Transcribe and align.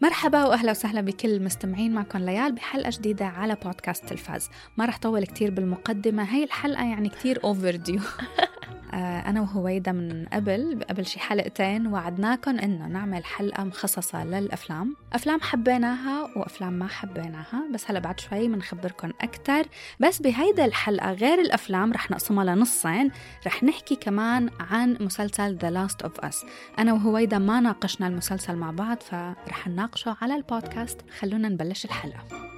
مرحبا 0.00 0.44
وأهلا 0.44 0.70
وسهلا 0.70 1.00
بكل 1.00 1.28
المستمعين 1.28 1.92
معكم 1.94 2.18
ليال 2.18 2.52
بحلقة 2.52 2.90
جديدة 2.90 3.24
على 3.26 3.56
بودكاست 3.64 4.04
تلفاز 4.04 4.50
ما 4.76 4.84
رح 4.84 4.98
طول 4.98 5.24
كتير 5.24 5.50
بالمقدمة 5.50 6.22
هاي 6.22 6.44
الحلقة 6.44 6.84
يعني 6.84 7.08
كتير 7.08 7.44
overdue 7.44 8.00
أنا 8.98 9.40
وهويدا 9.40 9.92
من 9.92 10.26
قبل 10.32 10.84
قبل 10.90 11.06
شي 11.06 11.20
حلقتين 11.20 11.86
وعدناكم 11.86 12.58
إنه 12.58 12.86
نعمل 12.86 13.24
حلقة 13.24 13.64
مخصصة 13.64 14.24
للأفلام. 14.24 14.96
أفلام 15.12 15.40
حبيناها 15.40 16.28
وأفلام 16.36 16.72
ما 16.72 16.88
حبيناها 16.88 17.64
بس 17.74 17.90
هلا 17.90 17.98
بعد 17.98 18.20
شوي 18.20 18.48
بنخبركم 18.48 19.10
أكتر. 19.20 19.62
بس 20.00 20.22
بهيدا 20.22 20.64
الحلقة 20.64 21.12
غير 21.12 21.40
الأفلام 21.40 21.92
رح 21.92 22.10
نقسمها 22.10 22.44
لنصين 22.44 23.10
رح 23.46 23.62
نحكي 23.62 23.96
كمان 23.96 24.50
عن 24.60 24.96
مسلسل 25.00 25.58
The 25.58 25.74
Last 25.74 26.06
of 26.06 26.24
Us. 26.24 26.46
أنا 26.78 26.92
وهويدا 26.92 27.38
ما 27.38 27.60
ناقشنا 27.60 28.06
المسلسل 28.06 28.56
مع 28.56 28.70
بعض 28.70 29.00
فرح 29.00 29.68
نناقشه 29.68 30.16
على 30.22 30.36
البودكاست. 30.36 31.00
خلونا 31.18 31.48
نبلش 31.48 31.84
الحلقة. 31.84 32.57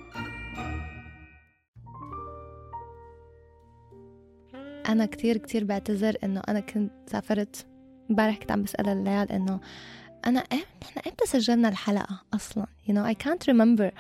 أنا 4.88 5.06
كتير 5.06 5.36
كتير 5.36 5.64
بعتذر 5.64 6.16
إنه 6.24 6.42
أنا 6.48 6.60
كنت 6.60 6.92
سافرت 7.06 7.66
امبارح 8.10 8.36
كنت 8.36 8.52
عم 8.52 8.62
بسأل 8.62 8.88
ليال 8.88 9.32
إنه 9.32 9.60
أنا 10.26 10.44
إيه 10.52 10.64
نحن 10.82 11.00
إمتى 11.06 11.26
سجلنا 11.26 11.68
الحلقة 11.68 12.22
أصلا؟ 12.34 12.66
You 12.88 12.92
know 12.92 13.14
I 13.14 13.26
can't 13.26 13.54
remember. 13.54 13.92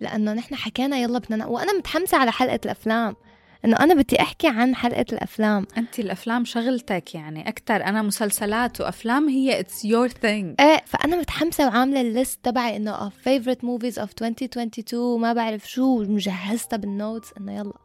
لأنه 0.00 0.32
نحن 0.32 0.54
حكينا 0.54 0.96
يلا 0.98 1.18
بدنا 1.18 1.46
وأنا 1.46 1.78
متحمسة 1.78 2.18
على 2.18 2.32
حلقة 2.32 2.60
الأفلام. 2.64 3.16
إنه 3.64 3.76
أنا 3.80 3.94
بدي 3.94 4.20
أحكي 4.20 4.48
عن 4.48 4.74
حلقة 4.74 5.04
الأفلام. 5.12 5.66
أنت 5.76 5.98
الأفلام 5.98 6.44
شغلتك 6.44 7.14
يعني 7.14 7.48
أكتر. 7.48 7.84
أنا 7.84 8.02
مسلسلات 8.02 8.80
وأفلام 8.80 9.28
هي 9.28 9.62
it's 9.62 9.84
your 9.84 10.12
thing. 10.12 10.60
إيه 10.60 10.82
فأنا 10.86 11.16
متحمسة 11.16 11.66
وعاملة 11.66 12.00
ال 12.00 12.09
list 12.09 12.44
تبعي 12.44 12.76
إنه 12.76 13.08
of 13.08 13.12
favorite 13.12 13.60
movies 13.62 13.94
of 13.94 14.08
2022 14.22 15.20
ما 15.20 15.32
بعرف 15.32 15.70
شو 15.70 16.02
مجهزتها 16.02 16.76
بال 16.76 16.92
notes 16.92 17.32
إنه 17.40 17.56
يلا. 17.56 17.78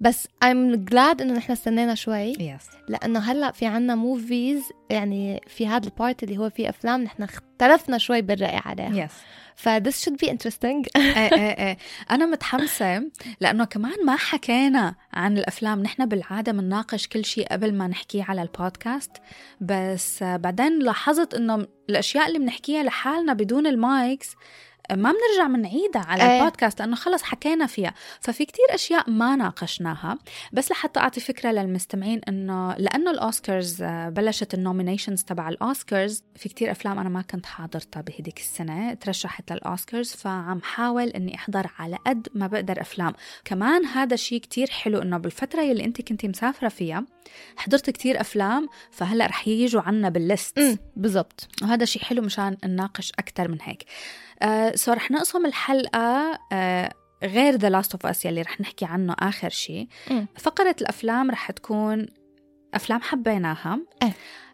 بس 0.00 0.26
I'm 0.44 0.76
glad 0.90 1.20
إنه 1.20 1.32
نحن 1.32 1.52
استنينا 1.52 1.94
شوي. 1.94 2.34
Yes. 2.34 2.62
لأنه 2.88 3.18
هلأ 3.18 3.50
في 3.50 3.66
عنا 3.66 3.94
movies 3.94 4.62
يعني 4.90 5.40
في 5.46 5.66
هذا 5.66 5.86
ال 5.86 5.93
part 5.93 6.22
اللي 6.22 6.38
هو 6.38 6.50
فيه 6.50 6.68
أفلام 6.68 7.02
نحن 7.02 7.22
اختلفنا 7.22 7.98
شوي 7.98 8.22
بالرأي 8.22 8.60
عليها. 8.64 9.06
Yes. 9.06 9.12
ف 9.56 9.68
this 9.68 10.04
should 10.04 10.16
be 10.24 10.28
interesting. 10.28 10.86
إيه 10.96 11.16
إيه 11.16 11.66
إيه. 11.66 11.78
أنا 12.10 12.26
متحمسة 12.26 13.10
لأنه 13.40 13.64
كمان 13.64 14.04
ما 14.04 14.16
حكينا 14.16 14.94
عن 15.12 15.38
الأفلام. 15.38 15.82
نحن 15.82 16.06
بالعادة 16.06 16.52
بنناقش 16.52 17.08
كل 17.08 17.24
شيء 17.24 17.46
قبل 17.46 17.74
ما 17.74 17.86
نحكيه 17.86 18.24
على 18.28 18.42
البودكاست. 18.42 19.12
بس 19.60 20.22
بعدين 20.22 20.78
لاحظت 20.78 21.34
إنه 21.34 21.66
الأشياء 21.90 22.28
اللي 22.28 22.38
بنحكيها 22.38 22.82
لحالنا 22.82 23.32
بدون 23.32 23.66
ال 23.66 23.80
mics 23.80 24.34
ما 24.90 25.12
بنرجع 25.12 25.46
بنعيدها 25.46 26.02
على 26.02 26.22
إيه. 26.22 26.38
البودكاست 26.38 26.80
لأنه 26.80 26.96
خلص 26.96 27.22
حكينا 27.22 27.66
فيها. 27.66 27.94
ففي 28.20 28.44
كتير 28.44 28.64
أشياء 28.70 29.10
ما 29.10 29.36
ناقشناها. 29.36 30.18
بس 30.52 30.70
لحتى 30.70 31.00
أعطي 31.00 31.20
فكرة 31.20 31.50
للمستمعين 31.50 32.20
إنه 32.28 32.74
لأنه 32.74 33.10
الأوسكارز 33.10 33.82
آه، 33.82 34.08
بلشت 34.08 34.54
ال 34.54 34.60
nominations 34.60 35.24
تبع 35.24 35.48
الأوسكارز 35.48 36.22
في 36.36 36.48
كتير 36.48 36.70
أفلام 36.70 36.98
أنا 36.98 37.08
ما 37.08 37.22
كنت 37.22 37.46
حاضرتها 37.46 38.00
بهديك 38.00 38.38
السنة 38.38 38.94
ترشحت 38.94 39.52
للأوسكارز 39.52 40.12
فعم 40.12 40.62
حاول 40.62 41.08
إني 41.08 41.34
أحضر 41.34 41.70
على 41.78 41.98
قد 42.06 42.28
ما 42.34 42.46
بقدر 42.46 42.80
أفلام. 42.80 43.12
كمان 43.44 43.84
هذا 43.84 44.16
شيء 44.16 44.40
كتير 44.40 44.70
حلو 44.70 45.02
إنه 45.02 45.18
بالفترة 45.18 45.62
يلي 45.62 45.84
أنت 45.84 46.02
كنتي 46.02 46.28
مسافرة 46.28 46.68
فيها 46.68 47.04
حضرت 47.56 47.90
كتير 47.90 48.20
أفلام 48.20 48.68
فهلأ 48.90 49.26
رح 49.26 49.48
يجوا 49.48 49.82
عنا 49.82 50.08
بال 50.08 50.25
list 50.25 50.58
أمم، 50.58 50.76
بالضبط. 50.96 51.48
وهذا 51.62 51.84
شيء 51.84 52.02
حلو 52.02 52.22
مشان 52.22 52.56
نناقش 52.64 53.12
أكثر 53.18 53.48
من 53.48 53.58
هيك. 53.62 53.84
آه 54.42 54.72
so 54.76 54.92
رح 54.92 55.10
نقسم 55.10 55.46
الحلقة 55.46 56.38
آه 56.52 56.92
غير 57.24 57.54
The 57.56 57.70
Last 57.70 57.92
of 57.92 58.06
Us 58.06 58.24
يلي 58.24 58.42
رح 58.42 58.60
نحكي 58.60 58.84
عنه 58.84 59.14
آخر 59.18 59.48
شيء. 59.48 59.88
فقرة 60.38 60.76
الأفلام 60.80 61.30
رح 61.30 61.50
تكون 61.50 62.06
أفلام 62.74 63.00
حبيناها 63.02 63.78
إيه. 64.02 64.12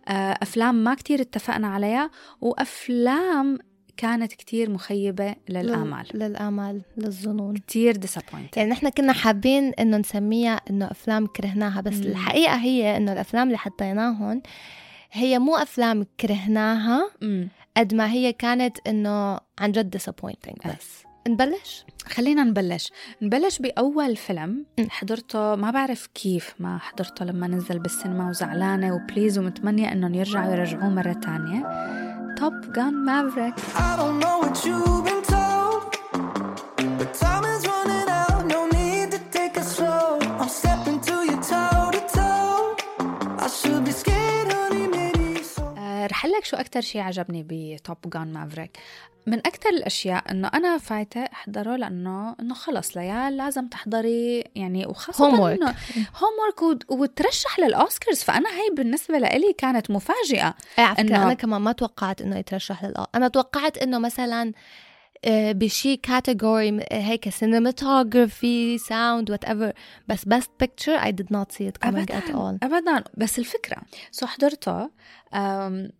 آه 0.08 0.38
أفلام 0.42 0.74
ما 0.74 0.94
كتير 0.94 1.20
اتفقنا 1.20 1.68
عليها 1.68 2.10
وأفلام 2.40 3.58
كانت 3.96 4.32
كتير 4.32 4.70
مخيبة 4.70 5.34
للآمال 5.48 6.06
لل- 6.14 6.20
للآمال 6.20 6.82
للظنون 6.96 7.56
كتير 7.56 7.94
disappointing 7.94 8.56
يعني 8.56 8.70
نحن 8.70 8.88
كنا 8.88 9.12
حابين 9.12 9.72
إنه 9.80 9.96
نسميها 9.96 10.60
إنه 10.70 10.90
أفلام 10.90 11.26
كرهناها 11.26 11.80
بس 11.80 11.94
مم. 11.94 12.02
الحقيقة 12.02 12.54
هي 12.56 12.96
إنه 12.96 13.12
الأفلام 13.12 13.46
اللي 13.46 13.58
حطيناهم 13.58 14.42
هي 15.12 15.38
مو 15.38 15.56
أفلام 15.56 16.06
كرهناها 16.20 17.10
أمم. 17.22 17.48
قد 17.76 17.94
ما 17.94 18.10
هي 18.10 18.32
كانت 18.32 18.78
إنه 18.86 19.38
عن 19.58 19.72
جد 19.72 19.96
disappointing. 19.96 20.68
بس. 20.68 21.04
نبلش؟ 21.28 21.84
خلينا 22.06 22.44
نبلش. 22.44 22.92
نبلش 23.22 23.58
بأول 23.58 24.16
فيلم. 24.16 24.66
حضرته 24.88 25.54
ما 25.54 25.70
بعرف 25.70 26.06
كيف 26.06 26.54
ما 26.58 26.78
حضرته 26.78 27.24
لما 27.24 27.46
نزل 27.46 27.78
بالسينما 27.78 28.28
وزعلانة 28.28 28.94
و 28.94 29.01
please 29.01 29.38
ومتمنية 29.38 29.92
إنهم 29.92 30.14
يرجعوا 30.14 30.52
يرجعوه 30.52 30.88
مرة 30.88 31.12
تانية. 31.12 31.62
Top 32.36 32.72
Gun 32.72 32.94
Maverick 32.94 33.54
لك 46.44 46.50
شو 46.50 46.56
أكتر 46.56 46.80
شيء 46.80 47.00
عجبني 47.00 47.42
ب 47.48 47.60
Top 47.60 47.96
Gun 48.14 48.32
Maverick 48.32 48.78
من 49.26 49.38
أكتر 49.38 49.68
الأشياء 49.70 50.30
إنه 50.30 50.48
أنا 50.54 50.78
فايتة 50.78 51.20
أحضره 51.24 51.76
لأنه 51.76 52.36
إنه 52.40 52.54
خلص 52.54 52.96
ليال 52.96 53.36
لازم 53.36 53.68
تحضري 53.68 54.44
يعني 54.54 54.86
وخاصة 54.86 55.30
Homework. 55.30 55.62
إنه 55.62 55.74
هوم 56.16 56.74
وترشح 57.00 57.58
للأوسكارز. 57.60 58.18
فأنا 58.18 58.48
هي 58.50 58.74
بالنسبة 58.76 59.18
لإلي 59.18 59.52
كانت 59.58 59.90
مفاجئة. 59.90 60.54
على 60.78 60.94
فكرة 60.96 61.08
إنه- 61.08 61.20
أنا 61.20 61.34
كمان 61.34 61.60
ما 61.60 61.72
توقعت 61.72 62.20
إنه 62.20 62.38
يترشح 62.38 62.84
للأ 62.84 63.08
أنا 63.14 63.28
توقعت 63.28 63.78
إنه 63.78 63.98
مثلا 63.98 64.52
بشي 65.28 65.96
category 65.96 66.80
هيك 66.92 67.28
cinematography 67.28 68.80
sound 68.88 69.34
whatever. 69.34 69.72
بس 70.08 70.24
best 70.28 70.48
picture 70.64 70.98
I 71.00 71.12
did 71.12 71.30
not 71.30 71.52
see 71.52 71.66
it 71.68 71.86
coming 71.86 72.10
at 72.10 72.30
all. 72.30 72.58
ابدا. 72.62 73.04
بس 73.16 73.38
الفكرة 73.38 73.76
so 74.10 74.26
حضرته 74.26 74.90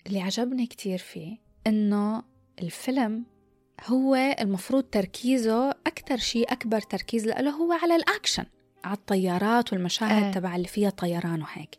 اللي 0.07 0.21
عجبني 0.21 0.67
كتير 0.67 0.99
فيه 0.99 1.39
إنه 1.67 2.23
الفيلم 2.63 3.25
هو 3.87 4.15
المفروض 4.15 4.85
تركيزه 4.85 5.71
أكثر 5.71 6.17
شيء 6.17 6.53
أكبر 6.53 6.81
تركيز 6.81 7.27
له 7.27 7.51
هو 7.51 7.73
على 7.73 7.97
الأكشن 7.97 8.45
على 8.85 8.97
الطيارات 8.97 9.73
والمشاهد 9.73 10.23
آه. 10.23 10.31
تبع 10.31 10.57
اللي 10.57 10.69
فيها 10.69 10.91
طيران 10.91 11.43
وهيك. 11.43 11.79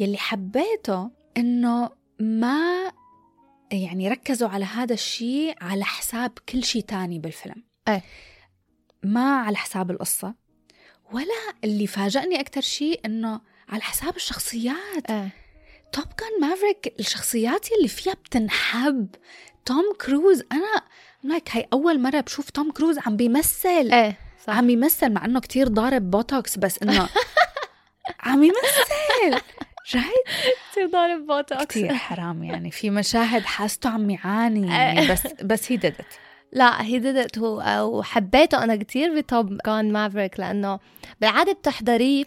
يلي 0.00 0.16
حبيته 0.16 1.10
إنه 1.36 1.90
ما 2.20 2.92
يعني 3.72 4.08
ركزوا 4.08 4.48
على 4.48 4.64
هذا 4.64 4.94
الشيء 4.94 5.54
على 5.60 5.84
حساب 5.84 6.32
كل 6.48 6.64
شيء 6.64 6.82
تاني 6.82 7.18
بالفيلم. 7.18 7.64
إيه. 7.88 8.02
ما 9.02 9.36
على 9.36 9.56
حساب 9.56 9.90
القصة 9.90 10.34
ولا 11.12 11.54
اللي 11.64 11.86
فاجأني 11.86 12.40
أكتر 12.40 12.60
شيء 12.60 13.00
إنه 13.04 13.40
على 13.68 13.82
حساب 13.82 14.16
الشخصيات. 14.16 15.10
إيه. 15.10 15.28
Top 15.92 16.04
Gun 16.04 16.40
Maverick 16.40 16.94
الشخصيات 17.00 17.72
اللي 17.72 17.88
فيها 17.88 18.14
بتنحب. 18.14 19.08
توم 19.64 19.94
كروز 20.00 20.42
أنا 20.52 20.82
like 21.22 21.56
هاي 21.56 21.68
أول 21.72 22.00
مرة 22.00 22.20
بشوف 22.20 22.50
توم 22.50 22.70
كروز 22.70 22.98
عم 22.98 23.16
بيمثل. 23.16 23.92
إيه 23.92 24.16
صح. 24.46 24.56
عم 24.56 24.70
يمثل 24.70 25.12
مع 25.12 25.24
إنه 25.24 25.40
كتير 25.40 25.68
ضارب 25.68 26.10
بوتوكس 26.10 26.58
بس 26.58 26.78
إنه 26.82 27.08
عم 28.20 28.42
يمثل. 28.44 29.42
right 29.94 30.24
كثير 30.72 30.86
ضارب 30.86 31.26
بوتوكس 31.26 31.64
كتير 31.64 31.94
حرام 31.94 32.44
يعني. 32.44 32.70
في 32.70 32.90
مشاهد 32.90 33.42
حاسته 33.42 33.90
عم 33.90 34.10
يعاني. 34.10 34.68
يعني 34.68 35.06
بس 35.12 35.26
بس 35.42 35.72
هي 35.72 35.78
it. 35.78 35.92
لا 36.52 36.82
he 36.84 36.98
did 36.98 37.22
it 37.22 37.38
هو 37.38 37.62
وحبيته 37.98 38.64
أنا 38.64 38.76
كتير 38.76 39.16
ب 39.20 39.30
Top 39.30 39.58
Gun 39.66 39.92
Maverick 39.92 40.40
لأنه 40.40 40.78
بالعادة 41.20 41.52
بتحضريه 41.52 42.24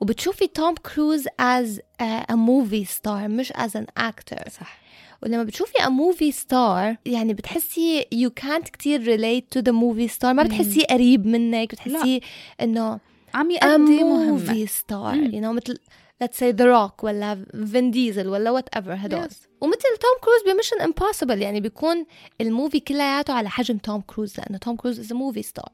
وبتشوفي 0.00 0.46
توم 0.46 0.74
كروز 0.74 1.24
is 1.40 1.80
a 2.02 2.32
movie 2.34 2.86
star 2.96 3.08
مش 3.08 3.52
as 3.52 3.70
an 3.78 4.02
actor. 4.02 4.48
صح. 4.50 4.78
ولما 5.22 5.42
بتشوفي 5.42 5.72
a 5.78 5.86
movie 5.86 6.34
star 6.42 6.96
يعني 7.12 7.34
بتحسي 7.34 8.02
you 8.14 8.42
can't 8.44 8.70
كتير 8.70 9.00
relate 9.16 9.58
to 9.58 9.62
the 9.62 9.72
movie 9.72 10.14
star. 10.18 10.24
ما 10.24 10.42
بتحسيه 10.42 10.84
قريب 10.84 11.26
منك 11.26 11.72
بتحسيه 11.72 12.20
إنه 12.60 13.00
عم 13.34 13.48
مهمة. 13.48 14.38
movie 14.38 14.68
star 14.68 14.92
مم. 15.14 15.30
you 15.30 15.42
know 15.44 15.56
مثل 15.56 15.78
let's 16.22 16.36
say 16.36 16.52
The 16.52 16.64
Rock 16.64 17.04
ولا 17.04 17.46
فين 17.72 17.90
ديزل 17.90 18.28
ولا 18.28 18.50
whatever 18.50 18.94
هدول. 18.94 19.28
Yes. 19.28 19.34
ومثل 19.60 19.96
توم 20.00 20.20
كروز 20.20 20.54
ب 20.54 20.57
Mission 20.57 20.80
Impossible 20.80 21.42
يعني 21.42 21.60
بيكون 21.60 22.06
ال 22.40 22.47
movie 22.47 22.80
كلياته 22.80 23.32
على 23.34 23.50
حجم 23.50 23.78
توم 23.78 24.00
كروز 24.00 24.38
لأنه 24.40 24.58
توم 24.58 24.76
كروز 24.76 25.00
is 25.00 25.12
movie 25.12 25.42
star 25.42 25.72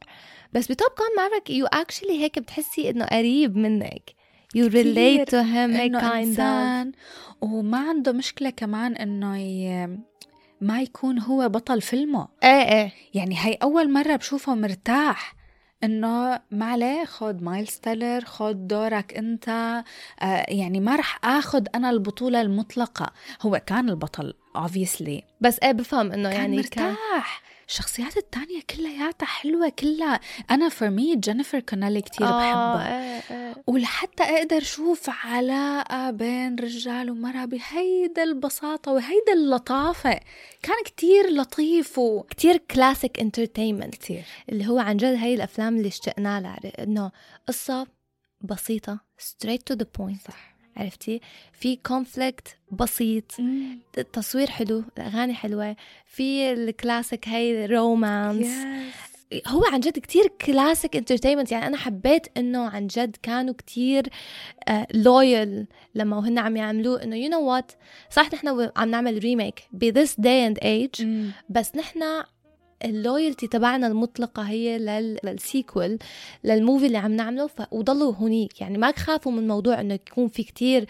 بس 0.52 0.66
ب 0.66 0.72
Top 0.72 0.88
Gun 0.98 1.24
Maverick 1.24 1.50
you 1.50 1.66
actually 1.66 2.20
هيك 2.20 2.38
بتحسي 2.38 2.90
إنه 2.90 3.04
قريب 3.04 3.56
منك. 3.56 4.10
you 4.54 4.66
relate 4.66 5.30
to 5.30 5.36
him 5.36 5.70
هيك 5.70 5.92
kind 5.92 6.94
وما 7.40 7.78
عنده 7.78 8.12
مشكلة 8.12 8.50
كمان 8.50 8.96
إنه 8.96 9.38
ي... 9.38 9.86
ما 10.60 10.82
يكون 10.82 11.18
هو 11.18 11.48
بطل 11.48 11.80
فيلمه. 11.80 12.28
إيه 12.44 12.48
إيه. 12.50 12.92
يعني 13.14 13.36
هي 13.38 13.52
أول 13.62 13.92
مرة 13.92 14.16
بشوفه 14.16 14.54
مرتاح. 14.54 15.39
إنه 15.84 16.40
ما 16.50 16.66
عليه 16.66 17.04
خد 17.04 17.42
مايلز 17.42 17.70
تيلر 17.70 18.24
خد 18.24 18.68
دورك 18.68 19.14
أنت. 19.14 19.48
آه 19.48 20.46
يعني 20.48 20.80
ما 20.80 20.96
رح 20.96 21.18
اخذ 21.24 21.66
أنا 21.74 21.90
البطولة 21.90 22.40
المطلقة. 22.40 23.12
هو 23.42 23.62
كان 23.66 23.88
البطل 23.88 24.34
obviously. 24.58 25.22
بس 25.40 25.58
إيه 25.62 25.72
بفهم 25.72 26.12
إنه 26.12 26.30
كان 26.30 26.40
يعني 26.40 26.62
كان 26.62 26.90
مرتاح. 26.90 27.42
الشخصيات 27.70 28.16
التانية 28.16 28.60
كلياتها 28.70 29.26
حلوة 29.26 29.68
كلها. 29.68 30.20
أنا 30.50 30.68
for 30.68 30.90
me 30.90 31.16
جينيفر 31.16 31.60
كونيلي 31.60 32.00
كتير 32.00 32.26
آه، 32.26 32.30
بحبها. 32.30 33.02
إيه 33.02 33.22
إيه. 33.30 33.54
ولحتى 33.66 34.22
أقدر 34.22 34.58
أشوف 34.58 35.10
علاقة 35.24 36.10
بين 36.10 36.56
رجال 36.58 37.10
ومرأة 37.10 37.44
بهيدا 37.44 38.22
البساطة 38.22 38.92
وهيدا 38.92 39.32
اللطافة. 39.32 40.20
كان 40.62 40.76
كتير 40.84 41.30
لطيف 41.30 41.98
و 41.98 42.22
كتير 42.22 42.56
classic 42.56 43.20
entertainment 43.20 43.94
كتير. 43.94 44.24
اللي 44.48 44.68
هو 44.68 44.78
عن 44.78 44.96
جد 44.96 45.14
هاي 45.14 45.34
الأفلام 45.34 45.76
اللي 45.76 45.88
اشتقنا 45.88 46.40
لها. 46.40 46.60
إنه 46.84 47.10
قصة 47.48 47.86
بسيطة 48.40 49.00
straight 49.20 49.72
to 49.72 49.76
the 49.76 49.86
point. 49.98 50.26
صح. 50.28 50.49
عرفتي؟ 50.76 51.20
في 51.52 51.76
conflict 51.76 52.56
بسيط. 52.72 53.24
التصوير 53.98 54.50
حلو 54.50 54.84
الأغاني 54.98 55.34
حلوة. 55.34 55.76
في 56.06 56.52
الكلاسيك 56.52 57.28
هاي 57.28 57.66
romance 57.66 58.46
Yes. 58.46 59.48
هو 59.48 59.64
عن 59.64 59.80
جد 59.80 59.98
كتير 59.98 60.26
classic 60.26 60.96
entertainment 60.96 61.52
يعني 61.52 61.66
أنا 61.66 61.76
حبيت 61.76 62.26
إنه 62.36 62.68
عن 62.68 62.86
جد 62.86 63.16
كانوا 63.22 63.54
كتير 63.54 64.08
loyal 64.94 65.66
لما 65.94 66.18
هن 66.28 66.38
عم 66.38 66.56
يعملوه. 66.56 67.02
إنه 67.02 67.16
you 67.16 67.28
know 67.30 67.40
what 67.50 67.72
صح 68.10 68.32
نحن 68.34 68.70
عم 68.76 68.90
نعمل 68.90 69.18
remake 69.18 69.62
ب 69.72 70.04
this 70.04 70.10
day 70.10 70.50
and 70.54 70.62
age. 70.62 71.04
مم. 71.04 71.30
بس 71.48 71.76
نحن 71.76 72.00
ال 72.84 72.92
loyalty 72.92 73.46
تبعنا 73.46 73.86
المطلقة 73.86 74.42
هي 74.42 74.78
لل... 74.78 75.18
لل 75.24 75.43
sequel 75.43 75.98
لل 76.44 76.56
movie 76.56 76.86
اللي 76.86 76.98
عم 76.98 77.12
نعمله 77.12 77.46
ف... 77.46 77.62
وضلوا 77.70 78.14
هنيك 78.20 78.60
يعني 78.60 78.78
ما 78.78 78.90
تخافوا 78.90 79.32
من 79.32 79.48
موضوع 79.48 79.80
إنه 79.80 79.94
يكون 79.94 80.28
في 80.28 80.42
كتير 80.42 80.86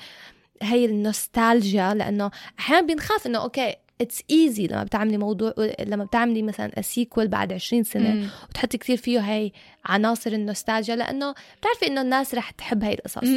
هي 0.63 0.85
النوستالجيا 0.85 1.95
لأنه 1.95 2.31
أحيانا 2.59 2.87
بنخاف 2.87 3.27
إنه 3.27 3.39
okay 3.39 3.75
it's 4.01 4.23
easy 4.31 4.67
لما 4.67 4.85
بتعملي 4.85 5.19
موضوع 5.19 5.55
لما 5.81 6.05
بتعملي 6.05 6.43
مثلا 6.43 6.79
ال 6.79 6.86
sequel 6.86 7.29
بعد 7.29 7.53
20 7.53 7.83
سنة 7.83 8.11
مم. 8.11 8.29
وتحطي 8.51 8.79
كتير 8.79 8.97
فيه 8.97 9.21
هي 9.21 9.53
عناصر 9.85 10.33
النوستالجيا 10.33 10.97
لأنه 10.97 11.35
بتعرفي 11.61 11.87
إنه 11.87 12.01
الناس 12.01 12.35
رح 12.35 12.51
تحب 12.51 12.85
هاي 12.85 12.95
القصص. 12.95 13.29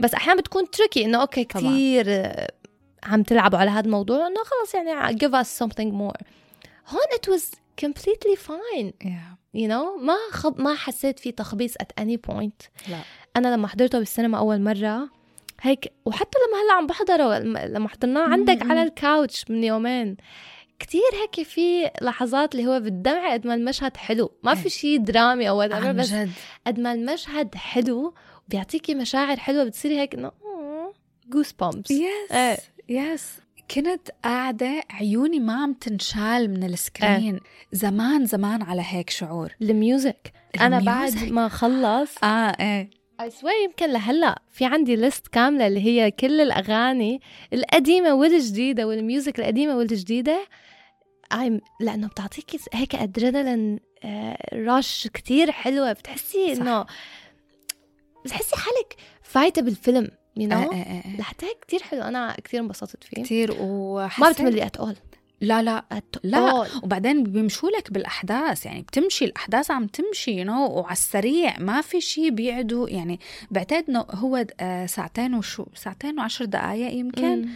بس 0.00 0.14
أحيانا 0.14 0.40
بتكون 0.40 0.70
tricky 0.70 1.04
إنه 1.04 1.20
okay. 1.20 1.44
كثير 1.44 2.36
عم 3.02 3.22
تلعبوا 3.22 3.58
على 3.58 3.70
هذا 3.70 3.86
الموضوع 3.86 4.26
إنه 4.26 4.40
خلص 4.44 4.74
يعني 4.74 5.18
give 5.18 5.32
us 5.44 5.64
something 5.64 5.92
more 5.92 6.22
هون 6.88 7.08
it 7.14 7.34
was 7.34 7.59
completely 7.86 8.36
fine. 8.36 8.92
Yeah. 9.04 9.36
you 9.60 9.68
know 9.68 10.00
ما 10.00 10.16
خب 10.30 10.60
ما 10.60 10.74
حسيت 10.74 11.18
في 11.18 11.32
تخبيص 11.32 11.74
at 11.74 12.02
any 12.02 12.16
point. 12.30 12.88
لا. 12.88 13.00
أنا 13.36 13.54
لما 13.54 13.68
حضرته 13.68 13.98
بالسينما 13.98 14.38
أول 14.38 14.60
مرة 14.60 15.08
هيك 15.60 15.92
وحتى 16.04 16.38
لما 16.48 16.62
هلأ 16.62 16.72
عم 16.72 16.86
بحضره 16.86 17.38
لما 17.66 17.88
حضرناه 17.88 18.28
عندك 18.28 18.62
مم. 18.62 18.70
على 18.70 18.82
ال 18.82 18.93
couch 18.93 19.50
من 19.50 19.64
يومين 19.64 20.16
كتير 20.78 21.02
هيك 21.22 21.46
في 21.46 21.90
لحظات 22.02 22.54
اللي 22.54 22.66
هو 22.66 22.80
بالدمع 22.80 23.32
قد 23.32 23.46
ما 23.46 23.54
المشهد 23.54 23.96
حلو. 23.96 24.32
ما 24.42 24.54
في. 24.54 24.70
شيء 24.70 24.98
درامي 24.98 25.48
أو 25.48 25.60
عن 25.60 25.96
بس 25.96 26.14
قد 26.66 26.80
ما 26.80 26.92
المشهد 26.92 27.54
حلو 27.54 28.14
بيعطيكي 28.48 28.94
مشاعر 28.94 29.36
حلوة 29.36 29.64
بتصيري 29.64 29.98
هيك 30.00 30.14
إنه 30.14 30.32
goosebumps 31.28 31.90
yes. 31.90 32.60
Yes 32.88 33.40
كنت 33.74 34.10
قاعدة 34.24 34.82
عيوني 34.90 35.40
ما 35.40 35.62
عم 35.62 35.72
تنشال 35.72 36.50
من 36.50 36.64
ال 36.64 36.73
screen. 36.73 37.40
زمان 37.72 38.26
زمان 38.26 38.62
على 38.62 38.82
هيك 38.84 39.10
شعور. 39.10 39.54
ال 39.62 39.74
music 39.74 40.32
أنا 40.60 40.78
بعد. 40.78 41.32
ما 41.32 41.48
خلص 41.48 42.24
آه 42.24 42.56
إيه. 42.60 42.90
I 43.20 43.30
swear 43.30 43.54
يمكن 43.64 43.92
لهلا 43.92 44.42
في 44.50 44.64
عندي 44.64 44.96
list 44.96 45.26
كاملة 45.26 45.66
اللي 45.66 45.80
هي 45.80 46.10
كل 46.10 46.40
الأغاني 46.40 47.20
القديمة 47.52 48.14
والجديدة 48.14 48.86
وال 48.86 49.01
music 49.01 49.38
القديمة 49.38 49.76
والجديدة. 49.76 50.46
I'm 51.34 51.60
لأنه 51.80 52.08
بتعطيكي 52.08 52.58
هيك 52.72 52.94
adrenaline 52.94 53.80
rush 54.54 55.08
كتير 55.14 55.52
حلوة. 55.52 55.92
بتحسي. 55.92 56.52
انه 56.52 56.86
بتحسي 58.24 58.56
حالك 58.56 58.96
فايته 59.22 59.62
بالفيلم 59.62 60.08
you 60.36 60.52
آه، 60.52 60.54
know 60.54 60.72
آه، 60.72 60.74
آه، 60.74 61.02
آه. 61.06 61.16
لحتى 61.16 61.46
هيك 61.46 61.58
كتير 61.60 61.82
حلو. 61.82 62.02
أنا 62.02 62.36
كتير 62.44 62.60
انبسطت 62.60 63.04
فيه. 63.04 63.22
كثير 63.22 63.56
وحسيت 63.60 64.24
ما 64.24 64.32
بتملي 64.32 64.66
at 64.66 64.76
all 64.76 64.96
لا 65.40 65.62
لا 65.62 65.84
لا 66.24 66.66
وبعدين 66.82 67.22
بيمشوا 67.22 67.70
لك 67.70 67.92
بالأحداث 67.92 68.66
يعني 68.66 68.82
بتمشي 68.82 69.24
الأحداث 69.24 69.70
عم 69.70 69.86
تمشي 69.86 70.30
you 70.30 70.44
know 70.44 70.66
وعلى 70.66 70.92
السريع 70.92 71.58
ما 71.58 71.80
في 71.80 72.00
شيء 72.00 72.30
بيقعدوا 72.30 72.88
يعني 72.88 73.20
بعتقد 73.50 73.84
إنه 73.88 74.00
هو 74.10 74.46
ساعتين 74.86 75.34
وشو 75.34 75.66
ساعتين 75.74 76.18
وعشر 76.18 76.44
دقائق 76.44 76.92
يمكن. 76.92 77.48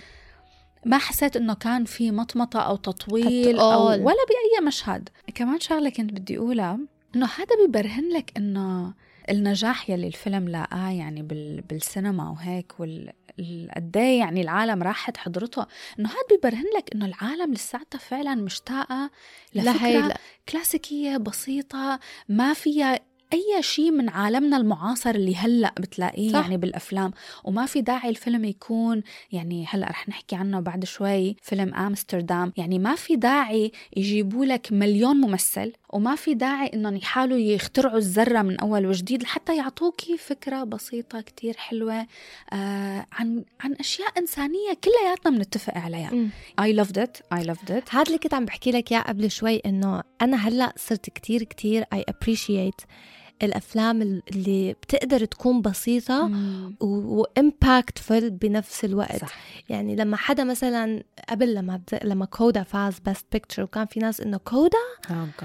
ما 0.85 0.99
حسيت 0.99 1.37
إنه 1.37 1.55
كان 1.55 1.85
في 1.85 2.11
مطمطة 2.11 2.61
أو 2.61 2.77
تطويل 2.77 3.59
أو. 3.59 3.87
ولا 3.87 4.03
بأي 4.03 4.67
مشهد. 4.67 5.09
كمان 5.35 5.61
شغلة 5.61 5.91
كنت 5.91 6.13
بدي 6.13 6.39
أقولها 6.39 6.79
إنه 7.17 7.27
هذا 7.27 7.67
بيبرهن 7.67 8.09
لك 8.09 8.33
إنه 8.37 8.95
النجاح 9.31 9.91
يلي 9.91 10.07
الفيلم 10.07 10.49
لاقاه 10.49 10.91
يعني 10.91 11.23
بال 11.23 11.61
بالسينما 11.61 12.31
وهيك 12.31 12.81
وال 12.81 13.13
ال- 13.39 13.71
قد 13.77 13.97
إيه 13.97 14.19
يعني 14.19 14.41
العالم 14.41 14.83
راحت 14.83 15.17
حضرته 15.17 15.67
إنه 15.99 16.09
هذا 16.09 16.17
بيبرهن 16.31 16.65
لك 16.79 16.95
إنه 16.95 17.07
العالم 17.07 17.53
لساتها 17.53 17.99
فعلا 17.99 18.35
مشتاقة 18.35 19.11
لهي 19.55 19.99
لفكره 19.99 20.15
كلاسيكية 20.49 21.17
بسيطة 21.17 22.01
ما 22.29 22.53
فيها 22.53 23.01
أي 23.33 23.63
شيء 23.63 23.91
من 23.91 24.09
عالمنا 24.09 24.57
المعاصر 24.57 25.11
اللي 25.11 25.37
هلأ 25.37 25.75
بتلاقيه 25.81 26.33
صح. 26.33 26.41
يعني 26.41 26.57
بالأفلام. 26.57 27.13
وما 27.45 27.67
في 27.67 27.81
داعي 27.81 28.09
الفيلم 28.09 28.45
يكون 28.45 29.03
يعني 29.33 29.67
هلأ 29.69 29.87
رح 29.87 30.09
نحكي 30.09 30.37
عنه 30.37 30.61
بعد 30.61 30.85
شوي 30.85 31.37
فيلم 31.43 31.75
آمستردام. 31.75 32.53
يعني 32.57 32.79
ما 32.79 32.95
في 32.95 33.17
داعي 33.17 33.73
يجيبوا 33.97 34.45
لك 34.45 34.69
مليون 34.73 35.17
ممثل 35.17 35.73
وما 35.95 36.15
في 36.17 36.35
داعي 36.35 36.71
إنهم 36.75 36.97
يحاولوا 36.97 37.39
يخترعوا 37.39 37.99
الذرة 37.99 38.43
من 38.43 38.61
أول 38.61 38.87
وجديد 38.87 39.23
لحتى 39.23 39.57
يعطوكي 39.57 40.17
فكرة 40.19 40.65
بسيطة 40.65 41.21
كتير 41.21 41.57
حلوة 41.57 42.07
آه 42.53 43.07
عن 43.13 43.45
عن 43.61 43.73
أشياء 43.73 44.19
إنسانية 44.19 44.73
كلياتنا 44.85 45.39
بنتفق 45.39 45.79
عليها. 45.79 46.11
I 46.61 46.85
loved 46.85 46.97
it 46.97 47.39
I 47.39 47.43
loved 47.43 47.71
it 47.71 47.95
هذا 47.95 48.03
اللي 48.07 48.19
كنت 48.19 48.35
عم 48.35 48.45
بحكي 48.45 48.71
لك 48.71 48.93
إياه 48.93 49.01
قبل 49.01 49.31
شوي 49.31 49.57
إنه 49.57 50.03
أنا 50.23 50.37
هلأ 50.37 50.73
صرت 50.77 51.11
كتير 51.11 51.43
كتير 51.43 51.85
I 51.93 52.05
appreciate 52.09 52.75
الأفلام 53.43 54.03
اللي 54.03 54.73
بتقدر 54.73 55.25
تكون 55.25 55.63
بسيطة. 55.63 56.31
و 56.81 56.95
impactful 56.95 58.25
بنفس 58.25 58.85
الوقت 58.85 59.21
صح 59.21 59.39
يعني 59.69 59.97
لما 59.97 60.17
حدا 60.17 60.45
مثلا 60.45 61.03
قبل 61.29 61.55
لما 61.55 61.77
بت... 61.77 62.05
لما 62.05 62.25
CODA 62.25 62.63
فاز 62.63 62.99
best 62.99 63.27
picture 63.33 63.63
وكان 63.63 63.87
في 63.87 64.01
ناس 64.01 64.21
إنه 64.21 64.37
CODA 64.37 64.79
oh 65.07 65.41
God. 65.43 65.45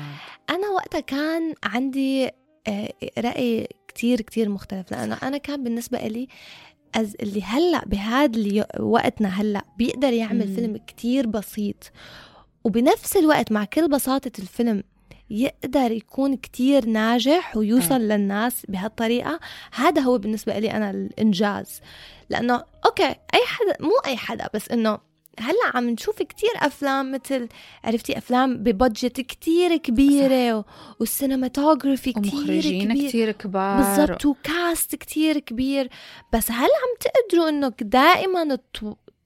أنا 0.50 0.70
وقتها 0.76 1.00
كان 1.00 1.54
عندي 1.64 2.30
آه، 2.68 2.94
رأي 3.18 3.68
كتير 3.88 4.22
كتير 4.22 4.50
مختلف 4.50 4.92
لأنه 4.92 5.18
أنا 5.24 5.38
كان 5.38 5.64
بالنسبة 5.64 5.98
إلي 5.98 6.28
أز 6.96 7.16
اللي 7.22 7.44
هلأ 7.44 7.86
بهذا 7.86 8.66
وقتنا 8.80 9.30
هلأ 9.30 9.66
بيقدر 9.78 10.14
يعمل 10.14 10.48
مم. 10.48 10.56
فيلم 10.56 10.78
كتير 10.78 11.28
بسيط 11.28 11.92
وبنفس 12.64 13.18
الوقت 13.18 13.52
مع 13.52 13.66
كل 13.66 13.88
بساطة 13.88 14.32
الفيلم 14.40 14.84
يقدر 15.30 15.92
يكون 15.92 16.36
كتير 16.36 16.86
ناجح 16.86 17.58
ويوصل 17.58 18.02
للناس 18.02 18.66
بهالطريقة. 18.68 19.40
هذا 19.74 20.02
هو 20.02 20.18
بالنسبة 20.18 20.60
لي 20.60 20.72
أنا 20.72 20.90
الإنجاز. 20.90 21.82
لأنه 22.30 22.64
أوكي 22.86 23.08
أي 23.08 23.46
حدا 23.46 23.76
مو 23.80 23.92
أي 24.06 24.18
حدا 24.18 24.50
بس 24.54 24.72
إنه 24.72 25.10
هلأ 25.40 25.72
عم 25.74 25.90
نشوف 25.90 26.22
كتير 26.22 26.50
أفلام 26.56 27.12
مثل 27.12 27.48
عرفتي 27.84 28.18
أفلام 28.18 28.58
ب 28.58 28.67
budget 28.67 29.22
كتير 29.22 29.78
كبيرة 29.78 30.58
و... 30.58 30.64
وال 31.00 31.14
cinematography 31.14 32.12
كتير 32.12 32.34
ومخرجين 32.34 32.92
كبير. 32.92 33.10
كتير 33.10 33.32
كبار. 33.32 33.78
بالضبط 33.78 34.26
و 34.26 34.40
cast 34.40 34.96
كتير 34.96 35.40
كبير. 35.40 35.90
بس 36.34 36.52
هل 36.52 36.68
عم 36.68 36.98
تقدروا 37.00 37.50
إنه 37.50 37.74
دائما 37.82 38.58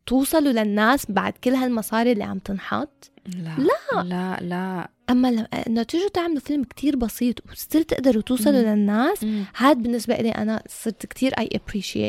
توصلوا 0.05 0.51
للناس 0.51 1.11
بعد 1.11 1.33
كل 1.33 1.49
هالمصاري 1.53 2.11
اللي 2.11 2.23
عم 2.23 2.39
تنحط 2.39 3.11
لا 3.25 3.55
لا. 3.57 4.03
لا 4.03 4.37
لا 4.41 4.89
أما 5.09 5.31
لما 5.31 5.47
إنه 5.67 5.83
تيجوا 5.83 6.09
تعملوا 6.09 6.39
فيلم 6.39 6.63
كتير 6.63 6.95
بسيط 6.95 7.51
و 7.51 7.57
still 7.57 7.83
تقدروا 7.83 8.21
توصلوا 8.21 8.61
مم. 8.61 8.67
للناس. 8.67 9.25
هاد 9.57 9.77
بالنسبة 9.77 10.15
لي 10.15 10.29
أنا 10.29 10.63
صرت 10.67 11.05
كتير 11.05 11.33
I 11.39 11.49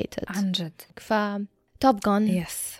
it 0.04 0.36
عن 0.36 0.52
جد 0.52 0.82
ف 0.96 1.12
Top 1.80 2.00
Gun 2.00 2.28
yes 2.28 2.74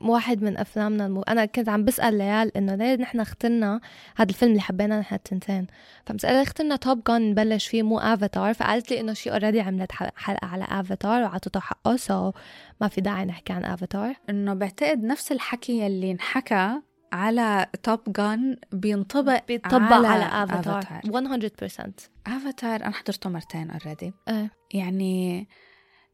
واحد 0.00 0.42
من 0.42 0.56
أفلامنا 0.56 1.06
المو... 1.06 1.22
أنا 1.22 1.44
كنت 1.44 1.68
عم 1.68 1.84
بسأل 1.84 2.18
ليال 2.18 2.56
إنه 2.56 2.74
ليه 2.74 2.94
نحن 2.96 3.20
اخترنا 3.20 3.80
هذا 4.16 4.28
الفيلم 4.28 4.50
اللي 4.50 4.62
حبيناه 4.62 5.00
نحن 5.00 5.14
التنتين؟ 5.14 5.66
فمسألة 6.06 6.42
اخترنا 6.42 6.76
Top 6.76 7.04
Gun 7.04 7.30
نبلش 7.30 7.66
فيه 7.66 7.82
مو 7.82 7.98
افاتار 7.98 8.54
فقالت 8.54 8.90
لي 8.90 9.00
إنه 9.00 9.12
she 9.12 9.32
already 9.32 9.60
عملت 9.60 9.92
حل- 9.92 10.10
حلقة 10.16 10.46
على 10.48 10.64
افاتار 10.68 11.22
وعطته 11.22 11.60
حقه 11.60 11.96
so 11.96 12.32
ما 12.80 12.88
في 12.88 13.00
داعي 13.00 13.24
نحكي 13.24 13.52
عن 13.52 13.64
افاتار 13.64 14.14
إنه 14.30 14.54
بعتقد 14.54 15.04
نفس 15.04 15.32
الحكي 15.32 15.86
اللي 15.86 16.10
انحكى 16.10 16.72
على 17.12 17.66
Top 17.82 18.00
Gun 18.12 18.56
بينطبق 18.72 19.46
بيطبق 19.48 19.74
على, 19.92 20.06
على 20.06 20.44
افاتار 20.44 20.82
100% 21.06 21.90
افاتار 22.26 22.76
أنا 22.84 22.90
حضرته 22.90 23.30
مرتين 23.30 23.70
already 23.70 24.12
إيه. 24.28 24.50
يعني 24.74 25.48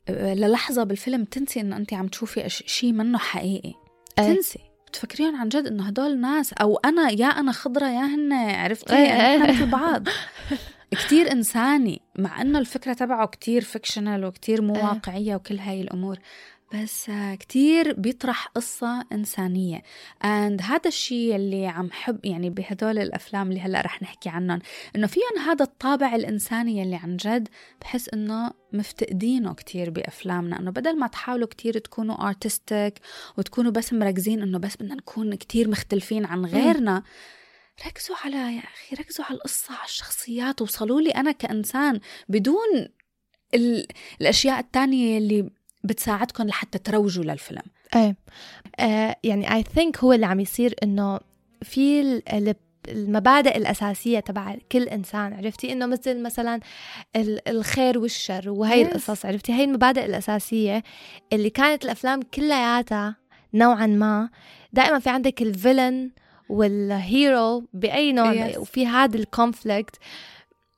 للحظة 0.09 0.85
بالفيلم 0.85 1.25
تنسي 1.25 1.61
إنه 1.61 1.77
انت 1.77 1.95
عم 1.95 2.09
تشوفي 2.09 2.49
شيء 2.49 2.93
منه 2.93 3.19
حقيقي. 3.19 3.75
تنسي 4.17 4.61
بتفكريهم 4.87 5.37
عن 5.37 5.49
جد 5.49 5.67
إنه 5.67 5.87
هدول 5.87 6.21
ناس 6.21 6.53
أو 6.53 6.77
أنا 6.77 7.11
يا 7.11 7.27
أنا 7.27 7.53
خضرة 7.53 7.87
يا 7.87 8.07
هن 8.07 8.33
عرفتي 8.33 9.05
يعني. 9.05 9.37
نحن 9.43 9.51
مثل 9.57 9.67
بعض 9.81 10.09
كتير 10.91 11.33
إنساني 11.33 12.03
مع 12.19 12.41
إنه 12.43 12.59
الفكرة 12.59 12.93
تبعه 12.93 13.27
كتير 13.27 13.63
فيكشنال 13.63 14.25
وكتير 14.25 14.63
مو. 14.63 14.73
واقعية 14.75 15.35
وكل 15.37 15.59
هاي 15.59 15.81
الأمور 15.81 16.19
بس 16.75 17.11
كتير 17.40 17.92
بيطرح 17.92 18.46
قصة 18.46 19.04
إنسانية. 19.12 19.82
And 20.25 20.62
هذا 20.62 20.87
الشيء 20.87 21.37
اللي 21.37 21.66
عم 21.66 21.90
حب 21.92 22.25
يعني 22.25 22.50
بهدول 22.50 22.99
الأفلام 22.99 23.49
اللي 23.49 23.61
هلأ 23.61 23.80
رح 23.80 24.02
نحكي 24.02 24.28
عنهم 24.28 24.58
إنه 24.96 25.06
فيهم 25.06 25.38
هذا 25.46 25.64
الطابع 25.64 26.14
الإنساني 26.14 26.82
اللي 26.82 26.96
عن 26.96 27.16
جد 27.16 27.49
بحس 27.80 28.08
إنه 28.08 28.50
مفتقدينه 28.73 29.54
كتير 29.54 29.90
بأفلامنا 29.90 30.58
إنه 30.58 30.70
بدل 30.70 30.99
ما 30.99 31.06
تحاولوا 31.06 31.49
كتير 31.49 31.78
تكونوا 31.78 32.32
artistic 32.32 32.92
وتكونوا 33.38 33.73
بس 33.73 33.92
مركزين 33.92 34.42
إنه 34.42 34.58
بس 34.58 34.76
بدنا 34.76 34.94
نكون 34.94 35.35
كتير 35.35 35.68
مختلفين 35.68 36.25
عن 36.25 36.44
غيرنا 36.46 37.02
ركزوا 37.87 38.16
على 38.25 38.37
يا 38.37 38.62
أخي 38.62 38.96
ركزوا 38.96 39.25
على 39.25 39.35
القصة 39.35 39.75
على 39.75 39.85
الشخصيات 39.85 40.62
وصلوا 40.62 41.00
لي 41.00 41.11
أنا 41.11 41.32
كإنسان 41.32 42.00
بدون 42.28 42.88
ال... 43.54 43.87
الأشياء 44.20 44.61
التانية 44.61 45.18
اللي 45.18 45.50
بتساعدكم 45.87 46.45
لحتى 46.47 46.78
تروجوا 46.78 47.25
للفيلم. 47.25 47.62
إيه. 47.97 48.16
آه 48.81 49.16
يعني 49.25 49.55
اي 49.55 49.62
ثينك 49.62 49.99
هو 49.99 50.12
اللي 50.12 50.26
عم 50.26 50.40
يصير 50.40 50.75
إنه 50.83 51.21
في 51.62 52.00
ال- 52.00 52.28
ال- 52.33 52.55
المبادئ 52.88 53.57
الأساسية 53.57 54.21
تبع 54.21 54.57
كل 54.73 54.83
إنسان 54.88 55.33
عرفتي؟ 55.33 55.73
إنه 55.73 55.87
مثل 55.87 56.23
مثلا 56.23 56.61
ال- 57.16 57.49
الخير 57.49 57.99
والشر 57.99 58.50
وهي 58.50 58.85
Yes. 58.85 58.88
القصص 58.88 59.26
عرفتي؟ 59.26 59.52
هي 59.52 59.64
المبادئ 59.64 60.05
الأساسية 60.05 60.83
اللي 61.33 61.50
كانت 61.50 61.85
الأفلام 61.85 62.23
كلياتها 62.23 63.16
نوعا 63.55 63.87
ما. 63.87 64.28
دائما 64.73 64.99
في 64.99 65.11
عندك 65.11 65.43
ال 65.43 65.51
villain 65.51 66.11
وال 66.49 66.87
hero 66.87 67.64
بأي 67.73 68.12
نوع 68.12 68.52
Yes. 68.52 68.59
وفي 68.59 68.87
هذا 68.87 69.16
ال 69.16 69.25
conflict 69.25 69.97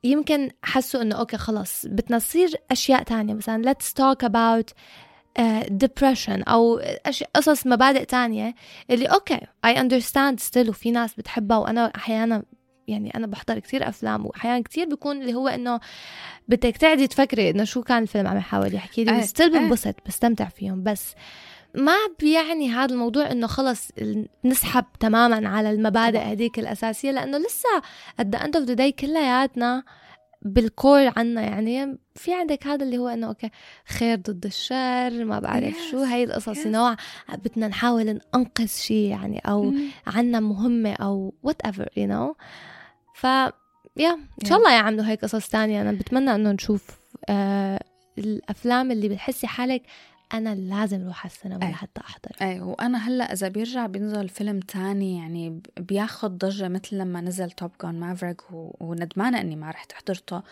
يمكن 0.05 0.51
حسوا 0.63 1.03
إنه 1.03 1.15
okay 1.17 1.37
خلص 1.37 1.87
بدنا 1.87 2.19
تصير 2.19 2.55
أشياء 2.71 3.03
تانية 3.03 3.35
مثلا 3.35 3.73
let's 3.73 3.87
talk 3.87 4.29
about 4.29 4.73
uh, 5.39 5.69
depression 5.85 6.49
أو. 6.49 6.81
قصص 7.35 7.67
مبادئ 7.67 8.05
تانية 8.05 8.55
اللي 8.91 9.07
okay 9.07 9.41
I 9.67 9.71
understand 9.71 10.45
still 10.49 10.69
وفي 10.69 10.91
ناس 10.91 11.15
بتحبها 11.15 11.57
وأنا 11.57 11.93
أحيانا 11.97 12.43
يعني 12.89 13.15
أنا 13.15 13.27
بحضر 13.27 13.59
كتير 13.59 13.89
أفلام 13.89 14.27
واحيانا 14.27 14.63
كتير 14.63 14.89
بيكون 14.89 15.21
اللي 15.21 15.35
هو 15.35 15.49
إنه 15.49 15.81
بدك 16.49 16.77
تقعدي 16.77 17.07
تفكري 17.07 17.51
إنه 17.51 17.65
شو 17.65 17.83
كان 17.83 18.03
الفيلم 18.03 18.27
عم 18.27 18.37
يحاول 18.37 18.75
يحكي 18.75 19.05
لي 19.05 19.13
إيه، 19.13 19.19
و 19.19 19.25
still 19.25 19.55
إيه. 19.55 19.61
بنبسط 19.61 19.95
بستمتع 20.07 20.49
فيهم 20.49 20.83
بس 20.83 21.15
ما 21.79 21.97
بيعني 22.21 22.71
هذا 22.71 22.93
الموضوع 22.95 23.31
إنه 23.33 23.47
خلص 23.47 23.89
نسحب 24.45 24.85
تماما 25.01 25.49
على 25.49 25.71
المبادئ. 25.71 26.19
هذيك 26.19 26.59
الأساسية 26.59 27.11
لأنه 27.11 27.39
لسه 27.39 27.69
at 28.21 28.25
the 28.25 28.39
end 28.43 28.61
of 28.61 28.69
the 28.69 28.77
day 28.79 28.91
كلياتنا 29.01 29.83
بال 30.43 30.66
core 30.66 31.13
عنا 31.17 31.43
يعني 31.43 31.99
في 32.15 32.35
عندك 32.35 32.67
هذا 32.67 32.85
اللي 32.85 32.99
هو 32.99 33.09
إنه 33.09 33.27
okay 33.27 33.51
خير 33.89 34.19
ضد 34.19 34.45
الشر 34.47 35.25
ما 35.25 35.41
بعرف 35.41 35.75
Yes, 35.75 35.91
شو 35.91 35.99
هاي 36.03 36.25
القصص 36.25 36.59
yes. 36.63 36.67
انه 36.67 36.97
بدنا 37.45 37.69
نحاول 37.69 38.21
ننقذ 38.35 38.67
شيء 38.67 39.11
يعني 39.11 39.39
أو 39.39 39.63
مم. 39.63 39.89
عنا 40.07 40.41
مهمة 40.41 40.93
أو 40.93 41.35
whatever 41.43 41.89
you 41.97 42.07
know 42.07 42.37
ف 43.15 43.25
يا 43.97 44.15
إن. 44.43 44.47
شاء 44.49 44.59
الله 44.59 44.73
يعملوا 44.73 45.05
هيك 45.05 45.23
قصص 45.23 45.49
تانية 45.49 45.81
أنا 45.83 45.93
بتمنى 45.93 46.35
إنه 46.35 46.53
نشوف 46.53 46.87
آه 47.29 47.81
الأفلام 48.19 48.91
اللي 48.91 49.09
بتحسي 49.09 49.47
حالك 49.47 49.83
أنا 50.35 50.55
لازم 50.55 51.05
أروح 51.05 51.25
على 51.27 51.33
السينما 51.33 51.67
أي. 51.67 51.71
لحتى 51.71 52.01
أحضر 52.01 52.31
إيه 52.43 52.61
وأنا 52.61 52.99
هلأ 53.09 53.33
إذا 53.33 53.49
بيرجع 53.49 53.87
بينزل 53.87 54.29
فيلم 54.29 54.61
تاني 54.61 55.19
يعني 55.19 55.61
بياخد 55.77 56.39
ضجة 56.39 56.69
مثل 56.69 56.99
لما 56.99 57.21
نزل 57.21 57.51
Top 57.51 57.71
Gun 57.83 57.95
Maverick 58.01 58.41
وندمانه 58.81 59.41
إني 59.41 59.57
ما 59.57 59.71
رحت 59.71 59.93
حضرته 59.93 60.43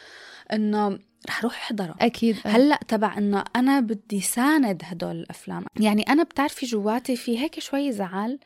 إنه 0.52 0.98
رح 1.28 1.42
روح 1.42 1.54
أحضره 1.54 1.94
أكيد 2.00 2.36
هلأ 2.44 2.80
تبع 2.88 3.18
إنه 3.18 3.44
أنا 3.56 3.80
بدي 3.80 4.20
أساند 4.20 4.82
هدول 4.84 5.16
الأفلام 5.16 5.64
يعني 5.80 6.02
أنا 6.02 6.22
بتعرفي 6.22 6.66
جواتي 6.66 7.16
في 7.16 7.38
هيك 7.38 7.60
شوي 7.60 7.92
زعل. 7.92 8.38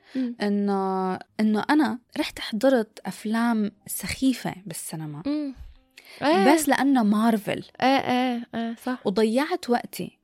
إنه 0.42 1.14
إنه 1.40 1.64
أنا 1.70 1.98
رحت 2.18 2.38
حضرت 2.38 2.98
أفلام 3.06 3.72
سخيفة 3.86 4.54
بالسينما 4.66 5.22
مم. 5.26 5.54
إيه. 6.22 6.54
بس 6.54 6.68
لأنه 6.68 7.02
مارفل 7.02 7.64
إيه 7.82 7.86
إيه 7.86 8.46
إيه 8.54 8.74
صح 8.84 9.06
وضيعت 9.06 9.70
وقتي 9.70 10.19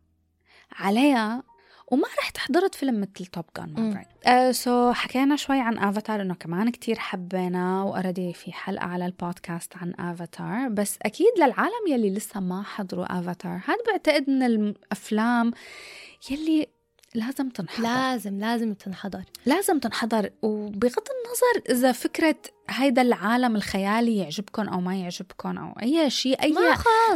عليها 0.78 1.42
وما 1.88 2.04
رحت 2.18 2.38
حضرت 2.38 2.74
فيلم 2.74 3.00
مثل 3.00 3.26
Top 3.26 3.44
Gun. 3.56 3.74
Maverick 3.76 4.50
so 4.52 4.92
حكينا 4.92 5.36
شوي 5.36 5.60
عن 5.60 5.78
افاتار 5.78 6.22
إنه 6.22 6.34
كمان 6.34 6.70
كتير 6.70 6.98
حبينا 6.98 7.82
و 7.82 7.88
already 7.88 8.32
في 8.32 8.52
حلقة 8.52 8.84
على 8.84 9.06
البودكاست 9.06 9.76
عن 9.76 9.92
افاتار 9.98 10.68
بس 10.68 10.98
أكيد 11.02 11.32
للعالم 11.36 11.86
يلي 11.88 12.10
لسه 12.10 12.40
ما 12.40 12.62
حضروا 12.62 13.18
افاتار 13.18 13.60
هذا 13.66 13.78
بعتقد 13.86 14.30
من 14.30 14.42
الافلام 14.42 15.50
يلي 16.30 16.66
لازم 17.14 17.48
تنحضر. 17.48 17.82
لازم 17.82 18.38
لازم 18.38 18.74
تنحضر. 18.74 19.22
لازم 19.46 19.78
تنحضر. 19.78 20.30
وبغض 20.42 21.04
النظر 21.16 21.70
إذا 21.70 21.92
فكرة 21.92 22.36
هيدا 22.70 23.02
العالم 23.02 23.56
الخيالي 23.56 24.16
يعجبكم 24.16 24.68
أو 24.68 24.80
ما 24.80 24.96
يعجبكم 24.96 25.58
أو 25.58 25.72
أي 25.82 26.10
شيء 26.10 26.42
أي 26.42 26.54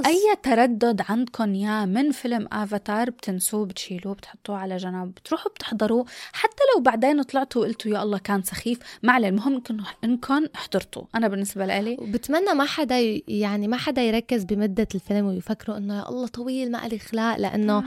أي 0.07 0.37
تردد 0.43 1.03
عندكم 1.09 1.55
يا 1.55 1.85
من 1.85 2.11
فيلم 2.11 2.49
افاتار 2.53 3.11
بتنسوه 3.11 3.67
بتشيلوه 3.67 4.15
بتحطوه 4.15 4.57
على 4.57 4.77
جنب 4.77 5.15
بتروحوا 5.15 5.51
بتحضروه. 5.51 6.07
حتى 6.33 6.63
لو 6.75 6.83
بعدين 6.83 7.23
طلعتوا 7.23 7.63
وقلتوا 7.63 7.93
يا 7.93 8.03
الله 8.03 8.19
كان 8.19 8.43
سخيف 8.43 8.79
ما 9.03 9.13
عليه. 9.13 9.29
المهم 9.29 9.63
انكم 10.05 10.47
حضرتوا 10.55 11.03
أنا 11.15 11.29
بالنسبة 11.29 11.67
لي 11.67 11.97
وبتمنى 12.01 12.55
ما 12.55 12.65
حدا 12.65 13.21
يعني 13.29 13.69
ما 13.69 13.77
حدا 13.77 14.03
يركز 14.03 14.45
بمدة 14.45 14.89
الفيلم 14.95 15.27
ويفكروا 15.27 15.77
إنه 15.77 15.99
يا 15.99 16.09
الله 16.09 16.27
طويل 16.27 16.71
ما 16.71 16.89
لي 16.89 16.99
خلاق 16.99 17.37
لأنه 17.37 17.85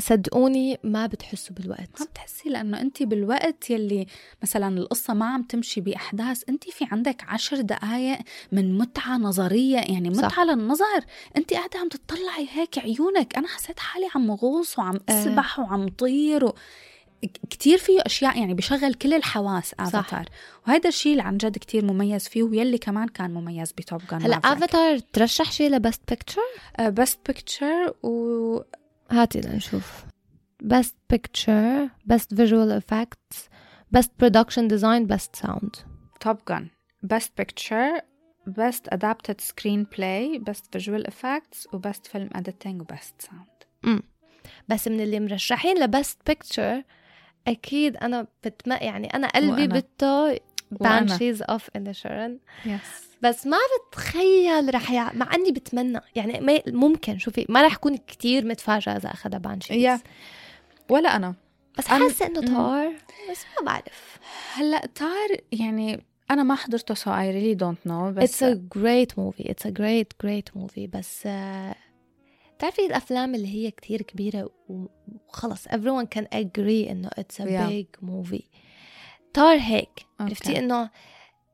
صدقوني 0.00 0.78
ما 0.84 1.06
بتحسوا 1.06 1.56
بالوقت. 1.56 2.00
ما 2.00 2.06
بتحسي؟ 2.06 2.48
لأنه 2.48 2.80
انت 2.80 3.02
بالوقت 3.02 3.70
يلي 3.70 4.06
مثلا 4.42 4.78
القصة 4.78 5.14
ما 5.14 5.26
عم 5.26 5.42
تمشي 5.42 5.80
بأحداث 5.80 6.42
انت 6.48 6.64
في 6.70 6.86
عندك 6.92 7.24
عشر 7.28 7.60
دقائق 7.60 8.18
من 8.52 8.78
متعة 8.78 9.16
نظرية 9.16 9.76
يعني 9.78 10.14
صح. 10.14 10.24
متعة 10.24 10.44
للنظر. 10.44 11.04
انت 11.36 11.54
قاعدة 11.54 11.78
عم 11.78 11.88
تطلعي 11.88 12.48
هيك 12.52 12.78
عيونك. 12.78 13.36
أنا 13.36 13.48
حسيت 13.48 13.78
حالي 13.78 14.08
عم 14.14 14.30
غوص 14.30 14.78
وعم 14.78 14.98
آه. 15.08 15.22
أسبح 15.22 15.58
وعم 15.58 15.88
طير 15.88 16.44
و... 16.44 16.54
كتير 17.50 17.78
فيه 17.78 18.00
أشياء 18.06 18.38
يعني 18.38 18.54
بشغل 18.54 18.94
كل 18.94 19.14
الحواس 19.14 19.74
آفاتار. 19.80 20.28
وهذا 20.68 20.88
الشيء 20.88 21.12
اللي 21.12 21.22
عن 21.22 21.36
جد 21.36 21.58
كتير 21.58 21.84
مميز 21.84 22.28
فيه 22.28 22.42
ويلي 22.42 22.78
كمان 22.78 23.08
كان 23.08 23.34
مميز 23.34 23.72
بتوب 23.72 24.00
جان 24.10 24.22
هلأ 24.22 24.36
آفاتار 24.36 24.98
ترشح 24.98 25.52
شيء 25.52 25.70
لبست 25.70 26.00
بيكتشر 26.08 26.42
Best 26.88 27.18
picture 27.26 27.94
و 28.02 28.60
هاتي 29.10 29.40
لنشوف 29.40 30.04
best 30.64 30.94
picture 31.14 31.90
best 32.12 32.36
visual 32.36 32.80
effects 32.80 33.48
best 33.96 34.10
production 34.22 34.68
design 34.68 35.06
best 35.14 35.46
sound 35.46 35.84
توب 36.20 36.38
جان 36.48 36.68
best 37.02 37.32
picture 37.38 38.00
best 38.46 38.88
adapted 38.88 39.36
screenplay 39.40 40.38
best 40.38 40.78
visual 40.78 41.02
effects 41.10 41.74
و 41.74 41.80
best 41.80 42.06
film 42.06 42.28
editing 42.36 42.80
و 42.80 42.87
best 42.87 43.14
sound 43.18 44.02
بس 44.68 44.88
من 44.88 45.00
اللي 45.00 45.20
مرشحين 45.20 45.78
ل 45.84 45.93
best 45.93 46.30
picture 46.30 46.82
أكيد 47.48 47.96
أنا 47.96 48.26
بتم 48.44 48.72
يعني 48.72 49.06
أنا 49.06 49.28
قلبي. 49.28 49.66
بده. 49.66 50.38
Banshees 50.74 51.40
of 51.54 51.62
Inisherin 51.78 52.32
yes 52.66 53.13
بس 53.24 53.46
ما 53.46 53.56
بتخيل 53.88 54.74
رح 54.74 54.90
يع... 54.90 55.12
مع 55.12 55.34
إني 55.34 55.52
بتمنى 55.52 56.00
يعني 56.14 56.40
ما 56.40 56.60
ممكن 56.66 57.18
شوفي 57.18 57.46
ما 57.48 57.62
رح 57.66 57.74
اكون 57.74 57.96
كتير 57.96 58.44
متفاجئه 58.46 58.96
إذا 58.96 59.10
أخذها 59.10 59.38
Banshees 59.38 59.76
يا 59.82 60.00
ولا 60.88 61.16
أنا 61.16 61.34
بس 61.78 61.86
حاسة 61.86 62.26
إنه. 62.26 62.40
Tár 62.40 62.92
بس 63.30 63.44
ما 63.60 63.66
بعرف 63.66 64.18
هلأ 64.54 64.86
Tár 64.86 65.28
يعني 65.52 66.04
أنا 66.30 66.42
ما 66.42 66.54
حضرته 66.54 66.94
so 66.94 66.98
I 67.08 67.34
really 67.34 67.58
don't 67.64 67.90
know 67.90 68.18
بس 68.22 68.44
It's 68.44 68.46
a 68.46 68.56
great 68.78 69.12
movie 69.18 69.48
It's 69.50 69.66
a 69.66 69.70
great 69.72 70.26
great 70.26 70.60
movie 70.60 70.88
بس 70.92 71.22
آه، 71.26 71.74
بتعرفي 72.58 72.86
الأفلام 72.86 73.34
اللي 73.34 73.48
هي 73.54 73.70
كتير 73.70 74.02
كبيرة 74.02 74.50
وخلص 74.68 75.68
everyone 75.68 76.06
can 76.18 76.24
agree 76.34 76.90
إنه 76.90 77.10
it's 77.20 77.40
a 77.40 77.44
Yeah. 77.46 77.68
big 77.70 78.06
movie 78.08 78.44
Tár 79.34 79.56
هيك. 79.58 80.06
عرفتي 80.20 80.58
إنه 80.58 80.90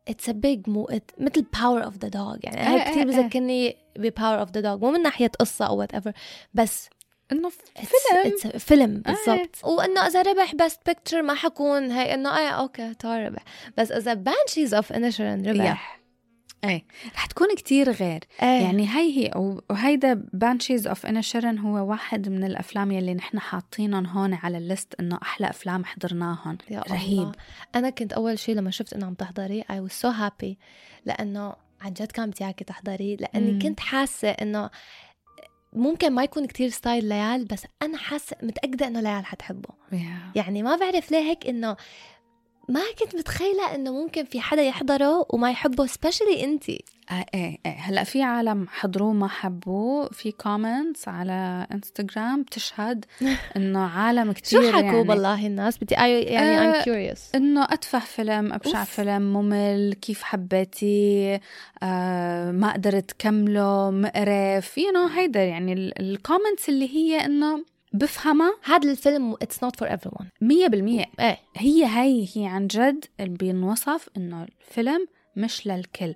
it's 0.07 0.28
a 0.28 0.35
big 0.35 0.66
mo 0.66 0.87
it, 0.87 1.12
مثل 1.19 1.45
power 1.57 1.83
of 1.83 1.95
the 1.99 2.11
dog. 2.11 2.38
يعني 2.42 2.61
إيه، 2.61 2.69
هاي 2.69 2.88
إيه، 2.88 2.97
إيه. 2.97 3.04
بذكرني 3.04 3.76
ب 3.97 4.09
power 4.09 4.47
of 4.47 4.50
the 4.50 4.62
dog. 4.62 4.83
مو 4.83 4.90
من 4.90 5.02
ناحية 5.02 5.30
قصة 5.40 5.66
أو 5.66 5.87
whatever 5.87 6.12
بس 6.54 6.88
إنه 7.33 7.49
فيلم. 7.49 8.33
it's 8.33 8.54
a 8.54 8.57
فيلم 8.57 9.02
آه. 9.07 9.11
بالضبط. 9.11 9.64
وإنه 9.64 10.07
إذا 10.07 10.23
ربح 10.23 10.54
best 10.54 10.80
picture 10.87 11.23
ما 11.23 11.35
حكون 11.35 11.90
هي 11.90 12.14
إنه 12.14 12.38
إيه 12.38 12.49
okay 12.49 12.94
Tár 12.94 13.12
ربح. 13.12 13.45
بس 13.78 13.92
إذا 13.92 14.14
بانشيز 14.14 14.75
اوف 14.75 14.92
انشرن 14.92 15.47
ربح 15.47 16.00
إيه 16.64 16.85
رح 17.14 17.26
تكون 17.26 17.49
كتير 17.57 17.90
غير 17.90 18.21
إيه 18.43 18.47
يعني 18.62 18.88
هي 18.88 19.19
هي 19.26 19.31
وهيدا 19.71 20.25
بانشيز 20.33 20.87
اوف 20.87 21.07
انشرن 21.07 21.59
هو 21.59 21.90
واحد 21.90 22.29
من 22.29 22.45
الأفلام 22.45 22.90
يلي 22.93 23.14
نحن 23.14 23.38
حاطينهم 23.38 24.07
هون 24.07 24.35
على 24.35 24.59
الليست 24.59 24.95
إنه 25.00 25.19
أحلى 25.23 25.50
أفلام 25.50 25.85
حضرناهم 25.85 26.59
يا 26.71 26.81
رهيب 26.81 27.19
الله. 27.19 27.33
أنا 27.75 27.90
كنت 27.90 28.12
أول 28.12 28.38
شيء 28.38 28.55
لما 28.55 28.71
شفت 28.71 28.93
إنه 28.93 29.07
عم 29.07 29.14
تحضري 29.14 29.62
I 29.62 29.88
was 29.90 29.93
so 29.93 30.12
happy 30.21 30.55
لأنه 31.05 31.52
عن 31.81 31.93
جد 31.93 32.12
كان 32.12 32.31
بدي 32.31 32.45
إياكي 32.45 32.64
تحضري 32.64 33.17
لأني 33.17 33.52
مم. 33.52 33.59
كنت 33.59 33.81
حاسة 33.81 34.29
إنه 34.31 34.71
ممكن 35.73 36.12
ما 36.12 36.23
يكون 36.25 36.47
كتير 36.47 36.69
style 36.68 37.04
ليال 37.05 37.45
بس 37.45 37.67
أنا 37.83 37.99
حاسة 37.99 38.37
متأكدة 38.43 38.87
إنه 38.87 39.00
ليال 39.00 39.26
حتحبه 39.26 39.69
Yeah. 39.93 40.37
يعني 40.37 40.62
ما 40.62 40.76
بعرف 40.76 41.11
ليه 41.11 41.19
هيك 41.19 41.47
إنه 41.47 41.76
ما 42.70 42.80
كنت 42.98 43.16
متخيلة 43.16 43.74
إنه 43.74 43.92
ممكن 43.92 44.24
في 44.24 44.40
حدا 44.40 44.62
يحضره 44.62 45.26
وما 45.30 45.50
يحبه 45.50 45.86
specially 45.87 46.44
انتي 46.44 46.84
آه 47.10 47.26
إيه 47.34 47.58
إيه. 47.66 47.72
هلأ 47.72 48.04
في 48.04 48.22
عالم 48.22 48.66
حضروه 48.68 49.12
ما 49.12 49.28
حبوه 49.28 50.08
في 50.08 50.32
comments 50.32 51.09
على 51.08 51.66
انستغرام 51.72 52.42
بتشهد 52.42 53.04
إنه 53.56 53.80
عالم 53.86 54.32
كتير 54.32 54.62
شو 54.62 54.68
حكوا 54.68 54.80
يعني. 54.82 55.08
والله 55.08 55.46
الناس؟ 55.46 55.78
بدي 55.78 55.94
أي- 55.96 55.98
يعني 56.30 56.58
آه، 56.58 56.72
I'm 56.82 56.84
curious. 56.84 57.20
إنه 57.34 57.64
أتفه 57.64 57.98
فيلم 57.98 58.52
أبشع 58.52 58.80
أوف. 58.80 58.90
فيلم 58.90 59.22
ممل 59.32 59.94
كيف 60.02 60.22
حبيتي 60.22 61.40
آه 61.82 62.50
ما 62.50 62.72
قدرت 62.72 63.10
كمله 63.18 63.90
مقرف 63.90 64.78
you 64.78 64.90
know 64.92 65.06
هيدا 65.06 65.44
يعني 65.44 65.72
ال 66.00 66.08
comments 66.08 66.68
اللي 66.68 66.88
هي 66.96 67.24
إنه 67.24 67.64
بفهمها؟ 67.92 68.52
هذا 68.64 68.90
الفيلم 68.90 69.35
it's 69.35 69.56
not 69.64 69.85
for 69.85 69.88
everyone. 69.88 70.26
مية 70.40 70.66
بالمية. 70.66 71.04
إيه. 71.20 71.38
هي 71.56 71.87
هي 71.87 72.28
هي 72.35 72.47
عن 72.47 72.66
جد 72.66 73.04
اللي 73.20 73.37
بينوصف 73.37 74.09
إنه 74.16 74.44
الفيلم 74.44 75.06
مش 75.37 75.66
للكل. 75.66 76.14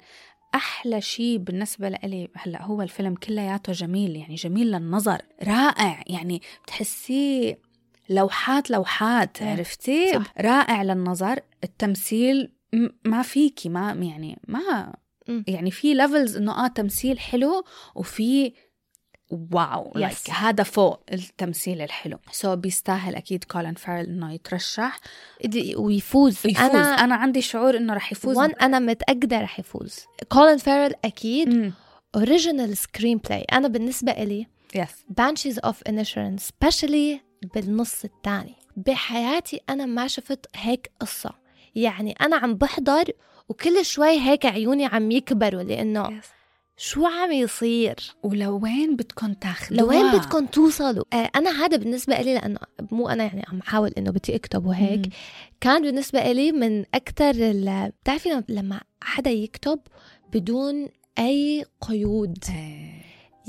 أحلى 0.54 1.00
شيء 1.00 1.38
بالنسبة 1.38 1.88
لإلي 1.88 2.28
هلأ 2.34 2.62
هو 2.62 2.82
الفيلم 2.82 3.14
كلياته 3.14 3.72
جميل 3.72 4.16
يعني 4.16 4.34
جميل 4.34 4.66
للنظر 4.72 5.22
رائع 5.42 6.02
يعني 6.06 6.42
بتحسيه 6.64 7.58
لوحات 8.10 8.70
لوحات 8.70 9.42
إيه، 9.42 9.48
عرفتي؟ 9.48 10.12
صح. 10.12 10.34
رائع 10.40 10.82
للنظر 10.82 11.40
التمثيل 11.64 12.52
ما 13.04 13.22
فيكي 13.22 13.68
ما 13.68 13.92
يعني 13.92 14.38
ما. 14.48 14.94
يعني 15.48 15.70
في 15.70 15.94
levels 15.94 16.36
إنه 16.36 16.64
آه 16.64 16.68
تمثيل 16.68 17.18
حلو 17.18 17.64
وفي 17.94 18.52
wow 19.30 19.92
Yes. 19.92 19.96
like 19.96 20.30
هذا 20.30 20.64
فوق 20.64 21.00
التمثيل 21.12 21.80
الحلو. 21.82 22.18
so 22.30 22.52
so 22.52 22.56
بيستاهل 22.56 23.14
أكيد 23.14 23.44
كولين 23.44 23.74
فارل 23.74 24.06
إنه 24.06 24.32
يترشح. 24.32 25.00
ويفوز. 25.76 26.32
يفوز. 26.46 26.56
أنا 26.56 26.78
أنا 26.80 27.14
عندي 27.14 27.42
شعور 27.42 27.76
إنه 27.76 27.94
رح 27.94 28.12
يفوز. 28.12 28.36
وان 28.36 28.50
أنا 28.50 28.78
متأكدة 28.78 29.40
رح 29.40 29.60
يفوز. 29.60 29.98
كولين 30.28 30.58
فيرل 30.58 30.94
أكيد. 31.04 31.72
original 32.14 32.76
screenplay 32.76 33.42
أنا 33.52 33.68
بالنسبة 33.68 34.12
إلي 34.12 34.46
yes 34.74 35.04
Banshees 35.08 35.58
of 35.58 35.82
Inisherin 35.82 36.36
specially 36.38 37.20
بالنص 37.54 38.04
الثاني. 38.04 38.54
بحياتي 38.76 39.60
أنا 39.68 39.86
ما 39.86 40.06
شفت 40.06 40.46
هيك 40.54 40.90
قصة. 41.00 41.30
يعني 41.74 42.14
أنا 42.20 42.36
عم 42.36 42.54
بحضر 42.54 43.04
وكل 43.48 43.84
شوي 43.84 44.20
هيك 44.20 44.46
عيوني 44.46 44.86
عم 44.86 45.10
يكبروا 45.10 45.62
لأنه 45.62 46.20
شو 46.76 47.06
عم 47.06 47.32
يصير؟ 47.32 47.96
ولوين 48.22 48.96
بدكم 48.96 49.32
تاخذوها؟ 49.34 49.80
لوين 49.82 50.12
بدكم 50.12 50.46
توصلوا؟ 50.46 51.04
آه 51.12 51.30
أنا 51.36 51.50
هذا 51.64 51.76
بالنسبة 51.76 52.20
لي 52.20 52.34
لأنه 52.34 52.58
مو 52.90 53.08
أنا 53.08 53.24
يعني 53.24 53.44
عم 53.48 53.62
حاول 53.62 53.90
إنه 53.98 54.10
بدي 54.10 54.36
أكتب 54.36 54.66
وهيك. 54.66 55.12
كان 55.60 55.82
بالنسبة 55.82 56.32
لي 56.32 56.52
من 56.52 56.84
أكثر 56.94 57.32
بتعرفي 58.02 58.42
لما- 58.48 58.80
حدا 59.02 59.30
يكتب 59.30 59.80
بدون 60.32 60.88
أي 61.18 61.64
قيود. 61.80 62.38
إيه، 62.48 63.02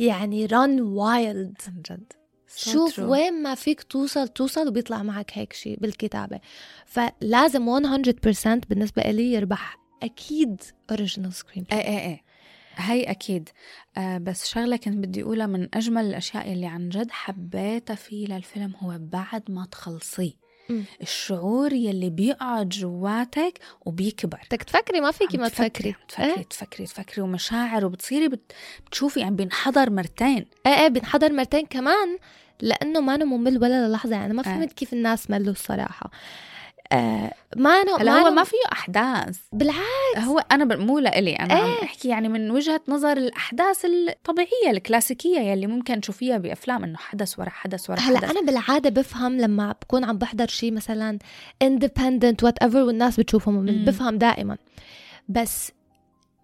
يعني 0.07 0.45
run 0.45 0.81
wild 0.81 1.57
عن 1.67 1.81
جد 1.89 2.13
شوف. 2.55 2.99
وين 2.99 3.43
ما 3.43 3.55
فيك 3.55 3.83
توصل 3.83 4.27
توصل 4.27 4.67
وبيطلع 4.67 5.03
معك 5.03 5.31
هيك 5.33 5.53
شيء 5.53 5.77
بالكتابة. 5.79 6.39
فلازم 6.85 7.65
100% 7.65 8.61
بالنسبة 8.69 9.01
لي 9.01 9.33
يربح 9.33 9.77
أكيد 10.03 10.61
original 10.91 11.33
screen 11.33 11.65
إيه 11.71 11.77
إيه 11.77 11.99
إيه. 11.99 12.21
هي 12.77 13.03
أكيد. 13.03 13.49
آه 13.97 14.17
بس 14.17 14.47
شغله 14.47 14.77
كنت 14.77 14.97
بدي 14.97 15.23
أقولها 15.23 15.45
من 15.45 15.67
أجمل 15.73 16.05
الأشياء 16.05 16.53
اللي 16.53 16.65
عن 16.65 16.89
جد 16.89 17.11
حبيتها 17.11 17.95
فيه 17.95 18.27
للفيلم 18.27 18.73
هو 18.79 18.97
بعد 18.99 19.43
ما 19.49 19.65
تخلصيه. 19.65 20.45
الشعور 21.01 21.73
يلي 21.73 22.09
بيقعد 22.09 22.69
جواتك 22.69 23.59
وبيكبر. 23.85 24.41
بدك 24.45 24.63
تفكري؟ 24.63 25.01
ما 25.01 25.11
فيكي 25.11 25.37
ما 25.37 25.47
تفكري 25.47 25.95
تفكري. 26.07 26.29
عم 26.31 26.41
تفكري؟ 26.41 26.85
تفكري. 26.85 27.21
ومشاعر 27.21 27.85
وبتصيري 27.85 28.27
بت... 28.27 28.51
بتشوفي 28.87 29.19
يعني 29.19 29.35
بينحضر 29.35 29.89
مرتين. 29.89 30.45
إيه 30.65 30.73
إيه 30.81 30.87
بنحضر 30.87 31.33
مرتين 31.33 31.65
كمان. 31.65 32.17
لأنه 32.61 32.99
ما 32.99 33.17
ممل 33.17 33.57
ولا 33.57 33.87
للحظة 33.87 34.15
يعني 34.15 34.33
ما 34.33 34.43
إيه. 34.47 34.53
فهمت 34.53 34.73
كيف 34.73 34.93
الناس 34.93 35.29
ملوا 35.29 35.51
الصراحة. 35.51 36.11
آه 36.95 37.31
ما 37.55 37.69
أنا 37.69 37.95
هلا 38.01 38.11
ما 38.11 38.19
هو 38.21 38.27
أنا 38.27 38.35
ما 38.35 38.43
فيه 38.43 38.57
أحداث 38.73 39.39
بالعكس 39.53 40.17
هو 40.17 40.39
أنا 40.51 40.65
ب- 40.65 40.79
مو 40.79 40.99
لإلي 40.99 41.35
أنا 41.35 41.53
عم 41.53 41.65
إيه. 41.65 41.83
أحكي 41.83 42.07
يعني 42.07 42.29
من 42.29 42.51
وجهة 42.51 42.81
نظر 42.87 43.11
الأحداث 43.17 43.85
الطبيعية 43.85 44.69
الكلاسيكية 44.71 45.39
يلي 45.39 45.67
ممكن 45.67 46.01
تشوفيها 46.01 46.37
بأفلام 46.37 46.83
إنه 46.83 46.97
حدث 46.97 47.39
ورا 47.39 47.49
حدث 47.49 47.89
ورا 47.89 47.99
هلا 47.99 48.17
حدث 48.17 48.29
أنا 48.31 48.41
بالعادة 48.41 48.89
بفهم 48.89 49.37
لما 49.37 49.71
بكون 49.81 50.03
عم 50.03 50.17
بحضر 50.17 50.47
شيء 50.47 50.71
مثلا 50.73 51.19
independent 51.61 52.43
whatever 52.43 52.81
والناس 52.83 53.19
بتشوفه 53.19 53.51
ممل 53.51 53.79
مم. 53.79 53.85
بفهم 53.85 54.17
دائما 54.17 54.57
بس 55.29 55.71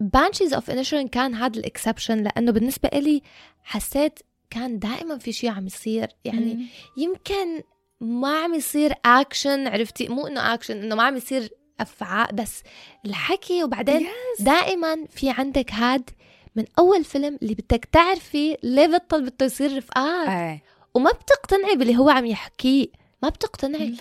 Banshees 0.00 0.54
of 0.54 0.70
Inisherin 0.70 1.08
كان 1.08 1.34
هذا 1.34 1.58
ال 1.60 1.66
exception 1.66 2.22
لأنه 2.22 2.52
بالنسبة 2.52 2.88
إلي 2.92 3.22
حسيت 3.62 4.18
كان 4.50 4.78
دائما 4.78 5.18
في 5.18 5.32
شيء 5.32 5.50
عم 5.50 5.66
يصير 5.66 6.08
يعني 6.24 6.54
مم. 6.54 6.66
يمكن 6.96 7.62
ما 8.02 8.38
عم 8.38 8.54
يصير 8.54 8.94
اكشن 9.04 9.68
عرفتي؟ 9.68 10.08
مو 10.08 10.26
إنه 10.26 10.54
اكشن 10.54 10.76
إنه 10.82 10.94
ما 10.94 11.02
عم 11.02 11.16
يصير 11.16 11.48
أفعال 11.80 12.34
بس 12.36 12.62
الحكي. 13.06 13.64
وبعدين 13.64 14.00
Yes. 14.06 14.42
دائما 14.42 15.06
في 15.10 15.30
عندك 15.30 15.72
هاد 15.72 16.10
من 16.56 16.64
أول 16.78 17.04
فيلم 17.04 17.38
اللي 17.42 17.54
بدك 17.54 17.88
تعرفي 17.92 18.56
ليه 18.62 18.86
بطل 18.86 19.22
بده 19.22 19.46
يصير 19.46 19.76
رفقات. 19.76 20.28
إيه. 20.28 20.62
وما 20.94 21.10
بتقتنعي 21.10 21.76
باللي 21.76 21.96
هو 21.96 22.10
عم 22.10 22.26
يحكيه 22.26 22.86
ما 23.22 23.28
بتقتنعي. 23.28 23.94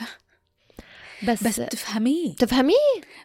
بس, 1.27 1.43
بس 1.47 1.59
بتفهميه 1.59 2.33
تفهميه. 2.35 2.75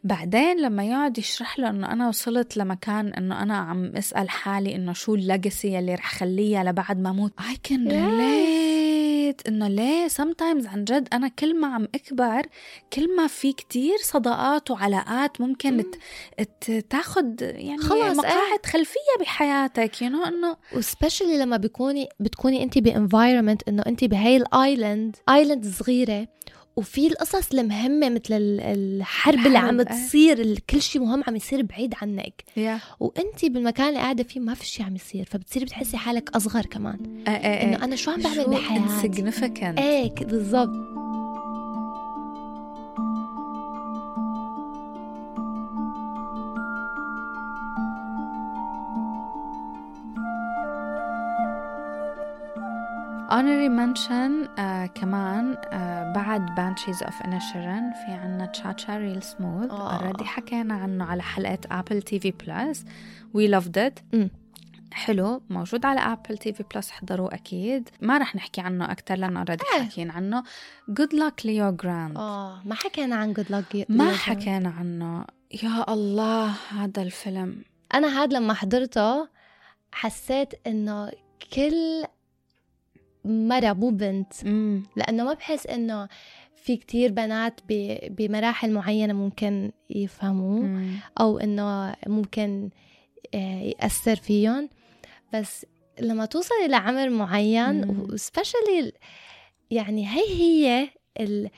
بعدين 0.05 0.61
لما 0.61 0.85
يقعد 0.85 1.19
يشرح 1.19 1.59
له 1.59 1.71
إنه 1.71 1.93
أنا 1.93 2.09
وصلت 2.09 2.57
لمكان 2.57 3.07
إنه 3.13 3.43
أنا 3.43 3.57
عم 3.57 3.97
أسأل 3.97 4.31
حالي 4.31 4.75
إنه 4.77 4.93
شو 4.93 5.15
الليجاسي 5.15 5.79
اللي 5.79 5.95
رح 5.95 6.15
خليها 6.15 6.65
لبعد 6.65 7.01
ما 7.01 7.11
أموت. 7.11 7.33
I 7.41 7.55
can 7.69 7.89
Yes. 7.89 7.93
relate. 7.93 9.47
إنه 9.49 9.69
ليه 9.69 10.09
sometimes 10.09 10.67
عن 10.67 10.85
جد 10.85 11.09
أنا 11.13 11.29
كل 11.29 11.61
ما 11.61 11.67
عم 11.75 11.89
أكبر 11.95 12.43
كل 12.93 13.17
ما 13.17 13.27
في 13.27 13.53
كتير 13.53 13.97
صداقات 14.03 14.71
وعلاقات 14.71 15.41
ممكن 15.41 15.77
مم. 15.77 15.83
ت- 15.83 16.43
ت- 16.61 16.87
تاخد 16.91 17.43
يعني 17.43 17.79
خلص، 17.79 18.19
مقاعد 18.19 18.67
خلفية 18.67 19.17
بحياتك 19.21 20.03
you 20.03 20.09
you 20.09 20.13
know 20.13 20.27
إنه 20.27 20.57
و 20.77 20.83
specially 20.83 21.39
لما 21.39 21.57
بيكوني 21.57 22.09
بتكوني 22.21 22.63
انت 22.63 22.79
ب 22.79 22.86
environment 22.86 23.63
إنه 23.69 23.83
انت 23.87 24.05
بهي 24.05 24.37
ال 24.37 24.48
island 24.48 25.17
island 25.29 25.67
صغيرة 25.67 26.29
وفي 26.77 27.07
القصص 27.07 27.53
المهمة 27.53 28.09
مثل 28.09 28.35
ال- 28.35 28.61
الحرب 28.61 29.47
اللي 29.47 29.59
عم 29.59 29.81
إيه. 29.81 29.87
تصير 29.87 30.59
كل 30.71 30.83
شيء 30.83 31.03
مهم 31.03 31.23
عم 31.27 31.37
يصير 31.37 31.63
بعيد 31.63 31.95
عنك. 32.03 32.45
Yeah. 32.57 32.81
وانت 33.01 33.45
بالمكان 33.45 33.89
اللي 33.89 33.99
قاعدة 34.01 34.25
فيه 34.25 34.41
ما 34.41 34.55
في 34.55 34.67
شيء 34.67 34.87
عم 34.87 34.97
يصير 34.97 35.25
فبتصيري 35.25 35.65
بتحسي 35.65 35.97
حالك 35.97 36.37
أصغر 36.37 36.67
كمان. 36.67 37.25
إنه 37.29 37.85
أنا 37.85 37.97
شو 37.97 38.11
عم 38.11 38.21
بعمل 38.21 38.45
بحياتي؟ 38.47 38.85
insignificant. 39.13 39.79
إيه 39.81 40.15
بالضبط. 40.15 41.06
Honorary 53.31 53.71
mention 53.71 54.59
آه 54.59 54.87
كمان 54.87 55.57
آه 55.73 56.13
بعد 56.13 56.47
Banshees 56.49 57.07
of 57.07 57.15
Inisherin 57.25 58.05
في 58.05 58.13
عنا 58.13 58.47
تشاتشا 58.47 58.97
ريل 58.97 59.23
سموث 59.23 59.71
آه. 59.71 59.97
already 59.97 60.25
حكينا 60.25 60.75
عنه 60.75 61.05
على 61.05 61.23
حلقة 61.23 61.59
Apple 61.71 62.03
TV 62.03 62.31
Plus 62.31 62.85
we 63.35 63.49
loved 63.49 63.79
it. 63.79 63.99
حلو. 64.93 65.43
موجود 65.51 65.87
على 65.87 66.01
Apple 66.01 66.39
TV 66.39 66.65
Plus 66.75 66.91
احضروه 66.91 67.35
أكيد. 67.35 67.89
ما 68.01 68.19
رح 68.19 68.37
نحكي 68.37 68.61
عنه 68.61 68.93
أكثر 68.93 69.15
لأنه 69.15 69.41
already 69.41 69.65
إيه. 69.75 69.83
حاكيين 69.83 70.11
عنه. 70.11 70.43
Good 70.89 71.15
Luck 71.15 71.47
Leo 71.47 71.71
Grande 71.71 72.17
آه 72.17 72.63
ما 72.65 72.75
حكينا 72.75 73.17
عن 73.17 73.33
Good 73.33 73.47
Luck 73.51 73.87
ما 73.89 74.13
حكينا 74.13 74.69
عنه. 74.69 75.25
يا 75.63 75.93
الله 75.93 76.55
هذا 76.79 77.03
الفيلم. 77.03 77.63
أنا 77.95 78.23
هاد 78.23 78.33
لما 78.33 78.55
حضرته 78.55 79.29
حسيت 79.93 80.55
إنه 80.67 81.11
كل 81.55 82.05
مرة 83.27 83.73
مو 83.73 83.91
بنت 83.91 84.33
مم. 84.45 84.83
لأنه 84.97 85.25
ما 85.25 85.33
بحس 85.33 85.67
إنه 85.67 86.09
في 86.57 86.77
كتير 86.77 87.13
بنات 87.13 87.61
بمراحل 88.11 88.73
معينة 88.73 89.13
ممكن 89.13 89.73
يفهموا 89.91 90.61
مم. 90.61 90.97
أو 91.21 91.39
إنه 91.39 91.97
ممكن 92.07 92.71
آه، 93.35 93.63
يأثر 93.63 94.17
فيهم 94.17 94.69
بس 95.35 95.67
لما 96.01 96.27
توصلي 96.27 96.69
لعمر 96.69 97.11
معين 97.11 97.87
مم. 97.87 98.01
و 98.01 98.10
specially 98.10 98.93
يعني 99.71 100.09
هي 100.09 100.29
هي 100.29 100.89
ال 101.21 101.51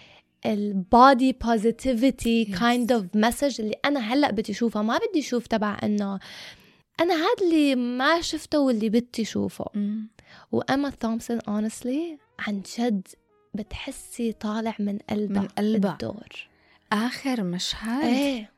ال 0.46 0.63
body 0.63 1.32
positivity. 1.32 2.44
kind 2.44 2.92
of 2.92 3.04
message 3.14 3.60
اللي 3.60 3.74
أنا 3.84 4.00
هلأ 4.00 4.30
بدي 4.30 4.52
اشوفها 4.52 4.82
ما 4.82 4.98
بدي 5.10 5.20
أشوف 5.20 5.46
تبع 5.46 5.78
إنه 5.82 6.18
أنا 7.00 7.14
هذا 7.14 7.46
اللي 7.46 7.74
ما 7.74 8.20
شفته 8.20 8.60
واللي 8.60 8.88
بدي 8.88 9.22
أشوفه 9.22 9.64
مم. 10.52 10.58
واما 10.58 10.90
تومسون 10.90 11.40
honestly 11.40 12.18
عن 12.38 12.62
جد 12.78 13.08
بتحسي 13.54 14.32
طالع 14.32 14.74
من 14.78 14.98
قلبها 15.10 15.42
من 15.42 15.48
قلبها. 15.48 15.92
الدور 15.92 16.48
آخر 16.92 17.42
مشهد؟ 17.42 18.04
إيه. 18.04 18.50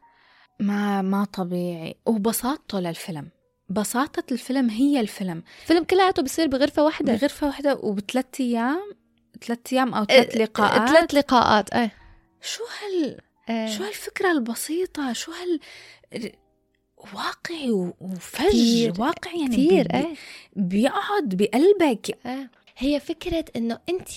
ما 0.60 1.02
ما 1.02 1.24
طبيعي. 1.24 1.94
وبساطته 2.06 2.80
للفيلم. 2.80 3.28
بساطة 3.68 4.24
الفيلم 4.32 4.70
هي 4.70 5.00
الفيلم. 5.00 5.42
الفيلم 5.62 5.84
كلياته 5.84 6.22
بصير 6.22 6.46
بغرفة 6.46 6.84
واحدة. 6.84 7.12
بغرفة 7.14 7.46
واحدة 7.46 7.74
وبثلاث 7.74 8.40
أيام 8.40 8.94
ثلاث 9.46 9.72
أيام 9.72 9.94
أو 9.94 10.04
ثلاث 10.04 10.36
لقاءات. 10.36 10.88
ثلاث 10.88 11.14
لقاءات 11.14 11.70
إيه. 11.74 11.92
شو 12.42 12.62
هال 12.64 13.20
إيه. 13.50 13.66
شو 13.66 13.84
هالفكرة 13.84 14.30
البسيطة؟ 14.30 15.12
شو 15.12 15.32
هال 15.32 15.60
واقعي 17.14 17.70
وفج. 18.00 19.00
واقعي 19.00 19.40
يعني 19.40 19.56
كثير 19.56 19.88
بي- 19.88 19.94
إيه 19.98 20.14
بيقعد 20.56 21.28
بقلبك 21.28 22.18
آه. 22.26 22.48
هي 22.78 23.00
فكرة 23.00 23.44
إنه 23.56 23.78
أنت 23.88 24.08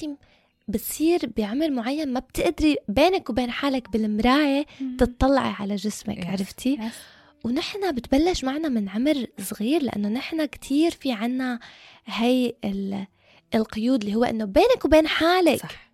بتصير 0.68 1.30
بعمر 1.38 1.70
معين 1.70 2.14
ما 2.14 2.20
بتقدري 2.20 2.78
بينك 2.88 3.30
وبين 3.30 3.52
حالك 3.52 3.90
بالمراية 3.90 4.66
تطلعي 4.98 5.54
على 5.60 5.76
جسمك. 5.76 6.26
عرفتي 6.26 6.78
Yes. 6.78 6.82
ونحن 7.46 7.92
بتبلش 7.92 8.44
معنا 8.44 8.70
من 8.70 8.90
عمر 8.90 9.26
صغير 9.42 9.84
لأنه 9.84 10.10
نحن 10.10 10.46
كتير 10.46 10.92
في 10.92 11.12
عنا 11.12 11.60
هي 12.06 12.54
ال- 12.66 13.08
القيود 13.56 14.04
اللي 14.04 14.16
هو 14.16 14.24
إنه 14.24 14.46
بينك 14.46 14.86
وبين 14.86 15.08
حالك 15.08 15.60
صح 15.62 15.93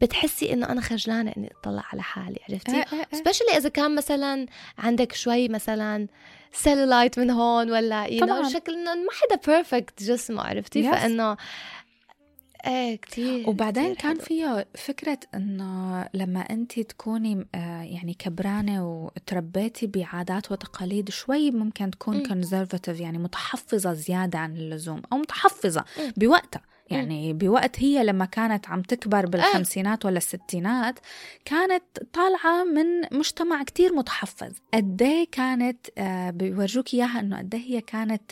بتحسي 0.00 0.52
إنه 0.52 0.68
أنا 0.68 0.80
خجلانة 0.80 1.32
إني 1.36 1.52
أطلع 1.60 1.84
على 1.92 2.02
حالي 2.02 2.38
عرفتي 2.48 2.72
إيه، 2.72 2.84
إيه، 2.92 2.98
إيه. 3.12 3.18
specially 3.18 3.56
إذا 3.56 3.68
كان 3.68 3.94
مثلا 3.94 4.46
عندك 4.78 5.12
شوي 5.12 5.48
مثلا 5.48 6.06
سيلولايت 6.52 7.18
من 7.18 7.30
هون 7.30 7.70
ولا 7.70 8.06
know 8.06 8.52
شكل 8.52 8.72
إنه 8.72 8.94
ما 8.94 9.08
حدا 9.12 9.40
perfect 9.46 10.02
جسمه 10.02 10.42
عرفتي 10.42 10.90
Yes. 10.90 10.94
فإنه 10.94 11.36
إيه 12.66 12.96
كتير 12.96 13.48
وبعدين 13.50 13.94
كتير 13.94 14.02
كان 14.02 14.16
حلو. 14.16 14.24
فيه 14.24 14.66
فكرة 14.74 15.18
إنه 15.34 16.08
لما 16.14 16.40
انت 16.40 16.80
تكوني 16.80 17.46
آه، 17.54 17.82
يعني 17.82 18.14
كبرانة 18.14 18.88
وتربيتي 18.88 19.86
بعادات 19.86 20.52
وتقاليد 20.52 21.10
شوي 21.10 21.50
ممكن 21.50 21.90
تكون. 21.90 22.26
conservative 22.26 23.00
يعني 23.00 23.18
متحفظة 23.18 23.92
زيادة 23.92 24.38
عن 24.38 24.56
اللزوم 24.56 25.02
أو 25.12 25.18
متحفظة. 25.18 25.84
بوقتها 26.16 26.62
يعني 26.90 27.32
بوقت 27.32 27.80
هي 27.80 28.04
لما 28.04 28.24
كانت 28.24 28.68
عم 28.68 28.82
تكبر 28.82 29.26
بالخمسينات 29.26 30.04
ولا 30.04 30.16
الستينات 30.16 30.98
كانت 31.44 31.82
طالعة 32.12 32.64
من 32.64 33.18
مجتمع 33.18 33.62
كتير 33.62 33.94
متحفظ. 33.94 34.52
قديه 34.74 35.26
كانت 35.32 35.86
آه، 35.98 36.30
بيورجوك 36.30 36.94
إياها 36.94 37.20
إنه 37.20 37.38
قديه 37.38 37.58
هي 37.58 37.80
كانت 37.80 38.22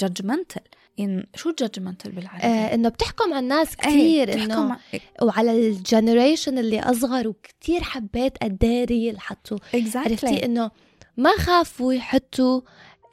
judgmental 0.00 0.62
إنه 1.00 1.26
شو 1.34 1.52
judgmental 1.58 2.12
بالعربي؟ 2.12 2.42
آه 2.44 2.74
إنه 2.74 2.88
بتحكم 2.88 3.24
على 3.32 3.38
الناس 3.38 3.68
إيه، 3.68 3.90
كثير 3.90 4.28
بتحكم 4.30 4.52
إنه 4.52 4.72
ع- 4.72 4.78
وعلى 5.22 5.68
ال 5.68 5.76
generation 5.76 6.58
اللي 6.58 6.80
أصغر 6.80 7.28
وكثير 7.28 7.82
حبيت 7.82 8.38
قد 8.42 8.64
إيه 8.64 8.84
real 8.84 9.20
حطوا 9.20 9.58
exactly. 9.58 9.96
عرفتي؟ 9.96 10.44
إنه 10.44 10.70
ما 11.16 11.30
خافوا 11.38 11.92
يحطوا 11.92 12.60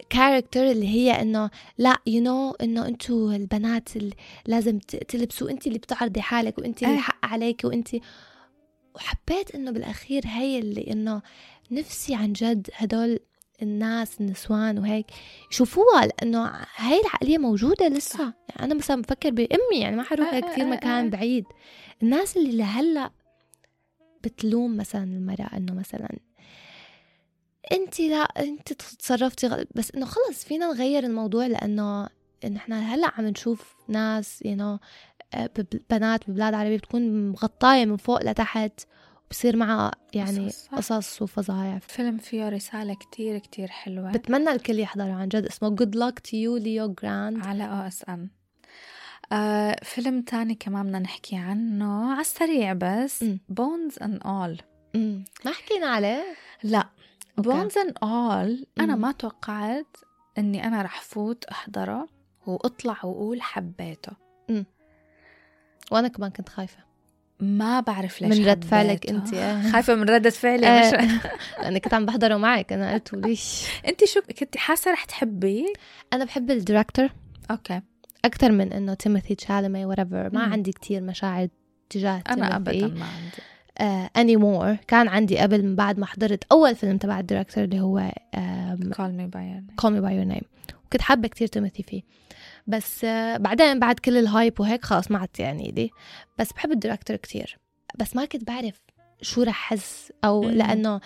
character 0.10 0.72
اللي 0.72 0.88
هي 0.88 1.22
إنه 1.22 1.50
لا 1.78 1.98
you 2.08 2.24
know 2.24 2.52
إنه 2.52 2.88
أنتوا 2.88 3.36
البنات 3.36 3.96
اللي 3.96 4.16
لازم 4.46 4.80
تلبسوا 4.80 5.50
انت 5.50 5.68
اللي 5.68 5.80
بتعرضي 5.80 6.22
حالك 6.22 6.58
وانت 6.58 6.84
اللي 6.84 6.94
إيه. 6.94 6.98
الحق 6.98 7.26
عليك 7.26 7.62
وانت 7.64 7.90
وحبيت 8.96 9.56
إنه 9.56 9.72
بالأخير 9.72 10.24
هي 10.26 10.60
اللي 10.60 10.92
إنه 10.92 11.22
نفسي 11.72 12.16
عن 12.16 12.34
جد 12.34 12.70
هدول 12.76 13.20
الناس 13.62 14.22
النسوان 14.22 14.80
وهيك 14.80 15.06
يشوفوها 15.52 16.06
لأنه 16.06 16.52
هاي 16.76 17.00
العقلية 17.02 17.38
موجودة 17.38 17.88
لسه 17.88 18.34
يعني 18.50 18.64
أنا 18.64 18.74
مثلا 18.74 19.02
بفكر 19.02 19.30
بأمي 19.30 19.80
يعني 19.82 19.96
ما 19.96 20.04
حروح 20.04 20.34
آه، 20.34 20.38
آه، 20.38 20.40
كثير 20.40 20.66
مكان. 20.66 21.10
بعيد 21.10 21.46
الناس 22.04 22.38
اللي 22.38 22.58
لهلأ 22.58 23.12
بتلوم 24.24 24.78
مثلا 24.78 25.04
المرأة 25.04 25.58
إنه 25.58 25.74
مثلا 25.74 26.10
انت 27.72 28.00
لا 28.00 28.24
انت 28.24 28.74
تصرفتي 28.74 29.48
غلط 29.48 29.68
بس 29.76 29.92
انه 29.92 30.06
خلص 30.06 30.44
فينا 30.46 30.68
نغير 30.68 31.04
الموضوع 31.04 31.46
لأنه 31.46 32.08
نحن 32.52 32.74
هلأ 32.74 33.12
عم 33.18 33.26
نشوف 33.26 33.76
ناس 33.88 34.42
you, 34.46 34.56
you 34.56 34.60
know, 34.60 34.80
آه، 35.34 35.50
بنات 35.90 36.30
ببلاد 36.30 36.54
عربية 36.54 36.78
بتكون 36.78 37.30
مغطاية 37.30 37.86
من 37.86 37.98
فوق 37.98 38.24
لتحت 38.24 38.82
وبصير 39.26 39.58
معها 39.58 39.92
يعني 40.14 40.48
قصص، 40.48 40.66
صح. 40.66 40.76
قصص 40.76 41.22
وفظايع. 41.22 41.80
فيلم 41.80 42.18
فيه 42.18 42.50
رسالة 42.50 42.94
كتير 42.94 43.38
كتير 43.38 43.68
حلوة. 43.68 44.12
بتمنى 44.12 44.52
الكل 44.52 44.80
يحضره 44.80 45.12
عن 45.14 45.28
جد 45.28 45.46
اسمه 45.46 45.76
Good 45.76 45.96
Luck 45.96 46.16
to 46.28 46.32
you 46.34 46.62
Leo 46.64 46.94
Grande 46.94 47.46
على 47.46 47.64
OSN 47.64 48.30
آه 49.32 49.76
فيلم 49.84 50.22
تاني 50.22 50.56
كمان 50.56 50.86
بدنا 50.86 51.00
نحكي 51.00 51.36
عنه 51.36 52.12
على 52.12 52.22
السريع 52.22 52.74
بس. 52.74 53.26
Bones 53.50 54.00
and 54.02 54.20
All 54.26 54.58
ما 55.46 55.52
حكينا 55.52 55.88
عليه؟ 55.88 56.24
لا. 56.64 56.90
Bones 57.42 57.78
and 57.78 57.94
All 58.04 58.66
أنا 58.80 58.96
مم. 58.96 59.02
ما 59.02 59.12
توقعت 59.12 59.98
إني 60.38 60.68
أنا 60.68 60.82
رح 60.82 61.02
فوت 61.02 61.46
أحضره 61.46 62.08
وأطلع 62.48 62.98
وأقول 63.04 63.42
حبيته 63.42 64.12
وأنا 65.92 66.08
كمان 66.08 66.32
كنت 66.32 66.50
خايفة 66.50 66.78
ما 67.40 67.80
بعرف 67.80 68.22
ليش 68.22 68.38
من 68.38 68.46
رد 68.46 68.64
فعلك. 68.64 69.10
أنت. 69.10 69.36
خايفة 69.74 69.96
من 69.96 70.10
ردة 70.10 70.30
فعلي 70.30 70.68
آه، 70.68 70.88
مش 70.88 70.94
لأني 71.62 71.80
كنت 71.80 71.94
عم 71.94 72.06
بحضره 72.06 72.38
معك 72.38 72.74
أنا 72.74 72.94
قلت 72.94 73.14
ليش 73.14 73.64
أنت 73.88 74.06
شو 74.06 74.22
كنت 74.40 74.58
حاسة 74.58 74.92
رح 74.92 75.04
تحبيه 75.06 75.66
أنا 76.14 76.26
بحب 76.26 76.52
ال 76.52 76.58
director 76.58 77.10
okay 77.52 77.82
أكثر 78.26 78.52
من 78.52 78.74
إنه 78.74 78.94
تيموثي 78.94 79.36
تشالمي 79.36 79.86
وريفر 79.86 80.30
ما 80.34 80.46
مم. 80.46 80.54
عندي 80.54 80.72
كتير 80.72 81.02
مشاعر 81.02 81.48
تجاه 81.90 82.24
أنا. 82.30 82.56
ابدا 82.56 82.88
ما 82.88 83.06
عندي 83.06 83.38
anymore 84.18 84.76
كان 84.76 85.08
عندي 85.08 85.38
قبل 85.38 85.64
من 85.64 85.76
بعد 85.76 86.00
ما 86.00 86.06
حضرت 86.06 86.44
أول 86.52 86.76
فيلم 86.76 86.98
تبع 86.98 87.20
ال 87.20 87.24
director 87.24 87.64
اللي 87.64 87.80
هو 87.80 88.12
Call 88.94 89.12
Me 89.12 89.28
by 89.28 89.64
Call 89.76 89.94
Me 89.94 90.02
by 90.02 90.16
Your 90.16 90.26
Name 90.26 90.42
وكنت 90.86 91.02
حابة 91.02 91.28
كتير 91.28 91.48
تيموثي 91.48 91.84
فيه. 91.84 92.02
بس 92.68 93.06
آه، 93.06 93.38
بعدين 93.38 93.80
بعد 93.80 94.00
كل 94.00 94.18
ال 94.18 94.26
hype 94.26 94.60
وهيك 94.60 94.86
خلاص 94.86 95.12
ما 95.12 95.20
عدت 95.20 95.40
يعني 95.40 95.72
لي. 95.72 95.90
بس 96.40 96.54
بحب 96.54 96.72
ال 96.72 96.77
director 96.77 97.18
كتير. 97.18 97.58
بس 98.00 98.16
ما 98.16 98.26
كنت 98.26 98.48
بعرف 98.48 98.82
شو 99.22 99.44
رح 99.44 99.50
أحس 99.74 100.14
أو. 100.24 100.44
لأنه 100.50 101.02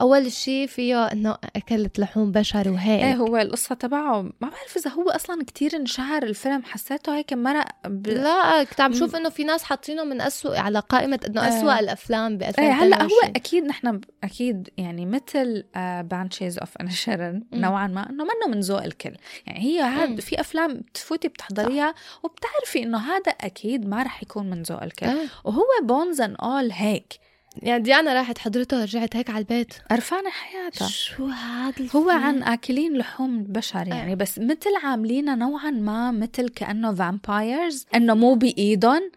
أول 0.00 0.32
شيء 0.32 0.66
فيه 0.66 1.04
إنه 1.04 1.36
اكلت 1.56 1.98
لحوم 1.98 2.32
بشر 2.32 2.68
وهيك. 2.68 3.02
إيه 3.02 3.14
هو 3.14 3.36
القصة 3.36 3.74
تبعه. 3.74 4.22
ما 4.22 4.32
بعرف 4.40 4.76
إذا 4.76 4.90
هو 4.90 5.10
أصلا 5.10 5.44
كتير 5.44 5.76
انشهر 5.76 6.22
الفيلم. 6.22 6.62
حسيته 6.62 7.16
هيك 7.16 7.32
مرق 7.32 7.66
ب... 7.86 8.08
لا 8.08 8.64
كنت 8.64 8.80
عم 8.80 8.92
شوف 8.92 9.16
إنه 9.16 9.28
في 9.28 9.44
ناس 9.44 9.62
حاطينه 9.62 10.04
من 10.04 10.20
أسوأ 10.20 10.58
على 10.58 10.78
قائمة 10.78 11.20
إنه 11.26 11.40
آه. 11.40 11.48
أسوأ 11.48 11.80
الأفلام 11.80 12.38
ب 12.38 12.42
إيه 12.42 12.72
هلأ 12.72 13.02
هو 13.02 13.06
2022 13.06 13.36
أكيد 13.36 13.64
نحن 13.64 14.00
أكيد 14.24 14.68
يعني 14.76 15.06
مثل 15.06 15.64
Banshees 16.08 16.58
of 16.58 16.76
Inisherin. 16.76 17.42
نوعا 17.52 17.86
ما 17.86 18.10
إنه 18.10 18.24
منه 18.24 18.54
من 18.54 18.60
ذوق 18.60 18.82
الكل. 18.82 19.16
يعني 19.46 19.60
هي. 19.60 19.80
هاد 19.80 20.20
في 20.20 20.40
أفلام 20.40 20.74
بتفوتي 20.74 21.28
بتحضريها 21.28 21.94
وبتعرفي 22.22 22.82
إنه 22.82 22.98
هذا 22.98 23.32
أكيد 23.32 23.88
ما 23.88 24.02
رح 24.02 24.22
يكون 24.22 24.50
من 24.50 24.62
ذوق 24.62 24.82
الكل. 24.82 25.06
آه. 25.06 25.26
وهو 25.44 25.66
Bones 25.82 26.20
and 26.20 26.36
All 26.36 26.70
هيك. 26.72 27.25
يعني 27.62 27.82
ديانا 27.82 28.14
راحت 28.14 28.38
حضرته 28.38 28.80
ورجعت 28.80 29.16
هيك 29.16 29.30
على 29.30 29.38
البيت. 29.38 29.74
قرفانة 29.90 30.30
حياتها. 30.30 30.88
شو 30.88 31.26
هذا 31.26 31.88
هو؟ 31.96 32.10
عن 32.10 32.42
أكلين 32.42 32.98
لحوم 32.98 33.38
البشر 33.38 33.88
يعني 33.88 34.16
بس 34.16 34.38
مثل 34.38 34.76
عاملينها 34.84 35.34
نوعا 35.34 35.70
ما 35.70 36.10
مثل 36.10 36.48
كأنه 36.48 36.94
vampires 36.94 37.86
إنه 37.94 38.14
مو 38.14 38.34
بإيدهم 38.34 39.10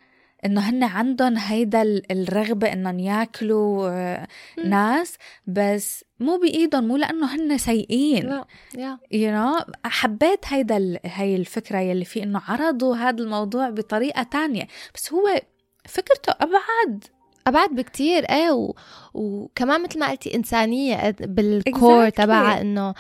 إنه 0.45 0.62
هن 0.69 0.84
عندهم 0.84 1.38
هيدا 1.38 1.82
ال- 1.82 2.12
الرغبة 2.12 2.73
إنهم 2.73 2.99
ياكلوا 2.99 3.89
آه،. 3.89 4.28
ناس 4.65 5.15
بس 5.47 6.04
مو 6.19 6.38
بإيدهم 6.38 6.88
مو 6.88 6.97
لأنه 6.97 7.36
هن 7.36 7.58
سيئين. 7.58 8.25
لا 8.30 8.45
يا 8.78 8.97
يو 9.12 9.32
know 9.58 9.63
حبيت 9.86 10.39
هيدا 10.47 10.78
ال- 10.78 10.99
هي 11.06 11.36
الفكرة 11.36 11.78
يلي 11.80 12.06
في 12.06 12.23
إنه 12.23 12.41
عرضوا 12.47 12.95
هذا 12.95 13.23
الموضوع 13.23 13.69
بطريقة 13.69 14.23
تانية. 14.23 14.67
بس 14.95 15.13
هو 15.13 15.41
فكرته 15.86 16.34
أبعد. 16.41 17.04
أبعد 17.47 17.69
بكتير. 17.69 18.23
إيه 18.23 18.52
و... 18.52 18.73
وكمان 19.13 19.84
مثل 19.84 19.99
ما 19.99 20.10
قلتي 20.10 20.36
إنسانية 20.36 21.10
بالكور 21.19 22.10
Exactly. 22.10 22.13
تبعها 22.13 22.62
إنه 22.62 22.93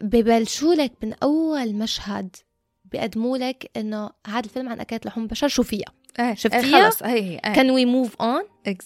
ببلشوا 0.00 0.74
لك 0.74 0.92
من 1.02 1.14
أول 1.22 1.74
مشهد 1.74 2.36
بيقدموا 2.84 3.38
لك 3.38 3.70
إنه 3.76 4.10
هذا 4.26 4.44
الفيلم 4.44 4.68
عن 4.68 4.80
آكلين 4.80 5.06
لحوم 5.06 5.26
بشر 5.26 5.48
شو 5.48 5.62
فيها. 5.62 5.92
إيه 6.20 6.34
شفتيها؟ 6.34 6.76
إيه 6.76 6.84
خلص. 6.84 7.02
هي 7.02 7.22
هي 7.22 7.40
إيه 7.46 7.52
كان 7.54 7.70
we 7.70 7.84
move 7.84 8.16
on. 8.20 8.42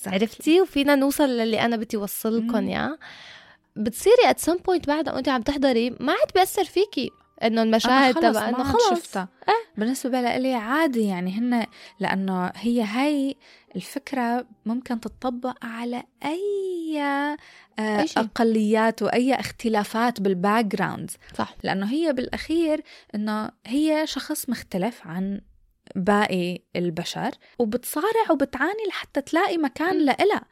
عرفتي؟ 0.06 0.60
وفينا 0.60 0.94
نوصل 0.94 1.28
للي 1.28 1.60
أنا 1.60 1.76
بدي 1.76 1.96
اوصل 1.96 2.38
لكم. 2.48 2.68
اياه 2.68 2.98
بتصيري 3.76 4.30
at 4.30 4.38
some 4.38 4.56
point 4.56 4.86
بعد 4.86 5.08
وانت 5.08 5.28
عم 5.28 5.42
تحضري 5.42 5.90
ما 5.90 6.12
عاد 6.12 6.32
بيأثر 6.34 6.64
فيكي 6.64 7.10
إنه 7.42 7.62
المشاهد 7.62 8.14
تبع 8.14 8.48
انه 8.48 8.64
خلص. 8.64 8.90
شفتها. 8.90 9.28
بالنسبة 9.76 10.20
لإلي 10.20 10.54
عادي 10.54 11.04
يعني 11.06 11.30
هن 11.38 11.66
لأنه 12.00 12.52
هي 12.56 12.82
هاي 12.82 13.36
الفكرة 13.76 14.46
ممكن 14.66 15.00
تطبق 15.00 15.64
على 15.64 16.02
أي, 16.24 17.00
آه،. 17.00 17.36
أقليات 18.16 19.02
وأي 19.02 19.34
اختلافات 19.34 20.20
بال 20.20 20.64
background 20.64 21.10
صح 21.34 21.54
لأنه 21.62 21.90
هي 21.90 22.12
بالأخير 22.12 22.82
إنه 23.14 23.50
هي 23.66 24.06
شخص 24.06 24.48
مختلف 24.48 25.06
عن 25.06 25.40
باقي 25.96 26.58
البشر 26.76 27.30
وبتصارع 27.58 28.30
وبتعاني 28.30 28.84
لحتى 28.88 29.20
تلاقي 29.20 29.58
مكان. 29.58 29.98
لإلها 29.98 30.44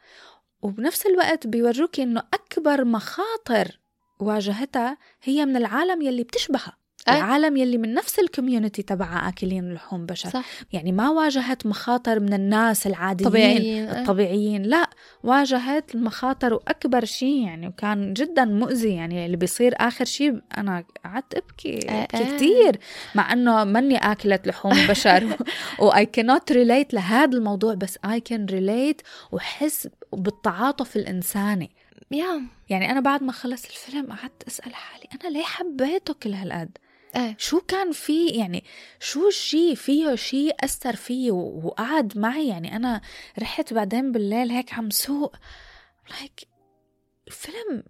وبنفس 0.61 1.05
الوقت 1.05 1.47
بيوروكي 1.47 2.03
إنه 2.03 2.23
أكبر 2.33 2.85
مخاطر 2.85 3.79
واجهتها 4.19 4.97
هي 5.23 5.45
من 5.45 5.55
العالم 5.55 6.01
يلي 6.01 6.23
بتشبهها 6.23 6.77
أي. 7.09 7.17
العالم 7.17 7.57
يلي 7.57 7.77
من 7.77 7.93
نفس 7.93 8.19
ال 8.19 8.25
community 8.25 8.81
تبع 8.81 9.29
آكلين 9.29 9.73
لحوم 9.73 10.05
بشر. 10.05 10.29
صح. 10.29 10.45
يعني 10.73 10.91
ما 10.91 11.09
واجهت 11.09 11.65
مخاطر 11.65 12.19
من 12.19 12.33
الناس 12.33 12.87
العاديين. 12.87 13.29
طبيعيين 13.29 13.87
أه. 13.87 14.01
الطبيعيين. 14.01 14.63
لا 14.63 14.89
واجهت 15.23 15.95
المخاطر 15.95 16.53
وأكبر 16.53 17.05
شيء 17.05 17.45
يعني 17.45 17.67
وكان 17.67 18.13
جدا 18.13 18.45
مؤذي 18.45 18.89
يعني 18.89 19.25
اللي 19.25 19.37
بيصير 19.37 19.73
آخر 19.77 20.05
شيء 20.05 20.41
أنا 20.57 20.83
قعدت 21.05 21.35
أبكي 21.35 21.89
آه، 21.89 22.03
أبكي 22.03 22.17
آه. 22.17 22.35
كثير 22.35 22.79
مع 23.15 23.33
أنه 23.33 23.63
مني 23.63 23.97
آكلة 23.97 24.39
لحوم 24.45 24.73
بشر. 24.89 25.37
وآي 25.79 26.05
كانوت 26.05 26.51
ريليت 26.51 26.93
لهذا 26.93 27.37
الموضوع 27.37 27.73
بس 27.73 27.99
I 28.05 28.19
can 28.19 28.45
relate 28.45 29.01
وحس 29.31 29.87
بالتعاطف 30.13 30.95
الإنساني. 30.95 31.71
Yeah. 32.11 32.41
يعني 32.69 32.91
أنا 32.91 32.99
بعد 32.99 33.23
ما 33.23 33.31
خلص 33.31 33.65
الفيلم 33.65 34.13
قعدت 34.13 34.43
أسأل 34.47 34.75
حالي 34.75 35.05
أنا 35.21 35.29
ليه 35.29 35.43
حبيته 35.43 36.13
كل 36.13 36.33
هالقد؟ 36.33 36.77
إيه 37.15 37.35
شو 37.39 37.59
كان 37.61 37.91
في 37.91 38.27
يعني 38.27 38.63
شو 38.99 39.27
الشيء 39.27 39.75
فيه 39.75 40.15
شيء 40.15 40.55
أثر 40.63 40.95
فيي 40.95 41.31
و- 41.31 41.61
وقعد 41.63 42.17
معي؟ 42.17 42.47
يعني 42.47 42.75
أنا 42.75 43.01
رحت 43.39 43.73
بعدين 43.73 44.11
بالليل 44.11 44.51
هيك 44.51 44.73
عم 44.73 44.89
سوق. 44.89 45.35
like 46.09 46.47
الفيلم 47.27 47.83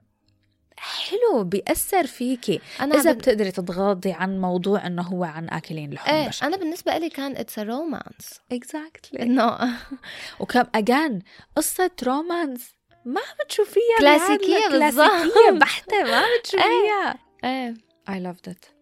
حلو 0.78 1.44
بيأثر 1.44 2.08
فيكي 2.08 2.60
أنا 2.80 2.96
إذا 2.96 3.12
بن... 3.12 3.18
بتقدري 3.18 3.52
تتغاضي 3.52 4.12
عن 4.12 4.42
موضوع 4.42 4.88
إنه 4.88 5.02
هو 5.02 5.24
عن 5.24 5.50
آكلين 5.50 5.94
لحوم 5.94 6.16
إيه 6.16 6.28
بشر. 6.28 6.46
أنا 6.48 6.58
بالنسبة 6.58 6.98
لي 6.98 7.10
كان 7.10 7.38
it's 7.38 7.60
romance 7.60 8.40
exactly 8.52 9.22
إنه 9.24 9.58
وكم 10.40 10.64
again 10.76 11.22
قصة 11.56 11.92
romance 12.04 12.70
ما 13.06 13.22
بتشوفيها 13.46 13.98
كلاسيكية 14.00 14.68
بالظبط. 14.70 15.10
كلاسيكية 15.10 15.52
بحتة 15.60 16.04
ما 16.04 16.24
بتشوفيها. 16.40 17.18
إيه. 17.44 17.74
I 18.10 18.14
loved 18.14 18.52
it. 18.52 18.77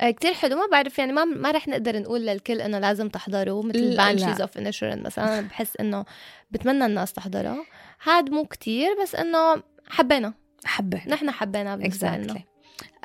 كتير 0.00 0.34
حلو 0.34 0.56
ما 0.56 0.66
بعرف 0.72 0.98
يعني 0.98 1.12
ما 1.12 1.24
ما 1.24 1.50
رح 1.50 1.68
نقدر 1.68 1.98
نقول 1.98 2.26
للكل 2.26 2.60
إنه 2.60 2.78
لازم 2.78 3.08
تحضروا 3.08 3.62
مثل 3.62 3.96
Banshees. 3.96 4.40
of 4.40 4.58
Inisherin 4.58 5.02
مثلا 5.02 5.38
أنا 5.38 5.48
بحس 5.48 5.76
إنه 5.76 6.04
بتمنى 6.50 6.86
الناس 6.86 7.12
تحضرها 7.12 7.64
هاد 8.02 8.30
مو 8.30 8.44
كتير 8.44 8.88
بس 9.02 9.14
إنه 9.14 9.62
حبينا 9.88 10.34
حبيت 10.64 11.08
نحن 11.08 11.30
حبينا 11.30 11.76
بالنسبة 11.76 12.16
لنا 12.16 12.34
exactly. 12.34 12.42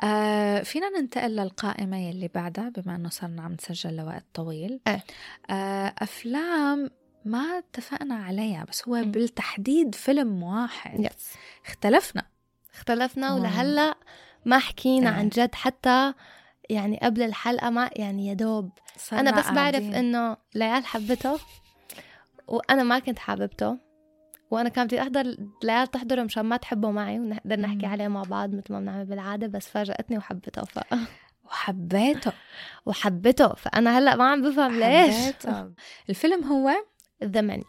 آه 0.04 0.62
فينا 0.62 0.88
ننتقل 0.88 1.36
للقائمة 1.36 2.08
يلي 2.08 2.28
بعدها 2.28 2.68
بما 2.68 2.96
أنه 2.96 3.08
صرنا 3.08 3.42
عم 3.42 3.52
نسجل 3.52 3.96
لوقت 3.96 4.24
طويل 4.34 4.80
إيه. 4.86 5.04
آه 5.50 5.94
أفلام 5.98 6.90
ما 7.24 7.58
اتفقنا 7.58 8.14
عليها 8.14 8.64
بس 8.64 8.88
هو 8.88 8.94
مم. 8.94 9.10
بالتحديد 9.10 9.94
فيلم 9.94 10.42
واحد 10.42 11.00
يس 11.00 11.34
اختلفنا 11.66 12.26
اختلفنا 12.74 13.28
آه. 13.28 13.34
ولهلأ 13.34 13.94
ما 14.44 14.58
حكينا 14.58 15.10
إيه. 15.10 15.16
عن 15.16 15.28
جد 15.28 15.54
حتى 15.54 16.14
يعني 16.70 16.98
قبل 17.02 17.22
الحلقة 17.22 17.70
ما 17.70 17.90
يعني 17.96 18.26
يا 18.28 18.34
دوب 18.34 18.70
أنا 19.12 19.30
بس 19.30 19.44
بعرف 19.44 19.56
قاعدين. 19.56 19.94
إنه 19.94 20.36
ليال 20.54 20.86
حبته 20.86 21.38
وأنا 22.48 22.82
ما 22.82 22.98
كنت 22.98 23.18
حاببته 23.18 23.78
وأنا 24.50 24.68
كان 24.68 24.86
بدي 24.86 25.02
أحضر 25.02 25.36
ليال 25.62 25.90
تحضره 25.90 26.22
مشان 26.22 26.42
ما 26.44 26.56
تحبه 26.56 26.90
معي 26.90 27.18
ونقدر 27.20 27.60
نحكي. 27.60 27.86
عليه 27.86 28.08
مع 28.08 28.22
بعض 28.22 28.54
مثل 28.54 28.72
ما 28.72 28.80
بنعمل 28.80 29.04
بالعادة 29.04 29.46
بس 29.46 29.68
فاجأتني 29.68 30.18
وحبته 30.18 30.62
ف... 30.64 30.78
وحبيته 31.46 32.32
وحبته 32.86 33.48
فأنا 33.54 33.98
هلأ 33.98 34.16
ما 34.16 34.30
عم 34.30 34.42
بفهم 34.42 34.78
ليش 34.80 35.14
حبيته. 35.14 35.70
الفيلم 36.10 36.44
هو 36.44 36.70
ذا 37.24 37.40
منيو 37.40 37.64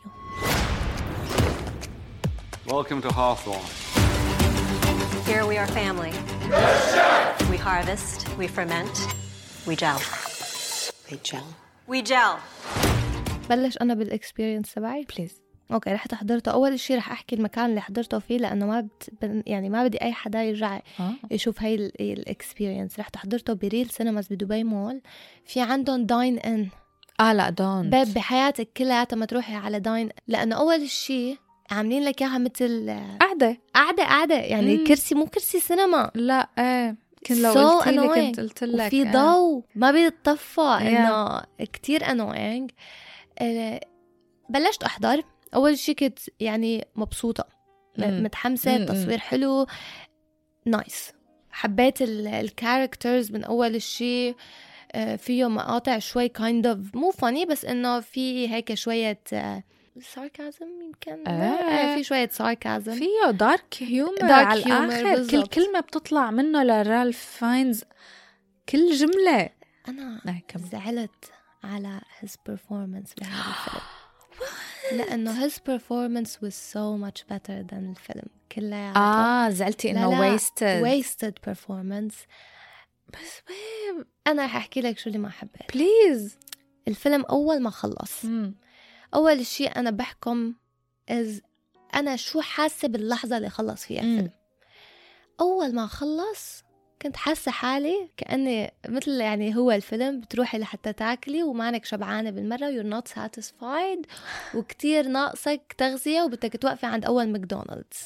Welcome 2.68 3.02
to 3.02 3.12
Hawthorne. 3.14 3.93
Here 5.30 5.46
we 5.52 5.56
are 5.58 5.68
family. 5.82 6.14
We 7.52 7.58
harvest, 7.68 8.18
we 8.40 8.46
ferment, 8.48 8.96
we 9.68 9.76
gel. 9.76 10.00
They 11.10 11.18
gel. 11.30 11.48
We 11.88 12.02
gel. 12.02 12.40
بلش 13.50 13.78
أنا 13.82 13.94
بالاكسبيرينس 13.94 14.74
تبعي. 14.74 15.06
بليز 15.18 15.42
أوكي 15.72 15.94
رحت 15.94 16.14
حضرته. 16.14 16.52
أول 16.52 16.80
شيء 16.80 16.98
رح 16.98 17.12
أحكي 17.12 17.36
المكان 17.36 17.66
اللي 17.66 17.82
حضرته 17.82 18.20
فيه 18.20 18.38
لأنه 18.38 18.66
ما 18.66 18.82
بت... 18.82 19.10
يعني 19.48 19.70
ما 19.70 19.84
بدي 19.88 20.02
أي 20.02 20.14
حدا 20.14 20.44
يرجع 20.44 20.80
آه. 21.00 21.14
يشوف 21.32 21.62
هاي 21.62 21.76
الاكسبيرينس 22.00 23.00
رحت 23.00 23.18
حضرته 23.18 23.54
بريل 23.54 23.90
سينماز 23.90 24.28
بدبي 24.28 24.64
مول. 24.64 25.02
في 25.46 25.62
عندهم 25.62 26.06
داين 26.06 26.40
ان 26.40 26.70
آه 27.20 27.34
لا 27.34 27.50
دون 27.50 27.90
باب 27.90 28.08
بحياتك 28.14 28.70
كلياتها 28.78 29.16
ما 29.16 29.26
تروحي 29.26 29.56
على 29.56 29.80
داين 29.80 30.10
لأنه 30.28 30.56
أول 30.56 30.90
شيء 30.90 31.38
عاملين 31.74 32.04
لك 32.04 32.22
اياها 32.22 32.38
مثل 32.38 33.00
قعدة 33.22 33.58
قعده 33.76 34.04
قعده 34.04 34.36
يعني 34.36 34.78
مم. 34.78 34.84
كرسي 34.84 35.16
مو 35.16 35.26
كرسي 35.26 35.60
سينما 35.60 36.12
لا 36.16 36.50
إيه 36.60 36.96
كنت 37.28 37.38
لو 37.38 37.54
So 37.54 37.58
قلت 37.84 37.88
لي. 37.88 38.28
كنت 38.28 38.40
قلت 38.40 38.64
لك 38.64 38.88
وفي 38.88 39.02
آه. 39.08 39.12
ضوء 39.12 39.64
ما 39.76 39.92
بيتطفى 39.92 40.62
Yeah. 40.80 40.82
إنه 40.82 41.42
كتير 41.74 42.06
annoying 42.12 42.72
بلشت 44.50 44.84
أحضر 44.84 45.22
أول 45.56 45.78
شيء 45.78 45.96
كنت 45.96 46.20
يعني 46.40 46.86
مبسوطة 46.96 47.48
مم. 47.98 48.24
متحمسة 48.24 48.72
مم. 48.72 48.78
التصوير 48.84 49.18
حلو 49.18 49.66
nice 50.66 51.12
حبيت 51.52 52.02
ال 52.02 52.13
characters 52.13 53.32
من 53.32 53.44
أول 53.44 53.82
شيء 53.82 54.36
فيه 55.18 55.50
مقاطع 55.50 56.00
شوي 56.00 56.30
كايند 56.30 56.66
kind 56.68 56.70
اوف 56.70 56.96
مو 56.96 57.12
funny 57.12 57.46
بس 57.46 57.66
إنه 57.66 58.00
في 58.00 58.50
هيك 58.50 58.74
شوية 58.74 59.20
sarcasm 60.02 60.82
يمكن؟ 60.82 61.28
آه. 61.28 61.32
آه. 61.32 61.96
في 61.96 62.04
شوية 62.04 62.30
sarcasm 62.30 62.94
فيه 62.94 63.32
dark 63.32 63.76
humor 63.80 64.18
Dark 64.18 64.32
على 64.32 64.64
humor 64.64 64.68
الآخر. 64.68 65.28
كل. 65.32 65.48
كلمة 65.48 65.80
بتطلع 65.80 66.32
منه 66.32 66.64
لرالف 66.64 67.38
فاينز 67.40 67.84
كل 68.70 68.92
جملة. 68.92 69.50
أنا 69.88 70.22
آه،. 70.28 70.58
زعلت 70.72 71.32
على 71.64 72.02
his 72.22 72.30
performance 72.32 73.14
بهذا 73.18 73.44
الفيلم. 73.50 73.84
لأنه 74.98 75.48
his 75.48 75.52
performance 75.54 76.30
was 76.30 76.54
so 76.74 76.98
much 77.06 77.24
better 77.34 77.64
than 77.72 77.74
الفيلم 77.74 78.28
كلياته 78.52 79.00
آه 79.00 79.50
زعلتي 79.50 79.92
إنه 79.92 80.20
wasted 80.20 80.84
wasted. 80.86 81.50
performance. 81.52 82.16
بس 83.14 83.42
babe 83.48 84.06
أنا 84.28 84.46
رح 84.46 84.56
أحكي 84.56 84.82
لك 84.82 84.98
شو 84.98 85.08
اللي 85.10 85.20
ما 85.20 85.30
حبيت. 85.30 85.74
please 85.74 86.38
الفيلم 86.88 87.22
أول 87.26 87.62
ما 87.62 87.70
خلص 87.70 88.26
أول 89.14 89.46
شيء 89.46 89.76
أنا 89.80 89.90
بحكم 89.92 90.54
is 91.12 91.42
أنا 91.96 92.16
شو 92.16 92.42
حاسة 92.42 92.88
باللحظة 92.88 93.38
اللي 93.38 93.50
خلص 93.50 93.86
فيها 93.86 94.02
الفيلم. 94.02 94.30
أول 95.42 95.76
ما 95.76 95.88
خلص 95.88 96.64
كنت 97.02 97.16
حاسة 97.18 97.52
حالي 97.52 98.10
كأني 98.18 98.74
مثل 98.90 99.12
يعني 99.12 99.56
هو 99.56 99.72
الفيلم 99.72 100.20
بتروحي 100.22 100.58
لحتى 100.58 100.94
تاكلي 100.94 101.44
ومانك 101.44 101.86
شبعانة 101.86 102.30
بالمرة 102.30 102.72
you're 102.72 102.96
not 102.96 103.12
satisfied 103.14 104.08
وكتير 104.58 105.08
ناقصك 105.08 105.76
تغذية 105.78 106.22
وبدك 106.22 106.58
توقفي 106.62 106.86
عند 106.86 107.06
أول 107.06 107.30
ماكدونالدز. 107.30 108.00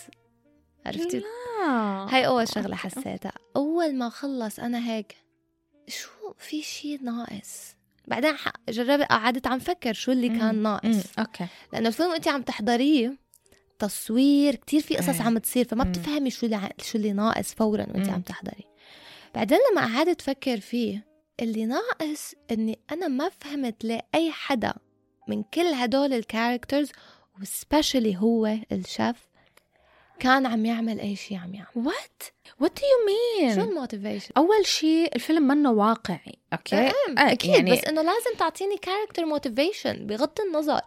عرفتي؟ 0.85 1.23
آه. 1.67 2.05
هاي 2.09 2.27
أول 2.27 2.47
شغلة 2.47 2.75
حسيتها. 2.85 3.31
أول 3.55 3.95
ما 3.95 4.09
خلص 4.09 4.59
أنا 4.59 4.87
هيك 4.89 5.15
شو 5.87 6.33
في 6.37 6.61
شي 6.61 6.97
ناقص؟ 6.97 7.75
بعدين 8.07 8.33
جربت 8.69 9.03
قعدت 9.03 9.47
عم 9.47 9.59
فكر 9.59 9.93
شو 9.93 10.11
اللي 10.11 10.29
كان. 10.29 10.55
ناقص 10.63 11.19
أوكي 11.19 11.47
لأنه 11.73 11.87
الفيلم 11.87 12.11
انت 12.11 12.27
عم 12.27 12.41
تحضريه 12.41 13.17
تصوير 13.79 14.55
كتير 14.55 14.81
في 14.81 14.97
قصص 14.97 15.09
إيه. 15.09 15.21
عم 15.21 15.37
تصير 15.37 15.65
فما. 15.65 15.83
بتفهمي 15.83 16.29
شو 16.29 16.45
اللي 16.45 16.69
شو 16.81 16.97
اللي 16.97 17.13
ناقص 17.13 17.53
فورا 17.53 17.85
وانت. 17.93 18.09
عم 18.09 18.21
تحضري 18.21 18.63
بعدين 19.35 19.57
لما 19.71 19.95
قعدت 19.95 20.21
فكر 20.21 20.59
فيه 20.59 21.07
اللي 21.39 21.65
ناقص 21.65 22.33
إني 22.51 22.79
أنا 22.91 23.07
ما 23.07 23.29
فهمت 23.29 23.85
ليه 23.85 24.01
أي 24.15 24.31
حدا 24.31 24.73
من 25.27 25.43
كل 25.43 25.67
هدول 25.67 26.13
ال 26.13 26.20
characters 26.20 26.91
و 27.41 27.48
especially 27.48 28.17
هو 28.17 28.57
الشيف 28.71 29.26
كان 30.19 30.45
عم 30.45 30.65
يعمل 30.65 30.99
أي 30.99 31.15
شيء 31.15 31.37
عم 31.37 31.53
يعمل. 31.53 31.67
what 31.75 32.23
what 32.59 32.79
do 32.79 32.85
you 33.45 33.49
شو 33.53 33.59
مين 33.59 33.69
ال 33.69 33.74
motivation؟ 33.74 34.29
أول 34.37 34.65
شيء 34.65 35.15
الفيلم 35.15 35.47
منه 35.47 35.71
واقعي 35.71 36.39
أوكي؟ 36.53 36.75
آه، 36.75 36.91
أكيد 37.17 37.51
يعني 37.51 37.71
بس 37.71 37.83
إنه 37.83 38.01
لازم 38.01 38.37
تعطيني 38.39 38.77
character 38.77 39.25
motivation 39.25 40.07
بغض 40.07 40.41
النظر. 40.47 40.81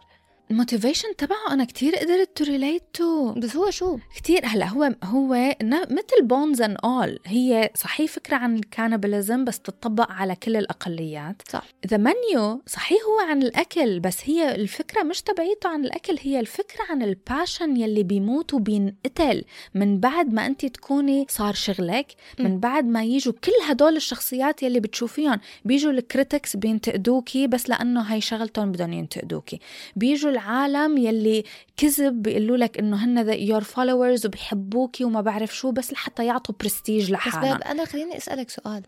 ال 0.51 0.57
motivation 0.57 1.15
تبعه 1.15 1.53
أنا 1.53 1.65
كتير 1.65 1.95
قدرت 1.95 2.29
to 2.35 2.43
relate 2.43 2.83
to 2.93 3.33
بس 3.33 3.55
هو 3.55 3.69
شو؟ 3.69 3.97
كتير 4.15 4.45
هلا 4.45 4.65
هو 4.65 4.95
هو 5.03 5.55
مثل 5.89 6.21
Bones 6.23 6.61
and 6.61 6.77
All 6.83 7.19
هي 7.25 7.69
صحيح 7.75 8.11
فكرة 8.11 8.35
عن 8.35 8.55
ال 8.55 8.62
cannibalism 8.62 9.45
بس 9.45 9.59
تطبق 9.59 10.11
على 10.11 10.35
كل 10.35 10.55
الأقليات. 10.55 11.41
صح. 11.49 11.63
The 11.87 11.97
Menu 11.97 12.61
صحيح 12.67 12.99
هو 13.03 13.29
عن 13.29 13.43
الأكل 13.43 13.99
بس 13.99 14.17
هي 14.23 14.55
الفكرة 14.55 15.03
مش 15.03 15.21
تبعيته 15.21 15.69
عن 15.69 15.85
الأكل 15.85 16.17
هي 16.21 16.39
الفكرة 16.39 16.83
عن 16.89 17.01
ال 17.01 17.11
passion 17.11 17.77
يلي 17.77 18.03
بيموت 18.03 18.53
وبينقتل. 18.53 19.43
من 19.75 19.99
بعد 19.99 20.33
ما 20.33 20.45
انت 20.45 20.65
تكوني 20.65 21.25
صار 21.29 21.53
شغلك 21.53 22.13
من 22.39 22.59
بعد 22.59 22.85
ما 22.85 23.03
يجوا 23.03 23.33
كل 23.43 23.51
هدول 23.69 23.95
الشخصيات 23.95 24.63
يلي 24.63 24.79
بتشوفيهم 24.79 25.39
بيجوا 25.65 25.91
ال 25.91 25.99
critics 25.99 26.55
بينتقدوكي 26.55 27.47
بس 27.47 27.69
لأنه 27.69 28.01
هي 28.01 28.21
شغلتهم 28.21 28.71
بدهم 28.71 28.93
ينتقدوكي. 28.93 29.59
بيجوا 29.95 30.40
العالم 30.41 30.97
يلي 30.97 31.43
كذب 31.77 32.21
بيقولوا 32.21 32.57
لك 32.57 32.79
إنه 32.79 33.05
هن 33.05 33.33
your 33.33 33.63
followers 33.63 34.25
وبيحبوكي 34.25 35.03
وما 35.03 35.21
بعرف 35.21 35.55
شو 35.55 35.71
بس 35.71 35.93
لحتى 35.93 36.25
يعطوا 36.25 36.55
برستيج 36.59 37.03
بس 37.03 37.11
لحالهم. 37.11 37.57
babe 37.57 37.61
أنا 37.61 37.85
خليني 37.85 38.17
أسألك 38.17 38.49
سؤال. 38.49 38.83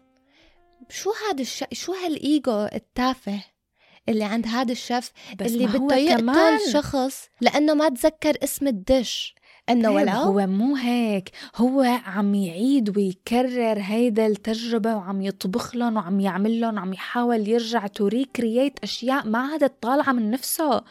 شو 0.90 1.12
هذا 1.30 1.42
الش... 1.42 1.64
شو 1.72 1.94
هالإيجو 1.94 2.68
التافه 2.74 3.44
اللي 4.10 4.24
عند 4.24 4.48
هذا 4.48 4.72
الشيف 4.72 5.12
بس 5.40 5.48
اللي 5.52 5.68
بده 5.68 5.96
يقتل 5.96 6.60
شخص 6.74 7.30
لأنه 7.42 7.74
ما 7.74 7.90
تذكر 7.90 8.38
اسم 8.44 8.68
ال 8.68 8.79
dish؟ 8.79 9.36
إنه 9.70 9.90
طيب 9.90 9.96
ولو 9.96 10.12
هو 10.12 10.48
مو 10.48 10.76
هيك. 10.76 11.30
هو 11.56 11.82
عم 12.06 12.36
يعيد 12.36 12.98
ويكرر 12.98 13.80
هيدا 13.80 14.28
التجربة 14.28 14.96
وعم 14.96 15.22
يطبخ 15.22 15.76
لهم 15.76 15.96
وعم 15.96 16.20
يعمل 16.20 16.62
لهم 16.62 16.76
وعم 16.76 16.94
يحاول 16.94 17.48
يرجع 17.48 17.88
to 17.88 18.08
recreate 18.08 18.80
أشياء 18.84 19.28
ما 19.28 19.40
عادت 19.40 19.74
طالعة 19.82 20.12
من 20.12 20.32
نفسه. 20.32 20.84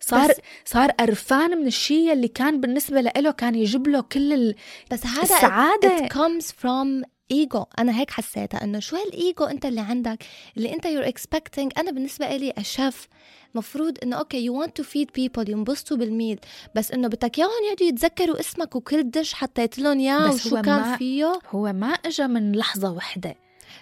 صار 0.00 0.32
صار 0.64 0.90
قرفان 0.90 1.58
من 1.58 1.66
الشيء 1.66 2.12
اللي 2.12 2.28
كان 2.28 2.60
بالنسبة 2.60 3.00
له 3.00 3.30
كان 3.30 3.54
يجيب 3.54 3.88
له 3.88 4.00
كل 4.00 4.32
ال... 4.32 4.54
بس 4.90 5.06
هذا 5.06 5.22
السعادة. 5.22 5.98
it 6.08 6.10
comes 6.12 6.44
from 6.44 7.06
ego. 7.32 7.64
أنا 7.78 8.00
هيك 8.00 8.10
حسيتها 8.10 8.64
إنه 8.64 8.78
شو 8.78 8.96
هالايجو 8.96 9.44
أنت 9.44 9.66
اللي 9.66 9.80
عندك 9.80 10.18
اللي 10.56 10.72
أنت 10.74 10.86
you're 10.86 11.12
expecting. 11.12 11.68
أنا 11.78 11.90
بالنسبة 11.90 12.36
لي 12.36 12.52
الشيف 12.58 13.08
مفروض 13.54 13.98
إنه 14.02 14.16
أوكي 14.16 14.48
you 14.48 14.52
want 14.52 14.70
to 14.82 14.84
feed 14.86 15.06
people 15.20 15.48
ينبسطوا 15.48 15.96
بال 15.96 16.11
meal 16.11 16.40
بس 16.74 16.90
إنه 16.92 17.08
بدك 17.08 17.38
إياهم 17.38 17.50
يقعدوا 17.66 17.86
يتذكروا 17.88 18.40
اسمك 18.40 18.76
وكل 18.76 19.10
dish 19.10 19.32
حتى 19.32 19.62
يتلون 19.62 19.98
اياه 19.98 20.30
وشو 20.34 20.50
كان 20.62 20.80
ما- 20.80 20.96
فيه. 20.96 21.40
هو 21.50 21.72
ما 21.72 21.86
اجى 21.92 22.26
من 22.26 22.52
لحظة 22.52 22.90
وحدة. 22.90 23.34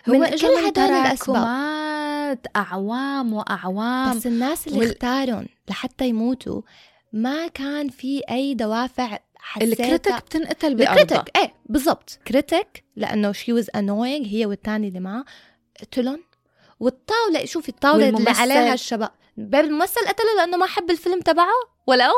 من 0.06 0.14
هو 0.16 0.24
كل 0.26 0.32
اجى 0.32 0.46
من 0.46 0.64
هدول 0.64 0.72
تراكمات 2.34 2.46
أعوام 2.56 3.32
وأعوام 3.32 4.16
بس 4.18 4.26
الناس 4.26 4.66
اللي 4.66 4.78
وال- 4.78 4.90
اختارهم 4.90 5.46
لحتى 5.70 6.08
يموتوا 6.08 6.62
ما 7.12 7.48
كان 7.48 7.88
في 7.88 8.22
أي 8.30 8.54
دوافع 8.54 9.18
حسيتها 9.38 9.72
ال 9.84 9.90
critic 9.90 10.24
بتنقتل 10.24 10.74
بأرضها. 10.74 11.02
ال 11.02 11.07
critic 11.07 11.36
إيه 11.38 11.54
بالضبط. 11.66 12.18
critic 12.26 12.84
لأنه 12.96 13.32
شي 13.32 13.52
was 13.52 13.66
annoying 13.76 14.26
هي 14.26 14.46
والتاني 14.46 14.88
اللي 14.88 15.00
معه 15.00 15.24
قتلن 15.80 16.20
والطاولة 16.80 17.44
شوفي 17.44 17.68
الطاولة 17.68 18.08
اللي. 18.08 18.30
عليها 18.30 18.74
الشباب. 18.74 19.10
باب 19.36 19.64
الممثل 19.64 20.00
قتله 20.08 20.36
لأنه 20.38 20.56
ما 20.56 20.66
حب 20.66 20.90
الفيلم 20.90 21.20
تبعه؟ 21.20 21.73
ولو 21.86 22.12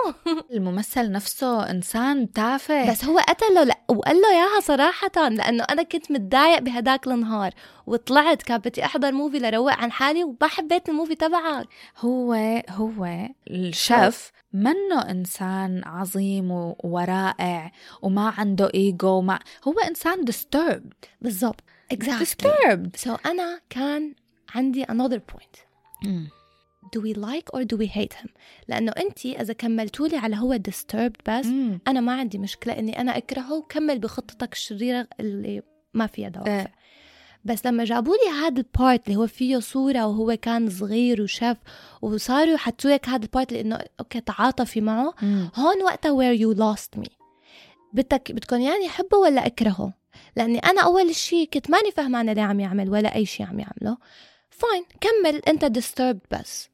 الممثل 0.51 1.13
نفسه 1.13 1.71
إنسان 1.71 2.33
تافه. 2.33 2.91
بس 2.91 3.05
هو 3.05 3.19
قتله 3.19 3.65
لا 3.65 3.79
وقال 3.89 4.17
له 4.17 4.31
إياها 4.31 4.61
صراحة 4.61 5.29
لأنه 5.29 5.65
أنا 5.65 5.83
كنت 5.83 6.11
متضايق 6.11 6.59
بهداك 6.59 7.07
النهار 7.07 7.53
وطلعت 7.87 8.43
كان 8.43 8.59
بدي 8.59 8.85
أحضر 8.85 9.13
موفي 9.13 9.39
لروق 9.39 9.73
عن 9.73 9.93
حالي 9.93 10.25
وما 10.25 10.47
حبيت 10.47 10.89
الموفي 10.89 11.15
تبعك. 11.15 11.69
هو 11.99 12.35
هو 12.71 13.29
الشيف 13.51 14.33
منه 14.53 15.11
إنسان 15.11 15.83
عظيم 15.85 16.75
ورائع 16.85 17.73
وما 18.03 18.35
عنده 18.39 18.71
إيجو 18.75 19.21
ما 19.21 19.39
هو 19.69 19.75
إنسان 19.89 20.25
disturbed. 20.25 21.09
بالضبط. 21.21 21.61
Exactly. 21.95 22.25
Disturbed. 22.25 23.07
So 23.07 23.11
أنا 23.27 23.61
كان 23.71 24.15
عندي 24.55 24.85
another 24.85 25.21
point. 25.33 25.59
مم. 26.05 26.29
Do 26.95 27.01
we 27.01 27.15
like 27.15 27.49
or 27.55 27.65
do 27.65 27.77
we 27.77 27.87
hate 27.87 28.15
him 28.23 28.29
لأنه 28.69 28.93
أنت 28.93 29.27
إذا 29.27 29.53
كملتولي 29.53 30.17
على 30.17 30.37
هو 30.37 30.59
disturbed 30.71 31.31
بس 31.31 31.47
مم. 31.47 31.79
أنا 31.89 32.01
ما 32.01 32.13
عندي 32.13 32.39
مشكلة 32.39 32.79
إني 32.79 33.01
أنا 33.01 33.17
أكرهه 33.17 33.59
وكمل 33.59 33.99
بخطتك 33.99 34.53
الشريرة 34.53 35.09
اللي 35.21 35.63
ما 35.95 36.07
فيها 36.07 36.29
دوافع 36.29 36.61
إيه. 36.61 36.73
بس 37.45 37.67
لما 37.67 37.85
جابوا 37.85 38.15
لي 38.15 38.31
هذا 38.31 38.59
ال 38.59 38.69
part 38.69 39.09
اللي 39.09 39.17
هو 39.19 39.27
فيه 39.27 39.59
صورة 39.59 40.07
وهو 40.07 40.37
كان 40.43 40.71
صغير 40.71 41.23
وشاف 41.23 41.57
وصاروا 42.03 42.55
يحطوا 42.55 42.91
لك 42.91 43.09
هذا 43.09 43.25
ال 43.25 43.30
part 43.30 43.53
لأنه 43.53 43.79
أوكي 44.01 44.21
تعاطفي 44.21 44.81
معه 44.81 45.15
مم. 45.23 45.51
هون 45.55 45.83
وقتها 45.83 46.13
where 46.13 46.39
you 46.39 46.59
lost 46.59 47.01
me 47.01 47.09
بدك 47.93 48.33
بدكم 48.33 48.61
يعني 48.61 48.87
أحبه 48.87 49.19
ولا 49.19 49.47
أكرهه 49.47 49.93
لأني 50.37 50.59
أنا 50.59 50.81
أول 50.81 51.15
شيء 51.15 51.49
كنت 51.49 51.71
ماني 51.71 51.91
فهمانة 51.91 52.33
ليه 52.33 52.43
عم 52.43 52.61
يعمل 52.61 52.91
ولا 52.91 53.15
أي 53.15 53.27
شيء 53.27 53.47
عم 53.47 53.61
يعمله 53.61 53.99
fine 54.51 54.85
كمل 55.01 55.43
أنت 55.49 55.79
disturbed 55.79 56.39
بس 56.39 56.69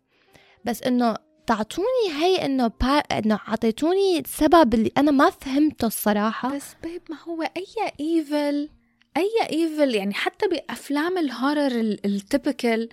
بس 0.64 0.82
إنه 0.82 1.16
تعطوني 1.46 2.08
هي 2.10 2.44
إنه 2.44 2.66
با... 2.80 2.98
إنه 2.98 3.40
عطيتوني 3.46 4.22
سبب 4.26 4.74
اللي 4.74 4.92
أنا 4.98 5.10
ما 5.10 5.30
فهمته 5.30 5.86
الصراحة. 5.86 6.56
بس 6.56 6.74
babe 6.82 7.02
ما 7.10 7.16
هو 7.28 7.42
أي 7.42 7.92
evil 8.00 8.68
أي 9.16 9.30
evil 9.50 9.94
يعني 9.94 10.14
حتى 10.14 10.48
بأفلام 10.48 11.18
ال 11.18 11.80
horror 12.04 12.40
ال 12.40 12.46
typical 12.46 12.88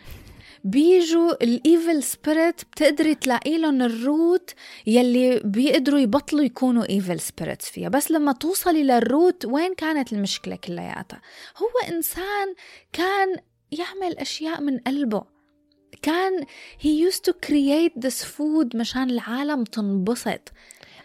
بيجوا 0.63 1.43
ال 1.43 1.56
evil 1.56 2.04
spirit 2.04 2.62
بتقدري 2.62 3.15
تلاقي 3.15 3.58
لهم 3.58 3.82
ال 3.82 3.96
root 3.96 4.54
يلي 4.88 5.39
بيقدروا 5.39 5.99
يبطلوا 5.99 6.43
يكونوا 6.43 6.89
evil 6.89 7.19
spirits 7.19 7.69
فيها. 7.69 7.89
بس 7.89 8.12
لما 8.12 8.32
توصلي 8.32 8.84
لل 8.84 9.04
root 9.04 9.45
وين 9.45 9.73
كانت 9.73 10.13
المشكلة 10.13 10.55
كلياتها؟ 10.55 11.21
هو 11.58 11.93
إنسان 11.95 12.55
كان 12.93 13.36
يعمل 13.71 14.17
أشياء 14.17 14.62
من 14.62 14.77
قلبه. 14.79 15.38
كان 16.02 16.46
he 16.80 17.12
used 17.12 17.22
to 17.30 17.34
create 17.48 18.08
this 18.08 18.24
food 18.24 18.76
مشان 18.76 19.10
العالم 19.10 19.64
تنبسط. 19.64 20.52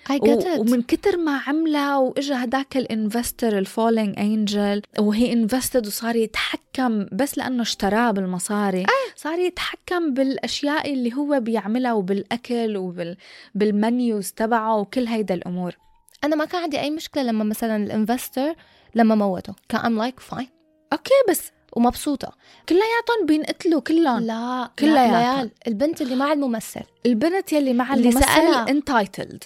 I 0.09 0.19
get 0.19 0.45
it. 0.45 0.59
ومن 0.59 0.83
كتر 0.83 1.17
ما 1.17 1.41
عملها 1.47 1.97
وإجا 1.97 2.45
هداك 2.45 2.77
ال 2.77 2.86
investor 2.86 3.59
ال 3.59 3.66
falling 3.66 4.19
angel 4.19 4.83
و 4.99 5.33
he 5.33 5.43
invested 5.43 5.87
وصار 5.87 6.17
يتحكم 6.17 7.07
بس 7.13 7.39
لأنه 7.39 7.63
اشتراه 7.63 8.11
بالمصاري. 8.11 8.87
صار 9.17 9.39
يتحكم 9.39 10.15
بالأشياء 10.15 10.93
اللي 10.93 11.15
هو 11.15 11.41
بيعملها 11.41 11.93
وبالأكل 11.93 12.77
وبال 12.77 13.34
menus 13.35 14.31
تبعه 14.31 14.77
وكل 14.77 15.07
هيدا 15.07 15.35
الأمور. 15.35 15.77
أنا 16.25 16.37
ما 16.37 16.45
كان 16.45 16.63
عندي 16.63 16.81
أي 16.81 16.91
مشكلة 16.91 17.23
لما 17.23 17.45
مثلا 17.45 17.77
ال 17.77 17.85
investor 17.85 18.55
لما 18.95 19.15
موته. 19.15 19.55
كان 19.69 19.81
I'm 19.81 20.03
like 20.03 20.35
fine. 20.35 20.47
أوكي 20.93 21.15
بس 21.31 21.51
ومبسوطة. 21.77 22.33
كلياتهم 22.69 23.27
بينقتلوا 23.27 23.81
كلهم. 23.81 24.19
لا 24.19 24.71
ليال 24.81 25.51
البنت 25.67 26.03
اللي 26.03 26.17
مع 26.17 26.33
الممثل. 26.33 26.83
البنت 27.07 27.53
يلي 27.53 27.73
مع 27.73 27.95
اللي 27.95 28.13
سألها. 28.13 28.69
entitled 28.69 29.45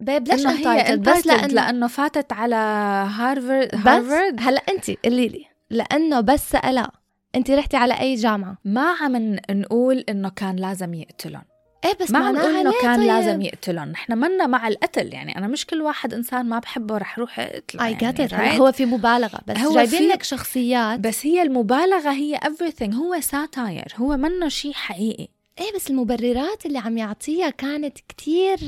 babe 0.00 0.28
ليش 0.28 0.40
إنه 0.40 0.50
هي 0.50 0.84
entitled؟ 0.84 1.00
بس 1.00 1.26
لأنه 1.26 1.46
لأنه 1.46 1.86
فاتت 1.86 2.32
على 2.32 2.56
هارفرد 3.10 3.68
هارفرد 3.74 4.36
هلا 4.40 4.62
انت 4.68 4.90
قولي 4.90 5.28
لي. 5.28 5.44
لأنه 5.70 6.20
بس 6.20 6.50
سألها. 6.50 6.92
انت 7.34 7.50
رحتي 7.50 7.76
على 7.76 8.00
أي 8.00 8.14
جامعة؟ 8.14 8.58
ما 8.64 8.94
عم 9.00 9.36
نقول 9.50 10.04
إنه 10.08 10.28
كان 10.28 10.56
لازم 10.56 10.94
يقتلهم. 10.94 11.44
إيه 11.84 11.96
بس 12.00 12.10
معناها 12.10 12.60
انه 12.60 12.72
كان 12.82 12.96
طيب؟ 12.96 13.06
لازم 13.06 13.42
يقتلهم 13.42 13.88
نحن 13.88 14.12
منا 14.18 14.46
مع 14.46 14.68
القتل 14.68 15.14
يعني 15.14 15.38
أنا 15.38 15.46
مش 15.46 15.66
كل 15.66 15.82
واحد 15.82 16.14
إنسان 16.14 16.46
ما 16.48 16.58
بحبه 16.58 16.98
رح 16.98 17.18
أروح 17.18 17.40
أقتله 17.40 17.86
اي 17.86 17.92
يعني 17.92 18.12
جت 18.12 18.34
right? 18.34 18.60
هو 18.60 18.72
في 18.72 18.86
مبالغة 18.86 19.40
بس 19.46 19.56
هو 19.58 19.74
جايبين 19.74 19.98
في- 19.98 20.06
لك 20.08 20.22
شخصيات. 20.22 21.00
بس 21.00 21.26
هي 21.26 21.42
المبالغة 21.42 22.10
هي 22.12 22.38
everything. 22.38 22.94
هو 22.94 23.20
ساتاير 23.20 23.92
هو 23.96 24.16
منه 24.16 24.48
شيء 24.48 24.72
حقيقي. 24.72 25.28
إيه 25.60 25.72
بس 25.74 25.90
المبررات 25.90 26.66
اللي 26.66 26.78
عم 26.78 26.98
يعطيها 26.98 27.50
كانت 27.50 27.98
كتير. 28.08 28.58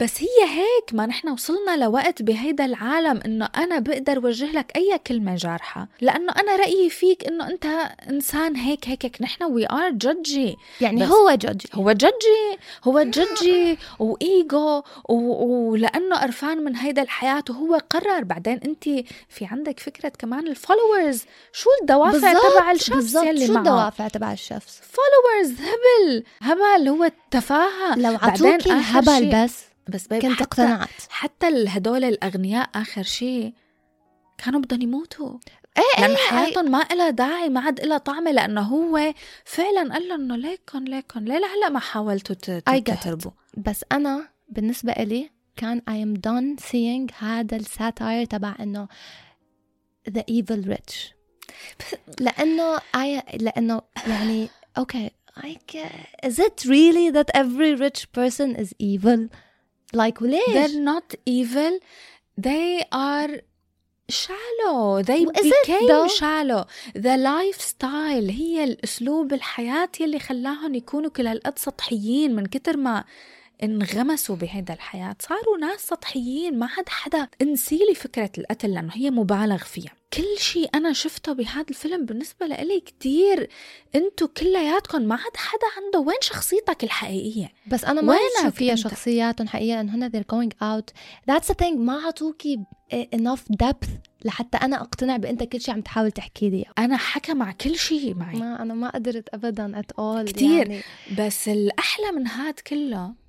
بس 0.00 0.22
هي 0.22 0.48
هيك 0.48 0.92
ما 0.92 1.06
نحن 1.06 1.28
وصلنا 1.28 1.76
لوقت 1.76 2.22
بهيدا 2.22 2.64
العالم 2.64 3.20
إنه 3.24 3.48
أنا 3.56 3.78
بقدر 3.78 4.26
وجه 4.26 4.52
لك 4.52 4.76
أي 4.76 4.98
كلمة 5.06 5.34
جارحة. 5.34 5.88
لأنه 6.00 6.32
أنا 6.32 6.56
رأيي 6.56 6.90
فيك 6.90 7.26
إنه 7.26 7.48
أنت 7.48 7.66
إنسان 8.10 8.56
هيك 8.56 8.88
هيك, 8.88 9.04
هيك. 9.04 9.22
نحن 9.22 9.44
we 9.44 9.66
are 9.70 9.90
judgy 9.90 10.56
يعني 10.80 11.06
هو 11.06 11.30
judge 11.30 11.66
هو 11.74 11.92
judgy 11.92 12.58
هو 12.84 13.02
judgy 13.02 13.78
و 13.98 14.19
ego 14.19 14.82
ولأنه 15.08 16.16
قرفان 16.16 16.64
من 16.64 16.76
هيدا 16.76 17.02
الحياة 17.02 17.44
وهو 17.50 17.78
قرر. 17.90 18.24
بعدين 18.24 18.60
أنت 18.64 18.84
في 19.28 19.44
عندك 19.44 19.80
فكرة 19.80 20.08
كمان 20.08 20.46
ال 20.46 20.54
followers 20.54 21.24
شو 21.52 21.70
الدوافع 21.82 22.32
تبع 22.32 22.72
الشخص 22.72 23.14
يلي 23.14 23.46
شو 23.46 23.56
الدوافع 23.56 24.08
تبع 24.08 24.32
الشخص؟ 24.32 24.80
followers 24.82 25.60
هبل. 25.60 26.23
هبل 26.40 26.88
هو 26.88 27.04
التفاهه 27.04 27.96
لو 27.96 28.16
بعدين 28.16 28.46
عطوكي 28.46 28.72
الهبل 28.72 29.44
بس 29.44 29.64
بس 29.88 30.06
بيب 30.06 30.22
كنت 30.22 30.40
اقتنعت. 30.40 30.88
حتى 31.08 31.46
هدول 31.68 32.04
الأغنياء 32.04 32.70
آخر 32.74 33.02
شيء 33.02 33.52
كانوا 34.38 34.60
بدهم 34.60 34.82
يموتوا. 34.82 35.38
إيه 35.78 36.00
لأنه 36.00 36.16
إيه. 36.18 36.28
حياتهم 36.30 36.70
ما 36.70 36.82
إلها 36.92 37.10
داعي 37.10 37.48
ما 37.48 37.60
عاد 37.60 37.80
إلها 37.80 37.98
طعمة 37.98 38.30
لأنه 38.30 38.60
هو 38.60 39.14
فعلا 39.44 39.92
قال 39.92 40.08
لهم 40.08 40.20
إنه 40.20 40.36
ليكن 40.36 40.84
ليكن. 40.84 41.24
ليه 41.24 41.38
لهلأ 41.38 41.68
ما 41.68 41.78
حاولتوا. 41.78 42.36
تهربوا؟ 42.80 43.30
بس 43.56 43.84
أنا 43.92 44.28
بالنسبة 44.48 44.92
إلي 44.92 45.30
كان 45.56 45.82
I 45.90 45.92
am 45.92 46.20
done 46.20 46.64
seeing 46.64 47.22
هذا 47.24 47.56
الساتاير 47.56 48.24
تبع 48.24 48.54
إنه 48.60 48.88
the 50.10 50.22
evil 50.30 50.68
rich. 50.68 51.14
لأنه 52.20 52.78
I 52.78 53.34
لأنه 53.34 53.80
يعني 54.06 54.48
okay. 54.80 55.10
Like 55.42 55.74
uh, 55.74 56.28
is 56.28 56.38
it 56.38 56.64
really 56.64 57.10
that 57.10 57.30
every 57.34 57.74
rich 57.74 58.12
person 58.12 58.54
is 58.56 58.74
evil 58.78 59.28
like 59.92 60.20
وليش 60.20 60.54
they're 60.54 60.80
not 60.80 61.14
evil 61.26 61.78
they 62.40 62.84
are 62.92 63.40
shallow 64.08 65.02
they 65.02 65.22
Is 65.22 65.52
became 65.52 66.08
shallow 66.08 66.66
the 66.94 67.16
lifestyle 67.16 68.30
هي 68.30 68.64
الأسلوب 68.64 69.32
الحياة 69.32 69.88
يلي 70.00 70.18
خلاهم 70.18 70.74
يكونوا 70.74 71.10
كل 71.10 71.26
هالقد 71.26 71.58
سطحيين 71.58 72.34
من 72.34 72.46
كتر 72.46 72.76
ما 72.76 73.04
انغمسوا 73.64 74.36
بهيدا 74.36 74.74
الحياة. 74.74 75.16
صاروا 75.20 75.58
ناس 75.60 75.80
سطحيين 75.80 76.58
ما 76.58 76.68
عاد 76.76 76.88
حدا. 76.88 77.28
انسيلي 77.42 77.94
فكرة 77.94 78.30
القتل 78.38 78.74
لأنه 78.74 78.92
هي 78.92 79.10
مبالغ 79.10 79.58
فيها. 79.58 79.92
كل 80.12 80.38
شيء 80.38 80.70
أنا 80.74 80.92
شفته 80.92 81.32
بهذا 81.32 81.66
الفيلم 81.70 82.04
بالنسبة 82.04 82.46
لإلي 82.46 82.80
كتير. 82.80 83.48
انتو 83.94 84.28
كلياتكم 84.28 85.02
ما 85.02 85.14
عاد 85.14 85.36
حدا 85.36 85.66
عنده. 85.76 85.98
وين 85.98 86.16
شخصيتك 86.20 86.84
الحقيقية؟ 86.84 87.52
بس 87.66 87.84
أنا 87.84 88.00
ما 88.00 88.18
بشوف 88.40 88.54
فيها؟ 88.54 88.74
شخصياتهم 88.74 89.48
حقيقة 89.48 89.80
انه 89.80 89.94
هن 89.94 90.10
they're 90.10 90.34
going 90.34 90.52
out. 90.62 90.92
That's 91.30 91.48
the 91.48 91.54
thing. 91.64 91.76
ما 91.76 91.92
عطوكي 91.92 92.58
enough 92.94 93.64
depth 93.64 93.88
لحتى 94.24 94.56
أنا 94.56 94.80
أقتنع 94.80 95.16
بأنت 95.16 95.42
كل 95.42 95.60
شيء 95.60 95.74
عم 95.74 95.80
تحاول 95.80 96.10
تحكي 96.10 96.50
لي. 96.50 96.64
أنا 96.78 96.96
حكى 96.96 97.34
مع 97.34 97.52
كل 97.52 97.76
شيء 97.76 98.14
معي. 98.14 98.36
ما 98.36 98.62
أنا 98.62 98.74
ما 98.74 98.90
قدرت 98.90 99.28
ابدا 99.34 99.82
at 99.82 100.02
all 100.02 100.28
كتير. 100.28 100.70
يعني. 100.70 100.82
بس 101.18 101.48
الأحلى 101.48 102.12
من 102.12 102.26
هاد 102.26 102.54
كله 102.54 103.23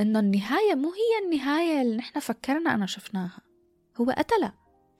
إنه 0.00 0.18
النهاية 0.18 0.74
مو 0.74 0.92
هي 0.92 1.24
النهاية 1.26 1.82
اللي 1.82 1.96
نحن 1.96 2.20
فكرنا 2.20 2.74
أنا 2.74 2.86
شفناها. 2.86 3.40
هو 4.00 4.10
قتلها 4.10 4.54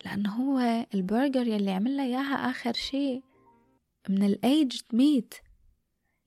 لأنه 0.04 0.30
هو 0.30 0.86
البرجر 0.94 1.46
يلي 1.46 1.70
عمل 1.70 1.96
لها 1.96 2.04
إياها 2.04 2.50
آخر 2.50 2.72
شيء. 2.72 3.22
من 4.08 4.22
الأيج 4.22 4.80
ميت 4.92 5.34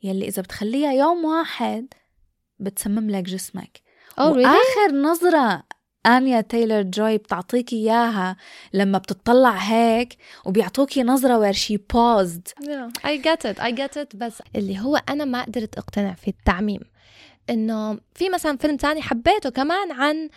يلي 0.03 0.27
إذا 0.27 0.41
بتخليها 0.41 0.91
يوم 0.91 1.25
واحد 1.25 1.87
بتسمم 2.59 3.09
لك 3.09 3.23
جسمك. 3.23 3.81
Oh 4.11 4.21
really? 4.21 4.37
وآخر 4.37 4.91
نظرة 5.01 5.63
آنيا 6.05 6.41
تايلر 6.41 6.81
جوي 6.81 7.17
بتعطيكي 7.17 7.75
إياها 7.75 8.37
لما 8.73 8.97
بتطلع 8.97 9.51
هيك 9.51 10.17
وبيعطوكي 10.45 11.03
نظرة 11.03 11.39
where 11.39 11.55
she 11.55 11.77
paused. 11.77 12.53
Yeah, 12.63 12.89
I 13.03 13.17
get 13.17 13.45
it 13.45 13.59
I 13.59 13.71
get 13.71 13.97
it 13.97 14.15
بس 14.15 14.41
اللي 14.55 14.79
هو 14.79 14.95
أنا 14.95 15.25
ما 15.25 15.43
قدرت 15.43 15.77
أقتنع 15.77 16.13
في 16.13 16.27
التعميم. 16.27 16.92
إنه 17.49 17.99
في 18.15 18.29
مثلا 18.29 18.57
فيلم 18.57 18.77
تاني 18.77 19.01
حبيته 19.01 19.49
كمان 19.49 19.91
عن 19.91 20.29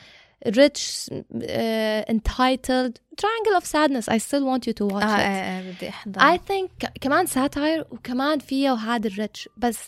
rich 0.47 1.09
uh, 1.11 2.05
entitled 2.15 2.95
triangle 3.21 3.57
of 3.61 3.65
sadness. 3.65 4.09
I 4.09 4.19
still 4.19 4.45
want 4.45 4.67
you 4.67 4.73
to 4.73 4.85
watch 4.87 5.03
آه 5.05 5.17
it. 5.17 5.21
آه 5.21 5.59
آه 5.59 5.73
بدي 5.73 5.89
أحضر. 5.89 6.21
I 6.21 6.39
think 6.39 6.89
كمان 7.01 7.27
satire 7.27 7.87
وكمان 7.91 8.39
فيه 8.39 8.73
هذا 8.73 9.09
ال 9.09 9.17
rich 9.17 9.49
بس 9.57 9.79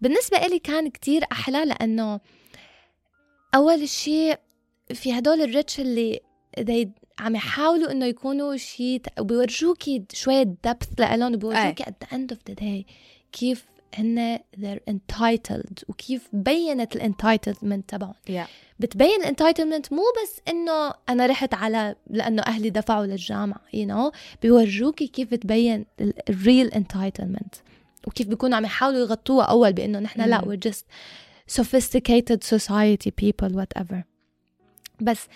بالنسبة 0.00 0.36
إلي 0.36 0.58
كان 0.58 0.90
كتير 0.90 1.24
أحلى 1.32 1.64
لأنه 1.64 2.20
أول 3.54 3.88
شيء 3.88 4.38
في 4.94 5.18
هدول 5.18 5.42
ال 5.42 5.50
rich 5.50 5.80
اللي 5.80 6.20
they 6.60 6.88
عم 7.18 7.36
يحاولوا 7.36 7.90
إنه 7.90 8.06
يكونوا 8.06 8.56
شيء 8.56 9.02
وبيورجوكي 9.20 10.04
شوية 10.12 10.54
depth 10.68 10.88
لإلهم 10.98 11.34
وبيورجوكي 11.34 11.84
at 11.84 11.86
the 12.04 12.14
end 12.14 12.34
of 12.34 12.38
the 12.50 12.54
day 12.54 12.92
كيف 13.32 13.66
هن 13.94 14.38
they're 14.56 14.92
entitled 14.92 15.82
وكيف 15.88 16.28
بينت 16.32 16.96
ال 16.96 17.04
entitlement 17.04 17.88
تبعهم 17.90 18.14
Yeah. 18.28 18.48
بتبين 18.80 19.20
ال 19.20 19.26
entitlement 19.26 19.92
مو 19.92 20.02
بس 20.22 20.40
إنه 20.48 20.92
أنا 21.08 21.26
رحت 21.26 21.54
على 21.54 21.94
لأنه 22.10 22.42
أهلي 22.42 22.70
دفعوا 22.70 23.06
للجامعة 23.06 23.60
you 23.72 23.86
you 23.86 23.90
know 23.90 24.16
بيورجوكي 24.42 25.06
كيف 25.06 25.34
تبين 25.34 25.86
ال 26.30 26.37
real 26.37 26.66
entitlement 26.68 27.54
وكيف 28.06 28.26
بيكونوا 28.26 28.56
عم 28.56 28.64
يحاولوا 28.64 28.98
يغطوها 29.00 29.44
أول 29.44 29.72
بإنه 29.72 29.98
نحن 29.98 30.20
لا 30.20 30.44
مم. 30.44 30.52
we're 30.52 30.70
just 30.70 30.82
sophisticated 31.60 32.44
society 32.56 33.10
people 33.22 33.50
whatever 33.54 33.96
بس 35.00 35.26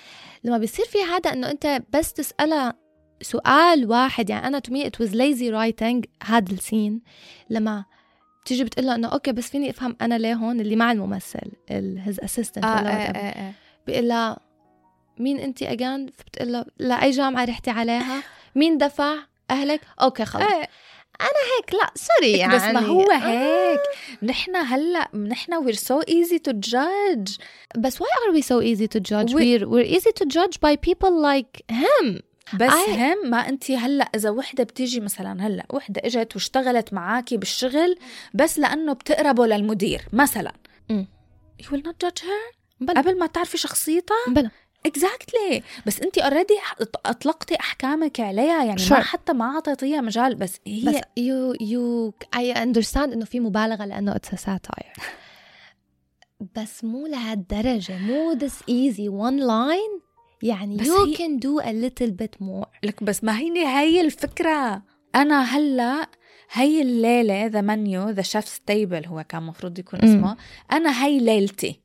لما 0.45 0.59
بيصير 0.59 0.85
في 0.87 0.99
هذا 1.03 1.33
إنه 1.33 1.51
أنت 1.51 1.83
بس 1.95 2.13
تسألها 2.13 2.75
سؤال 3.23 3.87
واحد 3.91 4.31
يعني 4.31 4.47
أنا 4.47 4.63
to 4.69 4.71
me 4.71 4.85
it 4.87 5.05
was 5.05 5.11
lazy 5.15 5.51
writing 5.53 6.09
هذا 6.27 6.53
ال 6.53 6.61
scene 6.61 7.01
لما 7.51 7.85
بتيجي 8.45 8.65
بتقول 8.65 8.87
له 8.87 8.95
إنه 8.95 9.09
okay 9.09 9.33
بس 9.33 9.51
فيني 9.51 9.71
أفهم 9.71 9.97
أنا 10.01 10.19
ليه 10.19 10.35
هون؟ 10.35 10.61
اللي 10.61 10.77
مع 10.77 10.93
الممثل 10.93 11.51
his 11.71 12.21
assistant 12.21 12.65
آه 12.65 12.81
ولا 12.81 12.91
آه. 12.91 12.95
آه 12.95 13.49
آه. 13.49 13.53
بيقول 13.87 14.09
لها 14.09 14.39
مين 15.19 15.39
أنت 15.39 15.63
again 15.63 16.07
فبتقول 16.19 16.53
له 16.53 16.65
لا 16.79 17.03
أي 17.03 17.11
جامعة 17.11 17.45
رحتي 17.45 17.71
عليها؟ 17.71 18.23
مين 18.55 18.79
دفع 18.79 19.15
أهلك؟ 19.51 19.81
okay 20.03 20.25
خلص. 20.25 20.43
إيه. 20.53 20.69
هيك 21.23 21.75
لا 21.75 21.91
sorry 21.95 22.33
يعني 22.33 22.55
بس 22.55 22.63
ما 22.63 22.81
هو 22.81 23.03
آه. 23.03 23.15
هيك. 23.17 23.81
نحن 24.23 24.57
هلأ 24.57 25.17
نحن 25.17 25.53
we're 25.67 25.77
so 25.77 26.01
easy 26.09 26.39
to 26.49 26.53
judge. 26.53 27.39
بس 27.77 28.03
why 28.03 28.07
are 28.07 28.33
we 28.37 28.43
so 28.43 28.61
easy 28.63 28.89
to 28.89 29.01
judge? 29.01 29.35
We- 29.35 29.37
we're, 29.39 29.69
we're 29.69 29.97
easy 29.99 30.13
to 30.23 30.27
judge 30.27 30.61
by 30.61 30.77
people 30.77 31.13
like 31.31 31.63
him. 31.73 32.21
بس 32.55 32.71
I- 32.71 32.89
هم 32.89 33.31
ما 33.31 33.49
انت 33.49 33.71
هلأ 33.71 34.05
إذا 34.15 34.31
وحدة 34.31 34.65
بتيجي 34.65 35.01
مثلا 35.01 35.47
هلأ 35.47 35.67
وحدة 35.71 36.01
إجت 36.05 36.35
واشتغلت 36.35 36.93
معاكي 36.93 37.37
بالشغل 37.37 37.99
بس 38.35 38.59
لأنه 38.59 38.93
بتقربوا 38.93 39.47
للمدير 39.47 40.03
مثلا. 40.13 40.53
you 41.63 41.65
will 41.67 41.83
not 41.83 42.07
judge 42.07 42.23
her 42.23 42.57
بلا. 42.81 43.01
قبل 43.01 43.19
ما 43.19 43.27
تعرفي 43.27 43.59
شخصيتها؟ 43.59 44.17
بلا. 44.29 44.51
exactly 44.87 45.63
بس 45.87 46.01
انت 46.01 46.19
already 46.19 46.55
أطلقتي 47.07 47.55
أحكامك 47.61 48.21
عليها 48.21 48.65
يعني 48.65 48.81
Sure. 48.81 48.93
ما 48.93 49.01
حتى 49.01 49.33
ما 49.33 49.45
أعطيتيها 49.55 50.01
مجال 50.01 50.35
بس 50.35 50.57
هي 50.67 50.83
بس 50.85 50.95
you 51.21 51.59
you 51.63 52.13
I 52.37 52.57
understand 52.57 52.99
إنه 53.13 53.25
في 53.25 53.41
مبالغة 53.41 53.85
لأنه 53.85 54.15
a 54.15 54.37
satire 54.37 55.01
بس 56.57 56.85
مو 56.85 57.07
لهالدرجة 57.07 57.99
مو 57.99 58.39
this 58.39 58.53
easy 58.71 59.09
one 59.11 59.41
line. 59.43 60.03
يعني 60.43 60.81
هي- 60.83 61.15
can 61.17 61.41
do 61.41 61.63
a 61.65 61.73
little 61.73 62.11
bit 62.11 62.45
more. 62.47 62.67
لك 62.83 63.03
بس 63.03 63.25
ما 63.25 63.39
هي 63.39 63.67
هي 63.67 64.01
الفكرة. 64.01 64.83
أنا 65.15 65.43
هلأ 65.43 66.09
هي 66.53 66.83
الليلة 66.83 67.47
the 67.47 67.61
menu 67.61 68.09
the 68.09 68.23
chef's 68.23 68.61
table 68.67 69.07
هو 69.07 69.25
كان 69.29 69.43
مفروض 69.43 69.79
يكون. 69.79 70.01
اسمه. 70.01 70.37
أنا 70.73 71.05
هي 71.05 71.19
ليلتي. 71.19 71.81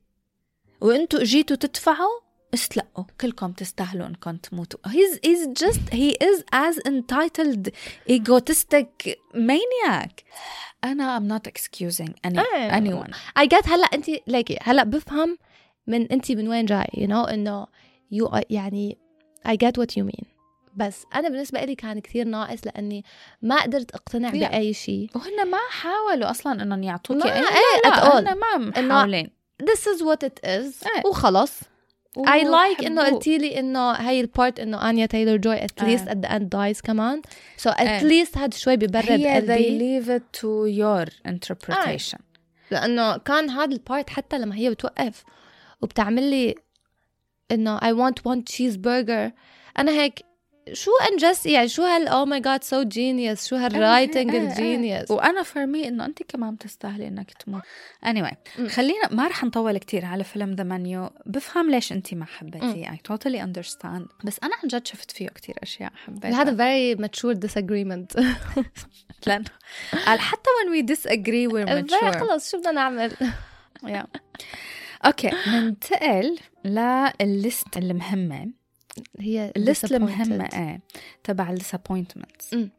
وأنتوا 0.82 1.22
اجيتوا 1.22 1.56
تدفعوا 1.56 2.20
استلقوا 2.54 3.04
كلكم 3.22 3.52
تستاهلوا 3.52 4.08
انكم 4.08 4.38
تموتوا. 4.38 4.80
He's, 4.88 5.16
he's 5.28 5.48
just 5.64 5.94
he 5.94 6.12
is 6.24 6.44
as 6.56 6.78
entitled 6.88 7.70
egotistic 8.10 9.18
maniac. 9.36 10.24
أنا 10.84 11.20
I'm 11.20 11.24
not 11.32 11.52
excusing 11.52 12.10
any, 12.28 12.40
إيه. 12.56 12.72
anyone. 12.72 13.12
I 13.40 13.46
get 13.48 13.68
هلأ 13.70 13.86
انت 13.94 14.06
ليكي 14.28 14.58
هلأ 14.62 14.84
بفهم 14.84 15.38
من 15.88 16.12
انت 16.12 16.32
من 16.32 16.48
وين 16.48 16.66
جاي 16.66 16.88
you 16.96 17.08
know 17.10 17.30
إنه 17.30 17.68
you 18.14 18.28
are- 18.28 18.44
يعني 18.50 18.98
I 19.48 19.52
get 19.52 19.72
what 19.82 19.92
you 20.00 20.04
mean 20.06 20.26
بس 20.76 21.04
أنا 21.16 21.30
بالنسبة 21.30 21.64
لي 21.66 21.76
كان 21.76 22.00
كثير 22.00 22.26
ناقص 22.28 22.60
لأني 22.66 23.04
ما 23.42 23.62
قدرت 23.62 23.92
أقتنع 23.92 24.30
Yeah. 24.30 24.34
بأي 24.34 24.74
شيء 24.74 25.10
وهن 25.16 25.48
ما 25.52 25.58
حاولوا 25.70 26.30
أصلا 26.32 26.64
إنهم 26.64 26.84
يعطوكي 26.84 27.20
ما- 27.20 27.36
أي 27.36 27.40
إيه، 27.40 27.82
لا 27.86 27.90
لا. 27.90 28.20
هن 28.20 28.38
ما 28.38 28.58
محاولين 28.82 29.30
this 29.64 29.80
is 29.80 30.02
what 30.02 30.28
it 30.30 30.40
is 30.50 30.88
إيه. 30.96 31.04
وخلص 31.10 31.60
I 32.20 32.44
like 32.44 32.86
إنه. 32.86 33.04
قلتي 33.10 33.38
لي 33.38 33.60
إنه 33.60 33.92
هي 33.92 34.22
ال 34.22 34.29
part 34.29 34.60
إنه 34.60 34.90
Anya 34.90 35.06
Taylor-Joy 35.06 35.60
at 35.60 35.82
least 35.84 36.08
آه. 36.08 36.14
at 36.14 36.18
the 36.28 36.30
end 36.30 36.44
dies 36.44 36.82
كمان 36.82 37.22
so 37.62 37.70
at 37.72 37.80
إيه. 37.80 38.26
least 38.26 38.38
هذا 38.38 38.58
شوي 38.58 38.78
ببرد 38.78 39.10
هي 39.12 39.42
they 39.42 39.50
قلبي 39.52 40.02
leave 40.02 40.06
it 40.20 40.40
to 40.40 40.48
your 40.82 41.32
interpretation 41.32 42.20
لأنه 42.72 43.18
كان 43.18 43.50
هذا 43.50 43.72
ال 43.74 43.81
part 43.81 44.10
حتى 44.10 44.38
لما 44.40 44.56
هي 44.56 44.70
بتوقف 44.70 45.24
وبتعمل 45.82 46.24
لي 46.24 46.56
انه 47.52 47.80
I 47.80 47.94
want 47.94 48.16
one 48.16 48.42
cheeseburger. 48.54 49.32
أنا 49.80 49.92
هيك 49.92 50.28
شو 50.74 50.92
انجز 51.12 51.48
يعني 51.48 51.68
شو 51.68 51.84
هال 51.84 52.08
oh 52.10 52.30
my 52.30 52.44
god 52.44 52.68
so 52.68 52.90
genius. 52.94 53.48
شو 53.48 53.56
هال 53.56 53.72
writing 53.72 54.30
إيه، 54.32 54.42
إيه، 54.42 54.48
إيه. 54.48 54.52
ال 54.52 54.60
genius 54.60 55.12
وأنا 55.12 55.44
for 55.44 55.66
me 55.66 55.88
إنه 55.88 56.06
أنت 56.06 56.24
كمان 56.24 56.56
بتستاهلي 56.56 57.08
إنك 57.08 57.32
تموت. 57.32 57.62
Anyway 58.06 58.36
م. 58.60 58.68
خلينا 58.68 59.10
ما 59.12 59.28
رح 59.28 59.44
نطول 59.44 59.78
كتير 59.78 60.06
على 60.06 60.24
فيلم 60.24 60.54
The 60.54 60.64
Menu 60.64 61.10
بفهم 61.26 61.72
ليش 61.72 61.92
أنت 61.92 62.14
ما 62.14 62.26
حبيتيه. 62.26 62.88
I 62.88 62.98
totally 63.12 63.40
understand. 63.42 64.26
بس 64.26 64.40
أنا 64.44 64.56
عن 64.64 64.68
جد 64.68 64.88
شفت 64.88 65.12
فيه 65.12 65.28
كتير 65.28 65.56
أشياء 65.64 65.92
حبيتها. 66.06 66.42
هذا 66.42 66.56
very 66.58 67.00
mature 67.00 67.36
disagreement. 67.36 68.24
لأنه 69.28 69.50
قال 70.06 70.20
حتى 70.20 70.50
when 70.50 70.72
we 70.72 70.86
disagree 70.96 71.48
we're 71.48 71.68
very 71.74 71.84
mature. 71.84 72.18
خلص 72.20 72.52
شو 72.52 72.58
بدنا 72.58 72.72
نعمل؟ 72.72 73.12
Yeah. 73.86 74.06
okay 75.06 75.32
ننتقل 75.48 76.40
لل 76.66 77.03
list 77.03 77.78
المهمه 77.78 78.48
هي 79.20 79.52
ال 79.58 79.63
list. 79.63 79.92
المهمه 79.92 80.50
إيه 80.54 80.80
تبع 81.24 81.50
ال 81.50 81.56
disappointments 81.56 82.54
أمم. 82.54 82.70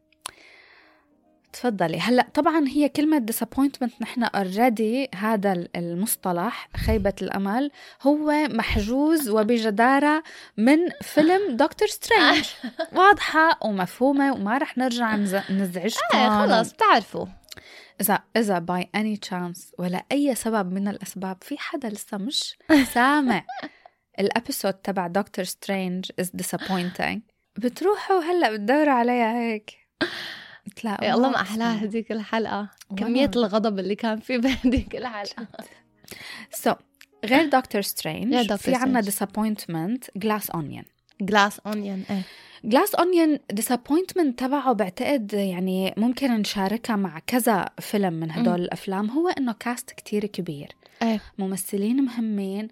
تفضلي. 1.53 1.99
هلأ 1.99 2.27
طبعا 2.33 2.67
هي 2.67 2.89
كلمة 2.89 3.25
disappointment 3.31 4.01
نحن 4.01 4.23
already 4.23 5.09
هذا 5.15 5.51
ال- 5.53 5.69
المصطلح 5.77 6.69
خيبة 6.77 7.13
الأمل 7.21 7.71
هو 8.01 8.31
محجوز 8.49 9.29
وبجدارة 9.29 10.23
من 10.57 10.77
فيلم 11.01 11.55
Doctor 11.55 11.87
Strange 11.87 12.45
واضحة 12.97 13.59
ومفهومة 13.65 14.33
وما 14.33 14.57
رح 14.57 14.77
نرجع 14.77 15.15
نز- 15.15 15.51
نزعجكم. 15.51 16.17
إيه 16.17 16.29
خلص 16.47 16.73
بتعرفوا. 16.73 17.25
إذا 18.01 18.19
إذا 18.37 18.59
by 18.59 18.89
any 18.95 19.17
chance 19.17 19.71
ولا 19.79 20.05
أي 20.11 20.35
سبب 20.35 20.73
من 20.73 20.87
الأسباب 20.87 21.37
في 21.41 21.57
حدا 21.57 21.89
لسه 21.89 22.17
مش 22.17 22.57
سامع. 22.93 23.45
ال 24.19 24.26
episode 24.26 24.73
تبع 24.73 25.07
Doctor 25.07 25.45
Strange 25.45 26.05
is 26.21 26.25
disappointing. 26.25 27.19
بتروحوا 27.57 28.19
هلأ 28.19 28.51
بتدوروا 28.51 28.93
عليها 28.93 29.39
هيك. 29.41 29.77
بتلاقوا 30.65 31.05
يا 31.05 31.13
الله 31.13 31.29
ما 31.29 31.41
أحلاها 31.41 31.75
هذيك 31.83 32.11
الحلقة. 32.11 32.69
كمية 32.97 33.31
الغضب 33.35 33.79
اللي 33.79 33.95
كان 33.95 34.19
في 34.19 34.37
بهذيك 34.43 34.95
الحلقة. 34.95 35.47
so 36.51 36.73
غير 37.25 37.49
Doctor 37.49 37.81
Strange 37.81 38.55
في 38.55 38.75
عنا 38.75 39.01
disappointment 39.01 40.09
Glass 40.15 40.49
Onion 40.49 40.83
Glass 41.21 41.59
Onion 41.59 42.03
إيه. 42.09 42.21
Glass 42.63 42.95
Onion 42.95 43.39
disappointment 43.53 44.35
تبعه 44.37 44.73
بعتقد 44.73 45.33
يعني 45.33 45.93
ممكن 45.97 46.31
نشاركها 46.31 46.95
مع 46.95 47.19
كذا 47.27 47.69
فيلم 47.79 48.13
من 48.13 48.31
هدول 48.31 48.61
الأفلام. 48.61 49.09
هو 49.09 49.27
إنه 49.27 49.55
cast 49.59 49.91
كتير 49.91 50.25
كبير. 50.25 50.75
إيه. 51.01 51.21
ممثلين 51.37 52.03
مهمين. 52.05 52.67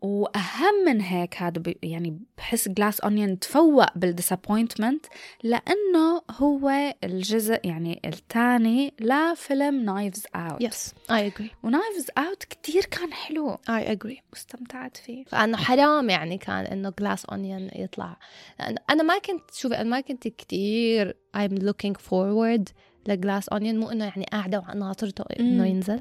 وأهم 0.00 0.84
من 0.86 1.00
هيك 1.00 1.42
هذا 1.42 1.62
يعني 1.82 2.20
بحس 2.38 2.68
Glass 2.68 3.00
Onion 3.00 3.38
تفوق 3.38 3.98
بال 3.98 4.11
disappointment 4.11 5.06
لأنه 5.42 6.22
هو 6.30 6.94
الجزء 7.04 7.60
يعني 7.64 8.00
الثاني 8.04 8.94
لفيلم 9.00 9.84
Knives 9.84 10.26
Out 10.34 10.60
yes 10.62 10.94
I 11.10 11.26
agree 11.26 11.50
و 11.62 11.68
Knives 11.68 12.06
Out 12.18 12.44
كتير 12.44 12.84
كان 12.84 13.12
حلو. 13.12 13.58
I 13.68 13.92
agree 13.92 14.22
واستمتعت 14.32 14.96
فيه. 14.96 15.24
فأنه 15.24 15.56
حرام 15.56 16.10
يعني 16.10 16.38
كان 16.38 16.66
إنه 16.66 16.92
Glass 16.98 17.24
Onion 17.24 17.70
يطلع. 17.74 18.16
لأن 18.60 18.76
أنا 18.90 19.02
ما 19.02 19.18
كنت 19.18 19.54
شوفي 19.54 19.74
أنا 19.74 19.90
ما 19.90 20.00
كنت 20.00 20.28
كتير 20.28 21.16
I'm 21.36 21.62
looking 21.62 21.94
forward 22.10 22.64
ل 23.08 23.15
Glass 23.15 23.48
Onion 23.48 23.78
مو 23.78 23.90
إنه 23.90 24.04
يعني 24.04 24.24
قاعدة 24.32 24.58
وناطرته 24.58 25.24
إنه. 25.40 25.66
ينزل. 25.66 26.00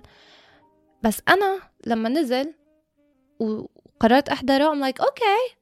بس 1.03 1.21
أنا 1.27 1.59
لما 1.87 2.09
نزل 2.09 2.53
وقررت 3.39 4.29
أحضره. 4.29 4.73
I'm 4.73 4.77
like 4.91 5.01
okay 5.01 5.55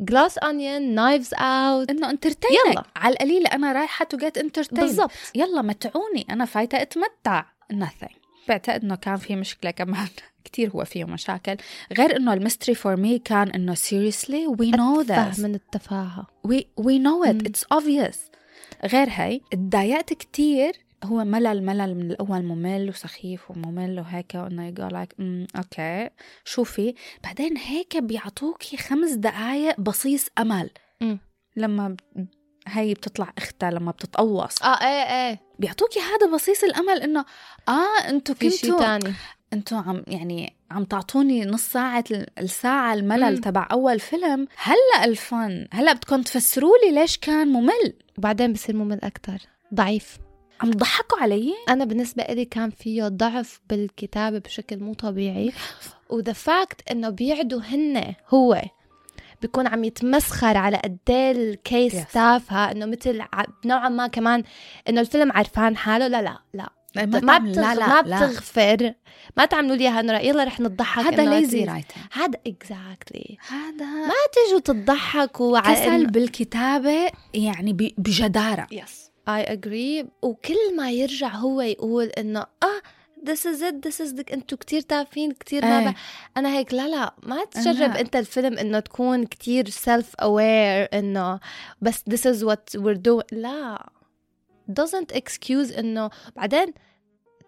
Glass 0.00 0.38
Onion 0.38 0.82
Knives 0.82 1.34
Out 1.34 1.90
إنه 1.90 2.10
entertain 2.10 2.50
يلا. 2.70 2.82
على 2.96 3.12
القليل 3.12 3.46
أنا 3.46 3.72
رايحة 3.72 4.04
to 4.04 4.16
get 4.16 4.38
entertained 4.38 4.78
بالضبط. 4.80 5.10
يلا 5.34 5.62
متعوني. 5.62 6.26
أنا 6.30 6.44
فايتة 6.44 6.82
أتمتع. 6.82 7.44
Nothing. 7.72 8.14
بعتقد 8.48 8.84
إنه 8.84 8.94
كان 8.96 9.16
في 9.16 9.36
مشكلة 9.36 9.70
كمان. 9.70 10.08
كتير 10.44 10.70
هو 10.70 10.84
فيه 10.84 11.04
مشاكل. 11.04 11.56
غير 11.98 12.16
إنه 12.16 12.32
ال 12.32 12.37
mystery 12.37 12.74
for 12.74 12.96
me 12.96 13.18
كان 13.18 13.50
إنه 13.50 13.74
we 13.74 14.76
know 14.76 15.00
أتفه 15.00 15.32
this. 15.32 15.40
من 15.40 15.54
التفاهة. 15.54 16.26
We 16.80 16.98
know 16.98 17.28
it. 17.28 17.34
مم. 17.34 17.38
it's 17.38 17.78
obvious. 17.78 18.16
غير 18.84 19.08
هي 19.10 19.40
تضايقت 19.52 20.12
كتير 20.12 20.72
هو 21.04 21.24
ملل 21.24 21.66
ملل 21.66 21.94
من 21.94 22.10
الأول 22.10 22.42
ممل 22.42 22.88
وسخيف 22.88 23.50
وممل 23.50 24.00
وهيك 24.00 24.32
وإنه 24.34 24.68
يقول 24.68 24.94
لك 24.94 25.14
أوكي 25.56 26.10
شوفي 26.44 26.94
بعدين 27.24 27.56
هيك 27.56 27.96
بيعطوكي 27.96 28.76
خمس 28.76 29.10
دقائق 29.12 29.80
بصيص 29.80 30.26
أمل. 30.38 30.70
مم. 31.00 31.18
لما 31.56 31.96
هي 32.66 32.94
بتطلع 32.94 33.32
إختها 33.38 33.70
لما 33.70 33.90
بتتقوص. 33.90 34.62
آه 34.62 34.66
إيه 34.86 35.28
إيه. 35.28 35.40
بيعطوكي 35.58 36.00
هذا 36.00 36.32
بصيص 36.34 36.64
الأمل 36.64 37.02
إنه 37.02 37.24
آه 37.68 38.08
أنتوا 38.08 38.34
شيء 38.34 38.72
كنتوا 38.72 38.78
تاني. 38.98 39.14
أنتوا 39.52 39.78
عم 39.78 40.02
يعني 40.06 40.56
عم 40.70 40.84
تعطوني 40.84 41.44
نص 41.44 41.62
ساعة 41.62 42.04
ال- 42.10 42.26
الساعة 42.38 42.94
الملل 42.94 43.34
مم. 43.34 43.40
تبع 43.40 43.68
أول 43.72 44.00
فيلم. 44.00 44.46
هلأ 44.56 45.04
الفن 45.04 45.68
هلأ 45.72 45.92
بدكم 45.92 46.22
تفسروا 46.22 46.72
لي 46.84 46.92
ليش 47.00 47.18
كان 47.18 47.48
ممل. 47.48 47.94
وبعدين 48.18 48.52
بصير 48.52 48.76
ممل 48.76 49.00
أكثر 49.04 49.38
ضعيف. 49.74 50.18
عم 50.60 50.70
تضحكوا 50.70 51.18
علي؟ 51.18 51.54
أنا 51.68 51.84
بالنسبة 51.84 52.22
لي 52.24 52.44
كان 52.44 52.70
فيه 52.70 53.08
ضعف 53.08 53.60
بالكتابة 53.70 54.38
بشكل 54.38 54.78
مو 54.78 54.94
طبيعي. 54.94 55.52
والـ 56.10 56.19
the 56.19 56.32
fact 56.32 56.90
إنه 56.90 57.08
بيعدوا 57.08 57.60
هن 57.60 58.14
هو 58.34 58.62
بيكون 59.42 59.66
عم 59.66 59.84
يتمسخر 59.84 60.56
على 60.56 60.76
قد 60.76 60.98
إيه 61.10 61.32
الـ 61.32 61.44
case 61.44 61.94
yes. 61.94 62.12
تافهة 62.12 62.70
إنه 62.70 62.86
مثل 62.86 63.22
نوعا 63.64 63.88
ما 63.88 64.06
كمان 64.06 64.42
إنه 64.88 65.00
الفيلم 65.00 65.32
عرفان 65.32 65.76
حاله. 65.76 66.08
لا 66.08 66.22
لا 66.22 66.38
لا. 66.54 66.68
ما, 66.96 67.20
تعمل- 67.20 67.50
بتغ... 67.52 67.62
ما 67.88 68.00
بتغفر. 68.00 68.92
ما 69.36 69.44
تعملوا 69.44 69.76
لي 69.76 69.84
إياها 69.84 70.00
انه 70.00 70.18
يلا 70.18 70.44
رح 70.44 70.60
نضحك 70.60 71.04
هذا 71.04 71.24
lazy 71.24 71.64
writing 71.64 72.04
هذا 72.12 72.38
exactly 72.46 73.36
هذا 73.48 73.84
ما 73.86 74.14
تيجوا 74.32 74.60
تضحكوا 74.60 75.58
على 75.58 75.74
كسل 75.76 76.06
بالكتابة 76.06 77.10
يعني 77.34 77.72
ب- 77.72 77.94
بجدارة. 77.98 78.66
يس 78.72 79.07
اي 79.28 79.42
اجري 79.42 80.06
وكل 80.22 80.76
ما 80.76 80.90
يرجع 80.90 81.28
هو 81.28 81.60
يقول 81.60 82.06
إنه 82.06 82.40
آه 82.40 82.82
this 83.28 83.44
is 83.44 83.62
it 83.62 83.82
this 83.82 84.00
is 84.00 84.12
the 84.12 84.32
أنتوا 84.32 84.58
كتير 84.58 84.80
تافهين 84.80 85.32
كتير 85.32 85.64
ما 85.64 85.88
إيه. 85.88 85.94
أنا 86.36 86.48
هيك 86.56 86.74
لا 86.74 86.88
لا 86.88 87.14
ما 87.22 87.44
تجرب 87.44 87.90
لا. 87.90 88.00
أنت 88.00 88.16
الفيلم 88.16 88.58
إنه 88.58 88.80
تكون 88.80 89.24
كتير 89.24 89.70
self 89.70 90.06
aware 90.22 90.94
إنه 90.94 91.40
بس 91.80 92.02
this 92.10 92.34
is 92.34 92.44
what 92.44 92.80
we're 92.80 93.00
doing. 93.08 93.26
لا. 93.32 93.90
doesn't 94.80 95.16
excuse 95.16 95.78
إنه 95.78 96.10
بعدين 96.36 96.74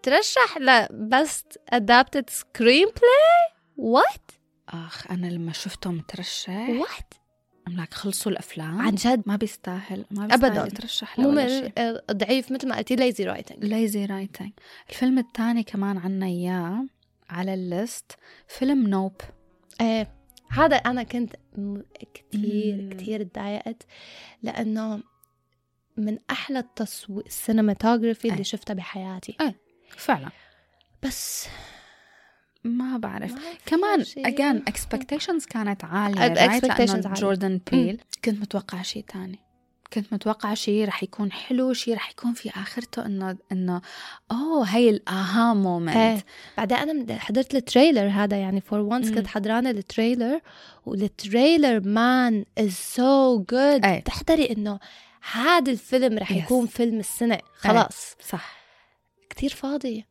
ترشح 0.03 0.57
لبست 0.57 1.59
adapted 1.75 2.29
screenplay 2.29 3.53
what? 3.77 4.35
آخ 4.69 5.11
أنا 5.11 5.27
لما 5.27 5.51
شفته 5.53 5.91
مترشح 5.91 6.67
what? 6.67 7.20
أملاك 7.67 7.93
خلصوا 7.93 8.31
الأفلام 8.31 8.81
عن 8.81 8.95
جد 8.95 9.23
ما 9.25 9.35
بيستاهل 9.35 10.05
ما 10.11 10.27
بيستاهل 10.27 10.45
أبداً. 10.45 10.67
يترشح. 10.67 11.19
ممل 11.19 11.71
آه، 11.77 12.03
ضعيف 12.11 12.51
مثل 12.51 12.67
ما 12.67 12.77
قلتي 12.77 12.95
lazy 12.97 13.27
writing 13.33 13.63
lazy 13.63 14.05
writing 14.05 14.51
الفيلم 14.89 15.19
الثاني 15.19 15.63
كمان 15.63 15.97
عنا 15.97 16.25
إياه 16.25 16.85
على 17.29 17.53
ال 17.53 17.65
list 17.65 18.11
فيلم 18.47 18.87
Nope 18.87 19.13
إيه 19.81 20.07
هذا 20.49 20.75
أنا 20.75 21.03
كنت 21.03 21.35
كثير. 22.13 22.93
كثير 22.93 23.23
تضايقت 23.23 23.83
لأنه 24.43 25.03
من 25.97 26.17
أحلى 26.31 26.59
التصوير 26.59 27.25
السينماتوجرافي 27.25 28.25
إيه. 28.27 28.33
اللي 28.33 28.43
شفتها 28.43 28.73
بحياتي 28.73 29.37
فعلا 29.89 30.29
بس 31.03 31.47
ما 32.63 32.97
بعرف. 32.97 33.33
كمان 33.65 34.03
again 34.03 34.71
expectations 34.73 35.45
كانت 35.49 35.81
right؟ 35.81 36.37
expectations 36.39 36.79
لأنه 36.79 37.07
عالية. 37.07 37.13
جوردن 37.21 37.59
بيل 37.71 38.01
كنت 38.25 38.39
متوقعة 38.41 38.83
شيء 38.83 39.03
تاني. 39.07 39.39
كنت 39.93 40.13
متوقعة 40.13 40.53
شيء 40.53 40.87
رح 40.87 41.03
يكون 41.03 41.31
حلو 41.31 41.73
شيء 41.73 41.95
رح 41.95 42.09
يكون 42.11 42.33
في 42.33 42.49
آخرته 42.49 43.05
إنه 43.05 43.37
إنه 43.51 43.81
أوه 44.31 44.65
هي 44.65 44.89
ال 44.89 45.53
aha 45.53 45.67
moment 45.67 45.95
إيه. 45.95 46.25
بعدين 46.57 46.77
أنا 46.77 46.93
من- 46.93 47.19
حضرت 47.19 47.55
التريلر 47.55 48.07
هذا 48.09 48.37
يعني 48.37 48.61
for 48.61 48.79
once. 48.79 49.11
كنت 49.11 49.27
حضرانة 49.27 49.69
ال 49.69 49.78
trailer 49.78 50.39
وال 50.85 51.08
trailer 51.08 51.87
man 51.87 52.45
is 52.57 52.71
so 52.71 53.37
good 53.39 53.85
إيه. 53.85 54.03
تحضري 54.03 54.45
إنه 54.51 54.79
هذا 55.31 55.71
الفيلم 55.71 56.17
رح 56.17 56.29
Yes. 56.33 56.35
يكون 56.37 56.65
فيلم 56.67 56.99
السنة. 56.99 57.37
خلاص. 57.55 58.15
صح. 58.29 58.61
كتير 59.29 59.49
فاضي. 59.49 60.05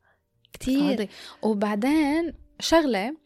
كتير. 0.53 0.91
فاضي. 0.97 1.09
وبعدين 1.43 2.33
شغلة 2.61 3.17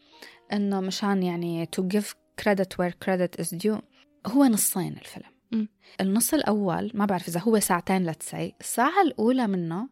إنه 0.53 0.81
مشان 0.81 1.23
يعني 1.23 1.69
to 1.77 1.83
give 1.83 2.15
credit 2.43 2.79
where 2.79 2.93
credit 3.05 3.45
is 3.45 3.49
due 3.49 3.83
هو 4.27 4.45
نصين 4.45 4.93
الفيلم. 4.93 5.31
مم. 5.51 5.69
النص 6.01 6.35
الأول 6.35 6.91
ما 6.95 7.07
بعرف 7.07 7.29
إذا 7.29 7.41
هو 7.41 7.61
ساعتين 7.61 8.07
لتسي 8.07 8.55
الساعة 8.61 9.03
الأولى 9.03 9.47
منه 9.47 9.89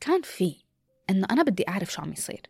كان 0.00 0.22
فيه 0.22 0.54
إنه 1.10 1.26
أنا 1.30 1.42
بدي 1.42 1.68
أعرف 1.68 1.92
شو 1.92 2.02
عم 2.02 2.12
يصير. 2.12 2.42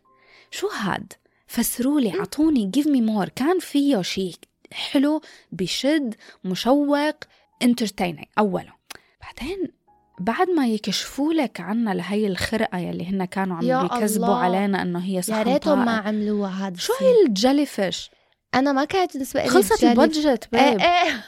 شو 0.51 0.67
هاد؟ 0.67 1.13
فسروا 1.47 1.99
لي 1.99 2.11
عطوني 2.11 2.71
give 2.77 2.85
me 2.87 3.09
more. 3.09 3.29
كان 3.35 3.59
فيه 3.59 4.01
شيء 4.01 4.35
حلو 4.71 5.21
بشد 5.51 6.15
مشوق 6.43 7.15
entertaining 7.63 8.27
أوله. 8.39 8.73
بعدين 9.21 9.71
بعد 10.19 10.49
ما 10.49 10.67
يكشفوا 10.67 11.33
لك 11.33 11.61
عنا 11.61 11.93
لهي 11.93 12.27
الخرقة 12.27 12.77
يلي 12.77 13.05
هن 13.09 13.25
كانوا 13.25 13.55
عم 13.57 13.61
بيكذبوا 13.87 14.25
الله. 14.27 14.37
علينا 14.37 14.81
إنه 14.81 14.99
هي 14.99 15.21
صحن 15.21 15.37
يا 15.37 15.43
ريتهم 15.43 15.85
ما. 15.85 15.91
عملوها 15.91 16.67
هذا 16.67 16.77
شو. 16.77 16.93
هي 16.99 17.25
الجلي 17.27 17.65
فيش 17.65 18.11
أنا 18.55 18.71
ما 18.71 18.85
كانت 18.85 19.13
بالنسبة 19.13 19.43
لي 19.43 19.49
خلصت 19.49 19.83
البادجت 19.83 20.47
إيه 20.53 20.69
بيب 20.71 20.79
إيه. 20.79 21.23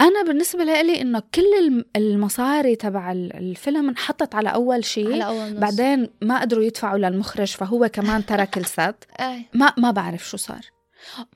أنا 0.00 0.22
بالنسبة 0.26 0.64
لي 0.64 1.00
إنه 1.00 1.22
كل 1.34 1.42
الم- 1.60 1.84
المصاري 1.96 2.76
تبع 2.76 3.12
ال- 3.12 3.36
الفيلم 3.36 3.88
انحطت 3.88 4.34
على 4.34 4.48
أول 4.48 4.84
شيء 4.84 5.12
على 5.12 5.26
أول 5.26 5.52
نص. 5.52 5.58
بعدين 5.58 6.08
ما 6.22 6.40
قدروا 6.40 6.64
يدفعوا 6.64 6.98
للمخرج 6.98 7.46
فهو 7.48 7.88
كمان 7.92 8.26
ترك 8.26 8.58
الست. 8.58 8.94
إيه. 9.20 9.42
ما 9.54 9.72
ما 9.78 9.90
بعرف 9.90 10.28
شو 10.28 10.36
صار. 10.36 10.60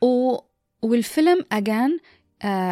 و 0.03 0.37
والفيلم 0.83 1.45
أجان 1.53 1.99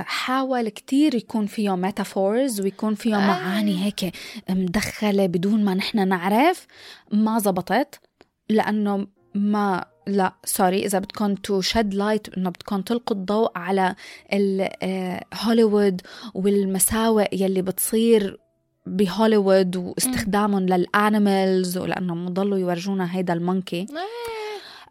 حاول 0.02 0.68
كتير 0.68 1.14
يكون 1.14 1.46
فيه 1.46 1.76
metaphors 1.76 2.60
ويكون 2.60 2.94
فيه 2.94 3.16
آه. 3.16 3.26
معاني 3.26 3.84
هيك 3.84 4.12
مدخلة 4.50 5.26
بدون 5.26 5.64
ما 5.64 5.74
نحن 5.74 6.08
نعرف. 6.08 6.66
ما 7.12 7.38
زبطت 7.38 8.00
لأنه 8.48 9.06
ما 9.34 9.84
لا 10.06 10.34
sorry 10.44 10.86
إذا 10.86 10.98
بدكم 10.98 11.34
to 11.34 11.60
shed 11.60 11.94
light 11.94 12.28
إنه 12.36 12.50
بدكم 12.50 12.80
تلقوا 12.80 13.16
الضوء 13.16 13.58
على 13.58 13.94
ال- 14.32 14.68
آه، 14.82 15.24
هوليوود 15.34 16.00
والمساوئ 16.34 17.28
يلي 17.44 17.62
بتصير 17.62 18.40
بهوليوود 18.86 19.76
واستخدامهم 19.76 20.66
لل 20.66 20.91
animals 20.91 21.78
ولانهم 21.78 22.28
ضلوا 22.28 22.58
يورجونا 22.58 23.16
هيدا 23.16 23.32
ال 23.32 23.39
monkey. 23.39 23.86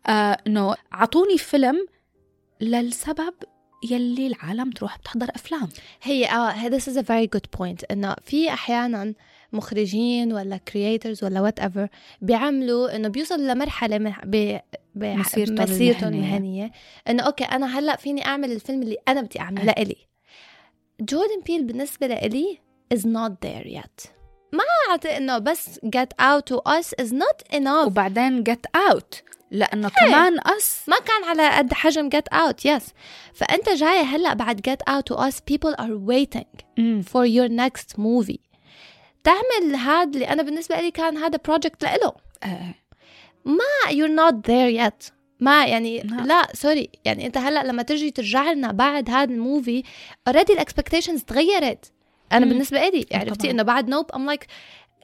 آه، 0.07 0.38
انه 0.47 0.75
أعطوني 0.93 1.38
فيلم 1.38 1.86
للسبب 2.61 3.34
يلي 3.84 4.27
العالم 4.27 4.69
تروح 4.71 4.97
بتحضر 4.97 5.27
أفلام. 5.36 5.69
هي 6.03 6.25
آه 6.25 6.69
this 6.69 6.82
is 6.84 6.95
a 6.97 7.03
very 7.03 7.27
good 7.38 7.59
point 7.59 7.84
إنه 7.91 8.15
في 8.25 8.49
أحيانا 8.49 9.13
مخرجين 9.53 10.34
ولا 10.34 10.57
creators 10.57 11.24
ولا 11.23 11.41
whatever 11.41 11.88
بيعملوا 12.21 12.95
إنه 12.95 13.07
بيوصلوا 13.07 13.53
لمرحلة 13.53 13.97
من 13.97 14.11
ب 14.23 14.59
ب- 14.95 15.03
مسيرتهم 15.05 15.55
مسيرتهم 15.55 16.09
المهنية. 16.13 16.38
المهنية 16.38 16.71
إنه 17.09 17.23
okay 17.24 17.43
أنا 17.43 17.80
هلأ 17.80 17.95
فيني 17.95 18.25
أعمل 18.25 18.51
الفيلم 18.51 18.82
اللي 18.82 18.97
أنا 19.07 19.21
بدي 19.21 19.39
أعمله 19.39 19.63
لإلي. 19.63 19.95
جوردن 21.01 21.41
بيل 21.45 21.63
بالنسبة 21.63 22.07
لإلي 22.07 22.57
is 22.93 22.97
not 22.99 23.32
there 23.45 23.67
yet. 23.67 24.07
ما 24.53 24.63
اعتقد 24.89 25.07
إنه 25.07 25.38
بس 25.38 25.80
Get 25.80 26.10
Out 26.22 26.43
to 26.53 26.57
Us 26.57 27.05
is 27.05 27.11
not 27.11 27.55
enough. 27.57 27.86
وبعدين 27.86 28.43
Get 28.43 28.66
Out 28.76 29.22
لأنه 29.52 29.89
كمان 29.89 30.39
Us 30.45 30.89
ما 30.89 30.95
كان 31.00 31.24
على 31.24 31.58
قد 31.58 31.74
حجم 31.74 32.10
get 32.10 32.38
out 32.38 32.56
yes. 32.68 32.84
فأنت 33.34 33.70
جاي 33.70 34.04
هلأ 34.04 34.34
بعد 34.34 34.78
to 35.10 35.16
Us 35.16 35.36
people 35.52 35.76
are 35.80 35.97
waiting 35.97 36.64
مم. 36.78 37.04
for 37.04 37.26
your 37.26 37.50
next 37.50 37.97
movie. 37.97 38.39
تعمل 39.24 39.76
هذا 39.76 40.04
اللي 40.04 40.28
أنا 40.28 40.43
بالنسبة 40.43 40.82
لي 40.82 40.91
كان 40.91 41.18
هذا 41.18 41.39
project 41.45 41.84
لإله. 41.84 42.14
آه، 42.43 42.76
ما 43.45 43.89
you're 43.89 44.16
not 44.20 44.36
there 44.36 44.88
yet. 44.88 45.12
ما 45.39 45.66
يعني 45.66 46.00
لا. 46.00 46.22
لا 46.22 46.47
sorry 46.53 46.89
يعني 47.06 47.26
أنت 47.26 47.38
هلأ 47.38 47.64
لما 47.64 47.84
تجي 47.84 48.12
ترجع 48.12 48.52
لنا 48.52 48.72
بعد 48.72 49.10
هذا 49.10 49.34
ال 49.34 49.42
movie 49.42 49.84
already 50.28 50.53
ال 50.53 50.59
expectations 50.59 51.24
تغيرت. 51.24 51.91
أنا 52.32 52.45
مم. 52.45 52.52
بالنسبة 52.52 52.89
لي 52.89 53.06
عرفتي. 53.12 53.52
إنه 53.52 53.64
بعد 53.64 53.89
Nope 53.89 54.12
I'm 54.12 54.26
like 54.26 54.47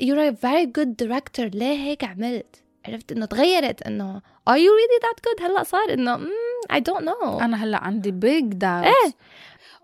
you're 0.02 0.34
a 0.34 0.36
very 0.36 0.66
good 0.66 1.06
director. 1.06 1.56
ليه 1.56 1.78
هيك 1.78 2.04
عملت؟ 2.04 2.56
عرفت 2.88 3.12
إنه 3.12 3.26
تغيرت 3.26 3.82
إنه 3.82 4.22
are 4.50 4.58
you 4.58 4.72
really 4.72 5.00
that 5.02 5.22
good? 5.22 5.42
هلأ 5.42 5.64
صار 5.64 5.94
إنه 5.94 6.18
mm, 6.18 6.74
I 6.74 6.80
don't 6.80 7.04
know. 7.06 7.42
أنا 7.42 7.64
هلأ 7.64 7.78
عندي 7.78 8.12
بيج 8.12 8.54
داوت 8.54 8.86
إيه. 8.86 9.14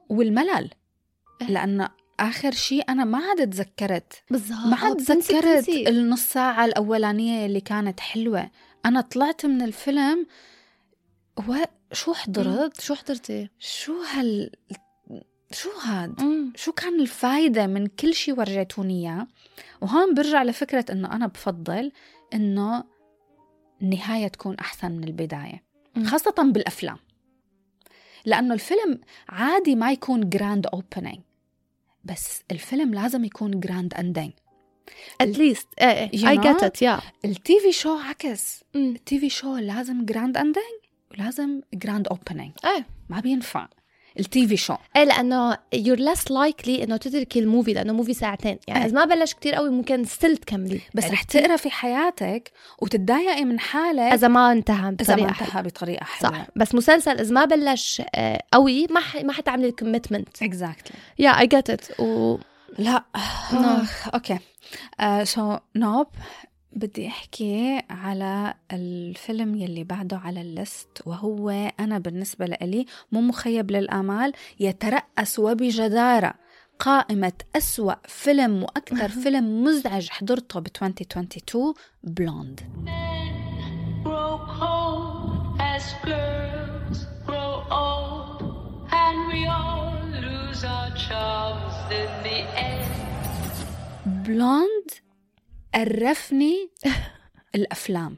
والملل. 0.09 0.69
إيه. 1.41 1.47
لأنه 1.47 1.89
آخر 2.19 2.51
شيء 2.51 2.83
أنا 2.89 3.03
ما 3.03 3.17
عاد 3.17 3.49
تذكرت. 3.49 4.23
بالضبط. 4.29 4.65
ما 4.65 4.75
عاد 4.75 4.97
تذكرت. 4.97 5.69
النص 5.69 6.21
ساعة 6.21 6.65
الأولانية 6.65 7.45
اللي 7.45 7.61
كانت 7.61 7.99
حلوة. 7.99 8.49
أنا 8.85 9.01
طلعت 9.01 9.45
من 9.45 9.61
الفيلم 9.61 10.27
و 11.37 11.55
شو 11.93 12.13
حضرت؟ 12.13 12.81
شو 12.81 12.95
حضرتي؟ 12.95 13.49
شو 13.59 13.93
هال 14.01 14.51
شو 15.51 15.69
هاد؟ 15.83 16.21
مم. 16.21 16.53
شو 16.55 16.71
كان 16.71 16.99
الفايدة 16.99 17.67
من 17.67 17.87
كل 17.87 18.13
شيء 18.13 18.39
ورجيتوني 18.39 19.01
إياه؟ 19.01 19.27
وهون 19.81 20.13
برجع 20.13 20.43
لفكرة 20.43 20.85
إنه 20.91 21.15
أنا 21.15 21.27
بفضل 21.27 21.91
إنه 22.33 22.83
النهاية 23.81 24.27
تكون 24.27 24.55
أحسن 24.55 24.91
من 24.91 25.03
البداية 25.03 25.63
مم. 25.95 26.05
خاصة 26.05 26.35
بالأفلام 26.53 26.97
لأنه 28.25 28.53
الفيلم 28.53 29.01
عادي 29.29 29.75
ما 29.75 29.91
يكون 29.91 30.29
grand 30.29 30.67
opening 30.67 31.19
بس 32.03 32.41
الفيلم 32.51 32.93
لازم 32.93 33.25
يكون 33.25 33.59
grand 33.59 33.93
ending 33.93 34.31
at 35.23 35.27
least 35.37 35.67
get 36.41 36.59
know? 36.59 36.67
it 36.67 36.81
yeah 36.81 37.03
ال 37.25 37.59
TV 37.59 37.71
show 37.71 37.97
عكس. 37.97 38.63
ال 38.75 39.19
TV 39.19 39.29
show 39.29 39.57
لازم 39.57 40.05
grand 40.05 40.37
ending 40.37 40.63
ولازم 41.11 41.61
grand 41.73 42.07
opening 42.07 42.51
إيه 42.65 42.85
ما 43.09 43.19
بينفع 43.19 43.67
ال 44.19 44.47
TV 44.47 44.57
show؟ 44.57 44.75
إيه 44.95 45.03
لأنه 45.03 45.53
you're 45.55 45.99
less 45.99 46.23
likely 46.23 46.69
إنه 46.69 46.97
تتركي 46.97 47.39
ال 47.39 47.45
movie 47.45 47.73
لأنه 47.73 47.93
movie 47.93 48.13
ساعتين. 48.13 48.59
يعني 48.67 48.79
إيه. 48.79 48.85
إذا 48.85 48.95
ما 48.95 49.05
بلش 49.05 49.33
كتير 49.33 49.55
قوي 49.55 49.69
ممكن 49.69 50.03
still 50.03 50.37
تكملي. 50.37 50.81
بس 50.93 51.03
رح 51.03 51.11
عرفتي؟ 51.11 51.39
تقرأ 51.41 51.55
في 51.55 51.69
حياتك 51.69 52.51
وتتضايقي 52.79 53.45
من 53.45 53.59
حالك 53.59 54.13
إذا 54.13 54.27
ما 54.27 54.51
انتهى 54.51 54.95
إذا 55.01 55.15
ما 55.15 55.21
بطريقة 55.21 55.33
حلوة. 55.33 55.47
انتهى 55.47 55.63
بطريقه 55.63 56.03
حلوة. 56.03 56.31
صح 56.33 56.47
بس 56.55 56.75
مسلسل 56.75 57.19
إذا 57.19 57.33
ما 57.33 57.45
بلش 57.45 58.01
آه، 58.15 58.43
قوي 58.53 58.87
ما 58.89 58.99
ح... 58.99 59.15
ما 59.15 59.33
حتعملي 59.33 59.67
ال 59.67 59.74
commitment 59.74 60.43
exactly 60.43 60.97
yeah 61.19 61.29
I 61.39 61.47
get 61.47 61.69
it 61.69 61.99
و 61.99 62.37
لا. 62.77 63.03
آخ، 63.15 64.09
okay. 64.13 64.39
so 65.23 65.57
Nope 65.75 66.07
بدي 66.73 67.07
أحكي 67.07 67.81
على 67.89 68.53
الفيلم 68.73 69.55
يلي 69.55 69.83
بعده 69.83 70.17
على 70.17 70.41
ال 70.41 70.53
list 70.53 71.01
وهو 71.05 71.49
أنا 71.79 71.99
بالنسبة 71.99 72.45
لإلي 72.45 72.85
مو 73.11 73.21
مخيب 73.21 73.71
للآمال 73.71 74.33
يترأس 74.59 75.39
وبجدارة 75.39 76.33
قائمة 76.79 77.33
أسوأ 77.55 77.95
فيلم 78.07 78.63
وأكثر 78.63 79.07
فيلم 79.23 79.63
مزعج 79.63 80.09
حضرته 80.09 80.59
ب 80.59 80.67
2022 80.67 81.73
بلوند 82.03 82.59
grow 84.03 84.39
cold 84.59 85.61
as 85.73 85.83
girls 86.03 87.05
grow 87.27 87.53
old, 87.69 88.41
and 88.91 89.17
we 89.31 89.45
all 89.45 89.93
lose 90.27 90.63
our 90.63 90.89
charms 91.05 91.75
in 92.01 92.11
the 92.23 92.39
end. 92.69 92.91
بلوند 94.05 94.89
قرفني 95.75 96.69
الأفلام. 97.55 98.17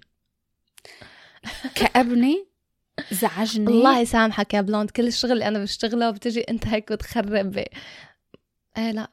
كأبني 1.75 2.45
زعجني. 3.11 3.67
الله 3.67 3.99
يسامحك 3.99 4.53
يا 4.53 4.61
بلوند 4.61 4.89
كل 4.89 5.07
الشغل 5.07 5.31
اللي 5.31 5.47
أنا 5.47 5.59
بشتغله 5.59 6.09
بتجي 6.11 6.41
أنت 6.41 6.67
هيك 6.67 6.91
بتخرب. 6.91 7.57
إيه 8.77 8.91
لا 8.91 9.07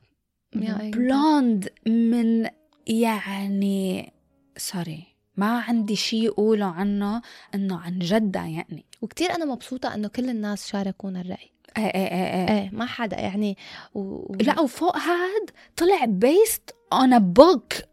يا 0.57 0.91
بلوند 0.91 1.69
من 1.87 2.49
يعني 2.87 4.13
sorry 4.57 5.07
ما 5.37 5.61
عندي 5.61 5.97
شيء 5.97 6.29
أقوله 6.29 6.67
عنه 6.67 7.23
إنه 7.55 7.79
عن 7.79 7.99
جدة 7.99 8.41
يعني 8.41 8.85
وكتير 9.03 9.35
أنا 9.35 9.45
مبسوطة 9.45 9.95
إنه 9.95 10.09
كل 10.09 10.31
الناس 10.31 10.69
شاركونا 10.69 11.21
الرأي. 11.21 11.51
إيه 11.79 11.85
إيه 11.85 12.07
إيه 12.07 12.49
إيه. 12.49 12.61
إيه 12.63 12.71
ما 12.73 12.87
حدا 12.87 13.21
يعني 13.21 13.57
و... 13.95 14.01
و... 14.01 14.37
لا 14.41 14.61
وفوق 14.61 14.97
هاد 14.97 15.51
طلع 15.77 16.07
based 16.07 16.75
on 16.95 17.13
a 17.13 17.21
book. 17.21 17.90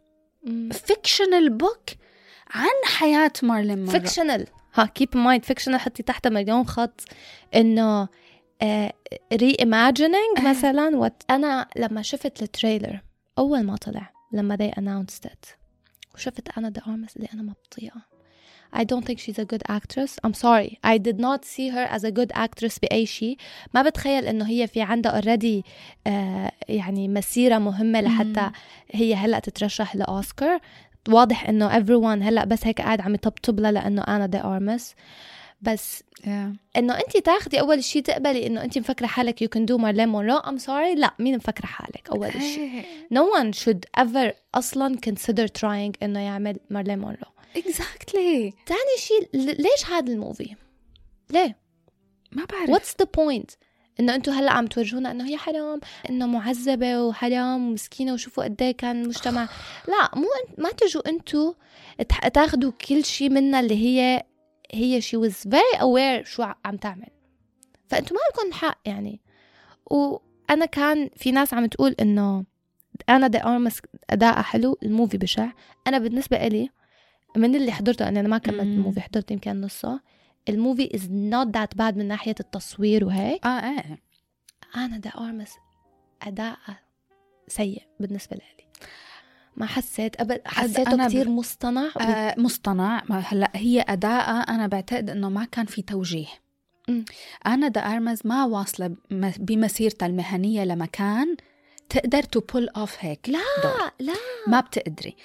Fictional 0.74 1.50
book 1.64 1.96
عن 2.52 2.96
حياة 2.98 3.32
مارلين 3.44 3.78
مونرو. 3.78 3.92
fictional 3.92 4.48
ها 4.74 4.86
keep 4.86 5.10
in 5.16 5.22
mind 5.22 5.46
fictional 5.46 5.80
حطي 5.80 6.04
تحتها 6.04 6.30
مليون 6.30 6.68
خط. 6.68 7.02
إنه 7.56 8.08
reimagining 9.34 10.38
آه. 10.38 10.50
مثلا 10.50 10.98
what 10.98 11.24
أنا 11.30 11.68
لما 11.76 12.02
شفت 12.02 12.42
ال 12.44 12.51
trailer 12.51 13.02
أول 13.38 13.64
ما 13.64 13.76
طلع 13.76 14.14
لما 14.32 14.58
they 14.58 14.76
announced 14.80 15.30
it 15.30 15.56
وشفت 16.16 16.58
أنا 16.58 16.70
دي 16.70 16.82
أرمس 16.88 17.18
اللي 17.18 17.28
أنا 17.34 17.42
ما 17.42 17.54
بطيقها 17.66 18.06
I 18.74 18.84
don't 18.84 19.06
think 19.06 19.20
she's 19.20 19.40
a 19.40 19.46
good 19.46 19.64
actress. 19.70 20.12
I'm 20.24 20.34
sorry. 20.34 20.80
I 20.84 20.98
did 20.98 21.20
not 21.20 21.46
see 21.46 21.70
her 21.70 21.86
as 21.96 22.04
a 22.04 22.12
good 22.12 22.32
actress 22.36 22.80
بأي 22.82 23.06
شيء. 23.06 23.38
ما 23.74 23.82
بتخيل 23.82 24.26
إنه 24.26 24.50
هي 24.50 24.68
في 24.68 24.82
عندها 24.82 25.22
already 25.22 25.62
آه 26.08 26.52
يعني 26.70 27.08
مسيرة 27.08 27.58
مهمة 27.58 28.02
لحتى 28.02 28.42
مم. 28.42 28.52
هي 28.92 29.16
هلأ 29.16 29.40
تترشح 29.40 29.96
لأوسكار. 29.96 30.60
واضح 31.10 31.50
إنه 31.50 31.80
everyone 31.80 32.24
هلأ 32.24 32.46
بس 32.46 32.68
هيك 32.68 32.82
قاعد 32.82 33.02
عم 33.02 33.16
يطبطب 33.16 33.60
لها 33.60 33.72
لأنه 33.72 34.02
أنا 34.02 34.26
دي 34.26 34.40
أرمس. 34.42 34.96
بس 35.62 36.04
إنه 36.78 36.94
انت 36.94 37.18
تاخدي 37.26 37.60
أول 37.60 37.84
شيء 37.84 38.02
تقبلي 38.02 38.48
إنه 38.48 38.64
انت 38.64 38.78
مفكرة 38.78 39.08
حالك 39.08 39.44
you 39.44 39.48
can 39.58 39.66
do 39.66 39.80
مارلين 39.80 40.10
مونرو 40.10 40.40
I'm 40.40 40.62
sorry 40.62 40.98
لا 40.98 41.14
مين 41.20 41.36
مفكرة 41.36 41.66
حالك 41.66 42.10
أول 42.10 42.32
شيء 42.32 42.84
no 43.14 43.40
one 43.42 43.60
should 43.60 44.02
ever 44.04 44.34
أصلا 44.56 44.98
consider 45.06 45.48
trying 45.60 46.04
إنه 46.04 46.20
يعمل 46.20 46.58
مارلين 46.70 47.00
مونرو 47.00 47.28
exactly. 47.58 48.54
تاني 48.66 48.98
شيء 48.98 49.30
ليش 49.34 49.86
هذا 49.90 50.14
ال 50.14 50.21
movie 50.21 50.56
ليه؟ 51.30 51.58
ما 52.32 52.46
بعرف. 52.46 52.70
What's 52.70 52.94
the 53.04 53.06
point 53.06 53.58
إنه 54.00 54.16
أنتم 54.16 54.32
هلأ 54.32 54.52
عم 54.52 54.68
تورجونا 54.68 55.12
إنه 55.12 55.28
هي 55.28 55.38
حرام 55.38 55.80
إنه 56.10 56.28
معذبة 56.28 57.04
وحرام 57.04 57.70
ومسكينة 57.70 58.14
وشوفوا 58.14 58.44
قد 58.44 58.62
إيه 58.62 58.72
كان 58.72 59.02
المجتمع 59.02 59.50
لا 59.92 60.12
مو 60.16 60.28
ما 60.58 60.72
تجوا 60.72 61.10
أنتم 61.10 61.54
تاخذوا 62.34 62.72
كل 62.72 63.06
شيء 63.06 63.30
منها 63.30 63.60
اللي 63.60 63.76
هي 63.76 64.24
هي 64.74 65.02
she 65.02 65.18
was 65.28 65.34
very 65.34 65.80
aware 65.80 66.26
شو 66.26 66.44
عم 66.66 66.78
تعمل. 66.78 67.08
فانتم 67.88 68.16
ما 68.16 68.20
لكم 68.32 68.54
حق 68.54 68.80
يعني. 68.86 69.22
و 69.92 70.18
أنا 70.50 70.66
كان 70.66 71.10
في 71.16 71.32
ناس 71.32 71.54
عم 71.54 71.66
تقول 71.66 71.96
إنه 72.00 72.46
أنا 73.10 73.28
دي 73.28 73.44
ارمس 73.44 73.82
اداءها 74.10 74.42
حلو 74.42 74.78
الموفي 74.84 75.18
بشع. 75.18 75.50
أنا 75.88 75.98
بالنسبة 75.98 76.48
إلي 76.48 76.70
من 77.36 77.56
اللي 77.56 77.72
حضرته 77.72 78.08
أنا 78.08 78.22
ما 78.22 78.38
كملت. 78.38 78.60
الموفي 78.62 79.02
حضرت 79.02 79.32
يمكن 79.32 79.62
نصه. 79.62 80.00
ال 80.50 80.57
movie 80.57 80.96
is 80.96 81.12
not 81.12 81.48
that 81.58 81.76
bad 81.76 81.98
من 81.98 82.08
ناحية 82.08 82.36
التصوير 82.40 83.06
وهيك. 83.06 83.46
آه 83.46 83.50
إيه 83.70 84.00
آنا 84.76 84.98
دي 84.98 85.10
أرماس 85.10 85.52
اداءها 86.22 86.80
سيء 87.48 87.82
بالنسبة 88.00 88.36
لي 88.38 88.44
ما 89.56 89.66
حسيت 89.66 90.22
ابد 90.22 90.42
حسيته 90.46 90.94
أنا 90.94 91.08
كثير 91.08 91.30
مصطنع 91.30 91.86
و- 91.96 92.00
آه 92.00 92.36
مصطنع. 92.38 93.04
هلأ 93.10 93.52
هي 93.56 93.82
أداءها 93.82 94.40
أنا 94.42 94.68
بعتقد 94.68 95.10
إنه 95.10 95.30
ما 95.30 95.46
كان 95.46 95.66
في 95.66 95.82
توجيه. 95.82 96.28
آنا 97.48 97.68
دي 97.68 97.82
أرماس 97.82 98.20
ما 98.26 98.46
واصلة 98.46 98.88
بم- 98.88 99.32
بمسيرتها 99.40 100.06
المهنية 100.06 100.64
لمكان 100.64 101.36
تقدر 101.90 102.24
to 102.24 102.40
pull 102.40 102.70
off 102.70 102.96
هيك 103.00 103.30
لا 103.30 103.40
دور. 103.64 103.92
لا. 104.00 104.14
ما 104.48 104.60
بتقدري. 104.60 105.16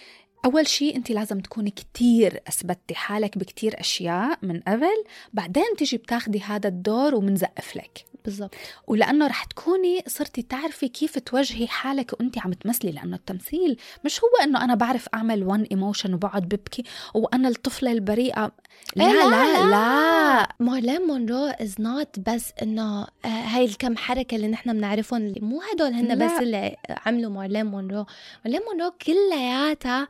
أول 0.44 0.66
شيء 0.68 0.96
أنت 0.96 1.10
لازم 1.10 1.40
تكوني 1.40 1.70
كتير 1.70 2.40
أثبتي 2.48 2.94
حالك 2.94 3.38
بكتير 3.38 3.80
أشياء 3.80 4.38
من 4.42 4.60
قبل 4.60 5.04
بعدين 5.32 5.76
تيجي 5.78 5.96
بتاخدي 5.96 6.40
هذا 6.40 6.68
الدور 6.68 7.14
ومنزقف 7.14 7.76
لك. 7.76 8.04
بالضبط 8.24 8.54
ولأنه 8.86 9.26
رح 9.26 9.44
تكوني 9.44 10.04
صرتي 10.06 10.42
تعرفي 10.42 10.88
كيف 10.88 11.18
توجهي 11.18 11.66
حالك 11.66 12.12
وانت 12.20 12.38
عم 12.38 12.52
تمثلي 12.52 12.92
لأنه 12.92 13.16
التمثيل 13.16 13.76
مش 14.04 14.20
هو 14.20 14.44
إنه 14.44 14.64
أنا 14.64 14.74
بعرف 14.74 15.08
أعمل 15.14 15.44
one 15.44 15.62
emotion 15.62 16.14
وبقعد 16.14 16.42
ببكي 16.42 16.84
وأنا 17.14 17.48
الطفلة 17.48 17.92
البريئة 17.92 18.52
لا 18.96 19.04
إيه، 19.06 19.12
لا 19.12 19.30
لا, 19.30 19.70
لا. 19.70 20.48
مارلين 20.60 21.02
مونرو 21.06 21.44
is 21.46 21.80
not 21.80 22.18
بس 22.18 22.52
إنه 22.62 23.02
آه، 23.02 23.28
هاي 23.28 23.64
الكم 23.64 23.96
حركة 23.96 24.34
اللي 24.34 24.48
نحن 24.48 24.72
بنعرفهم 24.72 25.34
مو 25.40 25.62
هدول 25.72 25.92
هن 25.92 26.08
لا. 26.08 26.14
بس 26.14 26.42
اللي 26.42 26.76
عملوا 27.06 27.30
مارلين 27.30 27.66
مونرو 27.66 28.06
مارلين 28.44 28.62
مونرو 28.70 28.90
كلياتها 28.90 30.08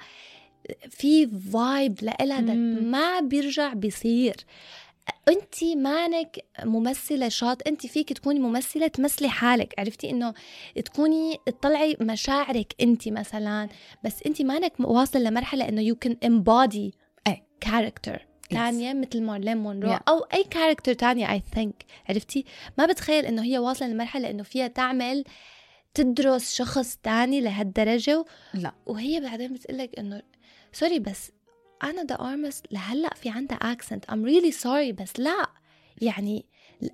في 0.90 1.26
vibe 1.52 1.98
لإلها 2.02 2.40
مم. 2.40 2.90
ما 2.90 3.20
بيرجع 3.20 3.72
بيصير 3.72 4.36
انت 5.28 5.64
مانك 5.76 6.38
ممثلة 6.64 7.28
شاط 7.28 7.68
انت 7.68 7.86
فيك 7.86 8.12
تكوني 8.12 8.40
ممثلة 8.40 8.86
تمثلي 8.86 9.28
حالك 9.28 9.74
عرفتي 9.78 10.11
انه 10.11 10.34
تكوني 10.84 11.36
تطلعي 11.46 11.96
مشاعرك 12.00 12.74
انت 12.80 13.09
مثلا 13.09 13.68
بس 14.05 14.22
انت 14.26 14.42
مانك 14.42 14.72
واصلة 14.80 15.22
لمرحلة 15.22 15.68
انه 15.68 15.80
you 15.82 15.94
can 15.94 16.16
embody. 16.24 16.94
character 17.60 18.26
تانية 18.50 18.92
مثل 18.92 19.22
مارلين 19.22 19.57
مونرو 19.57 19.96
Yeah. 19.96 20.00
أو 20.09 20.18
أي 20.34 20.44
character 20.44 20.92
تانية 20.92 21.32
I 21.32 21.42
think 21.54 21.84
عرفتي 22.09 22.44
ما 22.78 22.86
بتخيل 22.86 23.26
انه 23.26 23.42
هي 23.44 23.59
واصلة 23.59 23.88
لمرحلة 23.88 24.30
انه 24.30 24.42
فيها 24.42 24.66
تعمل 24.66 25.24
تدرس 25.94 26.55
شخص 26.55 26.96
تاني 27.03 27.40
لهالدرجة 27.40 28.24
لا 28.55 28.72
وهي 28.86 29.20
بعدين 29.20 29.53
بتقلك 29.53 29.98
إنه 29.98 30.22
sorry 30.72 30.98
بس 30.98 31.32
آنا 31.82 32.04
دي 32.04 32.14
أرماس 32.14 32.62
لهلأ 32.70 33.14
في 33.14 33.28
عندها 33.30 33.56
accent 33.56 34.04
I'm 34.04 34.24
really 34.24 34.52
sorry 34.52 34.92
بس 34.92 35.12
لأ 35.20 35.50
يعني 36.00 36.46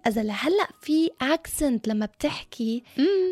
إذا 0.06 0.22
لهلأ 0.22 0.68
في 0.82 1.10
accent 1.22 1.88
لما 1.88 2.06
بتحكي 2.06 2.82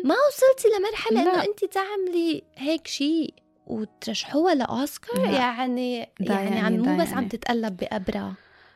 ما 0.03 0.15
وصلتي 0.27 0.67
لمرحلة 0.79 1.23
لأ. 1.23 1.33
انه 1.33 1.43
انت 1.43 1.65
تعملي 1.65 2.43
هيك 2.57 2.87
شيء 2.87 3.33
وترشحوها 3.67 4.55
لأوسكار 4.55 5.21
لأ. 5.21 5.31
يعني 5.37 5.97
يعني, 6.19 6.55
يعني- 6.55 6.59
عم 6.59 6.83
ده 6.83 6.91
مو 6.91 6.97
بس 6.97 7.07
يعني. 7.07 7.17
عم 7.17 7.27
تتقلب 7.27 7.77
بقبرها 7.77 8.33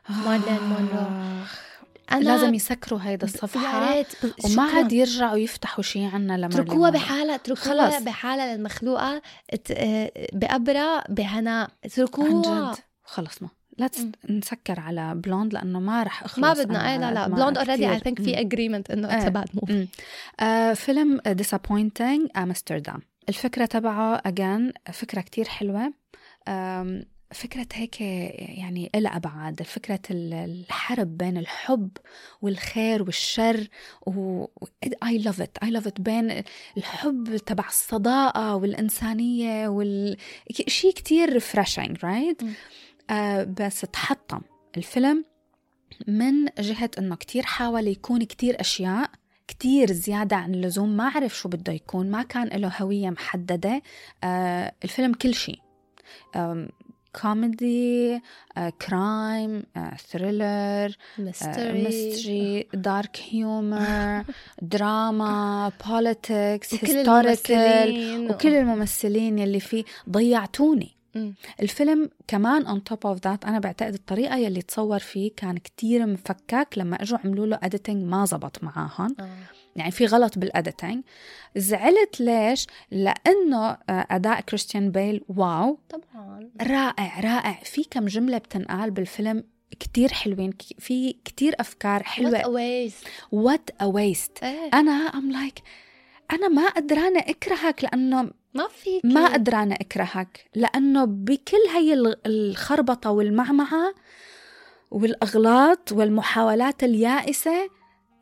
مارلين 0.09 0.59
مونرو. 0.63 1.05
أنا 2.11 2.23
لازم 2.23 2.53
يسكروا 2.53 2.99
هيدا 3.03 3.27
يا 3.55 3.93
ريت 3.93 4.07
وما. 4.45 4.63
عاد 4.63 4.91
يرجعوا 4.93 5.37
يفتحوا 5.37 5.83
شيء 5.83 6.09
عنا 6.13 6.33
لما 6.37 6.45
اتركوها 6.45 6.89
بحالها 6.89 7.35
اتركوها. 7.35 7.99
بحالها 7.99 8.55
للمخلوقة. 8.57 9.21
ات- 9.53 9.71
آه، 9.71 10.11
بقبرها 10.33 11.03
بهناء 11.09 11.61
عن 11.63 11.67
اتركوها 11.85 12.71
جد 12.73 12.79
خلصنا 13.03 13.49
لا. 13.77 13.89
نسكر 14.29 14.79
على 14.79 15.15
Blonde 15.15 15.53
لأنه 15.53 15.79
ما 15.79 16.03
رح 16.03 16.23
أخلص. 16.23 16.39
ما 16.39 16.51
أنا 16.51 16.63
بدنا. 16.63 16.91
اي 16.93 16.97
لا 16.97 17.11
لا. 17.13 17.27
Blonde 17.27 17.57
already 17.57 17.91
I. 17.91 17.99
think 17.99 18.21
في. 18.21 18.39
agreement 18.39 18.91
إنه. 18.91 19.17
it's 19.17 19.25
bad 19.29 19.47
movie 19.53 19.87
فيلم 20.75 21.19
disappointing 21.27 22.37
امستردام 22.37 22.99
الفكرة 23.29 23.65
تبعه 23.65 24.21
again 24.25 24.73
فكرة 24.93 25.21
كتير 25.21 25.45
حلوة. 25.47 25.93
آم، 26.47 27.03
فكرة 27.33 27.67
هيك 27.73 28.01
يعني 28.01 28.89
إلها 28.95 29.15
أبعاد 29.15 29.61
فكرة 29.63 29.99
ال- 30.11 30.33
الحرب 30.33 31.17
بين 31.17 31.37
الحب 31.37 31.89
والخير 32.41 33.03
والشر 33.03 33.67
و 34.07 34.45
I 35.05 35.17
love 35.23 35.39
it 35.41 35.67
I 35.67 35.69
love 35.71 35.85
it 35.87 36.01
بين 36.01 36.43
الحب 36.77 37.37
تبع 37.37 37.67
الصداقة 37.67 38.55
والإنسانية 38.55 39.67
وال... 39.67 40.17
شيء 40.67 40.93
كتير 40.93 41.39
refreshing 41.39 41.91
right. 42.03 42.45
آه 43.09 43.43
بس 43.43 43.81
تحطم. 43.81 44.41
الفيلم 44.77 45.25
من 46.07 46.45
جهة 46.59 46.91
إنه 46.99 47.15
كتير 47.15 47.43
حاول 47.43 47.87
يكون 47.87 48.23
كتير 48.23 48.61
أشياء 48.61 49.09
كتير 49.47 49.91
زيادة 49.91 50.35
عن 50.35 50.53
اللزوم 50.53 50.97
ما 50.97 51.09
عرف 51.09 51.37
شو 51.37 51.49
بده 51.49 51.73
يكون 51.73 52.11
ما 52.11 52.23
كان 52.23 52.47
له 52.47 52.71
هوية 52.81 53.09
محددة. 53.09 53.81
آه 54.23 54.73
الفيلم 54.83 55.13
كل 55.13 55.33
شيء 55.33 55.59
كوميدي 57.21 58.21
آه، 58.57 58.69
crime 58.69 59.63
آه، 59.77 59.95
thriller 60.11 60.97
mystery 61.17 61.83
mystery 61.83 62.67
dark 62.73 63.19
humor 63.29 64.23
دراما 64.61 65.71
politics 65.87 66.73
historical 66.73 68.31
وكل 68.31 68.53
الممثلين 68.53 69.39
يلي 69.39 69.59
فيه 69.59 69.83
ضيعتوني 70.09 70.91
مم. 71.15 71.33
الفيلم 71.61 72.09
كمان 72.27 72.65
on 72.65 72.79
top 72.93 73.13
of 73.13 73.17
that 73.17 73.47
أنا 73.47 73.59
بعتقد 73.59 73.93
الطريقة 73.93 74.37
يلي 74.37 74.61
تصور 74.61 74.99
فيه 74.99 75.31
كان 75.37 75.57
كتير 75.57 76.05
مفكك 76.05 76.67
لما 76.77 77.01
إجوا 77.01 77.17
عملوا 77.25 77.45
له 77.45 77.57
editing 77.57 77.89
ما 77.89 78.25
زبط 78.25 78.63
معاهم 78.63 79.15
آه. 79.19 79.29
يعني 79.75 79.91
في 79.91 80.05
غلط 80.05 80.37
بال 80.39 80.53
editing 80.53 81.03
زعلت 81.55 82.21
ليش؟ 82.21 82.67
لأنه 82.91 83.69
آه، 83.71 83.77
أداء 84.11 84.41
كريستيان 84.41 84.91
بيل 84.91 85.23
wow. 85.29 85.79
طبعا. 85.89 86.49
رائع 86.61 87.19
رائع. 87.19 87.59
في 87.63 87.83
كم 87.91 88.05
جملة 88.05 88.37
بتنقال 88.37 88.91
بالفيلم 88.91 89.43
كتير 89.79 90.13
حلوين 90.13 90.53
في 90.79 91.13
كتير 91.25 91.55
أفكار 91.59 91.99
What 92.03 92.03
a 92.03 92.07
حلوة 92.07 92.41
waste. 92.41 93.07
what 93.31 93.69
a 93.81 93.85
waste 93.85 94.43
إيه. 94.43 94.69
أنا 94.73 94.91
I'm 94.91 95.31
like 95.31 95.59
أنا 96.31 96.47
ما 96.47 96.69
قدرانه 96.69 97.19
أكرهك 97.19 97.83
لأنه 97.83 98.21
ما 98.53 98.67
فيك 98.67 99.05
ما 99.05 99.33
قدرانه 99.33 99.75
أكرهك. 99.75 100.45
لأنه 100.55 101.05
بكل 101.05 101.57
هي 101.75 101.93
ال- 101.93 102.21
الخربطة 102.25 103.11
والمعمعه 103.11 103.93
والأغلاط 104.91 105.91
والمحاولات 105.91 106.83
اليائسة 106.83 107.69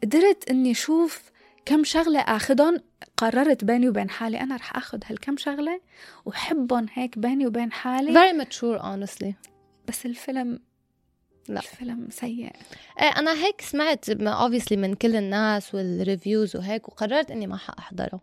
قدرت 0.03 0.49
إني 0.49 0.71
أشوف 0.71 1.28
كم 1.69 1.83
شغلة 1.83 2.19
آخذهم 2.19 2.77
قررت 3.17 3.63
بيني 3.63 3.89
وبين 3.89 4.09
حالي 4.09 4.41
أنا 4.41 4.55
رح 4.55 4.77
آخذ 4.77 4.99
هالكم 5.05 5.37
شغلة 5.37 5.81
وحبهم 6.25 6.85
هيك 6.93 7.19
بيني 7.19 7.47
وبين 7.47 7.71
حالي. 7.71 8.13
Very 8.13 8.45
mature 8.45 8.81
honestly. 8.81 9.33
بس 9.87 10.05
الفيلم 10.05 10.59
لا. 11.47 11.59
الفيلم 11.59 12.07
سيء. 12.09 12.51
إيه 13.01 13.07
أنا 13.07 13.33
هيك 13.33 13.61
سمعت 13.61 14.09
obviously 14.09 14.77
من 14.77 14.93
كل 14.93 15.15
الناس 15.15 15.75
وال 15.75 15.93
reviews 15.93 16.55
وهيك 16.55 16.89
وقررت 16.89 17.31
إني 17.31 17.47
ما 17.47 17.57
حأحضره. 17.57 18.21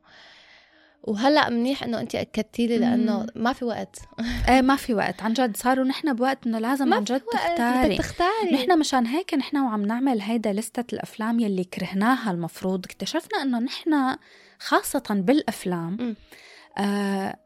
وهلأ 1.02 1.50
منيح 1.50 1.82
إنه 1.82 2.00
انت 2.00 2.14
أكدتي 2.14 2.66
لي 2.66 2.78
لأنه. 2.78 3.26
ما 3.34 3.52
في 3.52 3.64
وقت. 3.64 3.98
إيه 4.48 4.60
ما 4.60 4.76
في 4.76 4.94
وقت. 4.94 5.22
عن 5.22 5.32
جد 5.32 5.56
صاروا 5.56 5.84
نحن 5.84 6.12
بوقت 6.12 6.46
انه 6.46 6.58
لازم 6.58 6.94
عن 6.94 7.04
جد 7.04 7.20
تختاري. 7.20 7.88
بدك 7.88 7.98
تختاري 7.98 8.52
نحن 8.52 8.78
مشان 8.78 9.06
هيك 9.06 9.34
نحن 9.34 9.56
وعم 9.56 9.82
نعمل 9.82 10.20
هيدا 10.20 10.52
لستة 10.52 10.94
الأفلام 10.94 11.40
يلي 11.40 11.64
كرهناها 11.64 12.30
المفروض. 12.30 12.84
اكتشفنا 12.84 13.42
إنه 13.42 13.58
نحن 13.58 14.16
خاصة 14.58 15.04
بالأفلام 15.10 15.92
م. 15.92 16.14
آه 16.78 17.36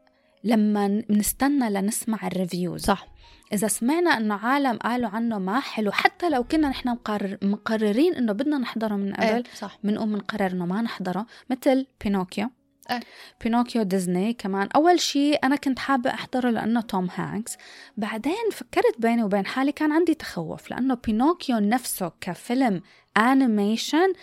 لما 0.43 1.03
بنستنى 1.09 1.69
لنسمع 1.69 2.27
ال 2.27 2.33
reviews. 2.33 2.81
صح. 2.81 3.07
إذا 3.53 3.67
سمعنا 3.67 4.17
إنه 4.17 4.35
عالم 4.35 4.77
قالوا 4.77 5.09
عنه 5.09 5.39
ما 5.39 5.59
حلو 5.59 5.91
حتى 5.91 6.29
لو 6.29 6.43
كنا 6.43 6.69
نحن 6.69 6.89
مقرر 6.89 7.37
مقررين 7.41 8.15
إنه 8.15 8.33
بدنا 8.33 8.57
نحضره 8.57 8.95
من 8.95 9.13
قبل 9.13 9.23
إيه 9.23 9.43
صح. 9.55 9.77
بنقوم 9.83 10.13
بنقرر 10.13 10.51
إنه 10.51 10.65
ما 10.65 10.81
نحضره. 10.81 11.25
مثل 11.49 11.87
بينوكيو. 12.03 12.49
إيه. 12.91 12.99
بينوكيو 13.43 13.83
ديزني 13.83 14.33
كمان. 14.33 14.69
أول 14.75 14.99
شيء 14.99 15.39
أنا 15.43 15.55
كنت 15.55 15.79
حابة 15.79 16.09
أحضره 16.09 16.49
لأنه 16.49 16.81
توم 16.81 17.07
هانكس. 17.15 17.57
بعدين 17.97 18.49
فكرت 18.51 18.95
بيني 18.99 19.23
وبين 19.23 19.45
حالي 19.45 19.71
كان 19.71 19.91
عندي 19.91 20.13
تخوف 20.13 20.71
لأنه 20.71 20.95
بينوكيو 20.95 21.57
نفسه 21.57 22.11
كفيلم 22.21 22.81
animation 23.17 24.13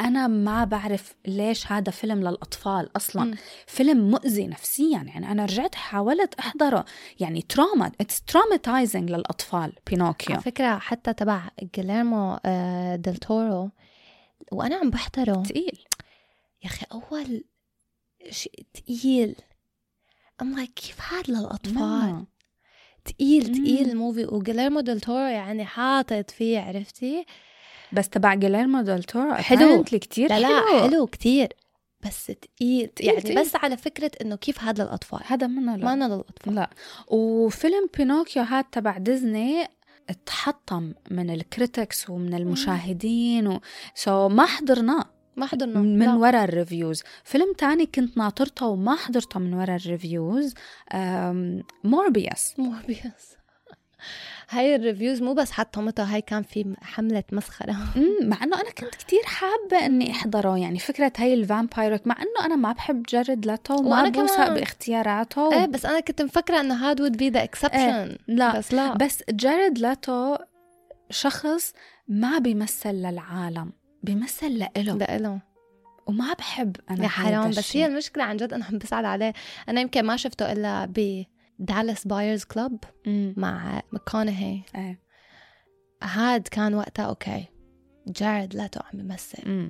أنا 0.00 0.26
ما 0.26 0.64
بعرف 0.64 1.14
ليش 1.26 1.72
هذا 1.72 1.90
فيلم 1.90 2.18
للأطفال 2.20 2.96
أصلا. 2.96 3.24
مم. 3.24 3.36
فيلم 3.66 4.10
مؤذي 4.10 4.46
نفسيا. 4.46 5.04
يعني 5.06 5.32
أنا 5.32 5.44
رجعت 5.44 5.74
حاولت 5.74 6.34
أحضره. 6.34 6.84
يعني 7.20 7.42
trauma 7.42 7.92
it's 8.00 8.22
traumatizing 8.22 9.10
للأطفال 9.10 9.72
بينوكيو. 9.90 10.34
على 10.34 10.42
فكرة 10.44 10.78
حتى 10.78 11.12
تبع 11.12 11.42
جيليرمو 11.74 12.38
آه، 12.44 12.96
ديل 12.96 13.16
تورو 13.16 13.70
وأنا 14.52 14.76
عم 14.76 14.90
بحضره. 14.90 15.42
تقيل. 15.42 15.84
يا 16.64 16.68
أخي 16.68 16.86
أول 16.92 17.44
شيء 18.30 18.66
تقيل. 18.74 19.34
I'm 20.42 20.56
like 20.58 20.70
كيف 20.76 20.96
هاد 21.12 21.30
للأطفال؟ 21.30 21.74
ماما. 21.74 22.26
تقيل. 23.04 23.46
تقيل 23.46 23.90
ال 23.90 23.96
movie 23.96 24.24
وجيليرمو 24.24 24.80
ديل 24.80 25.00
تورو 25.00 25.26
يعني 25.26 25.64
حاطط 25.64 26.30
فيه 26.30 26.60
عرفتي؟ 26.60 27.26
بس 27.92 28.08
تبع 28.08 28.34
جيليرمو 28.34 28.82
ديل 28.82 29.02
تورو 29.02 29.34
حلو. 29.34 29.84
كتير 29.84 30.28
لا 30.28 30.34
حلو 30.34 30.78
لا 30.78 30.82
حلو. 30.82 31.06
كتير. 31.06 31.52
بس 32.06 32.26
تقيل 32.26 32.90
يعني 33.00 33.20
تقيل. 33.20 33.40
بس 33.40 33.56
على 33.56 33.76
فكرة 33.76 34.10
إنه 34.22 34.36
كيف 34.36 34.60
هذا 34.60 34.84
للأطفال؟ 34.84 35.20
هذا 35.26 35.46
منه 35.46 35.76
لا 35.76 35.84
ما 35.84 35.92
أنا 35.92 36.04
للأطفال. 36.04 36.54
لا. 36.54 36.70
وفيلم 37.08 37.88
بينوكيو 37.96 38.42
هاد 38.42 38.64
تبع 38.64 38.98
ديزني 38.98 39.68
اتحطم 40.08 40.94
من 41.10 41.30
ال 41.30 41.40
critics 41.40 42.10
ومن 42.10 42.34
المشاهدين 42.34 43.46
و... 43.46 43.60
so 43.94 44.28
ما 44.28 44.46
حضرناه. 44.46 45.04
ما 45.36 45.46
حضرنا. 45.46 45.80
من 45.80 46.06
لا. 46.06 46.14
ورا 46.14 46.44
ال 46.44 46.51
reviews 46.51 47.02
فيلم 47.24 47.52
تاني 47.58 47.86
كنت 47.86 48.18
ناطرته 48.18 48.66
وما 48.66 48.96
حضرته 48.96 49.40
من 49.40 49.54
ورا 49.54 49.76
الريفيوز 49.76 50.54
موربيوس 51.84 52.54
موربيوس 52.58 53.32
هاي 54.50 54.74
ال 54.76 54.82
reviews 54.82 55.22
مو 55.22 55.34
بس 55.34 55.50
حطمتها 55.50 56.14
هاي 56.14 56.20
كان 56.20 56.42
في 56.42 56.74
حملة 56.82 57.24
مسخرة. 57.32 57.72
مع 58.30 58.42
إنه 58.44 58.60
أنا 58.60 58.70
كنت 58.70 58.94
كتير 58.94 59.20
حابة 59.24 59.86
إني 59.86 60.10
أحضره. 60.10 60.58
يعني 60.58 60.78
فكرة 60.78 61.12
هي 61.16 61.34
ال 61.34 61.43
vampire 61.43 62.06
مع 62.06 62.16
إنه 62.22 62.46
أنا 62.46 62.56
ما 62.56 62.72
بحب 62.72 63.02
جاريد 63.02 63.46
ليتو 63.46 63.74
وما 63.74 63.90
وأنا 63.90 64.08
بوثق 64.08 64.36
كمان. 64.36 64.54
باختياراته. 64.54 65.52
إيه 65.52 65.66
بس 65.66 65.86
أنا 65.86 66.00
كنت 66.00 66.22
مفكرة 66.22 66.60
إنه 66.60 66.74
هاد 66.74 67.16
be 67.22 67.36
the 67.36 67.48
exception. 67.48 67.74
إيه، 67.74 68.18
لا. 68.28 68.58
بس 68.58 68.74
لا. 68.74 68.94
بس 68.94 69.22
جاريد 69.30 69.78
ليتو 69.78 70.36
شخص 71.10 71.72
ما 72.08 72.38
بيمثل 72.38 72.92
للعالم. 72.92 73.72
بيمثل 74.02 74.58
لإله. 74.58 74.94
لإله. 74.96 75.40
وما 76.06 76.32
بحب 76.32 76.76
أنا 76.90 77.02
يا 77.02 77.08
حرام 77.08 77.50
بس. 77.50 77.76
هي 77.76 77.86
المشكلة 77.86 78.24
عن 78.24 78.36
جد 78.36 78.52
أنا 78.52 78.64
عم 78.64 78.78
بسأل 78.78 79.04
عليه. 79.04 79.32
أنا 79.68 79.80
يمكن 79.80 80.04
ما 80.04 80.16
شفته 80.16 80.52
إلا 80.52 80.86
ب 80.86 81.24
Dallas 81.58 82.06
Buyers 82.06 82.44
Club. 82.44 82.84
مع 83.36 83.82
ماكونهي 83.92 84.62
إيه. 84.74 85.00
هاد 86.02 86.48
كان 86.48 86.74
وقتها 86.74 87.04
okay. 87.04 87.44
جارد 88.06 88.54
ليتو 88.54 88.80
عم 88.92 89.00
يمثل. 89.00 89.50
مم. 89.50 89.68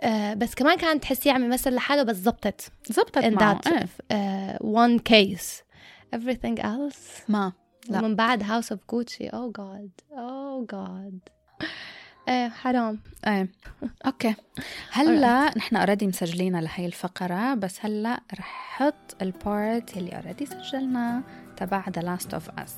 آه 0.00 0.34
بس 0.34 0.54
كمان 0.54 0.78
كان 0.78 1.00
تحسيه 1.00 1.32
عم 1.32 1.44
يمثل 1.44 1.74
لحاله 1.74 2.02
بس 2.02 2.16
زبطت. 2.16 2.72
زبطت 2.86 3.18
in 3.18 3.26
معه 3.26 3.60
that 3.60 3.72
إيه. 4.12 4.56
uh, 4.56 4.58
one 4.62 5.00
case. 5.00 5.62
Everything 6.16 6.62
else 6.62 7.28
ما 7.28 7.52
لا. 7.88 8.00
من 8.00 8.16
بعد 8.16 8.42
House 8.42 8.72
of 8.72 8.84
Gucci 8.84 9.28
oh 9.28 9.50
god. 9.58 10.04
Oh 10.12 10.74
god. 10.74 11.30
إيه 12.28 12.48
حرام. 12.48 12.98
إيه. 13.26 13.48
okay. 14.06 14.34
هلأ 14.92 15.58
نحن 15.58 15.76
already 15.76 16.06
مسجلين 16.06 16.60
لهي 16.60 16.86
الفقرة 16.86 17.54
بس 17.54 17.78
هلأ 17.84 18.20
رح 18.38 18.64
أحط 18.74 19.22
ال 19.22 19.37
part 19.37 19.96
اللي 19.96 20.16
already 20.16 20.46
سجلناه 20.46 21.22
تبع 21.56 21.84
The 21.88 22.02
Last 22.02 22.34
of 22.34 22.50
Us 22.58 22.74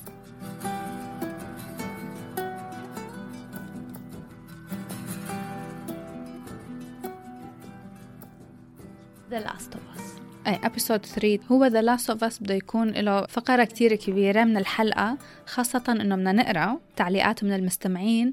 The 9.30 9.40
Last 9.40 9.74
of 9.74 9.98
Us. 9.98 10.02
اي 10.46 10.60
episode 10.64 11.06
3 11.06 11.38
هو 11.52 11.64
The 11.64 11.82
Last 11.82 12.10
of 12.10 12.24
Us 12.24 12.42
بده 12.42 12.54
يكون 12.54 12.90
له 12.90 13.26
فقرة 13.26 13.64
كتير 13.64 13.94
كبيرة 13.94 14.44
من 14.44 14.56
الحلقة 14.56 15.18
خاصة 15.46 15.82
إنه 15.88 16.16
بدنا 16.16 16.32
نقرأ 16.32 16.78
تعليقات 16.96 17.44
من 17.44 17.52
المستمعين. 17.52 18.30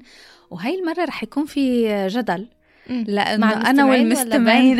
وهي 0.50 0.74
المرة 0.74 1.04
رح 1.04 1.22
يكون 1.22 1.46
في 1.46 1.88
جدل 2.08 2.48
لأنه 2.88 3.46
مع 3.46 3.70
أنا 3.70 3.70
المستمعين 3.70 3.84
ولا 3.84 3.98
والمستمعين؟ 3.98 4.78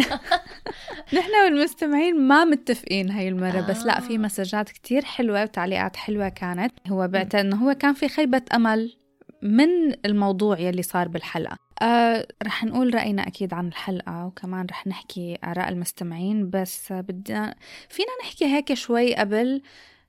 نحن 1.19 1.31
والمستمعين 1.45 2.21
ما 2.21 2.45
متفقين 2.45 3.11
هاي 3.11 3.29
المرة 3.29 3.61
بس 3.61 3.85
لا 3.85 4.01
في 4.01 4.15
آه. 4.15 4.19
مسجات 4.19 4.69
كتير 4.69 5.05
حلوة 5.05 5.43
وتعليقات 5.43 5.97
حلوة 5.97 6.29
كانت 6.29 6.73
هو 6.89 7.09
بعتقد 7.09 7.37
إنه 7.37 7.57
هو 7.57 7.75
كان 7.75 7.95
في 7.95 8.09
خيبة 8.09 8.43
أمل 8.55 8.97
من 9.43 10.07
الموضوع 10.07 10.59
يلي 10.59 10.83
صار 10.83 11.09
بالحلقة 11.09 11.57
آه 11.83 12.27
رح 12.43 12.65
نقول 12.65 12.95
رأينا 12.95 13.27
أكيد 13.27 13.55
عن 13.55 13.69
الحلقة 13.69 14.27
وكمان 14.27 14.67
رح 14.71 14.87
نحكي 14.87 15.39
آراء 15.45 15.69
المستمعين 15.69 16.51
بس 16.51 16.93
آه، 16.93 17.01
بدنا 17.01 17.55
فينا 17.89 18.09
نحكي 18.23 18.45
هيك 18.45 18.75
شوي 18.75 19.15
قبل 19.15 19.63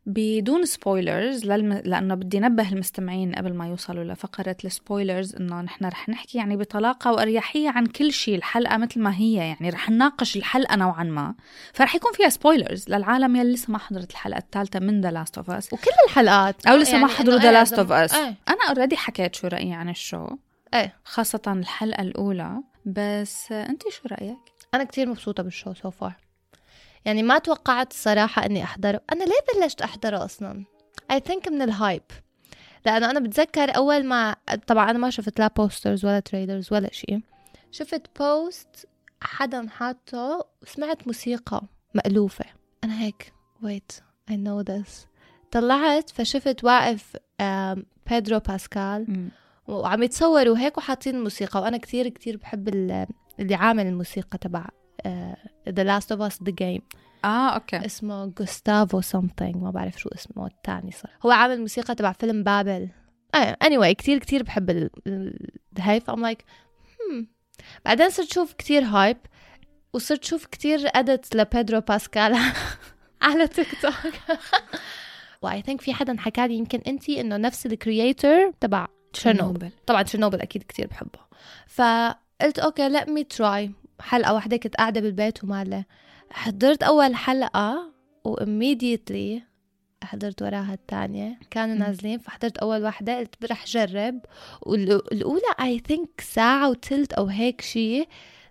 بدون 0.06 0.66
spoilers 0.66 1.46
للم... 1.46 1.74
لأنه 1.74 2.16
بدي 2.16 2.40
نبه 2.40 2.72
المستمعين 2.72 3.36
قبل 3.36 3.54
ما 3.54 3.68
يوصلوا 3.68 4.04
لفقرة 4.04 4.56
ال 4.66 4.74
spoilers 4.74 5.36
إنه 5.36 5.62
نحن 5.62 5.86
رح 5.86 6.10
نحكي 6.10 6.38
يعني 6.38 6.58
بطلاقة 6.58 7.12
وأريحية 7.12 7.70
عن 7.70 7.86
كل 7.86 8.12
شيء 8.12 8.36
الحلقة 8.36 8.78
مثل 8.78 9.00
ما 9.02 9.16
هي 9.16 9.34
يعني 9.34 9.70
رح 9.70 9.90
نناقش 9.90 10.36
الحلقة 10.36 10.76
نوعا 10.76 11.04
ما. 11.04 11.36
فرح 11.74 11.96
يكون 11.96 12.14
فيها 12.14 12.30
spoilers 12.30 12.90
للعالم 12.90 13.36
يلي 13.36 13.54
لسه 13.54 13.72
ما 13.72 13.78
حضرت 13.78 14.12
الحلقة 14.12 14.38
الثالثة 14.38 14.80
من 14.80 15.02
The 15.02 15.12
Last 15.12 15.38
of 15.38 15.52
Us 15.52 15.74
وكل 15.74 15.92
الحلقات. 16.08 16.66
أو 16.66 16.76
لسه 16.76 16.92
ما 16.92 17.00
يعني 17.00 17.12
حضروا 17.12 17.36
إنه 17.36 17.44
The 17.44 17.52
Last 17.52 17.80
of 17.80 17.97
Us 17.97 18.14
إيه. 18.14 18.36
أنا 18.50 18.70
already 18.70 18.98
حكيت 18.98 19.36
شو 19.36 19.48
رأيي 19.48 19.74
عن 19.74 19.90
ال 19.90 19.97
show 19.97 20.28
إيه. 20.74 20.96
خاصة 21.04 21.42
الحلقة 21.48 22.02
الأولى 22.02 22.64
بس 22.86 23.52
أنت 23.52 23.84
شو 23.90 24.08
رأيك؟ 24.12 24.38
أنا 24.74 24.84
كتير 24.84 25.10
مبسوطة 25.10 25.44
بال 25.44 25.54
show 25.54 25.74
so 25.74 25.90
far 25.90 26.25
يعني 27.06 27.24
ما 27.24 27.38
توقعت 27.38 27.92
الصراحه 27.92 28.46
إني 28.46 28.64
أحضره. 28.64 29.02
أنا 29.14 29.24
ليه 29.24 29.62
بلشت 29.62 29.82
أحضره 29.82 30.26
أصلا؟ 30.26 30.66
I 31.12 31.20
think 31.20 31.48
من 31.48 31.62
ال 31.62 31.70
hype 31.70 32.02
لأنه 32.86 33.10
أنا 33.12 33.20
بتذكر 33.20 33.76
أول 33.78 34.06
ما 34.06 34.36
طبعا 34.68 34.90
أنا 34.92 35.00
ما 35.00 35.10
شفت 35.10 35.40
لا 35.40 35.48
posters 35.48 36.06
ولا 36.06 36.20
trailers 36.20 36.74
ولا 36.74 36.92
شيء. 36.94 37.20
شفت 37.72 38.20
post 38.20 38.88
حدا 39.22 39.68
حاطه 39.70 40.46
وسمعت 40.62 41.08
موسيقى 41.08 41.62
مألوفة. 41.94 42.46
أنا 42.84 43.02
هيك 43.02 43.34
wait 43.64 44.02
I 44.32 44.34
know 44.34 44.64
this. 44.74 44.90
طلعت 45.52 46.10
فشفت 46.10 46.64
واقف 46.64 47.16
بيدرو 48.10 48.40
باسكال 48.40 49.30
وعم 49.68 50.04
يتصوروا 50.04 50.58
هيك 50.58 50.78
وحاطين 50.78 51.16
الموسيقى 51.16 51.62
وأنا 51.62 51.78
كثير 51.78 52.10
كثير 52.10 52.38
بحب 52.38 52.68
ال- 52.68 53.08
اللي 53.40 53.56
عامل 53.56 53.88
الموسيقى 53.88 54.38
تبع 54.38 54.66
The 55.70 55.84
Last 55.84 56.16
of 56.16 56.20
Us 56.20 56.36
The 56.44 56.52
Game. 56.62 56.82
آه 57.26 57.50
okay. 57.50 57.86
اسمه 57.86 58.26
جوستافو 58.26 59.02
something 59.02 59.56
ما 59.58 59.72
بعرف 59.72 59.98
شو 59.98 60.10
اسمه 60.10 60.48
الثاني 60.48 60.92
صار. 60.92 61.12
هو 61.26 61.32
عامل 61.32 61.62
موسيقى 61.62 61.96
تبع 61.96 62.12
فيلم 62.12 62.44
بابل. 62.44 62.90
آه 63.36 63.58
anyway 63.64 63.92
كثير 63.92 64.18
كثير 64.18 64.44
بحب 64.44 64.70
ال- 64.70 65.50
هاي 65.80 66.00
ف 66.00 66.05
I'm 66.05 66.22
like. 66.22 66.46
بعدين 67.86 68.10
صرت 68.10 68.34
شوف 68.34 68.54
كثير 68.54 68.84
hype 68.84 69.18
وصرت 69.94 70.24
شوف 70.24 70.46
كثير 70.46 70.80
edits 70.86 71.36
لبيدرو 71.36 71.80
باسكال 71.82 72.36
على 73.22 73.48
تيك 73.48 73.68
توك 73.82 74.14
و 75.42 75.62
I 75.62 75.65
think 75.65 75.82
في 75.82 75.94
حدا 75.94 76.16
حكى 76.20 76.48
لي 76.48 76.56
يمكن 76.56 76.82
انت 76.88 77.10
إنه 77.10 77.38
نفس 77.38 77.66
ال 77.66 77.76
creator 77.76 78.52
تبع 78.60 78.88
تشيرنوبل 79.14 79.70
طبعا 79.88 80.02
تشيرنوبل 80.02 80.42
أكيد 80.42 80.64
كتير 80.64 80.88
بحبه. 80.88 81.20
فقلت 81.68 82.60
okay 82.60 83.00
let 83.00 83.04
me 83.04 83.24
try. 83.38 83.72
حلقة 84.00 84.34
واحدة 84.34 84.58
كنت 84.58 84.76
قاعدة 84.76 85.02
بالبيت 85.02 85.44
ومالي 85.44 85.86
حضرت 86.32 86.84
أول 86.84 87.16
حلقة 87.16 87.94
و 88.24 88.36
immediately 88.36 89.42
حضرت 90.04 90.42
وراها 90.42 90.74
الثانية 90.74 91.40
كانوا. 91.52 91.76
نازلين 91.76 92.18
فحضرت 92.18 92.58
أول 92.58 92.84
واحدة. 92.84 93.18
قلت 93.18 93.36
رح 93.52 93.66
جرب. 93.66 94.20
والأولى 94.62 95.42
I 95.62 95.92
think 95.92 96.22
ساعة 96.22 96.70
وتلت 96.70 97.14
أو 97.14 97.26
هيك 97.26 97.62
شيء 97.62 98.08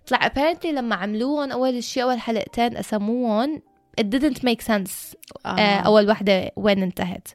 طلع 0.07 0.19
apparently 0.29 0.65
لما 0.65 0.95
عملوهم 0.95 1.51
أول 1.51 1.83
شيء 1.83 2.03
أول 2.03 2.19
حلقتين 2.19 2.77
قسموهم 2.77 3.61
it 4.01 4.03
didn't 4.03 4.39
make 4.39 4.65
sense. 4.67 5.15
آه. 5.45 5.49
آه. 5.49 5.79
أول 5.79 6.07
واحدة 6.07 6.51
وين 6.55 6.83
انتهت. 6.83 7.27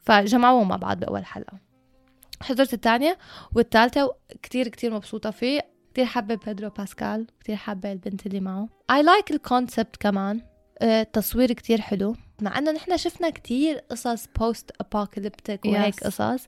فجمعوهم 0.00 0.68
مع 0.68 0.76
بعض 0.76 1.00
بأول 1.00 1.24
حلقة. 1.24 1.58
حضرت 2.42 2.74
الثانية 2.74 3.18
والثالثة 3.54 4.14
كتير 4.42 4.68
كتير 4.68 4.94
مبسوطة 4.94 5.30
فيه. 5.30 5.71
كتير 5.92 6.04
حابة 6.04 6.34
بيدرو 6.34 6.68
باسكال 6.70 7.26
كتير 7.40 7.56
حابة 7.56 7.92
البنت 7.92 8.26
اللي 8.26 8.40
معه. 8.40 8.68
I 8.92 9.04
like 9.04 9.30
ال 9.30 9.38
concept 9.38 9.96
كمان. 9.96 10.40
آه، 10.78 11.02
التصوير 11.02 11.52
كتير 11.52 11.80
حلو. 11.80 12.16
مع 12.42 12.58
إنه 12.58 12.70
نحن 12.72 12.96
شفنا 12.96 13.30
كتير 13.30 13.78
قصص 13.78 14.26
post-apocalyptic 14.38 15.64
وهيك 15.64 15.94
Yes. 15.94 16.04
قصص. 16.06 16.46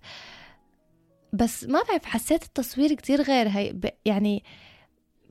بس 1.33 1.65
ما 1.65 1.83
بعرف 1.89 2.05
حسيت 2.05 2.43
التصوير 2.43 2.95
كتير 2.95 3.23
غير 3.23 3.49
هي 3.49 3.75
يعني 4.05 4.45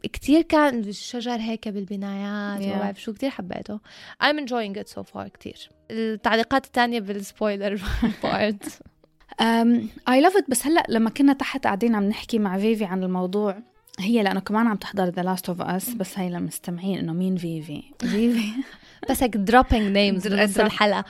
كتير 0.04 0.42
كان 0.42 0.80
الشجر 0.80 1.36
هيك 1.40 1.68
بالبنايات 1.68 2.62
Yeah. 2.62 2.66
ما 2.68 2.80
بعرف 2.80 3.02
شو 3.02 3.14
كتير 3.14 3.30
حبيته. 3.30 3.80
I'm 4.24 4.36
enjoying 4.46 4.82
it 4.84 4.94
so 4.94 5.04
far 5.14 5.28
كتير. 5.28 5.70
التعليقات 5.92 6.66
التانية 6.66 7.00
بال 7.00 7.18
spoiler 7.18 7.82
part 8.24 8.64
um 9.42 9.90
I 10.10 10.22
love 10.22 10.38
it 10.38 10.50
بس 10.50 10.66
هلأ 10.68 10.84
لما 10.90 11.10
كنا 11.10 11.34
تحت 11.34 11.64
قاعدين 11.64 11.96
عم 11.96 12.04
نحكي 12.04 12.40
مع 12.40 12.58
فيفي 12.58 12.86
عن 12.86 13.04
الموضوع 13.04 13.58
هي 14.00 14.24
لأنه 14.24 14.40
كمان 14.40 14.68
عم 14.68 14.76
تحضر 14.78 15.06
The 15.10 15.22
Last 15.22 15.50
of 15.50 15.62
Us 15.62 15.90
بس 15.90 16.20
هي 16.20 16.30
للمستمعين 16.30 17.00
إنه 17.00 17.14
مين 17.14 17.38
فيفي 17.38 17.84
فيفي 18.00 18.50
بس 19.10 19.24
هيك 19.24 19.36
dropping 19.38 19.94
names 19.94 20.24
در- 20.28 20.36
بنص 20.46 20.58
drop. 20.58 20.60
الحلقة 20.62 21.06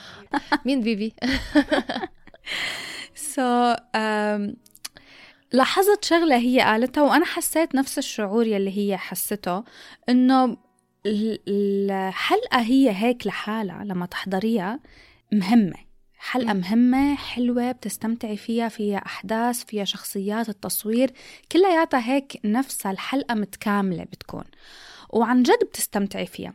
مين 0.66 0.82
فيفي؟ 0.84 1.12
سو 3.16 3.74
um, 3.74 4.56
لاحظت 5.54 6.06
شغلة 6.06 6.36
هي 6.38 6.60
قالتها 6.60 7.04
وأنا 7.04 7.26
حسيت 7.26 7.76
نفس 7.76 7.98
الشعور 7.98 8.48
يلي 8.48 8.78
هي 8.78 8.98
حسته 8.98 9.64
إنه 10.10 10.58
ال- 11.06 11.40
الحلقة 11.48 12.62
هي 12.62 12.92
هيك 12.92 13.28
لحالها 13.28 13.84
لما 13.84 14.06
تحضريها 14.06 14.80
مهمة 15.32 15.76
حلقة 16.26 16.54
مهمة 16.54 17.16
حلوة 17.16 17.72
بتستمتعي 17.72 18.38
فيها 18.38 18.70
فيها 18.70 18.98
أحداث 18.98 19.64
فيها 19.64 19.84
شخصيات 19.84 20.50
التصوير 20.50 21.12
كلياتها 21.52 22.14
هيك 22.14 22.40
نفسها 22.46 22.92
الحلقة 22.92 23.36
متكاملة 23.36 24.04
بتكون 24.04 24.44
وعن 25.10 25.44
جد 25.44 25.64
بتستمتعي 25.64 26.26
فيها. 26.26 26.54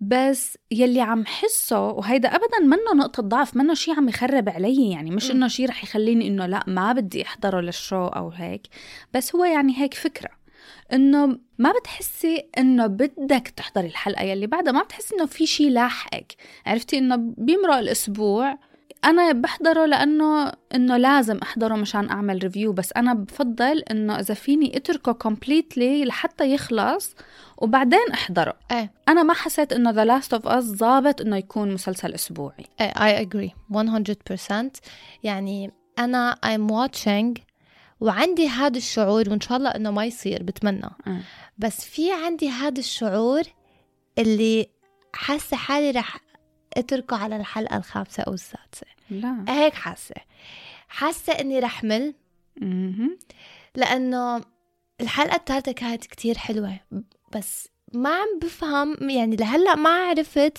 بس 0.00 0.58
يلي 0.70 1.00
عم 1.00 1.26
حسه 1.26 1.88
وهيدا 1.88 2.28
ابدا 2.28 2.58
منه 2.60 2.94
نقطة 3.04 3.22
ضعف 3.22 3.56
منه 3.56 3.74
شيء 3.74 3.94
عم 3.94 4.08
يخرب 4.08 4.48
علي 4.48 4.90
يعني 4.90 5.10
مش 5.10 5.30
إنه 5.30 5.48
شيء 5.48 5.68
رح 5.68 5.84
يخليني 5.84 6.28
إنه 6.28 6.46
لا 6.46 6.64
ما 6.66 6.92
بدي 6.92 7.22
أحضره 7.22 7.60
لل 7.60 7.75
show 7.75 8.06
أو 8.06 8.28
هيك 8.28 8.66
بس 9.14 9.36
هو 9.36 9.44
يعني 9.44 9.78
هيك 9.78 9.94
فكرة 9.94 10.30
إنه 10.92 11.38
ما 11.58 11.72
بتحسي 11.80 12.48
إنه 12.58 12.86
بدك 12.86 13.48
تحضري 13.56 13.86
الحلقة 13.86 14.22
يلي 14.22 14.46
بعدها 14.46 14.72
ما 14.72 14.82
بتحسي 14.82 15.14
إنه 15.14 15.26
في 15.26 15.46
شيء 15.46 15.70
لاحقك 15.70 16.36
عرفتي؟ 16.66 16.98
إنه 16.98 17.16
بيمرق 17.16 17.74
الأسبوع 17.74 18.58
أنا 19.04 19.32
بحضره 19.32 19.86
لأنه 19.86 20.52
إنه 20.74 20.96
لازم 20.96 21.38
أحضره 21.38 21.74
مشان 21.74 22.10
أعمل 22.10 22.42
review 22.42 22.72
بس 22.72 22.92
أنا 22.92 23.14
بفضل 23.14 23.78
إنه 23.90 24.20
إذا 24.20 24.34
فيني 24.34 24.76
أتركه 24.76 25.12
completely 25.12 26.04
لحتى 26.04 26.54
يخلص 26.54 27.14
وبعدين 27.58 28.10
أحضره. 28.14 28.54
إيه. 28.72 28.92
أنا 29.08 29.22
ما 29.22 29.34
حسيت 29.34 29.72
إنه 29.72 29.90
The 29.90 30.04
Last 30.04 30.34
of 30.34 30.46
Us 30.46 30.64
ظابط 30.64 31.20
إنه 31.20 31.36
يكون 31.36 31.74
مسلسل 31.74 32.14
أسبوعي. 32.14 32.66
إيه 32.80 32.92
I 32.92 33.26
agree 33.26 33.50
100% 33.70 34.80
يعني 35.22 35.70
أنا 35.98 36.38
I'm 36.44 36.70
watching 36.70 37.40
وعندي 38.00 38.48
هذا 38.48 38.76
الشعور 38.76 39.30
وإن 39.30 39.40
شاء 39.40 39.58
الله 39.58 39.70
إنه 39.70 39.90
ما 39.90 40.04
يصير 40.04 40.42
بتمنى. 40.42 40.90
أه. 41.06 41.20
بس 41.58 41.84
في 41.84 42.12
عندي 42.12 42.48
هذا 42.48 42.78
الشعور 42.78 43.42
اللي 44.18 44.66
حاسة 45.12 45.56
حالي 45.56 45.90
رح 45.90 46.20
أتركه 46.76 47.16
على 47.16 47.36
الحلقة 47.36 47.76
الخامسة 47.76 48.22
أو 48.22 48.32
السادسة. 48.34 48.93
لا. 49.10 49.44
هيك 49.48 49.74
حاسة. 49.74 50.14
حاسة 50.88 51.32
إني 51.32 51.58
رح 51.58 51.84
مل. 51.84 52.14
مهم. 52.60 53.18
لأنه 53.74 54.40
الحلقة 55.00 55.36
الثالثة 55.36 55.72
كانت 55.72 56.06
كتير 56.06 56.38
حلوة. 56.38 56.80
بس 57.36 57.68
ما 57.92 58.10
عم 58.10 58.38
بفهم 58.42 59.10
يعني 59.10 59.36
لهلأ 59.36 59.74
ما 59.74 59.90
عرفت 59.90 60.58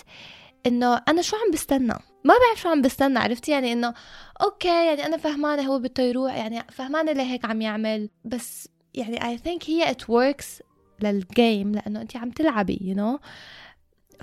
إنه 0.65 1.01
أنا 1.07 1.21
شو 1.21 1.35
عم 1.35 1.51
بستنى. 1.51 1.93
ما 2.23 2.33
بعرف 2.47 2.61
شو 2.61 2.69
عم 2.69 2.81
بستنى 2.81 3.19
عرفتي 3.19 3.51
يعني 3.51 3.73
إنه 3.73 3.93
okay 4.41 4.67
يعني 4.67 5.05
أنا 5.05 5.17
فهمانة 5.17 5.61
هو 5.61 5.79
بده 5.79 6.03
يروح 6.03 6.35
يعني 6.35 6.63
فهمانة 6.71 7.11
ليه 7.11 7.23
هيك 7.23 7.45
عم 7.45 7.61
يعمل. 7.61 8.09
بس 8.25 8.69
يعني 8.93 9.19
I 9.19 9.39
think 9.39 9.69
هي 9.69 9.93
it 9.93 10.03
works 10.03 10.61
لل 11.01 11.24
game 11.24 11.71
لأنه 11.71 12.01
انت 12.01 12.17
عم 12.17 12.29
تلعبي 12.31 12.77
you 12.77 12.97
know. 12.99 13.19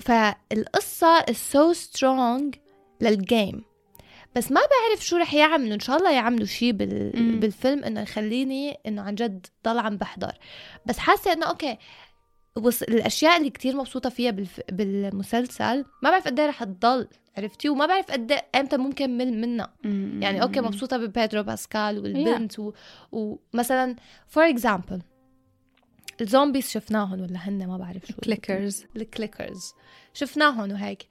فالقصة 0.01 1.19
is 1.21 1.53
so 1.53 1.77
strong 1.77 2.57
لل 3.01 3.22
game 3.22 3.63
بس 4.35 4.51
ما 4.51 4.61
بعرف 4.61 5.05
شو 5.05 5.17
رح 5.17 5.33
يعملوا 5.33 5.73
إن 5.73 5.79
شاء 5.79 5.97
الله 5.97 6.11
يعملوا 6.11 6.45
شيء 6.45 6.71
بال... 6.71 7.11
مم. 7.15 7.39
بالفيلم 7.39 7.83
إنه 7.83 8.01
يخليني 8.01 8.79
إنه 8.87 9.01
عن 9.01 9.15
جد 9.15 9.45
ضل 9.65 9.79
عم 9.79 9.97
بحضر. 9.97 10.33
بس 10.85 10.97
حاسة 10.97 11.33
إنه 11.33 11.45
okay 11.45 11.77
وص... 12.55 12.81
الأشياء 12.81 13.37
اللي 13.37 13.49
كتير 13.49 13.75
مبسوطة 13.75 14.09
فيها 14.09 14.31
بالف... 14.31 14.61
بالمسلسل 14.71 15.85
ما 16.03 16.09
بعرف 16.09 16.25
قد 16.25 16.39
إيه 16.39 16.47
رح 16.47 16.63
تضل 16.63 17.07
عرفتي؟ 17.37 17.69
وما 17.69 17.85
بعرف 17.85 18.11
قد 18.11 18.31
إيه 18.31 18.45
إمتى 18.55 18.77
ممكن 18.77 19.17
مل 19.17 19.33
منها. 19.33 19.73
يعني 20.23 20.41
okay 20.41 20.61
مبسوطة 20.61 20.97
ببيدرو 20.97 21.43
باسكال 21.43 21.99
والبنت 21.99 22.59
و... 22.59 22.73
ومثلا 23.11 23.95
for 24.27 24.49
example 24.49 25.01
ال 26.21 26.27
zombies 26.27 26.69
شفناهم 26.69 27.21
ولا 27.21 27.37
هن؟ 27.49 27.67
ما 27.67 27.77
بعرف 27.77 28.05
شو 28.05 28.13
clickers 28.13 28.85
ال 28.95 29.03
clickers. 29.03 29.73
شفناهم 30.13 30.71
وهيك. 30.71 31.07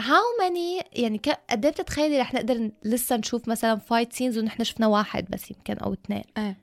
how 0.00 0.22
many 0.38 0.80
يعني 0.92 1.20
قد 1.50 1.64
إيه 1.64 1.72
بتتخيلي 1.72 2.20
رح 2.20 2.34
نقدر 2.34 2.70
لسه 2.84 3.16
نشوف 3.16 3.48
مثلا 3.48 3.76
fight 3.76 4.12
scenes 4.12 4.38
ونحن 4.38 4.64
شفنا 4.64 4.86
واحد 4.86 5.26
بس 5.30 5.50
يمكن 5.50 5.78
أو 5.78 5.92
اثنين 5.92 6.24
إيه. 6.38 6.58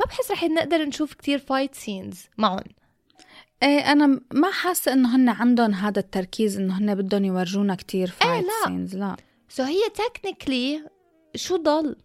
ما 0.00 0.04
بحس 0.06 0.30
رح 0.30 0.44
نقدر 0.44 0.84
نشوف 0.84 1.14
كتير 1.14 1.38
fight 1.38 1.74
scenes 1.74 2.24
معهم. 2.38 2.64
إيه 3.62 3.92
أنا 3.92 4.20
ما 4.32 4.50
حاسة 4.50 4.92
إنه 4.92 5.16
هن 5.16 5.28
عندهم 5.28 5.74
هذا 5.74 6.00
التركيز 6.00 6.58
إنه 6.58 6.78
هن 6.78 6.94
بدهم 6.94 7.24
يورجونا 7.24 7.74
كتير 7.74 8.10
fight 8.10 8.44
لا. 8.44 8.66
scenes 8.66 8.96
لا. 8.96 9.16
so 9.48 9.62
هي 9.62 9.80
technically 9.94 10.84
شو 11.34 11.56
ضل؟ 11.56 11.96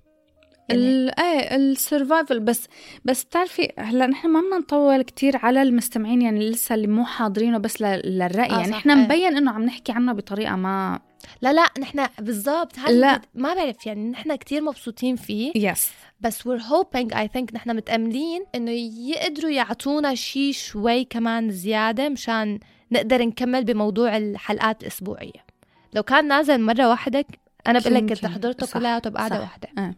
إيه 0.72 1.56
ال 1.56 1.65
survival 1.65 2.40
بس 2.40 2.68
بس 3.06 3.24
بتعرفي 3.24 3.72
هلا 3.78 4.08
نحن 4.08 4.28
ما 4.30 4.42
بدنا 4.42 4.58
نطول 4.58 5.02
كتير 5.02 5.38
على 5.38 5.62
المستمعين 5.62 6.22
يعني 6.22 6.50
لسه 6.50 6.76
اللي 6.76 6.88
مو 6.88 7.06
حاضرينه 7.06 7.58
بس 7.58 7.82
للرأي. 7.82 8.50
آه 8.50 8.60
يعني 8.60 8.74
إحنا 8.74 8.94
إيه. 8.94 9.00
مبين 9.00 9.38
إنه 9.38 9.52
عم 9.52 9.64
نحكي 9.64 9.92
عنه 9.92 10.14
بطريقة 10.14 10.56
ما 10.56 11.00
لا 11.42 11.54
لا 11.54 11.66
نحن 11.80 12.06
بالضبط 12.20 12.78
لا. 12.80 13.22
ما 13.36 13.54
بعرف 13.54 13.86
يعني 13.86 14.10
نحن 14.10 14.36
كتير 14.36 14.62
مبسوطين 14.62 15.16
فيه. 15.16 15.52
yes 15.56 15.90
بس 16.22 16.48
we're 16.48 16.62
hoping 16.62 17.14
I 17.14 17.28
think 17.38 17.54
نحن 17.54 17.76
متأملين 17.76 18.46
إنه 18.56 18.72
يقدروا 18.72 19.52
يعطونا 19.52 20.16
شيء 20.16 20.52
شوي 20.54 21.04
كمان 21.04 21.52
زيادة 21.52 22.10
مشان 22.10 22.60
نقدر 22.92 23.22
نكمل 23.26 23.64
بموضوع 23.64 24.18
الحلقات 24.18 24.82
الأسبوعية. 24.82 25.46
لو 25.94 26.04
كان 26.04 26.28
نازل 26.28 26.62
مرة 26.62 26.90
واحدة 26.90 27.26
أنا 27.68 27.80
بقول 27.80 27.94
لك 27.94 28.06
كنت. 28.10 28.26
حضرته 28.26 28.66
صح، 28.66 28.74
كلياته 28.80 29.10
بقعدة 29.10 29.40
صح. 29.40 29.92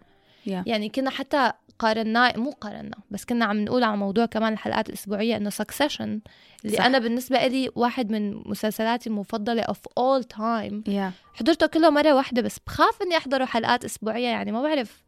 yeah 0.46 0.64
يعني 0.68 0.90
كنا 0.90 1.10
حتى 1.10 1.52
قارناه 1.80 2.34
مو 2.38 2.52
قارنا 2.52 2.98
بس 3.12 3.26
كنا 3.26 3.46
عم 3.46 3.62
نقول 3.62 3.84
على 3.84 3.98
موضوع 3.98 4.26
كمان 4.26 4.54
الحلقات 4.54 4.90
الأسبوعية 4.90 5.38
إنه 5.38 5.50
Succession 5.50 6.20
اللي 6.66 6.78
صح. 6.78 6.86
أنا 6.86 7.00
بالنسبة 7.00 7.48
لي 7.48 7.70
واحد 7.76 8.12
من 8.12 8.50
مسلسلاتي 8.50 9.10
المفضلة 9.10 9.64
of 9.64 9.76
all 10.00 10.24
time. 10.38 10.90
yeah 10.90 11.12
حضرته 11.34 11.68
كله 11.68 11.90
مرة 11.90 12.14
واحدة 12.14 12.42
بس 12.42 12.60
بخاف 12.68 13.02
إني 13.02 13.18
أحضره 13.18 13.46
حلقات 13.46 13.86
أسبوعية 13.86 14.28
يعني 14.28 14.52
ما 14.52 14.62
بعرف. 14.62 15.04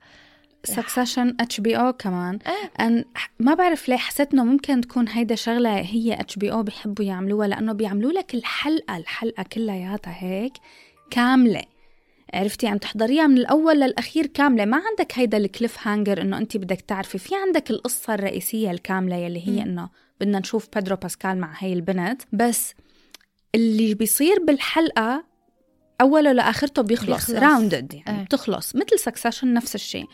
Succession 0.64 1.36
HBO 1.40 1.94
كمان. 1.94 2.40
إيه. 2.48 2.86
أن 2.86 3.06
ما 3.40 3.54
بعرف 3.54 3.90
ليه 3.90 3.98
حسيت 3.98 4.34
إنه 4.34 4.44
ممكن 4.44 4.82
تكون 4.82 5.10
هيدا 5.10 5.36
شغلة 5.36 5.80
هي 5.80 6.14
HBO 6.14 6.64
بيحبوا 6.64 7.06
يعملوها 7.06 7.48
لأنه 7.48 7.74
بيعملوا 7.74 8.12
لك 8.12 8.34
الحلقة 8.34 8.98
الحلقة 8.98 9.44
كلياتها 9.44 10.16
هيك 10.18 10.54
كاملة. 11.12 11.62
عرفتي 12.34 12.68
عم 12.68 12.78
تحضريها 12.78 13.28
من 13.28 13.38
الأول 13.38 13.80
للأخير 13.80 14.26
كاملة. 14.26 14.66
ما 14.66 14.78
عندك 14.78 15.12
هيدا 15.20 15.38
ال 15.38 15.88
cliffhanger 15.88 16.22
إنه 16.22 16.38
انت 16.38 16.58
بدك 16.58 16.82
تعرفي. 16.82 17.18
في 17.18 17.36
عندك 17.36 17.72
القصة 17.72 18.14
الرئيسية 18.14 18.72
الكاملة 18.72 19.16
يلي 19.16 19.48
هي. 19.48 19.62
إنه 19.62 19.90
بدنا 20.22 20.40
نشوف 20.40 20.68
بيدرو 20.76 20.96
باسكال 20.96 21.38
مع 21.38 21.54
هاي 21.60 21.74
البنت. 21.74 22.22
بس 22.34 22.74
اللي 23.56 23.94
بيصير 23.94 24.44
بالحلقة 24.44 25.33
اوله 26.02 26.32
لاخرته 26.32 26.82
بيخلص. 26.82 27.32
rounded 27.32 27.94
يعني 27.94 28.20
إيه. 28.20 28.26
بتخلص. 28.26 28.76
مثل 28.76 29.00
Succession 29.00 29.54
نفس 29.54 29.76
الشيء 29.76 30.06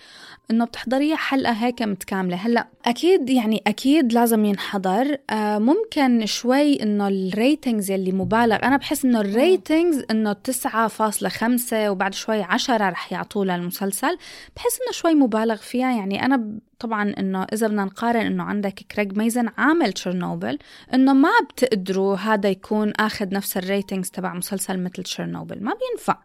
إنه 0.52 0.66
بتحضريها 0.66 1.16
حلقة 1.16 1.52
هيك 1.54 1.82
متكاملة. 1.82 2.36
هلأ 2.36 2.68
أكيد 2.86 3.30
يعني 3.30 3.64
أكيد 3.68 4.14
لازم 4.14 4.46
ينحضر. 4.46 5.18
آه 5.30 5.58
ممكن 5.58 6.26
شوي 6.26 6.84
إنه 6.84 7.08
ال 7.08 7.18
ratings 7.18 7.92
يلي 7.92 8.12
مبالغ. 8.12 8.56
أنا 8.64 8.78
بحس 8.78 9.06
إنه 9.06 9.22
ال 9.22 9.32
ratings 9.32 10.04
إنه 10.12 10.34
9.5 10.34 11.90
وبعد 11.90 12.14
شوي 12.14 12.42
10 12.44 12.90
رح 12.90 13.12
يعطوه 13.12 13.46
للمسلسل. 13.46 14.18
بحس 14.56 14.80
إنه 14.82 14.92
شوي 14.92 15.14
مبالغ 15.16 15.56
فيها. 15.56 15.92
يعني 15.92 16.26
أنا 16.26 16.60
طبعا 16.80 17.14
إنه 17.20 17.44
إذا 17.54 17.68
بدنا 17.68 17.86
نقارن 17.86 18.26
إنه 18.26 18.44
عندك 18.44 18.74
كريج 18.74 19.18
ميزن 19.18 19.50
عامل 19.58 19.94
Chernobyl 19.94 20.60
إنه 20.94 21.14
ما 21.14 21.30
بتقدروا 21.50 22.16
هذا 22.16 22.50
يكون 22.50 22.94
آخذ 23.00 23.34
نفس 23.34 23.58
ال 23.58 23.64
ratings 23.64 24.10
تبع 24.10 24.34
مسلسل 24.34 24.80
مثل 24.84 25.04
Chernobyl 25.04 25.64
ما 25.64 25.74
بينفع. 25.74 26.18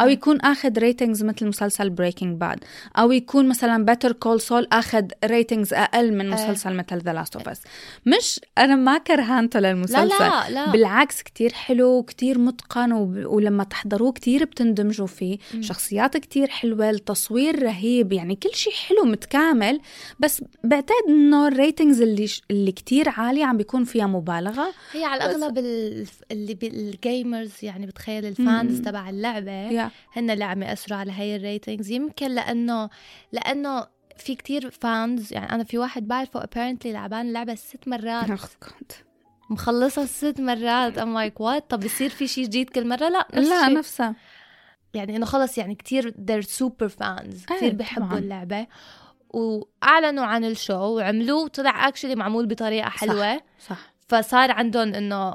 أو 0.00 0.08
يكون 0.08 0.40
آخذ 0.40 0.78
ratings 0.78 1.24
مثل 1.24 1.46
مسلسل 1.46 1.90
Breaking 1.90 2.40
Bad 2.40 2.64
أو 2.98 3.12
يكون 3.12 3.48
مثلا 3.48 3.84
Better 3.84 4.12
Call 4.12 4.40
Saul 4.40 4.68
آخذ 4.72 5.04
ratings 5.24 5.74
أقل 5.74 6.12
من 6.14 6.30
مسلسل 6.30 6.74
مثل 6.74 6.98
The 6.98 7.12
Last 7.12 7.36
of 7.36 7.48
Us 7.48 7.60
مش 8.06 8.40
أنا 8.58 8.76
ما 8.76 8.98
كرهانته 8.98 9.60
للمسلسل. 9.60 10.08
لا 10.08 10.48
لا 10.48 10.50
لا. 10.50 10.72
بالعكس 10.72 11.22
كتير 11.22 11.52
حلو 11.52 11.98
وكتير 11.98 12.38
متقن 12.38 12.92
وب... 12.92 13.24
ولما 13.26 13.64
تحضروه 13.64 14.12
كتير 14.12 14.44
بتندمجوا 14.44 15.06
فيه. 15.06 15.38
شخصيات 15.60 16.16
كتير 16.16 16.48
حلوة 16.48 16.90
التصوير 16.90 17.62
رهيب 17.62 18.12
يعني 18.12 18.36
كل 18.36 18.54
شيء 18.54 18.72
حلو 18.72 19.04
متكامل. 19.04 19.80
بس 20.20 20.44
بعتقد 20.64 21.04
إنه 21.08 21.48
ال 21.48 21.55
ratings 21.55 22.00
اللي 22.02 22.26
ش... 22.26 22.42
اللي 22.50 22.72
كتير 22.72 23.08
عالية 23.08 23.44
عم 23.44 23.56
بيكون 23.56 23.84
فيها 23.84 24.06
مبالغة. 24.06 24.72
هي 24.92 25.04
على 25.04 25.24
الأغلب 25.24 25.58
ال- 25.58 26.06
اللي 26.30 26.54
بال 26.54 26.78
gamers 26.78 27.52
يعني 27.62 27.86
بتخيل 27.86 28.24
ال 28.26 28.35
fans. 28.35 28.80
تبع 28.80 29.08
اللعبة 29.10 29.50
yeah 29.52 29.90
هن 30.16 30.30
اللي 30.30 30.44
عم 30.44 30.62
يأثروا 30.62 30.98
على 30.98 31.12
هاي 31.12 31.36
ال 31.36 31.43
ratings 31.43 31.90
يمكن 31.90 32.26
لأنه 32.30 32.88
لأنه 33.32 33.86
في 34.16 34.34
كتير 34.34 34.70
fans 34.70 35.32
يعني 35.32 35.52
أنا 35.52 35.64
في 35.64 35.78
واحد 35.78 36.08
بعرفه 36.08 36.40
apparently 36.40 36.86
لعبان 36.86 37.26
اللعبة 37.28 37.54
ست 37.54 37.88
مرات. 37.88 38.30
مخلصها 39.50 40.04
ست 40.06 40.34
مرات. 40.40 40.98
I'm 40.98 41.14
like 41.14 41.40
what 41.40 41.70
طب 41.70 41.80
بيصير 41.80 42.10
في 42.10 42.26
شيء 42.26 42.44
جديد 42.44 42.70
كل 42.70 42.88
مرة؟ 42.88 43.08
لا 43.08 43.26
نفس 43.34 43.48
لا 43.48 43.60
الشيء. 43.64 43.78
نفسها. 43.78 44.14
يعني 44.94 45.16
إنه 45.16 45.26
خلص 45.26 45.58
يعني 45.58 45.74
كتير 45.74 46.10
they're 46.10 46.44
super 46.46 46.88
fans. 47.00 47.50
إيه، 47.50 47.56
كتير 47.56 47.72
بحبوا 47.74 48.06
طبعاً. 48.06 48.18
اللعبة. 48.18 48.66
وأعلنوا 49.32 50.24
عن 50.24 50.44
ال 50.44 50.54
show 50.54 50.96
وعملوه 50.96 51.48
طلع 51.48 51.88
actually 51.88 52.14
معمول 52.14 52.46
بطريقة 52.46 52.88
حلوة. 52.88 53.40
صح. 53.68 53.92
فصار 54.08 54.50
عندهم 54.50 54.94
إنه 54.94 55.34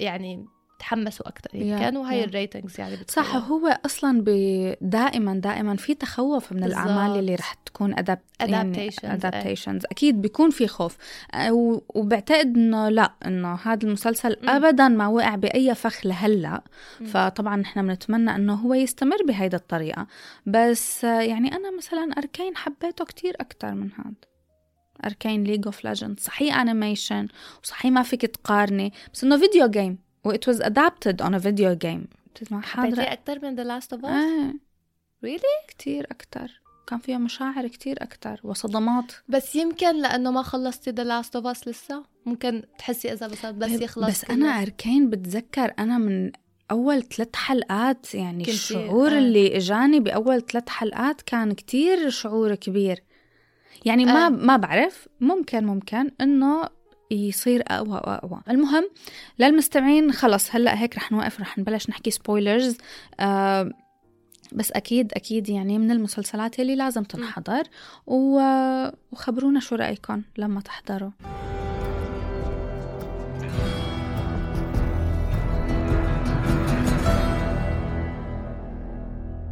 يعني 0.00 0.46
تحمسوا 0.78 1.28
أكثر 1.28 1.50
يمكن 1.56 1.94
يا- 1.94 1.98
وهي 1.98 2.20
يا. 2.20 2.24
ال 2.24 2.31
ratings 2.31 2.80
يعني 2.80 2.96
صح 2.96 3.02
بتصير. 3.02 3.24
هو 3.24 3.78
أصلا 3.86 4.20
ب- 4.26 4.74
دائما 4.80 5.34
دائما 5.34 5.76
في 5.76 5.94
تخوف 5.94 6.52
من 6.52 6.60
بالضبط. 6.60 6.78
الأعمال 6.80 7.18
اللي 7.18 7.34
رح 7.34 7.54
تكون 7.54 7.98
adapt 7.98 8.22
إيه. 8.40 8.90
adaptations 9.04 9.84
أكيد 9.84 10.22
بيكون 10.22 10.50
في 10.50 10.66
خوف 10.66 10.96
أه، 11.34 11.52
و- 11.52 11.80
وبعتقد 11.94 12.56
إنه 12.56 12.88
لا 12.88 13.12
إنه 13.26 13.54
هذا 13.54 13.86
المسلسل 13.86 14.36
مم. 14.42 14.48
ابدا 14.48 14.88
ما 14.88 15.06
وقع 15.06 15.34
بأي 15.34 15.74
فخ 15.74 16.06
لهلأ. 16.06 16.62
فطبعا 17.06 17.56
نحن 17.56 17.86
بنتمنى 17.86 18.34
إنه 18.34 18.54
هو 18.54 18.74
يستمر 18.74 19.16
بهيدا 19.26 19.56
الطريقة 19.56 20.06
بس 20.46 21.04
أه، 21.04 21.20
يعني 21.20 21.52
أنا 21.56 21.76
مثلا 21.76 22.10
Arcane 22.18 22.56
حبيته 22.56 23.04
كتير 23.04 23.34
أكثر 23.40 23.74
من 23.74 23.92
هذا 23.92 24.12
Arcane 25.04 25.44
League 25.44 25.66
of 25.66 25.84
Legends 25.84 26.22
صحيح 26.22 26.58
animation 26.58 27.28
وصحيح 27.64 27.92
ما 27.92 28.02
فيك 28.02 28.20
تقارني 28.26 28.92
بس 29.14 29.24
إنه 29.24 29.36
video 29.38 29.66
game 29.66 29.98
و 30.24 30.32
it 30.32 30.52
was 30.52 30.58
adapted 30.60 31.20
on 31.20 31.34
a 31.34 31.38
video 31.38 31.74
game. 31.84 32.06
بتسمع؟ 32.34 32.60
حاضرة. 32.60 33.02
أكثر 33.02 33.38
من 33.42 33.54
The 33.54 33.64
Last 33.64 33.92
of 33.92 34.04
Us 34.04 34.10
آه. 34.10 34.54
Really? 35.26 35.68
كتير 35.68 36.06
أكتر. 36.10 36.60
كان 36.86 36.98
فيها 36.98 37.18
مشاعر 37.18 37.68
كتير 37.68 38.02
أكتر 38.02 38.40
وصدمات. 38.44 39.12
بس 39.28 39.56
يمكن 39.56 40.02
لأنه 40.02 40.30
ما 40.30 40.42
خلصتي 40.42 40.90
The 40.90 41.04
Last 41.04 41.36
of 41.36 41.46
Us 41.46 41.68
لسه. 41.68 42.04
ممكن 42.26 42.62
تحسي 42.78 43.12
إذا 43.12 43.26
بس 43.26 43.46
بس 43.46 43.70
يخلص 43.70 44.08
بس 44.08 44.24
كله. 44.24 44.36
أنا 44.36 44.62
Arcane 44.62 45.10
بتذكر 45.10 45.74
أنا 45.78 45.98
من 45.98 46.32
أول 46.70 47.02
ثلاث 47.02 47.36
حلقات 47.36 48.14
يعني 48.14 48.48
الشعور 48.48 49.10
آه. 49.10 49.18
اللي 49.18 49.56
إجاني 49.56 50.00
بأول 50.00 50.40
ثلاث 50.40 50.68
حلقات 50.68 51.22
كان 51.22 51.52
كتير 51.52 52.10
شعور 52.10 52.54
كبير. 52.54 53.02
يعني 53.84 54.04
ما 54.04 54.26
آه. 54.26 54.28
ما 54.28 54.56
بعرف 54.56 55.08
ممكن 55.20 55.64
ممكن 55.64 56.10
إنه 56.20 56.68
يصير 57.10 57.62
أقوى 57.68 57.94
وأقوى. 57.94 58.40
المهم 58.50 58.90
للمستمعين 59.38 60.12
خلص 60.12 60.54
هلأ 60.54 60.82
هيك 60.82 60.96
رح 60.96 61.12
نوقف 61.12 61.40
رح 61.40 61.58
نبلش 61.58 61.90
نحكي 61.90 62.10
سبويلرز 62.10 62.78
آه 63.20 63.70
بس 64.52 64.72
أكيد 64.72 65.12
أكيد 65.12 65.48
يعني 65.48 65.78
من 65.78 65.90
المسلسلات 65.90 66.60
اللي 66.60 66.76
لازم 66.76 67.02
تنحضر. 67.02 67.62
و... 68.06 68.40
وخبرونا 69.12 69.60
شو 69.60 69.74
رأيكم 69.74 70.22
لما 70.38 70.60
تحضروا. 70.60 71.10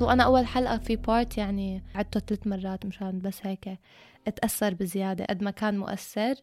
وأنا 0.00 0.22
أول 0.22 0.46
حلقة 0.46 0.78
في 0.78 0.96
part 0.96 1.38
يعني 1.38 1.82
عدته 1.94 2.20
ثلاث 2.20 2.46
مرات 2.46 2.86
مشان 2.86 3.18
بس 3.18 3.38
هيك 3.42 3.78
أتأثر 4.26 4.74
بزيادة 4.74 5.24
قد 5.24 5.42
ما 5.42 5.50
كان 5.50 5.78
مؤثر. 5.78 6.34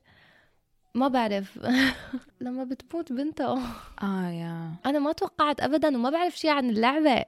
ما 0.95 1.07
بعرف. 1.07 1.59
لما 2.41 2.63
بتموت 2.63 3.13
بنته 3.13 3.45
آه 4.03 4.29
yeah. 4.29 4.69
أنا 4.85 4.99
ما 4.99 5.11
توقعت 5.11 5.61
ابدا 5.61 5.87
وما 5.87 6.09
بعرف 6.09 6.37
شيء 6.37 6.49
عن 6.51 6.69
اللعبة. 6.69 7.25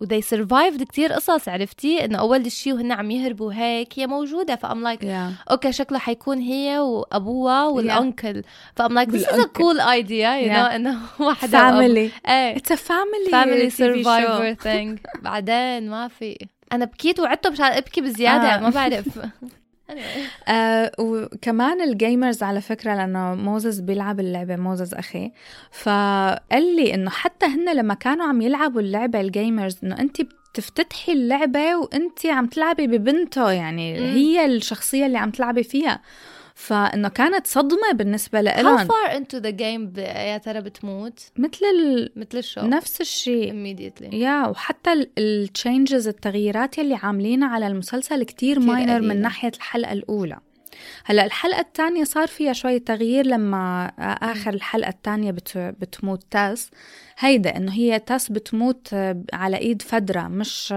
و 0.00 0.04
they 0.04 0.22
survived 0.22 0.82
كتير 0.82 1.12
قصص 1.12 1.48
عرفتي؟ 1.48 2.04
إنه 2.04 2.18
أول 2.18 2.52
شيء 2.52 2.72
وهن 2.74 2.92
عم 2.92 3.10
يهربوا 3.10 3.52
هيك 3.52 3.98
هي 3.98 4.06
موجودة. 4.06 4.56
ف 4.56 4.62
I'm 4.62 4.82
like 4.82 5.04
okay 5.50 5.72
شكله 5.72 5.98
حيكون 5.98 6.38
هي 6.38 6.78
وأبوها 6.78 7.64
وال 7.66 7.85
uncle. 7.85 8.42
ف 8.76 8.81
I'm 8.81 8.94
like 8.94 9.08
a 9.10 9.12
وال 9.12 9.25
uncle. 9.25 9.62
cool 9.62 9.80
idea 9.80 10.44
you 10.44 10.50
Yeah. 10.50 10.54
know 10.56 10.74
إنه 10.74 10.98
واحدة 11.26 11.58
وأب- 11.58 11.62
family 11.72 12.10
إيه. 12.28 12.56
it's 12.56 12.72
a 12.72 12.74
family 12.74 13.30
family 13.32 13.70
survivor 13.70 14.54
thing 14.54 14.98
بعدين 15.22 15.90
ما 15.90 16.08
في. 16.08 16.46
أنا 16.72 16.84
بكيت 16.84 17.20
وعدته 17.20 17.50
مشان 17.50 17.64
أبكي 17.66 18.00
بزيادة 18.00 18.54
آه. 18.54 18.60
ما 18.60 18.70
بعرف. 18.70 19.06
آه 20.48 20.92
وكمان 20.98 21.80
ال 21.80 21.89
gamers 21.89 22.42
على 22.42 22.60
فكرة 22.60 22.94
لأنه 22.94 23.34
موزز 23.34 23.80
بيلعب 23.80 24.20
اللعبة 24.20 24.56
موزز 24.56 24.94
أخي. 24.94 25.32
فقال 25.70 26.76
لي 26.76 26.94
إنه 26.94 27.10
حتى 27.10 27.46
هن 27.46 27.76
لما 27.76 27.94
كانوا 27.94 28.26
عم 28.26 28.40
يلعبوا 28.40 28.80
اللعبة 28.80 29.20
ال 29.20 29.28
gamers 29.28 29.76
إنه 29.84 30.00
أنت 30.00 30.20
بتفتتحي 30.20 31.12
اللعبة 31.12 31.76
وأنت 31.76 32.26
عم 32.26 32.46
تلعبي 32.46 32.86
ببنته 32.86 33.50
يعني. 33.50 33.98
هي 33.98 34.46
الشخصية 34.46 35.06
اللي 35.06 35.18
عم 35.18 35.30
تلعبي 35.30 35.62
فيها. 35.62 36.00
فإنه 36.60 37.08
كانت 37.08 37.46
صدمة 37.46 37.92
بالنسبة 37.94 38.40
How 38.40 38.42
لإلهم 38.42 38.88
far 38.88 39.10
into 39.12 39.40
the 39.42 39.52
game 39.52 39.98
يا 39.98 40.38
ترى 40.38 40.60
بتموت؟ 40.60 41.20
مثل 41.36 41.66
ال... 41.66 42.12
مثل 42.16 42.38
ال 42.38 42.42
show 42.42 42.60
نفس 42.60 43.00
الشيء. 43.00 43.52
Immediately. 43.52 44.14
yeah 44.14 44.46
وحتى 44.46 45.06
ال 45.18 45.29
changes 45.29 46.08
التغييرات 46.08 46.78
يلي 46.78 46.94
عاملينها 46.94 47.48
على 47.48 47.66
المسلسل 47.66 48.22
كتير 48.22 48.58
كتير 48.58 48.72
minor 48.72 48.94
قليلة. 48.96 49.14
من 49.14 49.22
ناحية 49.22 49.52
الحلقة 49.56 49.92
الأولى. 49.92 50.38
هلأ 51.04 51.24
الحلقة 51.24 51.60
الثانية 51.60 52.04
صار 52.04 52.26
فيها 52.26 52.52
شوية 52.52 52.78
تغيير 52.78 53.26
لما 53.26 53.92
آخر 53.98 54.54
الحلقة 54.54 54.88
الثانية 54.88 55.30
بت... 55.30 55.58
بتموت 55.58 56.24
تاس. 56.30 56.70
هيدا 57.18 57.56
إنه 57.56 57.72
هي 57.72 57.98
تاس 57.98 58.32
بتموت 58.32 58.88
على 59.32 59.56
إيد 59.56 59.82
فدرة 59.82 60.28
مش. 60.28 60.72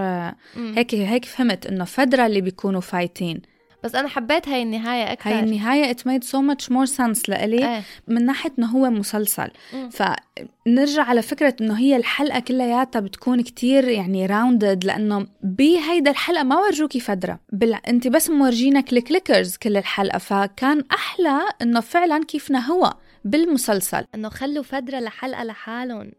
هيك 0.56 0.94
هيك 0.94 1.24
فهمت 1.24 1.66
إنه 1.66 1.84
فدرة 1.84 2.26
اللي 2.26 2.40
بيكونوا 2.40 2.80
فايتين 2.80 3.42
بس 3.84 3.94
أنا 3.94 4.08
حبيت 4.08 4.48
هاي 4.48 4.62
النهاية 4.62 5.12
أكثر 5.12 5.30
هاي 5.30 5.40
النهاية 5.40 5.92
it 5.92 5.98
made 5.98 6.24
so 6.24 6.38
much 6.38 6.68
more 6.68 6.96
sense 6.96 7.28
لإلي 7.28 7.76
إيه. 7.76 7.82
من 8.08 8.26
ناحية 8.26 8.52
إنه 8.58 8.66
هو 8.66 8.90
مسلسل. 8.90 9.50
مم. 9.72 9.90
فنرجع 9.90 11.02
على 11.02 11.22
فكرة 11.22 11.56
إنه 11.60 11.78
هي 11.78 11.96
الحلقة 11.96 12.40
كلياتها 12.40 13.00
بتكون 13.00 13.42
كتير 13.42 13.88
يعني 13.88 14.26
rounded 14.26 14.84
لأنه 14.84 15.26
بهيدا 15.42 16.10
الحلقة 16.10 16.42
ما 16.42 16.56
ورجوكي 16.56 17.00
فدرة. 17.00 17.40
بال... 17.52 17.74
أنت 17.88 18.08
بس 18.08 18.30
مورجينك 18.30 18.92
ال 18.92 18.99
clickers 18.99 19.56
كل 19.56 19.76
الحلقة. 19.76 20.18
فكان 20.18 20.84
أحلى 20.92 21.40
إنه 21.62 21.80
فعلا 21.80 22.24
كيفنا 22.24 22.58
هو 22.58 22.94
بالمسلسل. 23.24 24.04
إنه 24.14 24.28
خلوا 24.28 24.62
فدرة 24.62 24.98
لحلقة 24.98 25.44
لحالهم. 25.44 26.12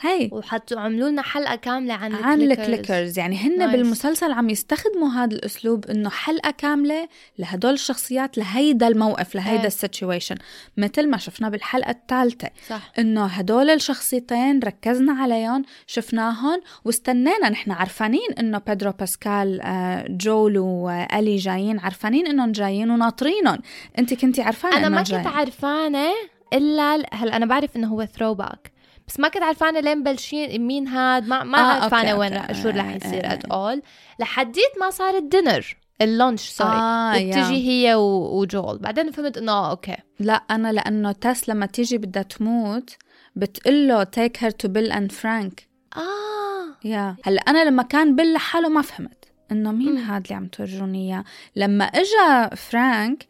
هي 0.00 0.28
وحطوا 0.32 0.80
عملوا 0.80 1.08
لنا 1.08 1.22
حلقة 1.22 1.54
كاملة 1.56 1.94
عن 1.94 2.14
عن 2.14 2.42
ال 2.42 2.50
clickers. 2.50 3.18
يعني 3.18 3.36
هن 3.36 3.68
Nice. 3.68 3.72
بالمسلسل 3.72 4.32
عم 4.32 4.50
يستخدموا 4.50 5.08
هذا 5.08 5.34
الأسلوب 5.36 5.86
إنه 5.86 6.10
حلقة 6.10 6.50
كاملة 6.50 7.08
لهدول 7.38 7.72
الشخصيات 7.72 8.38
لهيدا 8.38 8.88
الموقف 8.88 9.34
لهيدا 9.34 9.60
إيه. 9.60 9.66
ال 9.66 9.72
situation. 9.72 10.34
مثل 10.76 11.08
ما 11.08 11.16
شفنا 11.16 11.48
بالحلقة 11.48 11.90
الثالثة. 11.90 12.50
صح. 12.68 12.92
إنه 12.98 13.24
هدول 13.26 13.70
الشخصيتين 13.70 14.60
ركزنا 14.60 15.12
عليهم 15.12 15.64
شفناهم 15.86 16.60
واستنينا. 16.84 17.48
نحن 17.48 17.70
عرفانين 17.70 18.28
إنه 18.38 18.58
بيدرو 18.58 18.90
باسكال 18.90 19.60
آه، 19.60 20.06
جول 20.08 20.58
وإيلي 20.58 21.36
جايين. 21.36 21.78
عرفانين 21.78 22.26
إنهم 22.26 22.52
جايين 22.52 22.90
وناطرينهم. 22.90 23.58
أنت 23.98 24.14
كنتي 24.14 24.42
عرفانة 24.42 24.76
أنا 24.76 24.88
ما 24.88 24.98
كنت 24.98 25.10
جايين. 25.10 25.26
عارفانه 25.26 26.08
إلا 26.52 26.94
هلا 27.12 27.36
أنا 27.36 27.46
بعرف 27.46 27.76
إنه 27.76 27.88
هو 27.88 28.04
ثرو 28.04 28.34
باك 28.34 28.73
بس 29.08 29.20
ما 29.20 29.28
كنت 29.28 29.42
عارفانه 29.42 29.80
لين 29.80 30.02
بلشين 30.02 30.66
مين 30.66 30.88
هاد 30.88 31.26
ما 31.28 31.42
ما 31.44 31.58
آه، 31.58 31.62
عارفانه 31.62 32.10
أوكي، 32.10 32.20
وين. 32.20 32.34
رح- 32.36 32.52
شو 32.62 32.68
رح 32.68 32.84
آه، 32.86 32.96
يصير 32.96 33.26
آه، 33.26 33.32
ات 33.32 33.44
اول 33.44 33.82
لحديت 34.20 34.70
ما 34.80 34.90
صار 34.90 35.16
الدينر 35.16 35.76
اللونش 36.02 36.40
سوري 36.40 36.70
آه،. 36.76 37.10
وبتجي 37.16 37.68
هي 37.68 37.94
و- 37.94 38.38
وجول. 38.40 38.78
بعدين 38.78 39.10
فهمت 39.10 39.38
إنه 39.38 39.52
آه، 39.52 39.70
أوكي. 39.70 39.96
لا 40.20 40.32
أنا 40.34 40.72
لأنه 40.72 41.12
تاس 41.12 41.48
لما 41.48 41.66
تيجي 41.66 41.98
بدها 41.98 42.22
تموت 42.22 42.90
بتقله 43.36 44.02
تيك 44.04 44.42
هير 44.44 44.50
تو 44.50 44.68
بيل 44.68 44.92
اند 44.92 45.12
فرانك 45.12 45.68
آه. 45.96 46.86
يا. 46.88 47.16
هلأ 47.24 47.40
أنا 47.40 47.64
لما 47.64 47.82
كان 47.82 48.16
بيل 48.16 48.32
لحاله 48.34 48.68
ما 48.68 48.82
فهمت 48.82 49.24
إنه 49.52 49.72
مين. 49.72 49.98
هاد 49.98 50.22
اللي 50.24 50.34
عم 50.36 50.46
تورجوني 50.46 51.08
إياه. 51.12 51.24
لما 51.56 51.84
إجا 51.84 52.54
فرانك 52.54 53.26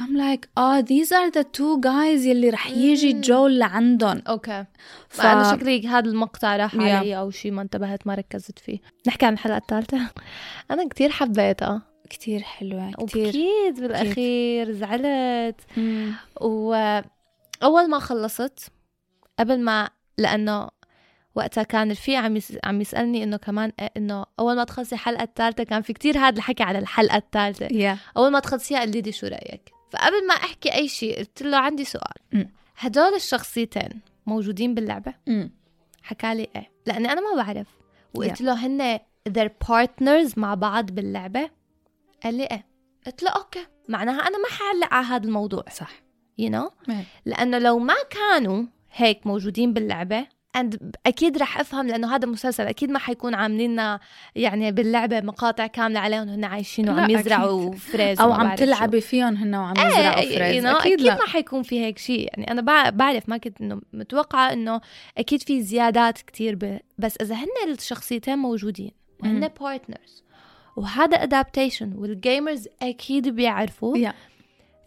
I'm 0.00 0.16
like 0.16 0.48
آه 0.58 0.80
these 0.80 1.08
are 1.08 1.30
the 1.30 1.44
two 1.44 1.80
guys 1.84 2.26
يلي 2.26 2.50
رح 2.50 2.66
يجي. 2.66 3.12
جول 3.12 3.58
لعندهم. 3.58 4.22
okay 4.28 4.64
ف... 5.08 5.20
فانا 5.20 5.52
شكلي 5.52 5.88
هذا 5.88 6.08
المقطع 6.08 6.56
راح 6.56 6.74
yeah. 6.74 6.96
علي 6.96 7.18
أو 7.18 7.30
شيء 7.30 7.52
ما 7.52 7.62
انتبهت 7.62 8.06
ما 8.06 8.14
ركزت 8.14 8.58
فيه. 8.58 8.78
نحكي 9.06 9.26
عن 9.26 9.32
الحلقة 9.32 9.56
الثالثة؟ 9.56 9.98
أنا 10.70 10.88
كتير 10.88 11.10
حبيتها. 11.10 11.82
كتير 12.10 12.42
حلوة 12.42 12.90
كتير. 12.92 13.26
وبكيت 13.26 13.80
بالأخير 13.80 14.72
زعلت. 14.72 15.60
مم. 15.76 16.12
وأول 16.40 17.90
ما 17.90 17.98
خلصت 17.98 18.72
قبل 19.38 19.60
ما 19.60 19.90
لأنه 20.18 20.68
وقتها 21.34 21.62
كان 21.62 21.86
الرفيق 21.90 22.18
عم. 22.18 22.38
عم 22.64 22.80
يسألني 22.80 23.22
إنه 23.24 23.36
كمان 23.36 23.72
إنه 23.96 24.24
أول 24.38 24.56
ما 24.56 24.64
تخلصي 24.64 24.94
الحلقة 24.94 25.22
الثالثة 25.22 25.64
كان 25.64 25.82
في 25.82 25.92
كتير 25.92 26.18
هذا 26.18 26.36
الحكي 26.36 26.62
على 26.62 26.78
الحلقة 26.78 27.16
الثالثة. 27.16 27.66
يا 27.66 27.98
أول 28.16 28.30
ما 28.30 28.40
تخلصيها 28.40 28.78
قال 28.78 29.02
لي 29.02 29.12
شو 29.12 29.26
رأيك؟ 29.26 29.79
فقبل 29.90 30.26
ما 30.26 30.34
أحكي 30.34 30.74
أي 30.74 30.88
شيء 30.88 31.18
قلت 31.18 31.42
له 31.42 31.56
عندي 31.56 31.84
سؤال. 31.84 32.48
هدول 32.76 33.14
الشخصيتين 33.14 34.00
موجودين 34.26 34.74
باللعبة؟ 34.74 35.14
مم. 35.26 35.50
حكى 36.02 36.34
لي 36.34 36.48
إيه. 36.56 36.70
لأني 36.86 37.12
أنا 37.12 37.20
ما 37.20 37.42
بعرف. 37.42 37.66
وقلت 38.14 38.40
له 38.40 38.66
هن 38.66 38.98
their 39.28 39.48
partners 39.68 40.38
مع 40.38 40.54
بعض 40.54 40.90
باللعبة؟ 40.90 41.50
قال 42.22 42.34
لي 42.34 42.42
إيه. 42.44 42.66
قلت 43.06 43.22
له 43.22 43.30
أوكي. 43.30 43.66
معناها 43.88 44.20
أنا 44.20 44.38
ما 44.38 44.48
حعلق 44.48 44.94
على 44.94 45.06
هذا 45.06 45.24
الموضوع. 45.26 45.64
صح. 45.70 46.02
You 46.42 46.50
know. 46.52 46.92
لأنه 47.26 47.58
لو 47.58 47.78
ما 47.78 47.94
كانوا 48.10 48.64
هيك 48.92 49.26
موجودين 49.26 49.72
باللعبة 49.72 50.26
and 50.58 50.76
أكيد 51.06 51.38
رح 51.38 51.60
أفهم 51.60 51.86
لأنه 51.86 52.14
هذا 52.14 52.28
مسلسل 52.28 52.66
أكيد 52.66 52.90
ما 52.90 52.98
حيكون 52.98 53.34
عاملين 53.34 53.72
لنا 53.72 54.00
يعني 54.34 54.72
باللعبة 54.72 55.20
مقاطع 55.20 55.66
كاملة 55.66 56.00
عليهم 56.00 56.28
هن 56.28 56.44
عايشين 56.44 56.88
وعم 56.90 56.98
أكيد. 56.98 57.20
يزرعوا 57.20 57.72
فريز 57.74 58.20
أو 58.20 58.32
عم. 58.32 58.54
تلعبي 58.54 59.00
فيهم 59.00 59.36
هن 59.36 59.54
وعم 59.54 59.74
يزرعوا 59.76 60.18
إيه 60.20 60.38
فريز 60.38 60.64
you 60.64 60.66
know, 60.66 60.80
أكيد 60.80 61.00
لا 61.00 61.14
ما 61.14 61.26
حيكون 61.26 61.62
في 61.62 61.80
هيك 61.80 61.98
شيء 61.98 62.28
يعني 62.28 62.50
أنا 62.50 62.60
بع- 62.62 62.90
بعرف 62.90 63.28
ما 63.28 63.36
كنت 63.36 63.60
إنه 63.60 63.80
متوقعة 63.92 64.52
إنه 64.52 64.80
أكيد 65.18 65.42
في 65.42 65.62
زيادات 65.62 66.18
كتير 66.18 66.54
ب... 66.54 66.78
بس 66.98 67.16
إذا 67.20 67.34
هن 67.34 67.70
الشخصيتين 67.72 68.38
موجودين 68.38 68.90
وهن. 69.22 69.48
partners 69.60 70.24
وهذا 70.76 71.16
adaptation 71.22 71.92
وال 71.96 72.14
gamers 72.14 72.68
أكيد 72.82 73.28
بيعرفوا 73.28 73.98
yeah. 73.98 74.14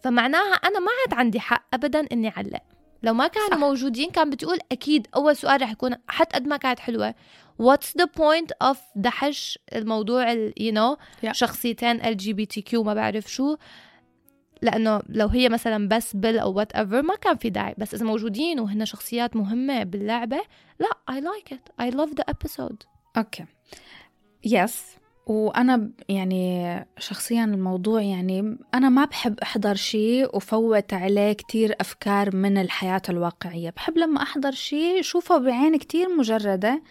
فمعناها 0.03 0.53
أنا 0.53 0.80
ما 0.80 0.88
عاد 1.06 1.19
عندي 1.19 1.40
حق 1.40 1.64
ابدا 1.73 2.06
إني 2.11 2.30
أعلق 2.30 2.61
لو 3.04 3.14
ما 3.14 3.28
كانوا 3.28 3.50
صح. 3.50 3.58
موجودين 3.58 4.12
كان 4.12 4.30
بتقول 4.30 4.60
أكيد 4.72 5.08
أول 5.16 5.36
سؤال 5.36 5.62
رح 5.62 5.72
يكون 5.72 5.96
حتى 6.08 6.36
قد 6.36 6.48
ما 6.48 6.58
كانت 6.58 6.80
حلوة. 6.80 7.16
What's 7.62 8.02
the 8.02 8.06
point 8.06 8.70
of 8.72 8.78
دحش 8.96 9.60
الموضوع 9.76 10.32
ال 10.32 10.54
you 10.60 10.74
know 10.76 11.00
Yeah. 11.28 11.32
شخصيتين 11.32 12.06
ال 12.06 12.18
LGBTQ 12.18 12.84
ما 12.84 12.94
بعرف 12.94 13.32
شو. 13.32 13.56
لأنه 14.62 15.02
لو 15.10 15.28
هي 15.28 15.50
مثلا 15.50 15.88
بس 15.88 16.16
بيل 16.16 16.40
أو 16.40 16.54
whatever 16.54 17.02
ما 17.02 17.16
كان 17.16 17.38
في 17.38 17.50
داعي. 17.50 17.76
بس 17.78 17.94
إذا 17.94 18.06
موجودين 18.06 18.60
وهن 18.60 18.86
شخصيات 18.86 19.36
مهمة 19.36 19.84
باللعبة 19.84 20.42
لا 20.80 20.90
I 21.12 21.22
like 21.24 21.54
it. 21.54 21.86
I 21.86 21.96
love 21.96 22.10
the 22.10 22.34
episode. 22.34 22.86
okay 23.18 23.45
yes 24.44 24.84
وأنا 25.26 25.90
يعني 26.10 26.86
شخصيا 27.00 27.44
الموضوع 27.44 28.02
يعني 28.02 28.58
أنا 28.74 28.90
ما 28.90 29.06
بحب 29.06 29.40
أحضر 29.40 29.76
شيء 29.76 30.36
وفوت 30.36 30.94
عليه 30.94 31.34
كتير 31.34 31.76
أفكار 31.82 32.36
من 32.36 32.58
الحياة 32.58 33.02
الواقعية. 33.10 33.70
بحب 33.70 33.98
لما 33.98 34.22
أحضر 34.22 34.52
شيء 34.52 35.02
شوفه 35.02 35.38
بعين 35.38 35.78
كتير 35.78 36.10
مجردة. 36.10 36.82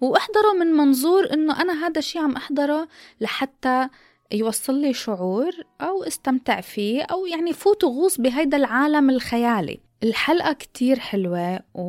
وأحضره 0.00 0.52
من 0.60 0.66
منظور 0.66 1.32
إنه 1.32 1.62
أنا 1.62 1.86
هذا 1.86 1.98
الشيء 1.98 2.22
عم 2.22 2.36
أحضره 2.36 2.88
لحتى 3.20 3.88
يوصل 4.32 4.74
لي 4.74 4.92
شعور 4.92 5.52
أو 5.80 6.02
استمتع 6.02 6.60
فيه 6.60 7.02
أو 7.02 7.26
يعني 7.26 7.52
فوت 7.52 7.84
وغوص 7.84 8.20
بهيدا 8.20 8.56
العالم 8.56 9.10
الخيالي. 9.10 9.80
الحلقة 10.02 10.52
كتير 10.52 10.98
حلوة 10.98 11.60
و... 11.74 11.84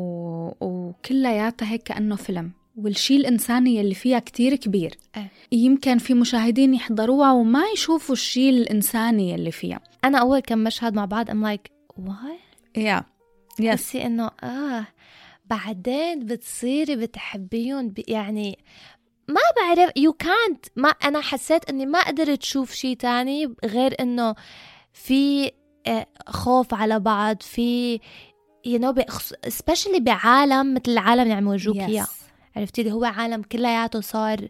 وكلياتها 0.62 1.72
هيك 1.72 1.84
كأنه 1.84 2.16
فيلم. 2.16 2.52
والشي 2.76 3.16
الإنساني 3.16 3.82
اللي 3.82 3.96
فيها 3.96 4.20
كتير 4.20 4.56
كبير. 4.56 4.98
إيه. 5.18 5.32
يمكن 5.52 5.98
في 5.98 6.14
مشاهدين 6.14 6.74
يحضروها 6.74 7.32
وما 7.32 7.64
يشوفوا 7.74 8.14
الشي 8.16 8.50
الإنساني 8.50 9.36
اللي 9.36 9.52
فيها. 9.52 9.80
أنا 10.06 10.18
أول 10.18 10.40
كم 10.40 10.58
مشهد 10.60 10.94
مع 10.94 11.06
بعض 11.06 11.32
I'm 11.32 11.46
like 11.58 11.72
what? 12.04 12.78
يا 12.78 13.04
يس 13.60 13.66
بحسي 13.68 14.06
إنه 14.06 14.32
آه 14.44 14.88
بعدين 15.46 16.26
بتصيري 16.26 16.96
بتحبيهم 16.96 17.94
يعني 18.08 18.60
ما 19.28 19.42
بعرف 19.58 19.92
يو 19.96 20.14
كانت 20.14 20.66
ما 20.76 20.90
أنا 20.90 21.22
حسيت 21.22 21.70
إني 21.70 21.86
ما 21.86 22.02
قدرت 22.08 22.42
أشوف 22.42 22.72
شيء 22.74 22.96
تاني 22.96 23.54
غير 23.66 23.96
إنه 24.00 24.36
في 24.94 25.52
آه، 25.88 26.06
خوف 26.28 26.74
على 26.74 27.00
بعض 27.00 27.42
في 27.42 28.00
you 28.68 28.80
know 28.80 28.92
بخص- 28.92 29.34
especially 29.48 30.00
بعالم 30.00 30.74
مثل 30.74 30.92
العالم 30.92 31.22
اللي 31.22 31.34
عم 31.34 31.48
يورجوك 31.48 31.76
إياه. 31.76 32.08
عرفتي؟ 32.56 32.82
اللي 32.82 32.94
هو 32.94 33.04
عالم 33.04 33.42
كلياته 33.42 34.02
صار 34.02 34.48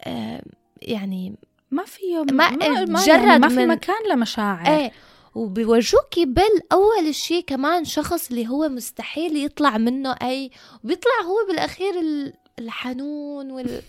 آه، 0.00 0.42
يعني 0.82 1.34
ما 1.70 1.84
فيه 1.84 2.18
ما- 2.22 2.50
ما, 2.50 2.50
ما, 2.50 2.80
مجرد 2.84 3.08
يعني 3.08 3.38
ما 3.38 3.48
في 3.48 3.54
من- 3.56 3.68
مكان 3.68 3.96
لمشاعر. 4.12 4.66
إيه 4.78 4.92
وبيورجوكي 5.34 6.24
بال 6.24 6.72
اول 6.72 7.14
شيء 7.14 7.44
كمان 7.46 7.84
شخص 7.84 8.28
اللي 8.30 8.48
هو 8.48 8.68
مستحيل 8.68 9.36
يطلع 9.44 9.78
منه 9.78 10.16
أي 10.22 10.50
وبيطلع 10.84 11.12
هو 11.24 11.36
بالأخير 11.48 12.00
ال- 12.00 12.32
الحنون 12.58 13.50
وال 13.50 13.82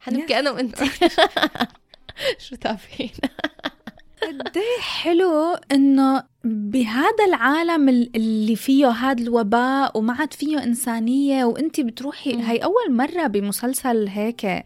حنون 0.00 0.22
Yes. 0.22 0.28
كأنه 0.28 0.60
انت 0.60 0.82
شو 2.48 2.56
تافهين؟ 2.56 3.10
قد 4.28 4.56
إيه 4.56 4.80
حلو 4.80 5.54
إنه 5.72 6.24
بهذا 6.44 7.24
العالم 7.28 7.88
ال- 7.88 8.16
اللي 8.16 8.56
فيه 8.56 8.88
هذا 8.90 9.22
الوباء 9.22 9.98
وما 9.98 10.12
عاد 10.14 10.32
فيه 10.32 10.62
إنسانية 10.62 11.44
وانت 11.44 11.80
بتروحي. 11.80 12.42
هاي 12.42 12.58
أول 12.58 12.92
مرة 12.96 13.26
بمسلسل 13.26 14.08
هيك 14.08 14.44
آه، 14.44 14.64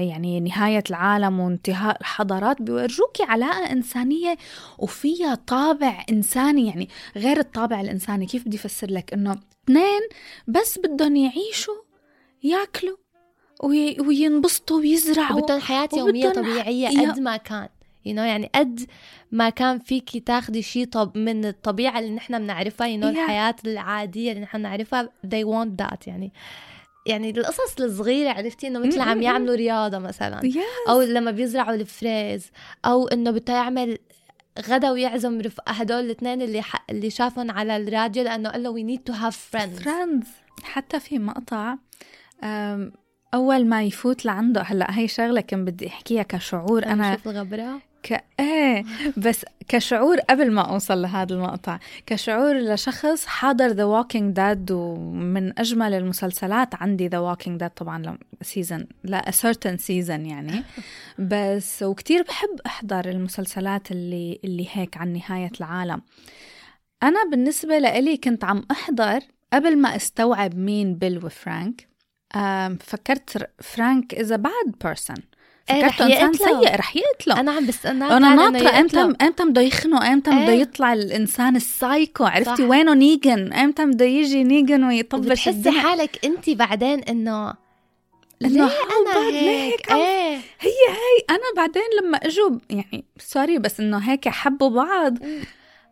يعني 0.00 0.40
نهاية 0.40 0.84
العالم 0.90 1.40
وانتهاء 1.40 2.00
الحضارات 2.00 2.62
بيورجوكي 2.62 3.22
علاقة 3.22 3.72
إنسانية 3.72 4.36
وفيها 4.78 5.34
طابع 5.34 6.04
إنساني 6.10 6.66
يعني 6.66 6.88
غير 7.16 7.38
الطابع 7.38 7.80
الإنساني. 7.80 8.26
كيف 8.26 8.46
بدي 8.46 8.56
أفسر 8.56 8.90
لك؟ 8.90 9.12
إنه 9.12 9.36
اثنين 9.64 10.00
بس 10.48 10.78
بدهم 10.78 11.16
يعيشوا 11.16 11.74
ياكلوا 12.42 12.96
وي- 13.62 14.00
وينبسطوا 14.00 14.78
ويزرعوا 14.78 15.38
وبدهم 15.38 15.60
حياة 15.60 15.88
يومية 15.96 16.28
طبيعية 16.30 16.88
قد 17.10 17.18
ما 17.18 17.36
كان. 17.36 17.68
You 18.08 18.12
know 18.12 18.18
يعني 18.20 18.50
قد 18.54 18.80
ما 19.32 19.50
كان 19.50 19.78
فيكي 19.78 20.20
تاخدي 20.20 20.62
شيء 20.62 20.84
طب 20.86 21.18
من 21.18 21.44
الطبيعة 21.44 21.98
اللي 21.98 22.10
نحن 22.10 22.38
بنعرفها 22.38 22.86
you 22.96 23.00
know 23.00 23.04
Yeah. 23.04 23.18
الحياة 23.18 23.56
العادية 23.66 24.30
اللي 24.32 24.42
نحن 24.42 24.58
بنعرفها 24.58 25.08
they 25.26 25.44
want 25.46 25.84
that 25.84 26.06
يعني 26.08 26.32
يعني 27.06 27.30
القصص 27.30 27.80
الصغيرة 27.80 28.30
عرفتي 28.30 28.66
إنه 28.66 28.78
مثل 28.78 29.00
عم. 29.00 29.22
يعملوا 29.22 29.54
رياضة 29.54 29.98
مثلا 29.98 30.40
Yes. 30.40 30.88
أو 30.90 31.02
لما 31.02 31.30
بيزرعوا 31.30 31.74
الفريز 31.74 32.50
أو 32.84 33.08
إنه 33.08 33.30
بده 33.30 33.52
يعمل 33.52 33.98
غدا 34.68 34.90
ويعزم 34.90 35.40
رفقة 35.40 35.72
هدول 35.72 36.00
الاثنين 36.04 36.42
اللي 36.42 36.62
ح... 36.62 36.84
اللي 36.90 37.10
شافهم 37.10 37.50
على 37.50 37.76
الراديو 37.76 38.24
لأنه 38.24 38.48
قال 38.50 38.62
له 38.62 38.70
وي 38.70 38.82
نيد 38.82 39.00
تو 39.00 39.12
هاف 39.12 39.36
فريندز 39.36 39.82
فريندز 39.82 40.26
حتى 40.62 41.00
في 41.00 41.18
مقطع 41.18 41.76
أم، 42.44 42.92
أول 43.34 43.66
ما 43.66 43.82
يفوت 43.82 44.24
لعنده 44.24 44.60
هلأ 44.62 44.98
هي 44.98 45.08
شغلة 45.08 45.40
كان 45.40 45.64
بدي 45.64 45.86
أحكيها 45.88 46.22
كشعور 46.22 46.86
أنا 46.86 47.16
شوف 47.16 47.28
الغبرة 47.28 47.80
ك... 48.04 48.24
إيه. 48.40 48.84
بس 49.16 49.44
كشعور 49.68 50.20
قبل 50.20 50.50
ما 50.52 50.62
أوصل 50.62 51.02
لهذا 51.02 51.34
المقطع 51.34 51.78
كشعور 52.06 52.54
لشخص 52.54 53.26
حاضر 53.26 53.66
ذا 53.66 53.84
ووكينج 53.84 54.36
داد 54.36 54.70
ومن 54.70 55.58
أجمل 55.58 55.94
المسلسلات 55.94 56.74
عندي 56.74 57.08
ذا 57.08 57.18
ووكينج 57.18 57.60
داد 57.60 57.70
طبعا 57.70 58.18
سيزون 58.42 58.86
لا 59.04 59.30
certain 59.30 59.74
season 59.76 60.26
يعني. 60.26 60.62
بس 61.30 61.82
وكتير 61.82 62.22
بحب 62.22 62.60
أحضر 62.66 63.08
المسلسلات 63.08 63.90
اللي 63.90 64.40
اللي 64.44 64.68
هيك 64.72 64.96
عن 64.96 65.12
نهاية 65.12 65.52
العالم. 65.60 66.02
أنا 67.02 67.18
بالنسبة 67.30 67.78
لإلي 67.78 68.16
كنت 68.16 68.44
عم 68.44 68.64
أحضر 68.70 69.20
قبل 69.52 69.78
ما 69.78 69.96
أستوعب 69.96 70.54
مين 70.54 70.94
بيل 70.94 71.24
وفرانك. 71.24 71.88
فكرت 72.80 73.50
فرانك 73.62 74.14
إذا 74.14 74.36
bad 74.36 74.74
person 74.84 75.16
فكرته 75.68 76.06
رح 76.08 76.22
إنسان. 76.22 76.48
سيء 76.62 76.76
رح 76.76 76.96
يقتله 76.96 77.40
أنا 77.40 77.52
عم 77.52 77.66
بستناك 77.66 78.12
أنا 78.12 78.34
ناطرة 78.34 78.80
إمتى. 78.80 79.00
إمتى 79.00 79.44
بده 79.44 79.60
يخنق؟ 79.60 80.02
إمتى 80.04 80.30
بده 80.30 80.48
إيه. 80.52 80.60
يطلع 80.60 80.92
الإنسان 80.92 81.56
السايكو؟ 81.56 82.24
عرفتي 82.24 82.62
صح. 82.62 82.70
وينه 82.70 82.94
نيجن؟ 82.94 83.52
إمتى 83.52 83.86
بده 83.86 84.04
يجي 84.04 84.44
نيجن 84.44 84.84
ويطبش 84.84 85.48
الدنيا 85.48 85.80
حالك 85.80 86.24
انت 86.24 86.50
بعدين 86.50 87.00
إنه 87.00 87.52
how 88.42 88.46
أنا 88.46 89.28
هيك؟ 89.30 89.92
إيه. 89.92 90.36
هي 90.60 90.70
هي 90.88 91.24
أنا 91.30 91.42
بعدين 91.56 91.82
لما 92.02 92.18
اجوا 92.18 92.50
يعني 92.70 93.04
sorry 93.18 93.58
بس 93.58 93.80
إنه 93.80 93.98
هيك 93.98 94.28
حبوا 94.28 94.70
بعض 94.70 95.18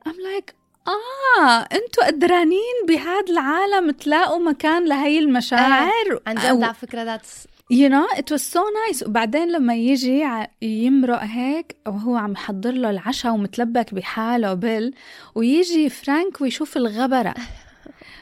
ام 0.07 0.15
like 0.25 0.55
آه 0.89 1.59
أنتوا 1.73 2.07
قدرانين 2.07 2.87
بهذا 2.89 3.25
العالم 3.31 3.91
تلاقوا 3.91 4.39
مكان 4.39 4.85
لهي 4.89 5.19
المشاعر. 5.19 5.91
عن 6.27 6.39
أو- 6.39 6.43
جد 6.43 6.63
على 6.63 6.75
فكرة 6.75 7.03
that's 7.03 7.47
you 7.73 7.89
know 7.89 8.07
it 8.21 8.29
was 8.35 8.43
so 8.55 8.61
nice. 8.83 9.03
وبعدين 9.07 9.53
لما 9.53 9.75
يجي 9.75 10.25
يمرق 10.63 11.23
هيك 11.23 11.77
وهو 11.87 12.17
عم 12.17 12.33
يحضر 12.33 12.71
له 12.73 12.91
العشاء 12.91 13.33
ومتلبك 13.33 13.95
بحاله 13.95 14.55
بيل 14.55 14.95
ويجي 15.35 15.89
فرانك 15.89 16.41
ويشوف 16.41 16.77
الغبرة. 16.77 17.35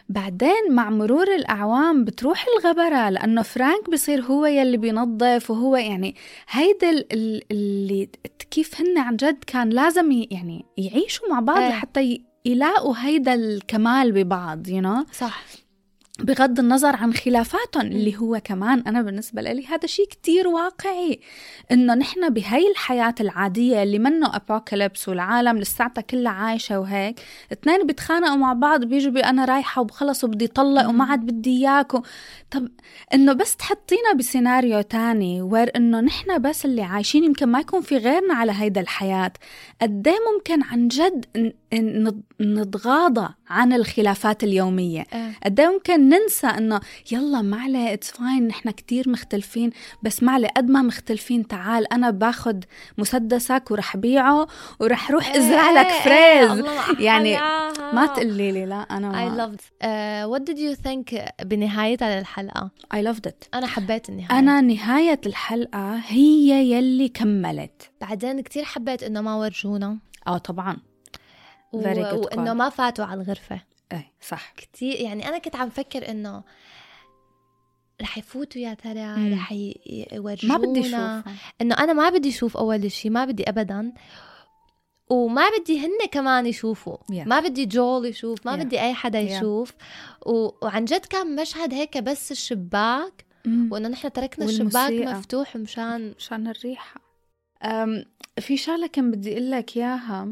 بعدين 0.09 0.71
مع 0.71 0.91
مرور 0.91 1.35
الأعوام 1.35 2.05
بتروح 2.05 2.47
الغبرة 2.59 3.11
لأنه 3.11 3.43
فرانك 3.43 3.91
بصير 3.91 4.23
هو 4.23 4.47
يلي 4.47 4.77
بينظف 4.77 5.51
وهو 5.51 5.77
يعني 5.77 6.15
هيدا 6.51 6.91
ال- 6.91 7.13
ال- 7.13 7.43
اللي 7.51 8.09
كيف 8.51 8.81
هن 8.81 8.99
عن 8.99 9.17
جد 9.17 9.45
كان 9.47 9.71
لازم 9.71 10.13
يعني 10.31 10.65
يعيشوا 10.79 11.29
مع 11.31 11.41
بعض 11.41 11.59
إيه. 11.59 11.69
لحتى 11.69 12.03
ي- 12.03 12.23
يلاقوا 12.45 12.95
هيدا 12.99 13.35
الكمال 13.35 14.13
ببعض 14.13 14.67
you 14.67 14.83
know 14.85 15.13
صح. 15.19 15.43
بغض 16.19 16.59
النظر 16.59 16.97
عن 16.97 17.15
خلافاتهم 17.15 17.87
اللي 17.87 18.16
هو 18.16 18.41
كمان 18.45 18.81
أنا 18.87 19.03
بالنسبة 19.03 19.43
لي 19.43 19.66
هذا 19.66 19.87
شيء 19.87 20.07
كتير 20.07 20.49
واقعي 20.49 21.20
إنه 21.73 21.95
نحن 21.95 22.28
بهاي 22.28 22.70
الحياة 22.70 23.15
العادية 23.20 23.82
اللي 23.82 23.99
منه 23.99 24.37
أبوكاليبس 24.37 25.09
والعالم 25.09 25.59
لساتها 25.59 26.03
كلها 26.03 26.32
عايشة 26.32 26.81
وهيك 26.81 27.20
اثنين 27.53 27.87
بيتخانقوا 27.87 28.37
مع 28.37 28.53
بعض 28.53 28.85
بيجوا 28.85 29.12
بي 29.12 29.20
أنا 29.20 29.45
رايحة 29.45 29.82
وبخلص 29.82 30.24
وبدي 30.24 30.47
طلق 30.47 30.89
وما 30.89 31.05
عاد 31.05 31.20
بدي 31.20 31.51
إياكم 31.59 32.03
طب 32.51 32.69
إنه 33.15 33.32
بس 33.32 33.57
تحطينا 33.57 34.12
بسيناريو 34.19 34.81
تاني 34.81 35.43
where 35.43 35.71
إنه 35.77 36.01
نحن 36.01 36.39
بس 36.43 36.65
اللي 36.65 36.82
عايشين 36.82 37.24
يمكن 37.24 37.47
ما 37.47 37.61
يكون 37.61 37.81
في 37.81 37.97
غيرنا 37.97 38.35
على 38.35 38.53
هيدا 38.53 38.81
الحياة. 38.81 39.32
قد 39.82 40.09
إيه 40.09 40.16
ممكن 40.35 40.62
عن 40.62 40.89
جد 40.89 41.24
نتغاضى 42.41 43.28
عن 43.51 43.73
الخلافات 43.73 44.45
اليومية. 44.45 45.07
إيه. 45.15 45.33
قد 45.45 45.61
إيه 45.61 45.69
ممكن 45.69 46.09
ننسى 46.09 46.47
إنه 46.47 46.81
يلا 47.13 47.43
معلي 47.43 47.93
it's 47.93 48.11
fine 48.11 48.47
نحن 48.47 48.71
كتير 48.71 49.09
مختلفين 49.09 49.71
بس 50.03 50.23
معلي 50.23 50.47
قد 50.47 50.71
ما 50.71 50.83
مختلفين 50.83 51.47
تعال 51.49 51.93
أنا 51.93 52.11
باخد 52.11 52.65
مسدسك 52.99 53.71
ورح 53.71 53.97
بيعه 53.97 54.47
ورح 54.81 55.11
روح 55.11 55.35
إزرع 55.37 55.71
لك 55.71 55.87
إيه، 55.87 56.01
فريز. 56.01 56.65
مع 56.65 57.01
يعني. 57.01 57.37
ما 57.93 58.07
تقلي 58.07 58.53
لي 58.53 58.67
لا 58.67 58.77
أنا 58.81 59.11
I 59.11 59.39
loved. 59.41 59.61
Uh, 59.61 60.39
what 60.39 60.53
did 60.53 60.59
you 60.59 60.83
think 60.87 61.31
بنهايتها 61.43 62.19
للحلقة 62.19 62.71
I 62.95 62.99
loved 62.99 63.29
it. 63.31 63.49
أنا 63.55 63.67
حبيت 63.67 64.09
النهاية. 64.09 64.39
أنا 64.39 64.61
نهاية 64.61 65.21
الحلقة 65.27 65.95
هي 66.07 66.73
يلي 66.73 67.09
كملت. 67.09 67.91
بعدين 68.01 68.41
كتير 68.41 68.65
حبيت 68.65 69.03
إنه 69.03 69.21
ما 69.21 69.35
ورجونا. 69.37 69.99
آه 70.27 70.39
طبعا. 70.39 70.77
و... 71.73 71.83
Call. 71.83 72.39
ما 72.39 72.69
فاتوا 72.69 73.05
على 73.05 73.23
الغرفة 73.23 73.61
إيه 73.93 74.13
صح 74.21 74.53
كتير 74.57 75.01
يعني 75.01 75.29
أنا 75.29 75.39
كنت 75.39 75.57
عم 75.57 75.69
فكر 75.71 76.11
إنه 76.11 76.43
رح 78.03 78.19
يفوتوا 78.19 78.61
يا 78.63 78.75
ترى. 78.75 79.33
رح 79.35 79.53
يورجونا 79.53 80.59
ما 80.59 80.65
بدي 80.67 80.81
أشوف 80.81 81.35
إنه 81.61 81.75
أنا 81.79 81.93
ما 81.93 82.09
بدي 82.11 82.29
أشوف 82.29 82.57
أول 82.57 82.93
شيء 82.93 83.11
ما 83.11 83.25
بدي 83.25 83.49
ابدا 83.49 83.93
وما 85.11 85.43
بدي 85.59 85.87
هن 85.87 85.99
كمان 86.13 86.47
يشوفوا 86.47 86.97
Yeah. 86.97 87.27
ما 87.27 87.41
بدي 87.41 87.67
جول 87.67 88.07
يشوف 88.07 88.47
ما 88.47 88.57
Yeah. 88.57 88.61
بدي 88.61 88.81
أي 88.81 88.95
حدا 88.95 89.19
Yeah. 89.29 89.31
يشوف 89.33 89.73
و... 90.27 90.49
وعن 90.63 90.85
جد 90.85 91.05
كان 91.05 91.37
مشهد 91.37 91.75
هيك 91.75 91.99
بس 91.99 92.33
الشباك 92.33 93.25
وإنه 93.71 93.89
نحن 93.89 94.13
تركنا 94.13 94.45
الشباك 94.45 94.75
والموسيقى. 94.91 95.15
مفتوح 95.15 95.57
مشان 95.57 96.15
مشان 96.19 96.47
الريحة 96.49 97.01
أم 97.65 98.05
في 98.41 98.57
شغلة 98.57 98.87
كان 98.87 99.11
بدي 99.11 99.33
أقول 99.33 99.51
لك 99.51 99.77
إياها 99.77 100.29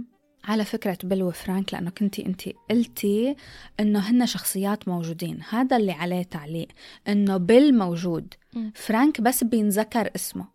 على 0.48 0.64
فكرة 0.64 0.98
بيل 1.04 1.22
وفرانك 1.22 1.74
لأنه 1.74 1.90
كنتي 1.90 2.26
أنت 2.26 2.42
قلتي 2.70 3.36
إنه 3.80 3.98
هن 3.98 4.26
شخصيات 4.26 4.88
موجودين. 4.88 5.40
هذا 5.50 5.76
اللي 5.76 5.92
عليه 5.92 6.22
تعليق 6.22 6.68
إنه 7.08 7.36
بيل 7.36 7.78
موجود. 7.78 8.34
فرانك 8.74 9.20
بس 9.20 9.44
بينذكر 9.44 10.10
اسمه. 10.16 10.46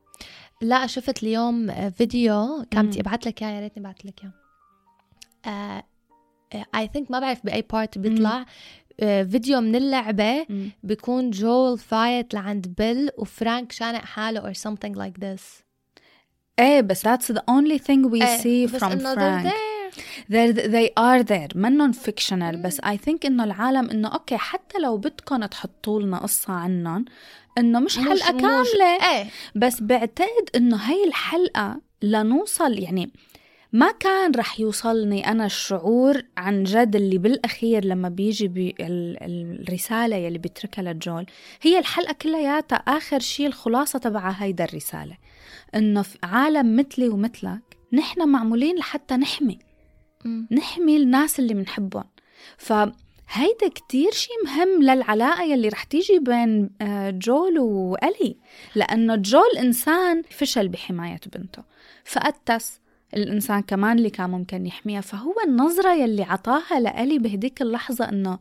لا 0.61 0.87
شفت 0.87 1.23
اليوم 1.23 1.69
آه، 1.69 1.89
فيديو 1.89 2.65
كان 2.71 2.85
مم. 2.85 2.89
بدي 2.91 2.99
ابعث 3.01 3.27
لك 3.27 3.43
إياه 3.43 3.51
يا 3.51 3.59
ريتني 3.59 3.83
بعث 3.83 4.05
لك 4.05 4.23
إياه. 4.23 5.83
I 6.75 6.89
think 6.93 7.11
ما 7.11 7.19
بعرف 7.19 7.45
بأي 7.45 7.61
part 7.61 7.97
بيطلع. 7.97 8.45
آه، 8.99 9.23
فيديو 9.23 9.61
من 9.61 9.75
اللعبة 9.75 10.45
بيكون 10.83 11.31
جول 11.31 11.77
فايت 11.77 12.33
لعند 12.33 12.67
بيل 12.77 13.09
وفرانك 13.17 13.71
شانق 13.71 14.01
حاله 14.01 14.53
or 14.53 14.55
something 14.55 14.95
like 14.95 15.23
this. 15.23 15.41
إيه 16.59 16.81
بس 16.81 17.07
that's 17.07 17.33
the 17.33 17.41
only 17.41 17.79
thing 17.79 18.09
we 18.09 18.21
إيه، 18.23 18.37
see 18.37 18.69
from 18.71 18.99
Frank. 18.99 19.72
They're, 20.31 20.53
they 20.55 20.89
are 20.99 21.23
there. 21.23 21.55
منن 21.57 21.93
fictional 21.93 22.55
بس 22.65 22.81
I 22.81 22.95
think 23.05 23.25
إنه 23.25 23.43
العالم 23.43 23.89
إنه 23.89 24.07
أوكي 24.07 24.37
حتى 24.37 24.79
لو 24.79 24.97
بدكم 24.97 25.45
تحطوا 25.45 26.01
لنا 26.01 26.17
قصة 26.17 26.53
عنهم 26.53 27.05
إنه 27.57 27.79
مش 27.79 27.97
مش- 27.97 28.05
حلقة 28.07 28.33
مش- 28.33 28.41
كاملة. 28.41 29.11
إيه. 29.11 29.25
بس 29.55 29.81
بعتقد 29.81 30.49
إنه 30.55 30.77
هاي 30.77 31.03
الحلقة 31.07 31.81
لنوصل 32.01 32.79
يعني 32.79 33.11
ما 33.73 33.91
كان 33.91 34.31
رح 34.35 34.59
يوصلني 34.59 35.27
أنا 35.31 35.45
الشعور 35.45 36.21
عن 36.37 36.63
جد 36.63 36.95
اللي 36.95 37.17
بالأخير 37.17 37.85
لما 37.85 38.09
بيجي 38.09 38.47
بي 38.47 38.75
ال- 38.79 39.23
ال- 39.23 39.65
الرسالة 39.69 40.15
يلي 40.15 40.37
بيتركها 40.37 40.81
لجول. 40.93 41.25
هي 41.61 41.79
الحلقة 41.79 42.13
كلياتها 42.13 42.75
آخر 42.75 43.19
شيء 43.19 43.47
الخلاصة 43.47 43.99
تبع 43.99 44.29
هيدا 44.29 44.63
الرسالة 44.63 45.17
إنه 45.75 46.01
في 46.01 46.17
عالم 46.23 46.75
مثلي 46.75 47.09
ومثلك 47.09 47.61
نحن 47.93 48.29
معمولين 48.29 48.75
لحتى 48.75 49.15
نحمي. 49.15 49.59
نحمي 50.51 50.97
الناس 50.97 51.39
اللي 51.39 51.53
بنحبهم 51.53 52.03
فهيدا 52.57 53.67
كتير 53.75 54.11
شي 54.11 54.29
مهم 54.45 54.83
للعلاقة 54.83 55.43
يلي 55.43 55.69
رح 55.69 55.83
تيجي 55.83 56.19
بين 56.19 56.69
آه، 56.81 57.09
جول 57.09 57.59
وألي. 57.59 58.37
لأنه 58.75 59.15
جول 59.15 59.57
إنسان 59.59 60.23
فشل 60.29 60.67
بحماية 60.67 61.19
بنته. 61.35 61.63
فقدس 62.05 62.79
الإنسان 63.13 63.61
كمان 63.61 63.97
اللي 63.97 64.09
كان 64.09 64.29
ممكن 64.29 64.65
يحميها. 64.65 65.01
فهو 65.01 65.33
النظرة 65.47 65.93
يلي 65.93 66.23
عطاها 66.23 66.79
لألي 66.79 67.19
بهديك 67.19 67.61
اللحظة 67.61 68.09
إنه 68.09 68.39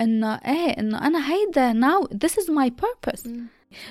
إنه 0.00 0.34
إيه 0.34 0.70
إنه 0.80 1.06
أنا 1.06 1.32
هيدا 1.32 1.72
now 1.72 2.06
this 2.06 2.32
is 2.32 2.50
my 2.50 2.70
purpose. 2.84 3.28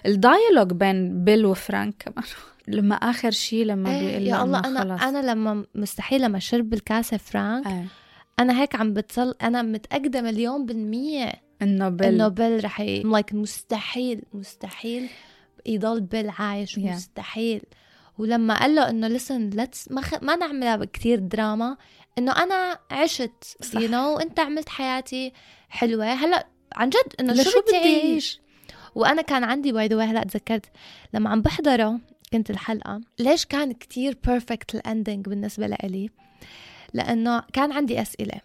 ال 0.05 0.12
dialogue 0.12 0.71
بين 0.73 1.23
بيل 1.23 1.45
وفرانك 1.45 1.95
كمان. 1.99 2.25
لما 2.67 2.95
آخر 2.95 3.31
شي 3.31 3.63
لما 3.63 3.89
إيه 3.89 4.07
بيقول 4.07 4.23
يا 4.27 4.35
له 4.35 4.43
الله 4.43 4.59
أنا 4.59 4.79
خلص. 4.97 5.03
أنا 5.03 5.31
لما 5.31 5.65
مستحيل 5.75 6.21
لما 6.21 6.39
شرب 6.39 6.73
الكاسة 6.73 7.17
فرانك 7.17 7.67
إيه. 7.67 7.85
أنا 8.39 8.61
هيك 8.61 8.75
عم 8.75 8.93
بتصل 8.93 9.35
أنا 9.41 9.61
متأكدة 9.61 10.21
مليون 10.21 10.65
بالمية 10.65 11.33
إنه 11.61 12.27
بيل 12.27 12.65
رح 12.65 12.79
ي... 12.81 13.03
like 13.03 13.33
مستحيل 13.33 14.21
مستحيل 14.33 15.09
يضل 15.65 16.01
بيل 16.01 16.29
عايش 16.29 16.75
Yeah. 16.75 16.79
مستحيل 16.79 17.61
ولما 18.17 18.59
قال 18.59 18.75
له 18.75 18.89
إنه 18.89 19.17
listen 19.17 19.53
let's 19.55 19.91
ما 19.91 20.01
خ... 20.01 20.13
ما 20.23 20.35
نعملها 20.35 20.85
كتير 20.85 21.19
دراما 21.19 21.77
إنه 22.17 22.31
أنا 22.31 22.79
عشت 22.91 23.31
صح. 23.61 23.79
you 23.79 23.87
know 23.89 24.21
أنت 24.21 24.39
عملت 24.39 24.69
حياتي 24.69 25.33
حلوة 25.69 26.05
هلأ 26.13 26.47
عن 26.75 26.89
جد 26.89 27.13
إنه 27.19 27.43
شو 27.43 27.49
بدي 27.49 27.79
بدي 27.79 27.99
اعيش 28.01 28.39
وأنا 28.95 29.21
كان 29.21 29.43
عندي 29.43 29.71
by 29.71 29.87
the 29.87 30.03
هلأ 30.03 30.23
تذكرت 30.23 30.65
لما 31.13 31.29
عم 31.29 31.41
بحضره 31.41 31.99
كنت 32.35 32.49
الحلقة. 32.49 33.01
ليش 33.19 33.45
كان 33.45 33.71
كتير 33.71 34.17
perfect 34.27 34.75
ال 34.75 34.82
ending 34.82 35.25
بالنسبة 35.25 35.67
لإلي؟ 35.67 36.09
لأنه 36.93 37.43
كان 37.53 37.71
عندي 37.71 38.01
أسئلة. 38.01 38.41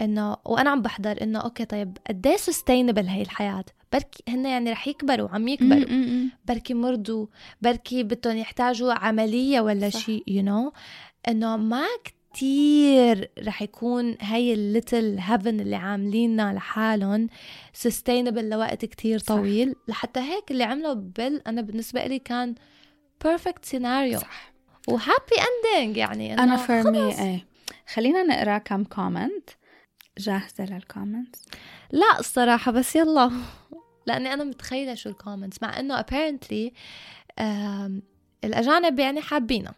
إنه 0.00 0.36
وأنا 0.44 0.70
عم 0.70 0.82
بحضر 0.82 1.22
إنه 1.22 1.38
أوكي 1.38 1.64
طيب 1.64 1.98
قد 2.08 2.26
إيه 2.26 2.36
sustainable 2.36 3.06
هي 3.06 3.22
الحياة؟ 3.22 3.64
بركي 3.92 4.22
هن 4.28 4.46
يعني 4.46 4.72
رح 4.72 4.88
يكبروا 4.88 5.28
عم 5.28 5.48
يكبروا. 5.48 6.28
بركي 6.44 6.74
مرضوا 6.74 7.26
بركي 7.62 8.02
بدهم 8.02 8.36
يحتاجوا 8.36 8.92
عملية 8.92 9.60
ولا 9.60 9.90
صح. 9.90 10.00
شيء 10.00 10.24
you 10.28 10.46
know. 10.46 10.72
إنه 11.28 11.56
ما 11.56 11.86
كتير 12.04 13.30
رح 13.46 13.62
يكون 13.62 14.16
هي 14.20 14.54
ال 14.54 14.63
little 14.63 15.18
heaven 15.18 15.60
اللي 15.60 15.76
عاملينها 15.76 16.52
لحالهم 16.52 17.28
sustainable 17.72 18.48
لوقت 18.48 18.84
كتير 18.84 19.18
صح. 19.18 19.26
طويل. 19.26 19.74
لحتى 19.88 20.20
هيك 20.20 20.50
اللي 20.50 20.64
عمله 20.64 20.92
بيل 20.92 21.42
أنا 21.46 21.60
بالنسبة 21.60 22.06
لي 22.06 22.18
كان 22.18 22.54
perfect 23.24 23.64
scenario 23.64 24.18
صح. 24.18 24.52
و 24.88 24.96
happy 24.96 25.36
ending 25.76 25.96
يعني 25.96 26.34
أنا 26.38 26.56
for 26.56 26.90
me. 26.90 27.18
إيه. 27.20 27.46
خلينا 27.94 28.22
نقرأ 28.22 28.58
كم 28.58 28.84
comment 28.84 29.50
جاهزة 30.18 30.64
لل 30.64 30.80
comment 30.80 31.36
لا 31.90 32.18
الصراحة 32.18 32.72
بس 32.72 32.96
يلا. 32.96 33.30
لأني 34.06 34.32
أنا 34.34 34.44
متخيلة 34.44 34.94
شو 34.94 35.08
ال 35.08 35.14
comments 35.14 35.62
مع 35.62 36.02
apparently 36.02 36.72
آم، 37.38 38.02
الأجانب 38.44 38.98
يعني 38.98 39.20
حابينها 39.20 39.74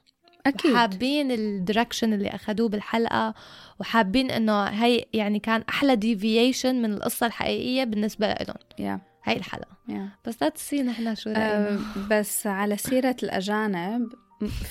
أكيد. 0.47 0.77
حابين 0.77 1.31
ال 1.31 1.39
direction 1.39 2.13
اللي 2.13 2.29
أخذوه 2.29 2.69
بالحلقة 2.69 3.35
وحابين 3.81 4.31
إنه 4.31 4.65
هي 4.65 5.05
يعني 5.13 5.39
كان 5.39 5.65
أحلى 5.69 5.97
deviation 5.97 6.83
من 6.83 6.93
القصة 6.93 7.27
الحقيقية 7.27 7.85
بالنسبة 7.85 8.27
لهم 8.33 8.57
yeah 8.79 9.01
هاي 9.27 9.37
الحلقة. 9.37 9.77
yeah 9.89 10.09
بس 10.27 10.43
لا 10.43 10.49
تنسي 10.49 10.83
نحن 10.83 11.15
شو 11.15 11.31
أه 11.31 11.65
رأينا. 11.65 11.81
بس 12.11 12.47
على 12.47 12.77
سيرة 12.77 13.17
الأجانب 13.23 14.13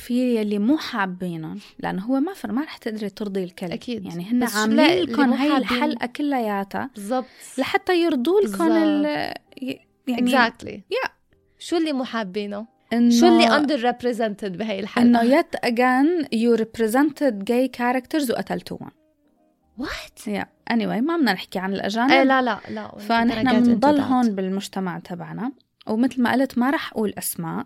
في 0.05 0.35
يلي 0.35 0.59
مو 0.59 0.77
حابينهم 0.77 1.59
لأنه 1.79 2.05
هو 2.05 2.19
ما 2.19 2.33
فر 2.33 2.51
ما 2.51 2.63
رح 2.63 2.77
تقدري 2.77 3.09
ترضي 3.09 3.43
الكل. 3.43 3.71
أكيد. 3.71 4.05
يعني 4.05 4.31
هن 4.31 4.43
عاملين 4.43 5.03
لكم 5.03 5.33
هاي 5.33 5.57
الحلقة 5.57 6.05
كلياتها. 6.05 6.89
بالضبط. 6.95 7.25
لحتى 7.57 8.03
يرضوا 8.03 8.41
لكم 8.41 8.71
يعني 10.07 10.31
exactly. 10.31 10.95
Yeah. 10.95 11.09
شو 11.59 11.77
اللي 11.77 11.93
مو 11.93 12.03
حابينه؟ 12.03 12.67
إنه 12.93 13.19
شو 13.19 13.27
اللي 13.27 13.47
under 13.47 13.93
represented 13.93 14.57
بهي 14.57 14.79
الحلقة؟ 14.79 15.05
إنه 15.05 15.41
yet 15.41 15.59
again 15.65 16.25
you 16.25 16.61
represented 16.61 17.33
gay 17.43 17.77
characters 17.77 18.29
وقتلتوهم. 18.29 18.91
What؟ 19.79 20.27
yeah 20.27 20.45
anyway 20.71 21.01
ما 21.01 21.17
بدنا 21.17 21.33
نحكي 21.33 21.59
عن 21.59 21.73
الأجانب. 21.73 22.11
إيه 22.11 22.23
لا 22.23 22.41
لا 22.41 22.59
لا. 22.69 22.97
فنحن 22.97 23.63
بنضل. 23.63 23.99
هون 23.99 24.35
بالمجتمع 24.35 24.99
تبعنا. 24.99 25.51
ومثل 25.87 26.21
ما 26.21 26.31
قلت 26.31 26.57
ما 26.57 26.69
رح 26.69 26.91
أقول 26.91 27.13
أسماء. 27.17 27.65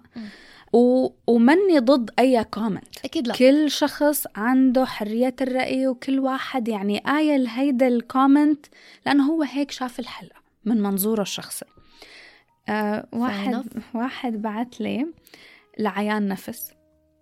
و... 0.73 1.09
ومني 1.27 1.79
ضد 1.79 2.11
أي 2.19 2.43
comment 2.43 3.05
أكيد 3.05 3.27
لا. 3.27 3.35
كل 3.35 3.71
شخص 3.71 4.27
عنده 4.35 4.85
حرية 4.85 5.35
الرأي 5.41 5.87
وكل 5.87 6.19
واحد 6.19 6.67
يعني 6.67 6.99
قايل 6.99 7.47
هيدا 7.47 7.87
ال 7.87 7.97
comment 7.97 8.65
لأنه 9.05 9.31
هو 9.31 9.43
هيك 9.43 9.71
شاف 9.71 9.99
الحلقة 9.99 10.39
من 10.65 10.81
منظوره 10.81 11.21
الشخصي. 11.21 11.65
آه 12.69 13.07
واحد 13.13 13.65
واحد 13.93 14.41
بعت 14.41 14.81
لي 14.81 15.07
لعيان 15.79 16.27
نفس. 16.27 16.71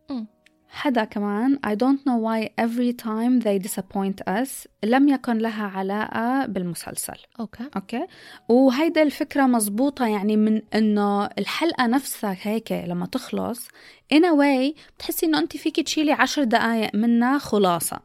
مم. 0.09 0.27
حدا 0.69 1.03
كمان 1.03 1.59
I 1.65 1.69
don't 1.69 1.99
know 1.99 2.17
why 2.27 2.49
every 2.65 2.93
time 2.93 3.39
they 3.39 3.67
disappoint 3.67 4.21
us 4.29 4.67
لم 4.83 5.09
يكن 5.09 5.37
لها 5.37 5.63
علاقة 5.63 6.45
بالمسلسل. 6.45 7.17
أوكي. 7.39 7.63
أوكي؟ 7.75 8.07
وهيدا 8.49 9.03
الفكرة 9.03 9.45
مزبوطة 9.45 10.07
يعني 10.07 10.37
من 10.37 10.61
إنه 10.75 11.25
الحلقة 11.25 11.87
نفسها 11.87 12.37
هيك 12.41 12.71
لما 12.71 13.05
تخلص 13.05 13.67
in 14.13 14.17
a 14.17 14.35
way 14.39 14.79
بتحسي 14.97 15.25
إنه 15.25 15.39
انت 15.39 15.57
فيك 15.57 15.79
تشيلي 15.79 16.11
عشر 16.11 16.43
دقائق 16.43 16.95
منها 16.95 17.37
خلاصة. 17.37 17.99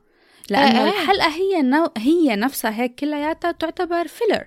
لأنه 0.51 0.85
إيه 0.85 0.91
إيه. 0.91 1.03
الحلقة 1.03 1.29
هي 1.29 1.63
no 1.63 1.91
هي 1.99 2.37
نفسها 2.37 2.71
هيك 2.71 2.95
كلياتها 2.95 3.53
تعتبر 3.53 4.07
filler 4.07 4.47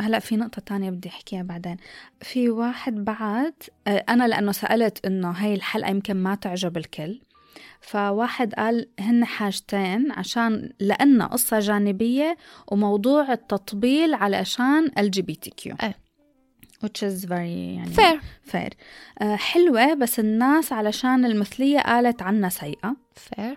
هلا 0.00 0.18
في 0.18 0.36
نقطة 0.36 0.62
تانية 0.66 0.90
بدي 0.90 1.08
أحكيها 1.08 1.42
بعدين. 1.42 1.76
في 2.20 2.50
واحد 2.50 3.04
بعد 3.04 3.54
أه، 3.86 4.04
أنا 4.08 4.28
لأنه 4.28 4.52
سألت 4.52 5.06
إنه 5.06 5.30
هاي 5.30 5.54
الحلقة 5.54 5.90
يمكن 5.90 6.16
ما 6.16 6.34
تعجب 6.34 6.76
الكل 6.76 7.20
فواحد 7.80 8.54
قال 8.54 8.88
هن 9.00 9.24
حاجتين 9.24 10.12
عشان 10.12 10.70
لأنها 10.80 11.26
قصة 11.26 11.58
جانبية 11.58 12.36
وموضوع 12.68 13.32
التطبيل 13.32 14.14
علشان 14.14 14.88
LGBTQ 14.88 15.82
إيه. 15.82 15.96
which 16.84 17.02
is 17.02 17.26
very 17.26 17.32
يعني 17.76 17.94
fair. 17.94 18.20
fair. 18.52 18.70
أه، 19.22 19.36
حلوة 19.36 19.94
بس 19.94 20.20
الناس 20.20 20.72
علشان 20.72 21.24
المثلية 21.24 21.80
قالت 21.80 22.22
عنا 22.22 22.48
سيئة. 22.48 22.96
Fair. 23.18 23.56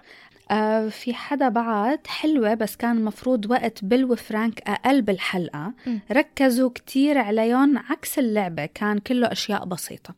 آه 0.52 0.90
في 0.90 1.14
حدا 1.14 1.50
بعد 1.50 2.08
حلوة 2.08 2.54
بس 2.54 2.76
كان 2.76 2.98
المفروض 2.98 3.52
وقت 3.52 3.84
بيل 3.84 4.06
وفرانك 4.06 4.62
أقل 4.70 5.02
بالحلقة. 5.02 5.74
مم. 5.88 6.00
ركزوا 6.12 6.70
كتير 6.70 7.18
عليهم 7.18 7.78
عكس 7.78 8.20
اللعبة 8.20 8.66
كان 8.66 9.00
كله 9.00 9.32
أشياء 9.32 9.66
بسيطة. 9.66 10.16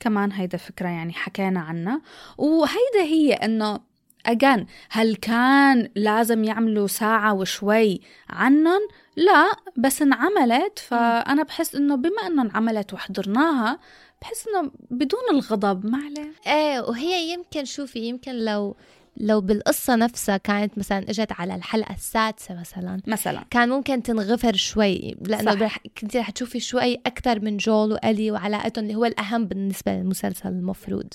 كمان 0.00 0.32
هيدا 0.32 0.58
فكرة 0.58 0.88
يعني 0.88 1.12
حكينا 1.12 1.60
عنها. 1.60 2.00
وهيدا 2.38 3.02
هي 3.02 3.32
إنه 3.32 3.80
أجان 4.26 4.66
هل 4.90 5.16
كان 5.16 5.90
لازم 5.96 6.44
يعملوا 6.44 6.86
ساعة 6.86 7.34
وشوي 7.34 8.00
عنهم؟ 8.30 8.80
لا 9.16 9.52
بس 9.76 10.02
انعملت. 10.02 10.78
فأنا 10.78 11.42
بحس 11.42 11.74
إنه 11.74 11.94
بما 11.96 12.26
إنه 12.26 12.42
انعملت 12.42 12.94
وحضرناها 12.94 13.78
بحس 14.22 14.48
إنه 14.48 14.70
بدون 14.90 15.20
الغضب 15.30 15.86
ما 15.86 15.98
عليه. 15.98 16.32
إيه 16.46 16.80
وهي 16.80 17.32
يمكن 17.32 17.64
شوفي 17.64 17.98
يمكن 17.98 18.32
لو 18.32 18.76
لو 19.20 19.40
بالقصة 19.40 19.96
نفسها 19.96 20.36
كانت 20.36 20.78
مثلا 20.78 20.98
إجت 20.98 21.32
على 21.32 21.54
الحلقة 21.54 21.94
السادسة 21.94 22.54
مثلا 22.60 23.00
مثلا 23.06 23.44
كان 23.50 23.68
ممكن 23.68 24.02
تنغفر 24.02 24.56
شوي 24.56 25.16
لأنه 25.20 25.60
صح. 25.60 25.78
كنت 26.00 26.16
رح 26.16 26.30
تشوفي 26.30 26.60
شوي 26.60 26.94
أكثر 26.94 27.40
من 27.40 27.56
جول 27.56 27.92
وإلي 27.92 28.30
وعلاقتهم 28.30 28.84
اللي 28.84 28.94
هو 28.94 29.04
الأهم 29.04 29.44
بالنسبة 29.44 29.92
للمسلسل 29.92 30.48
المفروض 30.48 31.08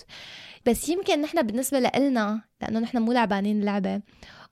بس 0.66 0.90
يمكن 0.90 1.22
نحن 1.22 1.42
بالنسبة 1.42 1.80
لنا 1.80 2.42
لأنه 2.62 2.80
نحن 2.80 2.98
مو 2.98 3.12
لعبانين 3.12 3.60
اللعبه 3.60 4.02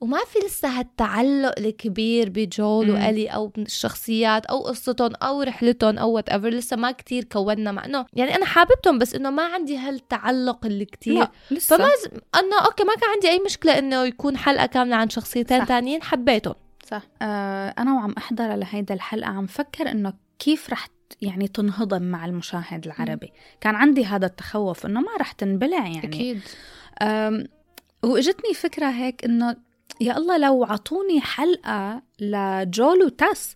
وما 0.02 0.18
في 0.18 0.40
لسه 0.46 0.80
هالتعلق 0.80 1.60
الكبير 1.60 2.30
بجويل 2.30 2.88
مم. 2.88 2.94
وإلي 2.94 3.28
أو 3.28 3.52
الشخصيات 3.58 4.46
أو 4.46 4.60
قصتهم 4.60 5.16
أو 5.16 5.42
رحلتهم 5.42 5.98
أو 5.98 6.12
whatever 6.12 6.50
لسه 6.50 6.78
ما 6.78 6.92
كتير 6.92 7.24
connect 7.24 7.72
مع 7.72 7.86
إنه 7.86 8.06
يعني 8.14 8.36
أنا 8.36 8.46
حاببتهم 8.46 8.98
بس 9.00 9.16
إنه 9.16 9.30
ما 9.30 9.44
عندي 9.44 9.78
هالتعلق 9.78 10.66
اللي 10.66 10.86
كتير. 10.86 11.14
لا 11.14 11.32
لسه. 11.52 11.78
فما 11.78 11.88
ز... 11.88 12.08
إنه 12.40 12.66
أوكي 12.66 12.84
ما 12.84 12.96
كان 12.96 13.10
عندي 13.10 13.30
أي 13.30 13.40
مشكلة 13.46 13.80
إنه 13.80 14.04
يكون 14.04 14.38
حلقة 14.38 14.66
كاملة 14.66 14.96
عن 14.96 15.10
شخصيتين 15.10 15.60
صح. 15.60 15.68
تانيين 15.68 16.04
حبيتهم. 16.04 16.56
صح. 16.88 17.02
آه 17.22 17.74
أنا 17.78 17.94
وعم 17.94 18.14
أحضر 18.18 18.52
على 18.52 18.66
هيدا 18.70 18.94
الحلقة 18.94 19.30
عم 19.30 19.46
فكر 19.46 19.92
إنه 19.92 20.14
كيف 20.40 20.70
رح 20.70 20.88
يعني 21.22 21.48
تنهضم 21.48 22.02
مع 22.02 22.26
المشاهد 22.26 22.86
العربي. 22.86 23.34
كان 23.62 23.76
عندي 23.76 24.06
هذا 24.06 24.26
التخوف 24.26 24.86
إنه 24.86 25.00
ما 25.00 25.18
رح 25.20 25.32
تنبلع 25.32 25.88
يعني. 25.88 26.04
أكيد. 26.04 26.42
وإجتني 28.04 28.54
فكرة 28.54 28.90
هيك 28.90 29.26
إنه 29.26 29.56
يا 30.02 30.18
الله 30.18 30.38
لو 30.38 30.64
عطوني 30.64 31.22
حلقة 31.22 32.02
لجويل 32.20 33.04
وتاس. 33.04 33.56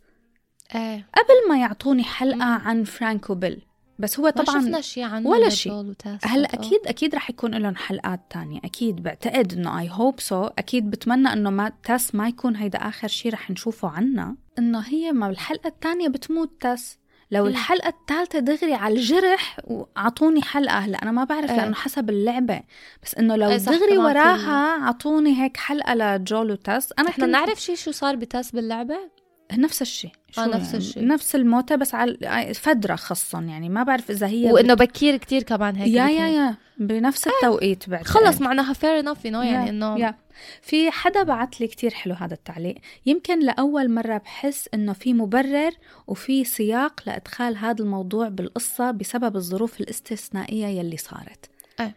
إيه. 0.75 1.07
قبل 1.15 1.49
ما 1.49 1.61
يعطوني 1.61 2.03
حلقة 2.03 2.35
مم. 2.35 2.41
عن 2.41 2.83
فرانك 2.83 3.29
وبيل 3.29 3.61
بس 3.99 4.19
هو 4.19 4.25
ما 4.25 4.31
طبعا 4.31 4.61
شفنا 4.61 4.81
شيء 4.81 5.03
عنه 5.03 5.29
ولا 5.29 5.43
لا 5.43 5.49
شيء. 5.49 5.93
هلا. 6.23 6.53
أكيد 6.53 6.79
أكيد 6.85 7.15
رح 7.15 7.29
يكون 7.29 7.55
لهم 7.55 7.75
حلقات 7.75 8.19
تانية. 8.29 8.59
أكيد 8.63 9.03
بعتقد 9.03 9.53
إنه 9.53 9.79
I 9.79 9.89
hope 9.91 10.19
so 10.19 10.43
أكيد 10.43 10.89
بتمنى 10.89 11.33
إنه 11.33 11.49
ما 11.49 11.71
تاس 11.83 12.15
ما 12.15 12.27
يكون 12.27 12.55
هيدا 12.55 12.79
آخر 12.79 13.07
شيء 13.07 13.33
رح 13.33 13.51
نشوفه 13.51 13.87
عنا. 13.87 14.35
إنه 14.59 14.79
هي 14.79 15.11
ما 15.11 15.27
بالحلقة 15.27 15.67
الثانية 15.67 16.07
بتموت 16.07 16.61
تاس. 16.61 16.97
لو 17.31 17.43
مم. 17.43 17.49
الحلقة 17.49 17.89
الثالثة 17.89 18.39
دغري 18.39 18.73
على 18.73 18.93
الجرح 18.93 19.59
وعطوني 19.63 20.41
حلقة 20.41 20.77
هلا. 20.77 21.03
أنا 21.03 21.11
ما 21.11 21.23
بعرف 21.23 21.51
إيه. 21.51 21.57
لأنه 21.57 21.73
حسب 21.75 22.09
اللعبة. 22.09 22.61
بس 23.03 23.15
إنه 23.15 23.35
لو 23.35 23.49
إيه 23.49 23.57
دغري 23.57 23.97
وراها 23.97 24.83
عطوني 24.87 25.43
هيك 25.43 25.57
حلقة 25.57 25.93
لجويل 25.93 26.51
وتاس 26.51 26.93
أنا 26.99 27.09
إحنا 27.09 27.25
كنت- 27.25 27.33
نعرف 27.35 27.61
شيء 27.61 27.75
شو 27.75 27.91
صار 27.91 28.15
بتاس 28.15 28.51
باللعبة؟ 28.51 28.97
نفس 29.53 29.81
الشيء 29.81 30.11
آه، 30.37 30.45
نفس 30.45 30.65
يعني؟ 30.65 30.77
الشيء. 30.77 31.07
نفس 31.07 31.35
الموتة 31.35 31.75
بس 31.75 31.95
على 31.95 32.53
فترة 32.53 32.95
خصهم 32.95 33.49
يعني 33.49 33.69
ما 33.69 33.83
بعرف 33.83 34.11
إذا 34.11 34.27
هي 34.27 34.51
وإنه 34.51 34.73
بكير 34.73 35.17
كتير 35.17 35.43
كمان 35.43 35.75
هيك 35.75 35.93
yeah. 35.93 36.07
Yeah 36.07 36.27
yeah 36.27 36.55
بنفس 36.77 37.27
التوقيت 37.27 37.89
بعتقد 37.89 38.07
خلص 38.07 38.41
معناها 38.41 38.73
fair 38.73 38.99
enough 38.99 39.25
you 39.25 39.41
يعني 39.41 39.69
إنه 39.69 39.99
yeah. 39.99 40.15
في 40.61 40.91
حدا 40.91 41.23
بعت 41.23 41.61
لي 41.61 41.67
كتير 41.67 41.93
حلو 41.93 42.13
هذا 42.13 42.33
التعليق 42.33 42.75
يمكن 43.05 43.39
لأول 43.39 43.91
مرة 43.91 44.17
بحس 44.17 44.69
إنه 44.73 44.93
في 44.93 45.13
مبرر 45.13 45.71
وفي 46.07 46.43
سياق 46.43 47.01
لإدخال 47.05 47.57
هذا 47.57 47.83
الموضوع 47.83 48.29
بالقصة 48.29 48.91
بسبب 48.91 49.35
الظروف 49.35 49.81
الاستثنائية 49.81 50.67
يلي 50.67 50.97
صارت 50.97 51.49
إيه. 51.79 51.95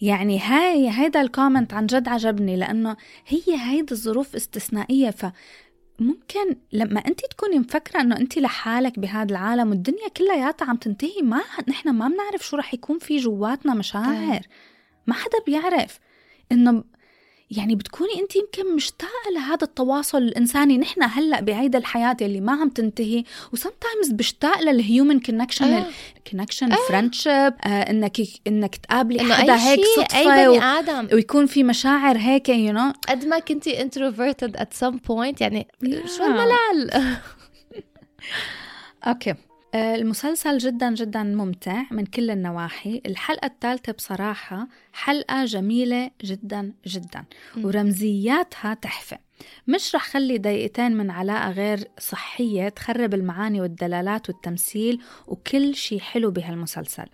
يعني 0.00 0.40
هاي 0.40 0.90
هيدا 0.90 1.20
الكومنت 1.20 1.74
عن 1.74 1.86
جد 1.86 2.08
عجبني 2.08 2.56
لأنه 2.56 2.96
هي 3.26 3.56
هيدا 3.60 3.92
الظروف 3.92 4.34
استثنائية 4.34 5.10
ف 5.10 5.26
ممكن 5.98 6.56
لما 6.72 7.00
انت 7.00 7.20
تكوني 7.20 7.58
مفكرة 7.58 8.00
انه 8.00 8.16
انت 8.16 8.38
لحالك 8.38 8.98
بهذا 8.98 9.30
العالم 9.30 9.70
والدنيا 9.70 10.08
كلياتها 10.08 10.68
عم 10.68 10.76
تنتهي 10.76 11.22
ما 11.22 11.42
نحن 11.68 11.90
ما 11.90 12.08
بنعرف 12.08 12.46
شو 12.46 12.56
رح 12.56 12.74
يكون 12.74 12.98
في 12.98 13.16
جواتنا 13.16 13.74
مشاعر. 13.74 14.40
ما 15.06 15.14
حدا 15.14 15.38
بيعرف 15.46 15.98
إنه 16.52 16.84
يعني 17.50 17.74
بتكوني 17.74 18.10
انت 18.20 18.36
يمكن 18.36 18.74
مشتاقة 18.76 19.30
لهذا 19.34 19.58
التواصل 19.62 20.18
الإنساني. 20.18 20.78
نحن 20.78 21.02
هلأ 21.02 21.40
بعيد 21.40 21.76
الحياة 21.76 22.16
اللي 22.20 22.40
ما 22.40 22.52
عم 22.52 22.68
تنتهي 22.68 23.24
و 23.52 23.58
sometimes 23.58 24.10
بشتاق 24.10 24.60
لل 24.60 24.77
human 24.77 25.20
connection. 25.20 25.84
Connection 26.30 26.68
friendship 26.88 27.54
إنك 27.64 28.16
إنك 28.46 28.76
تقابلي 28.76 29.20
إنه 29.20 29.34
حدا 29.34 29.56
هيك 29.56 29.80
صدفة 29.96 30.50
و... 30.50 30.54
بني 30.54 30.64
آدم. 30.64 31.08
ويكون 31.12 31.46
في 31.46 31.62
مشاعر 31.64 32.18
هيك 32.18 32.48
you 32.48 32.72
know 32.72 32.92
قد 33.08 33.24
ما 33.24 33.38
كنتي 33.38 33.82
introverted 33.82 34.56
at 34.56 34.72
some 34.74 34.96
point 34.96 35.40
يعني 35.40 35.68
Yeah. 35.84 36.16
شو 36.16 36.24
الملل 36.24 36.90
أوكي 39.06 39.34
المسلسل 39.74 40.58
جدا 40.58 40.94
جدا 40.94 41.22
ممتع 41.22 41.82
من 41.90 42.06
كل 42.06 42.30
النواحي. 42.30 43.02
الحلقة 43.06 43.46
الثالثة 43.46 43.92
بصراحة 43.92 44.68
حلقة 44.92 45.44
جميلة 45.44 46.10
جدا 46.24 46.72
جدا. 46.86 47.24
ورمزياتها 47.56 48.74
تحفة. 48.74 49.18
مش 49.68 49.94
رح 49.94 50.08
خلي 50.08 50.38
دقيقتين 50.38 50.92
من 50.96 51.10
علاقة 51.10 51.50
غير 51.50 51.88
صحية 51.98 52.68
تخرب 52.68 53.14
المعاني 53.14 53.60
والدلالات 53.60 54.28
والتمثيل 54.28 55.02
وكل 55.26 55.74
شي 55.74 56.00
حلو 56.00 56.30
بهالمسلسل. 56.30 57.06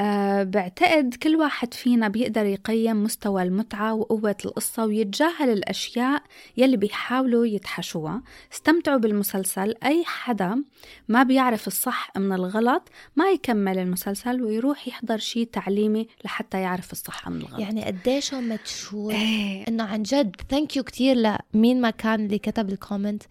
أه 0.00 0.42
بعتقد 0.42 1.14
كل 1.22 1.36
واحد 1.36 1.74
فينا 1.74 2.08
بيقدر 2.08 2.46
يقيم 2.46 3.02
مستوى 3.02 3.42
المتعة 3.42 3.94
وقوة 3.94 4.36
القصة 4.44 4.84
ويتجاهل 4.86 5.50
الأشياء 5.50 6.22
يلي 6.56 6.76
بيحاولوا 6.76 7.46
يتحشوها. 7.46 8.22
استمتعوا 8.52 8.98
بالمسلسل. 8.98 9.74
أي 9.84 10.04
حدا 10.04 10.64
ما 11.08 11.22
بيعرف 11.22 11.66
الصح 11.66 12.16
من 12.16 12.32
الغلط 12.32 12.88
ما 13.16 13.30
يكمل 13.30 13.78
المسلسل 13.78 14.42
ويروح 14.42 14.88
يحضر 14.88 15.18
شيء 15.18 15.48
تعليمي 15.52 16.08
لحتى 16.24 16.60
يعرف 16.60 16.92
الصح 16.92 17.28
من 17.28 17.40
الغلط. 17.40 17.60
يعني 17.60 17.84
قديش 17.84 18.34
هم 18.34 18.48
mature 18.48 19.12
إيه. 19.12 19.68
إنه 19.68 19.84
عن 19.84 20.02
جد 20.02 20.36
thank 20.50 20.76
you 20.76 20.82
كثير 20.82 21.16
لمين 21.54 21.80
ما 21.80 21.90
كان 21.90 22.24
اللي 22.24 22.38
كتب 22.38 22.68
ال 22.68 22.75
comment 22.75 23.22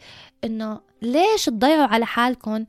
إنه 0.44 0.80
ليش 1.02 1.46
تضيعوا 1.46 1.88
على 1.88 2.06
حالكم 2.06 2.66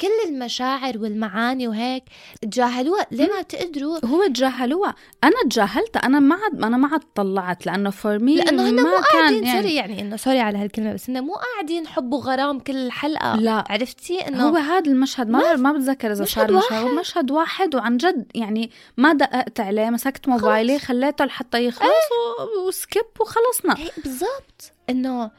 كل 0.00 0.28
المشاعر 0.28 0.98
والمعاني 0.98 1.68
وهيك 1.68 2.04
تجاهلوها. 2.42 3.06
ليه 3.10 3.26
ما 3.26 3.40
بتقدروا؟ 3.42 4.04
هو 4.06 4.26
تجاهلوها. 4.26 4.94
أنا 5.24 5.32
تجاهلتها 5.50 6.00
أنا 6.00 6.20
ما 6.20 6.34
عاد 6.34 6.64
أنا 6.64 6.76
ما 6.76 6.88
عاد 6.88 7.00
طلعت 7.14 7.66
لأنه 7.66 7.90
for 7.90 8.18
me 8.18 8.36
لأنه 8.36 8.68
هن 8.68 8.82
مو 8.82 8.96
قاعدين 9.12 9.44
كان 9.44 9.52
sorry 9.62 9.74
يعني 9.74 9.92
يعني 9.94 10.00
إنه 10.02 10.16
sorry 10.16 10.40
على 10.40 10.58
هالكلمة 10.58 10.92
بس 10.94 11.10
هن 11.10 11.24
مو 11.24 11.34
قاعدين 11.34 11.86
حب 11.86 12.12
وغرام 12.12 12.58
كل 12.60 12.76
الحلقة. 12.76 13.36
لا. 13.36 13.64
عرفتي؟ 13.70 14.18
إنه 14.28 14.48
هو 14.48 14.56
هذا 14.56 14.90
المشهد 14.90 15.28
ما 15.30 15.56
ما- 15.56 15.72
بتذكر 15.72 16.12
إذا 16.12 16.24
صار 16.24 16.44
مشهد. 16.44 16.50
واحد. 16.52 16.72
هو 16.86 16.88
مشهد 17.00 17.30
واحد 17.30 17.74
وعن 17.74 17.96
جد 17.96 18.26
يعني 18.34 18.70
ما 18.96 19.12
دققت 19.12 19.60
عليه 19.60 19.90
مسكت 19.90 20.28
موبايلي 20.28 20.78
خليته 20.78 21.24
لحتى 21.24 21.64
يخلص 21.64 21.88
و- 21.88 22.68
و 22.68 22.75
skip 22.75 23.04
وخلصنا. 23.20 23.76
إيه 23.76 23.90
بالضبط. 24.04 24.72
إنه. 24.90 25.30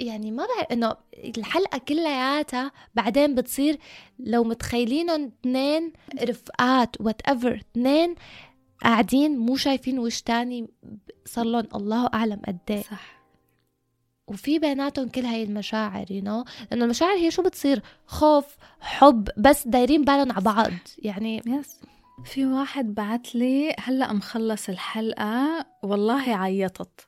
يعني 0.00 0.30
ما 0.30 0.46
بعرف 0.46 0.72
إنه 0.72 0.96
الحلقة 1.38 1.78
كلياتها 1.78 2.72
بعدين 2.94 3.34
بتصير 3.34 3.78
لو 4.18 4.44
متخيلينهم 4.44 5.32
اثنين 5.40 5.92
رفقات 6.22 7.00
whatever 7.00 7.54
اثنين 7.54 8.14
قاعدين 8.82 9.38
مو 9.38 9.56
شايفين 9.56 9.98
وش 9.98 10.22
تاني 10.22 10.68
صار 11.24 11.44
لهم. 11.44 11.68
الله 11.74 12.10
أعلم 12.14 12.40
قد 12.48 12.58
إيه. 12.70 12.82
صح. 12.82 13.16
وفي 14.26 14.58
بيناتهم 14.58 15.08
كل 15.08 15.24
هاي 15.24 15.42
المشاعر 15.42 16.10
you 16.10 16.44
لأنه 16.70 16.84
المشاعر 16.84 17.16
هي 17.16 17.30
شو 17.30 17.42
بتصير؟ 17.42 17.82
خوف 18.06 18.56
حب 18.80 19.28
بس 19.36 19.68
دايرين 19.68 20.04
بالهم 20.04 20.32
على 20.32 20.44
بعض. 20.44 20.72
يعني 20.98 21.42
yes 21.46 21.80
في 22.24 22.46
واحد 22.46 22.94
بعت 22.94 23.34
لي 23.34 23.74
هلأ 23.78 24.12
مخلص 24.12 24.68
الحلقة 24.68 25.66
والله 25.82 26.36
عيطت. 26.36 27.05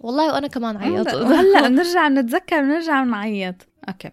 والله 0.00 0.32
وأنا 0.32 0.46
كمان 0.46 0.76
عيطت 0.76 1.14
هلا 1.38 1.68
بنرجع 1.68 2.08
بنتذكر 2.08 2.60
بنرجع 2.60 3.04
بنعيط 3.04 3.54
أوكي. 3.88 4.10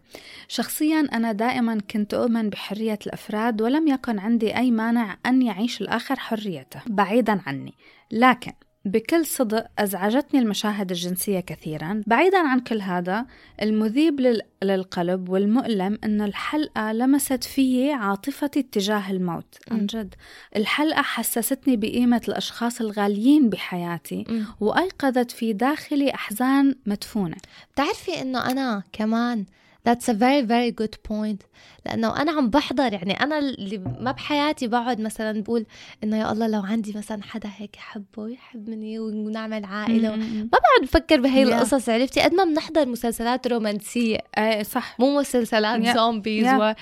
شخصيا 0.47 1.07
أنا 1.13 1.31
دائما 1.31 1.77
كنت 1.91 2.13
أؤمن 2.13 2.49
بحرية 2.49 2.99
الأفراد 3.07 3.61
ولم 3.61 3.87
يكن 3.87 4.19
عندي 4.19 4.57
أي 4.57 4.71
مانع 4.71 5.17
أن 5.25 5.41
يعيش 5.41 5.81
الآخر 5.81 6.15
حريته 6.15 6.81
بعيدا 6.87 7.41
عني. 7.45 7.73
لكن 8.11 8.53
بكل 8.87 9.25
صدق 9.25 9.67
أزعجتني 9.79 10.39
المشاهد 10.39 10.91
الجنسية 10.91 11.39
كثيرا. 11.39 12.01
بعيدا 12.07 12.37
عن 12.37 12.59
كل 12.59 12.81
هذا 12.81 13.25
المذيب 13.61 14.19
لل- 14.19 14.41
للقلب 14.63 15.29
والمؤلم 15.29 15.97
أن 16.03 16.21
الحلقة 16.21 16.91
لمست 16.91 17.43
في 17.43 17.91
عاطفتي 17.93 18.59
اتجاه 18.59 19.11
الموت. 19.11 19.55
عن 19.71 19.85
جد. 19.85 20.15
الحلقة 20.55 21.01
حسستني 21.01 21.77
بقيمة 21.77 22.21
الأشخاص 22.27 22.81
الغاليين 22.81 23.49
بحياتي. 23.49 24.25
وأيقظت 24.59 25.31
في 25.31 25.53
داخلي 25.53 26.13
أحزان 26.13 26.75
مدفونة. 26.85 27.35
بتعرفي 27.73 28.21
إنه 28.21 28.51
أنا 28.51 28.83
كمان 28.93 29.45
That's 29.87 30.09
a 30.09 30.13
very 30.13 30.43
very 30.53 30.71
good 30.81 30.95
point 31.11 31.45
لأنه 31.85 32.21
أنا 32.21 32.31
عم 32.31 32.49
بحضر 32.49 32.93
يعني 32.93 33.23
أنا 33.23 33.39
اللي 33.39 33.77
ما 33.77 34.11
بحياتي 34.11 34.67
بقعد 34.67 35.01
مثلا 35.01 35.41
بقول 35.43 35.65
إنه 36.03 36.17
يا 36.17 36.31
الله 36.31 36.47
لو 36.47 36.61
عندي 36.61 36.93
مثلا 36.97 37.23
حدا 37.23 37.49
هيك 37.57 37.75
حبه 37.75 38.23
ويحبني 38.23 38.99
ونعمل 38.99 39.65
عائلة 39.65 40.15
ما 40.15 40.43
بقعد 40.51 40.81
بفكر 40.83 41.21
بهي 41.21 41.45
Yeah. 41.45 41.47
القصص 41.53 41.89
عرفتي 41.89 42.21
قد 42.21 42.33
ما 42.33 42.43
بنحضر 42.43 42.85
مسلسلات 42.85 43.47
رومانسية 43.47 44.17
إيه 44.37 44.63
صح 44.63 44.99
مو 44.99 45.19
مسلسلات 45.19 45.81
Yeah. 45.81 45.95
زومبيز 45.95 46.45
Yeah. 46.45 46.49
و... 46.49 46.73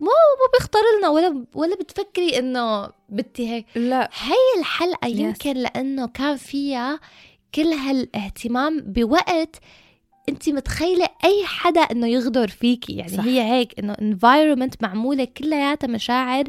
ما 0.00 0.12
ما 0.40 0.46
بيخطر 0.58 0.78
لنا 0.98 1.08
ولا 1.08 1.44
ولا 1.54 1.76
بتفكري 1.76 2.38
إنه 2.38 2.88
بدي 3.08 3.48
هيك 3.50 3.66
لا 3.74 4.10
هي 4.22 4.60
الحلقة 4.60 5.08
Yes. 5.08 5.16
يمكن 5.16 5.52
لأنه 5.52 6.06
كان 6.06 6.36
فيها 6.36 7.00
كل 7.54 7.66
هالاهتمام 7.72 8.80
بوقت 8.80 9.56
انت 10.28 10.48
متخيلة 10.48 11.08
أي 11.24 11.44
حدا 11.44 11.80
إنه 11.80 12.06
يغدر 12.06 12.48
فيكي؟ 12.48 12.96
يعني 12.96 13.16
صح. 13.16 13.24
هي 13.24 13.42
هيك 13.42 13.78
إنه 13.78 13.94
environment 13.94 14.74
معمولة 14.82 15.24
كلياتها 15.24 15.86
مشاعر 15.86 16.44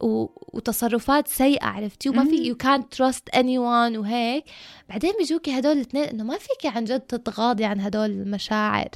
و... 0.00 0.26
وتصرفات 0.52 1.28
سيئة 1.28 1.66
عرفتي؟ 1.66 2.08
وما 2.08 2.24
في 2.24 2.54
you 2.54 2.56
can't 2.56 2.98
trust 2.98 3.38
anyone 3.38 3.98
وهيك. 3.98 4.44
بعدين 4.88 5.12
بيجوكي 5.18 5.58
هدول 5.58 5.72
الاثنين 5.72 6.04
إنه 6.04 6.24
ما 6.24 6.38
فيكي 6.38 6.68
عن 6.68 6.84
جد 6.84 7.00
تتغاضي 7.00 7.64
عن 7.64 7.80
هدول 7.80 8.10
المشاعر. 8.10 8.88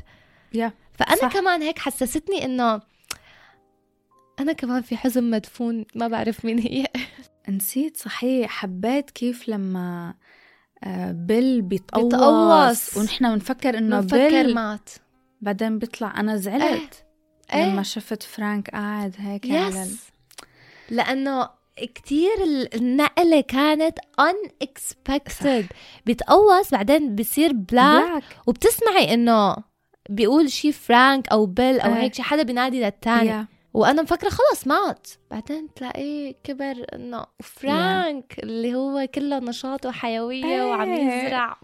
يا 0.54 0.72
فأنا 0.98 1.16
صح. 1.16 1.32
كمان 1.32 1.62
هيك 1.62 1.78
حسستني 1.78 2.44
إنه 2.44 2.80
أنا 4.40 4.52
كمان 4.52 4.82
في 4.82 4.96
حزن 4.96 5.30
مدفون 5.30 5.84
ما 5.94 6.08
بعرف 6.08 6.44
مين 6.44 6.58
هي. 6.58 6.86
نسيت 7.48 7.96
صحيح 7.96 8.50
حبيت 8.50 9.10
كيف 9.10 9.48
لما 9.48 10.14
آه، 10.84 11.12
بيل 11.12 11.62
بيتقوص, 11.62 12.04
بيتقوص. 12.04 12.96
ونحن 12.96 13.34
بنفكر 13.34 13.78
إنه 13.78 14.00
بيل 14.00 14.54
مات. 14.54 14.90
بعدين 15.40 15.78
بيطلع. 15.78 16.20
أنا 16.20 16.36
زعلت 16.36 17.04
إيه. 17.54 17.64
لما 17.72 17.82
شفت 17.82 18.22
فرانك 18.22 18.70
قاعد 18.70 19.14
هيك 19.18 19.46
على 19.46 19.68
ال- 19.68 19.74
يس 19.76 19.98
لأنه 20.90 21.48
كتير 21.94 22.42
ال- 22.44 22.74
النقلة 22.74 23.40
كانت 23.40 23.98
unexpected. 24.20 25.64
بيتقوص 26.06 26.70
بعدين 26.70 27.14
بصير 27.16 27.52
black 27.52 28.08
black 28.08 28.22
وبتسمعي 28.46 29.14
إنه 29.14 29.56
بيقول 30.10 30.50
شي 30.50 30.72
فرانك 30.72 31.28
أو 31.28 31.46
بيل 31.46 31.80
أو 31.80 31.94
إيه. 31.94 32.00
هيك 32.02 32.14
شي 32.14 32.22
حدا 32.22 32.42
بينادي 32.42 32.80
للتاني. 32.82 33.28
yeah. 33.28 33.46
وأنا 33.76 34.02
مفكرة 34.02 34.28
خلص 34.28 34.66
مات 34.66 35.08
بعدين 35.30 35.74
تلاقيه 35.74 36.34
كبر 36.44 36.86
إنه 36.94 37.26
فرانك 37.42 38.38
اللي 38.38 38.74
هو 38.74 39.06
كله 39.14 39.38
نشاط 39.38 39.86
وحيويه 39.86 40.44
إيه. 40.44 40.62
وعم 40.62 40.94
يزرع. 40.94 41.56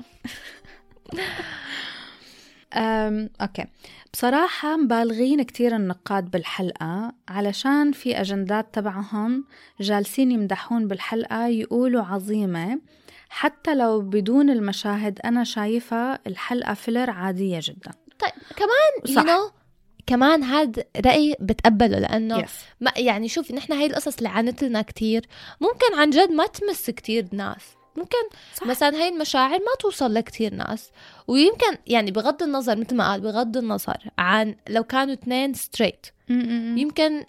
أم، 2.75 3.31
أوكي. 3.41 3.65
بصراحة 4.13 4.77
مبالغين 4.77 5.43
كتير 5.43 5.77
النقاد 5.77 6.31
بالحلقة 6.31 7.13
علشان 7.29 7.93
في 7.93 8.21
أجندات 8.21 8.75
تبعهم 8.75 9.45
جالسين 9.81 10.31
يمدحون 10.33 10.89
بالحلقة 10.89 11.47
يقولوا 11.47 12.03
عظيمة. 12.03 12.81
حتى 13.29 13.75
لو 13.75 14.01
بدون 14.01 14.51
المشاهد 14.51 15.19
أنا 15.25 15.45
شايفة 15.45 16.15
الحلقة 16.27 16.75
filler 16.75 17.11
عادية 17.11 17.61
جدا. 17.63 17.91
طيب 18.19 18.33
كمان 18.57 19.15
صح. 19.17 19.23
you 19.23 19.27
know, 19.27 19.62
كمان 20.07 20.43
هاد 20.43 20.87
رأي 21.07 21.37
بتقبله 21.41 21.99
لأنه 21.99 22.43
Yes. 22.43 22.51
ما 22.81 22.93
يعني 22.97 23.29
شوفي 23.29 23.53
نحن 23.53 23.73
هاي 23.73 23.87
القصص 23.87 24.17
اللي 24.17 24.29
عانت 24.29 24.65
لنا 24.65 24.83
كتير 24.83 25.27
ممكن 25.61 25.99
عن 25.99 26.11
جد 26.11 26.31
ما 26.31 26.47
تمس 26.47 26.91
كتير 26.91 27.27
ناس. 27.33 27.63
ممكن 27.97 28.19
صح. 28.55 28.67
مثلا 28.67 28.97
هاي 28.97 29.09
المشاعر 29.09 29.59
ما 29.59 29.75
توصل 29.81 30.15
لكتير 30.15 30.55
ناس. 30.55 30.91
ويمكن 31.29 31.79
يعني 31.87 32.11
بغض 32.11 32.43
النظر 32.43 32.77
مثل 32.77 32.97
ما 32.97 33.11
قال 33.11 33.21
بغض 33.21 33.57
النظر 33.57 33.97
عن 34.19 34.55
لو 34.69 34.85
كانوا 34.85 35.15
اثنين 35.15 35.55
straight. 35.55 36.07
يمكن 36.29 37.25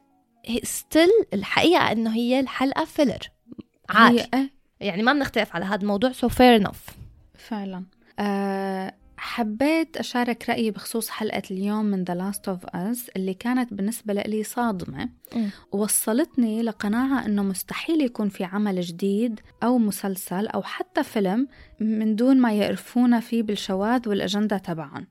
still 0.63 1.09
الحقيقة 1.33 1.91
إنه 1.91 2.15
هي 2.15 2.39
الحلقة 2.39 2.85
filler 2.85 3.29
عادي 3.89 4.25
إيه. 4.33 4.49
يعني 4.79 5.03
ما 5.03 5.13
بنختلف 5.13 5.55
على 5.55 5.65
هذا 5.65 5.81
الموضوع 5.81 6.11
so 6.11 6.29
fair 6.29 6.55
enough 6.55 6.85
فعلا. 7.37 7.83
أه 8.19 8.93
حبيت 9.23 9.97
أشارك 9.97 10.49
رأيي 10.49 10.71
بخصوص 10.71 11.09
حلقة 11.09 11.41
اليوم 11.51 11.85
من 11.85 12.05
The 12.05 12.13
Last 12.13 12.53
of 12.53 12.69
Us 12.69 13.09
اللي 13.15 13.33
كانت 13.33 13.73
بالنسبة 13.73 14.13
لي 14.13 14.43
صادمة 14.43 15.09
مم. 15.35 15.49
وصلتني 15.71 16.61
لقناعة 16.61 17.25
أنه 17.25 17.43
مستحيل 17.43 18.01
يكون 18.01 18.29
في 18.29 18.43
عمل 18.43 18.81
جديد 18.81 19.39
أو 19.63 19.77
مسلسل 19.77 20.47
أو 20.47 20.63
حتى 20.63 21.03
فيلم 21.03 21.47
من 21.79 22.15
دون 22.15 22.37
ما 22.37 22.53
يعرفونا 22.53 23.19
فيه 23.19 23.43
بالشواذ 23.43 24.09
والأجندة 24.09 24.57
تبعهم. 24.57 25.07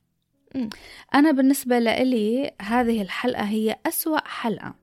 أنا 1.15 1.31
بالنسبة 1.31 1.79
لإلي 1.79 2.51
هذه 2.63 3.03
الحلقة 3.03 3.45
هي 3.45 3.77
أسوأ 3.87 4.29
حلقة 4.29 4.75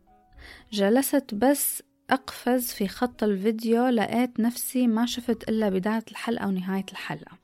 جلست 0.72 1.36
بس 1.36 1.84
أقفز 2.10 2.72
في 2.72 2.88
خط 2.88 3.24
الفيديو 3.24 3.88
لقيت 3.88 4.40
نفسي 4.40 4.88
ما 4.88 5.06
شفت 5.06 5.50
إلا 5.50 5.70
بداية 5.70 6.04
الحلقة 6.12 6.48
ونهاية 6.48 6.86
الحلقة 6.92 7.39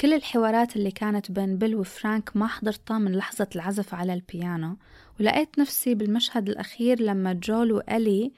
كل 0.00 0.12
الحوارات 0.12 0.76
اللي 0.76 0.90
كانت 0.90 1.30
بين 1.30 1.58
بيل 1.58 1.74
وفرانك 1.76 2.36
ما 2.36 2.46
حضرتها 2.46 2.98
من 2.98 3.12
لحظة 3.16 3.48
العزف 3.54 3.94
على 3.94 4.14
البيانو. 4.14 4.76
ولقيت 5.20 5.58
نفسي 5.58 5.94
بالمشهد 5.94 6.48
الأخير 6.48 7.02
لما 7.02 7.32
جول 7.32 7.72
وألي 7.72 8.32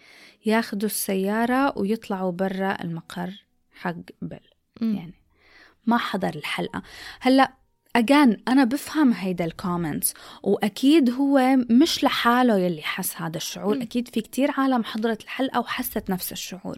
ياخدوا 0.46 0.88
السيارة 0.88 1.78
ويطلعوا 1.78 2.32
برا 2.32 2.82
المقر 2.82 3.44
حق 3.74 3.94
بيل. 4.22 4.50
يعني 4.94 5.14
ما 5.86 5.98
حضر 5.98 6.34
الحلقة. 6.34 6.82
هلأ 7.20 7.52
أجان 7.96 8.36
أنا 8.48 8.64
بفهم 8.64 9.12
هيدا 9.12 9.44
ال 9.44 9.52
comments 9.52 10.14
وأكيد 10.42 11.10
هو 11.10 11.56
مش 11.70 12.04
لحاله 12.04 12.58
يلي 12.58 12.82
حس 12.82 13.16
هذا 13.16 13.36
الشعور. 13.36 13.76
مم. 13.76 13.82
أكيد 13.82 14.08
في 14.08 14.20
كتير 14.20 14.50
عالم 14.50 14.84
حضرت 14.84 15.22
الحلقة 15.22 15.60
وحست 15.60 16.10
نفس 16.10 16.32
الشعور. 16.32 16.76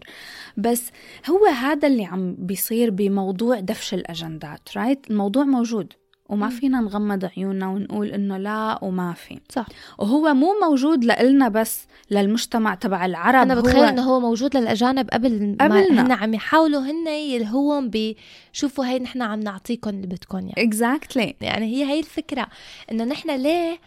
بس 0.57 0.91
هو 1.29 1.45
هذا 1.45 1.87
اللي 1.87 2.05
عم 2.05 2.35
بيصير 2.39 2.89
بموضوع 2.89 3.59
دفش 3.59 3.93
الأجندات 3.93 4.77
right 4.77 5.11
الموضوع 5.11 5.43
موجود. 5.43 5.93
وما. 6.29 6.49
فينا 6.49 6.79
نغمض 6.79 7.25
عيوننا 7.25 7.67
ونقول 7.67 8.07
إنه 8.07 8.37
لا 8.37 8.83
وما 8.83 9.13
في 9.13 9.39
صح 9.49 9.67
وهو 9.97 10.33
مو 10.33 10.47
موجود 10.69 11.05
لإلنا 11.05 11.49
بس 11.49 11.87
للمجتمع 12.11 12.75
تبع 12.75 13.05
العرب 13.05 13.41
أنا 13.41 13.53
هو 13.53 13.61
بتخيل 13.61 13.83
إنه 13.83 14.01
هو 14.01 14.19
موجود 14.19 14.57
للأجانب 14.57 15.09
قبل 15.09 15.55
ما 15.59 15.65
قبلنا. 15.65 16.01
هن 16.01 16.11
عم 16.11 16.33
يحاولوا 16.33 16.81
هن 16.81 17.07
يلهوهم 17.07 17.91
بشوفوا 17.93 18.85
هي 18.85 18.99
نحن 18.99 19.21
عم 19.21 19.39
نعطيكم 19.39 19.89
اللي 19.89 20.07
بدكم 20.07 20.37
يعني. 20.37 20.71
exactly 20.71 21.33
يعني 21.41 21.65
هي 21.65 21.85
هي 21.85 21.99
الفكرة 21.99 22.47
إنه 22.91 23.03
نحن 23.03 23.31
ليه 23.31 23.79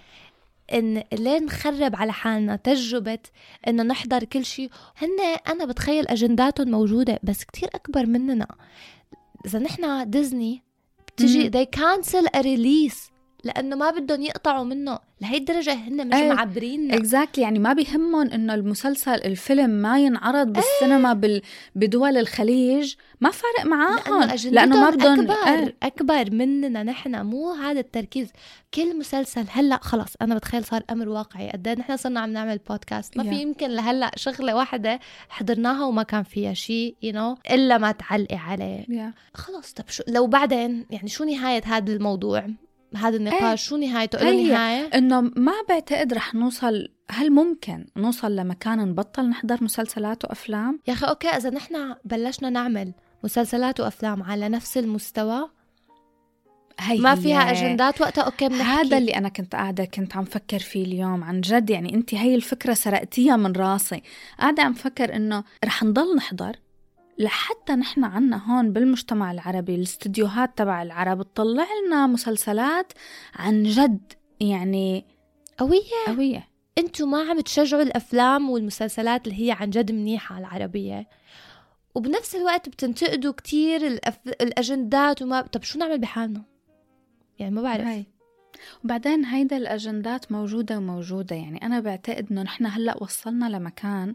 إن 0.72 1.02
ليه 1.12 1.38
نخرب 1.38 1.96
على 1.96 2.12
حالنا 2.12 2.56
تجربة 2.56 3.18
إنه 3.68 3.82
نحضر 3.82 4.24
كل 4.24 4.44
شيء 4.44 4.70
هن 5.02 5.36
أنا 5.48 5.64
بتخيل 5.64 6.08
أجنداتهم 6.08 6.70
موجودة 6.70 7.18
بس 7.22 7.44
كتير 7.44 7.68
أكبر 7.74 8.06
مننا 8.06 8.46
إذا 9.46 9.58
نحن 9.58 10.10
ديزني 10.10 10.62
بتجي 11.19 11.43
مم. 11.43 11.51
they 11.51 11.65
cancel 11.65 12.27
a 12.33 12.41
release 12.41 13.11
لأنه 13.44 13.76
ما 13.76 13.90
بدهم 13.90 14.22
يقطعوا 14.22 14.64
منه. 14.64 14.98
لهي 15.20 15.36
الدرجة 15.36 15.72
هن 15.72 16.08
مش 16.08 16.14
إيه. 16.14 16.32
معبرين. 16.32 16.92
اكزاكتلي 16.92 17.44
يعني 17.44 17.58
ما 17.58 17.72
بيهمهم 17.72 18.30
إنه 18.30 18.54
المسلسل 18.54 19.14
الفيلم 19.14 19.70
ما 19.70 19.98
ينعرض 19.98 20.52
بالسينما 20.52 21.12
بال... 21.12 21.42
بدول 21.74 22.16
الخليج. 22.16 22.94
ما 23.20 23.30
فارق 23.30 23.66
معاهم. 23.66 24.20
لأنه 24.22 24.50
لأنه 24.50 24.80
ما 24.80 24.90
بدهم 24.90 25.30
أكبر 25.30 25.52
إيه. 25.52 25.76
أكبر 25.82 26.30
مننا 26.34 26.82
نحن. 26.82 27.26
مو 27.26 27.52
هذا 27.52 27.80
التركيز. 27.80 28.28
كل 28.74 28.98
مسلسل 28.98 29.44
هلأ 29.50 29.78
خلص 29.82 30.14
أنا 30.22 30.34
بتخيل 30.34 30.64
صار 30.64 30.82
أمر 30.90 31.08
واقعي. 31.08 31.50
قد 31.50 31.68
إيه 31.68 31.74
نحن 31.74 31.96
صرنا 31.96 32.20
عم 32.20 32.32
نعمل 32.32 32.58
بودكاست 32.68 33.16
ما 33.16 33.22
في. 33.22 33.42
يمكن 33.42 33.70
لهلأ 33.70 34.10
شغلة 34.16 34.54
واحدة 34.54 35.00
حضرناها 35.28 35.84
وما 35.84 36.02
كان 36.02 36.22
فيها 36.22 36.54
شيء 36.54 36.96
يو 37.02 37.12
you 37.12 37.14
know, 37.14 37.52
إلا 37.52 37.78
ما 37.78 37.92
تعلقي 37.92 38.36
عليه. 38.36 38.84
Yeah. 38.84 39.34
خلص 39.34 39.72
طب 39.72 39.84
شو 39.88 40.02
لو 40.08 40.26
بعدين 40.26 40.86
يعني 40.90 41.08
شو 41.08 41.24
نهاية 41.24 41.62
هذا 41.64 41.92
الموضوع؟ 41.92 42.46
هذا 42.96 43.16
النقاش. 43.16 43.68
شو 43.68 43.76
نهايته 43.76 44.18
له 44.18 44.30
هي. 44.30 44.52
نهايه 44.52 44.90
إنه 44.94 45.20
ما 45.20 45.52
بعتقد 45.68 46.14
رح 46.14 46.34
نوصل 46.34 46.88
هل 47.10 47.30
ممكن 47.30 47.86
نوصل 47.96 48.36
لمكان 48.36 48.78
نبطل 48.78 49.28
نحضر 49.28 49.64
مسلسلات 49.64 50.24
وأفلام 50.24 50.80
يا 50.88 50.92
أخي 50.92 51.06
أوكي 51.06 51.28
إذا 51.28 51.50
نحن 51.50 51.94
بلشنا 52.04 52.50
نعمل 52.50 52.92
مسلسلات 53.24 53.80
وأفلام 53.80 54.22
على 54.22 54.48
نفس 54.48 54.78
المستوى 54.78 55.50
هي 56.80 56.98
ما. 56.98 57.14
فيها 57.14 57.50
أجندات 57.50 58.00
وقتها 58.00 58.22
أوكي 58.22 58.48
بنحكي 58.48 58.62
هذا 58.62 58.98
اللي 58.98 59.16
أنا 59.16 59.28
كنت 59.28 59.54
قاعدة 59.54 59.84
كنت 59.84 60.16
عم 60.16 60.24
فكر 60.24 60.58
فيه 60.58 60.84
اليوم 60.84 61.24
عن 61.24 61.40
جد 61.40 61.70
يعني 61.70 61.94
انت 61.94 62.14
هي 62.14 62.34
الفكرة 62.34 62.74
سرقتيها 62.74 63.36
من 63.36 63.52
راسي 63.52 64.02
قاعدة 64.38 64.62
عم 64.62 64.72
فكر 64.72 65.16
إنه 65.16 65.44
رح 65.64 65.82
نضل 65.82 66.16
نحضر 66.16 66.56
لحتى 67.20 67.72
نحن 67.72 68.04
عنا 68.04 68.36
هون 68.36 68.72
بالمجتمع 68.72 69.32
العربي 69.32 69.74
الاستديوهات 69.74 70.58
تبع 70.58 70.82
العرب 70.82 71.22
تطلع 71.22 71.66
لنا 71.86 72.06
مسلسلات 72.06 72.92
عن 73.34 73.62
جد 73.62 74.12
يعني 74.40 75.04
قوية. 75.58 76.06
قوية. 76.06 76.48
أنتوا 76.78 77.06
ما 77.06 77.30
عم 77.30 77.40
تشجعوا 77.40 77.82
الأفلام 77.82 78.50
والمسلسلات 78.50 79.26
اللي 79.26 79.46
هي 79.46 79.52
عن 79.52 79.70
جد 79.70 79.92
منيحة 79.92 80.38
العربية. 80.38 81.08
وبنفس 81.94 82.34
الوقت 82.34 82.68
بتنتقدوا 82.68 83.32
كتير 83.32 83.86
الأف... 83.86 84.18
الأجندات 84.26 85.22
وما 85.22 85.40
طب 85.40 85.62
شو 85.62 85.78
نعمل 85.78 85.98
بحالنا؟ 85.98 86.42
يعني 87.38 87.54
ما 87.54 87.62
بعرف. 87.62 87.86
هاي. 87.86 88.06
وبعدين 88.84 89.24
هيدا 89.24 89.56
الأجندات 89.56 90.32
موجودة 90.32 90.78
وموجودة 90.78 91.36
يعني 91.36 91.66
أنا 91.66 91.80
بعتقد 91.80 92.26
إنه 92.30 92.42
نحن 92.42 92.66
هلأ 92.66 93.02
وصلنا 93.02 93.48
لمكان 93.48 94.14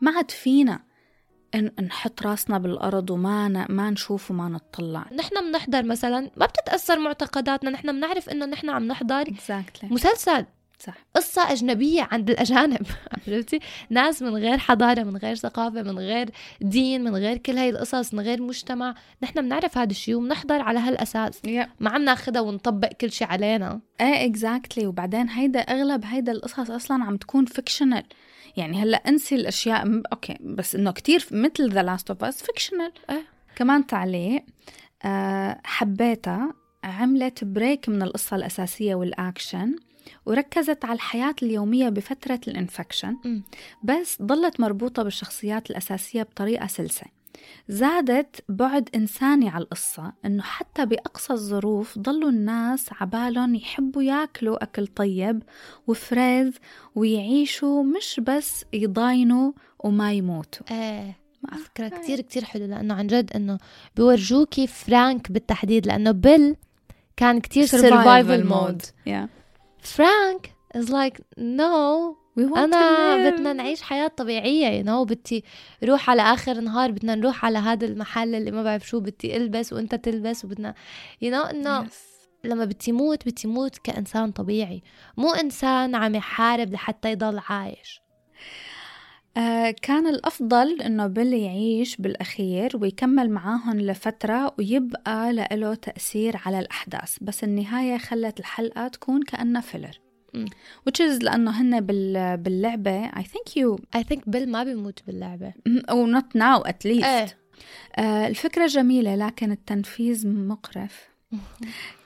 ما 0.00 0.10
عاد 0.16 0.30
فينا 0.30 0.85
نحط 1.60 2.22
راسنا 2.22 2.58
بالأرض 2.58 3.10
وما 3.10 3.48
ن... 3.48 3.66
ما 3.68 3.90
نشوف 3.90 4.30
وما 4.30 4.48
نطلع. 4.48 5.04
نحن 5.16 5.50
بنحضر 5.50 5.82
مثلا 5.82 6.30
ما 6.36 6.46
بتتأثر 6.46 6.98
معتقداتنا 6.98 7.70
نحن 7.70 7.92
بنعرف 7.92 8.28
إنه 8.28 8.46
نحن 8.46 8.70
عم 8.70 8.86
نحضر 8.86 9.24
exactly. 9.24 9.84
مسلسل 9.84 10.46
صح. 10.78 10.94
قصة 11.14 11.52
أجنبية 11.52 12.08
عند 12.12 12.30
الأجانب. 12.30 12.86
عرفتي؟ 13.28 13.60
ناس 13.90 14.22
من 14.22 14.34
غير 14.34 14.58
حضارة 14.58 15.02
من 15.02 15.16
غير 15.16 15.34
ثقافة 15.34 15.82
من 15.82 15.98
غير 15.98 16.30
دين 16.60 17.04
من 17.04 17.16
غير 17.16 17.36
كل 17.36 17.58
هاي 17.58 17.70
القصص 17.70 18.14
من 18.14 18.20
غير 18.20 18.42
مجتمع. 18.42 18.94
نحن 19.22 19.42
بنعرف 19.42 19.78
هذا 19.78 19.90
الشيء 19.90 20.14
وبنحضر 20.14 20.60
على 20.60 20.78
هالأساس. 20.78 21.38
Yeah. 21.38 21.66
ما 21.80 21.90
عم 21.90 22.04
ناخدها 22.04 22.42
ونطبق 22.42 22.88
كل 22.88 23.12
شيء 23.12 23.28
علينا. 23.28 23.80
إيه 24.00 24.26
exactly 24.26 24.86
وبعدين 24.86 25.28
هيدا 25.28 25.60
أغلب 25.60 26.04
هيدا 26.04 26.32
القصص 26.32 26.70
أصلا 26.70 27.04
عم 27.04 27.16
تكون 27.16 27.44
fictional 27.44 28.04
يعني 28.56 28.82
هلا 28.82 28.96
انسي 28.96 29.34
الأشياء 29.34 29.86
م- 29.86 30.02
أوكي 30.12 30.36
بس 30.40 30.74
إنه 30.74 30.90
كتير 30.90 31.26
مثل 31.30 31.70
The 31.72 31.82
Last 31.82 32.10
of 32.10 32.24
Us 32.24 32.42
fictional. 32.42 32.92
كمان 33.56 33.86
تعليق 33.86 34.44
آه 35.04 35.60
حبيتها 35.64 36.54
عملت 36.84 37.44
break 37.44 37.88
من 37.88 38.02
القصة 38.02 38.36
الأساسية 38.36 38.94
والأكشن 38.94 39.76
وركزت 40.26 40.84
على 40.84 40.94
الحياة 40.94 41.34
اليومية 41.42 41.88
بفترة 41.88 42.40
ال 42.48 42.54
infection. 42.54 43.16
بس 43.82 44.22
ضلت 44.22 44.60
مربوطة 44.60 45.02
بالشخصيات 45.02 45.70
الأساسية 45.70 46.22
بطريقة 46.22 46.66
سلسة 46.66 47.06
زادت 47.68 48.44
بعد 48.48 48.88
إنساني 48.94 49.48
على 49.48 49.64
القصة 49.64 50.12
إنه 50.24 50.42
حتى 50.42 50.86
بأقصى 50.86 51.32
الظروف 51.32 51.98
ضلوا 51.98 52.30
الناس 52.30 52.90
عبالهم 53.00 53.54
يحبوا 53.54 54.02
ياكلوا 54.02 54.62
أكل 54.62 54.86
طيب 54.86 55.42
وفريز 55.86 56.52
ويعيشوا 56.94 57.82
مش 57.82 58.20
بس 58.22 58.64
يضاينوا 58.72 59.52
وما 59.78 60.12
يموتوا. 60.12 60.66
إيه 60.70 61.26
على 61.48 61.60
فكرة 61.62 61.88
كتير 61.88 62.20
كتير 62.20 62.44
حلو 62.44 62.66
لأنه 62.66 62.94
عن 62.94 63.06
جد 63.06 63.32
إنه 63.32 63.58
بيورجوكي 63.96 64.66
فرانك 64.66 65.32
بالتحديد 65.32 65.86
لأنه 65.86 66.10
بيل 66.10 66.56
كان 67.16 67.40
كتير 67.40 67.66
survival 67.66 68.46
mode 68.46 68.82
yeah. 68.82 69.28
فرانك 69.80 70.50
is 70.76 70.88
like 70.88 71.20
no 71.38 72.16
أنا. 72.38 73.30
بدنا 73.30 73.52
نعيش 73.52 73.82
حياة 73.82 74.08
طبيعية 74.08 74.82
you 74.82 74.86
know 74.86 74.90
بدي 75.12 75.44
روح 75.84 76.10
على 76.10 76.22
آخر 76.22 76.52
النهار 76.52 76.90
بدنا 76.90 77.14
نروح 77.14 77.44
على 77.44 77.58
هذا 77.58 77.86
المحل 77.86 78.34
اللي 78.34 78.50
ما 78.50 78.62
بعرف 78.62 78.88
شو 78.88 79.00
بدي 79.00 79.36
ألبس 79.36 79.72
وأنت 79.72 79.94
تلبس 79.94 80.44
وبدنا 80.44 80.74
you 81.24 81.28
know 81.28 81.50
إنه 81.50 81.84
Yes. 81.84 81.92
لما 82.44 82.64
بدي 82.64 82.92
موت 82.92 83.28
بدي 83.28 83.48
موت 83.48 83.78
كإنسان 83.78 84.30
طبيعي 84.30 84.82
مو 85.16 85.30
إنسان 85.32 85.94
عم 85.94 86.14
يحارب 86.14 86.72
لحتى 86.72 87.12
يضل 87.12 87.40
عايش 87.48 88.00
آه 89.36 89.70
كان 89.82 90.06
الأفضل 90.06 90.82
إنه 90.82 91.06
بيل 91.06 91.32
يعيش 91.32 91.96
بالأخير 91.96 92.76
ويكمل 92.76 93.30
معاهم 93.30 93.80
لفترة 93.80 94.54
ويبقى 94.58 95.32
له 95.32 95.74
تأثير 95.74 96.40
على 96.46 96.58
الأحداث 96.58 97.16
بس 97.20 97.44
النهاية 97.44 97.98
خلت 97.98 98.40
الحلقة 98.40 98.88
تكون 98.88 99.22
كأنها 99.22 99.60
فيلر. 99.60 99.98
Which 100.88 101.00
is 101.00 101.22
لأنه 101.22 101.50
هن 101.50 101.80
بال 101.80 102.36
باللعبة. 102.36 103.10
I 103.10 103.22
think 103.22 103.56
you 103.56 103.78
I 103.96 104.02
think 104.02 104.20
بيل 104.26 104.48
ما 104.48 104.64
بيموت 104.64 105.02
باللعبة. 105.06 105.52
أو 105.66 106.06
not 106.12 106.24
now 106.38 106.68
at 106.68 106.88
least. 106.88 107.04
إيه. 107.04 107.38
آه 107.96 108.26
الفكرة 108.26 108.66
جميلة 108.66 109.14
لكن 109.14 109.52
التنفيذ 109.52 110.28
مقرف. 110.28 111.08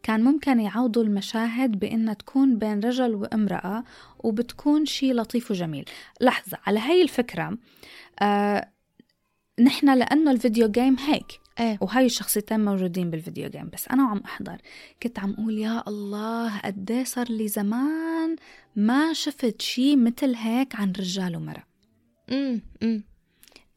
كان 0.03 0.25
ممكن 0.25 0.61
يعوضوا 0.61 1.03
المشاهد 1.03 1.79
بأنها 1.79 2.15
تكون 2.15 2.59
بين 2.59 2.81
رجل 2.81 3.15
وامرأة 3.15 3.85
وبتكون 4.19 4.87
شيء 4.87 5.15
لطيف 5.15 5.51
وجميل. 5.51 5.85
لحظة 6.21 6.59
على 6.67 6.81
هاي 6.81 7.03
الفكرة 7.03 7.59
آه 8.21 8.69
نحن 9.61 9.99
لأنه 9.99 10.31
الفيديو 10.31 10.69
جيم 10.69 10.97
هيك. 10.99 11.40
إيه. 11.61 11.78
وهاي 11.81 12.07
الشخصيتين 12.07 12.65
موجودين 12.65 13.11
بالفيديو 13.11 13.49
جيم 13.49 13.70
بس 13.73 13.89
أنا 13.89 14.05
وعم 14.05 14.23
أحضر. 14.24 14.57
كنت 15.03 15.19
عم 15.19 15.32
أقول 15.32 15.59
يا 15.59 15.89
الله 15.89 16.59
قد 16.59 17.03
صار 17.07 17.27
لي 17.31 17.49
زمان 17.49 18.37
ما 18.77 19.12
شفت 19.12 19.62
شيء 19.62 19.97
مثل 19.97 20.35
هيك 20.35 20.77
عن 20.77 20.93
رجال 20.93 21.37
ومرأة. 21.37 21.65
امم 22.32 22.62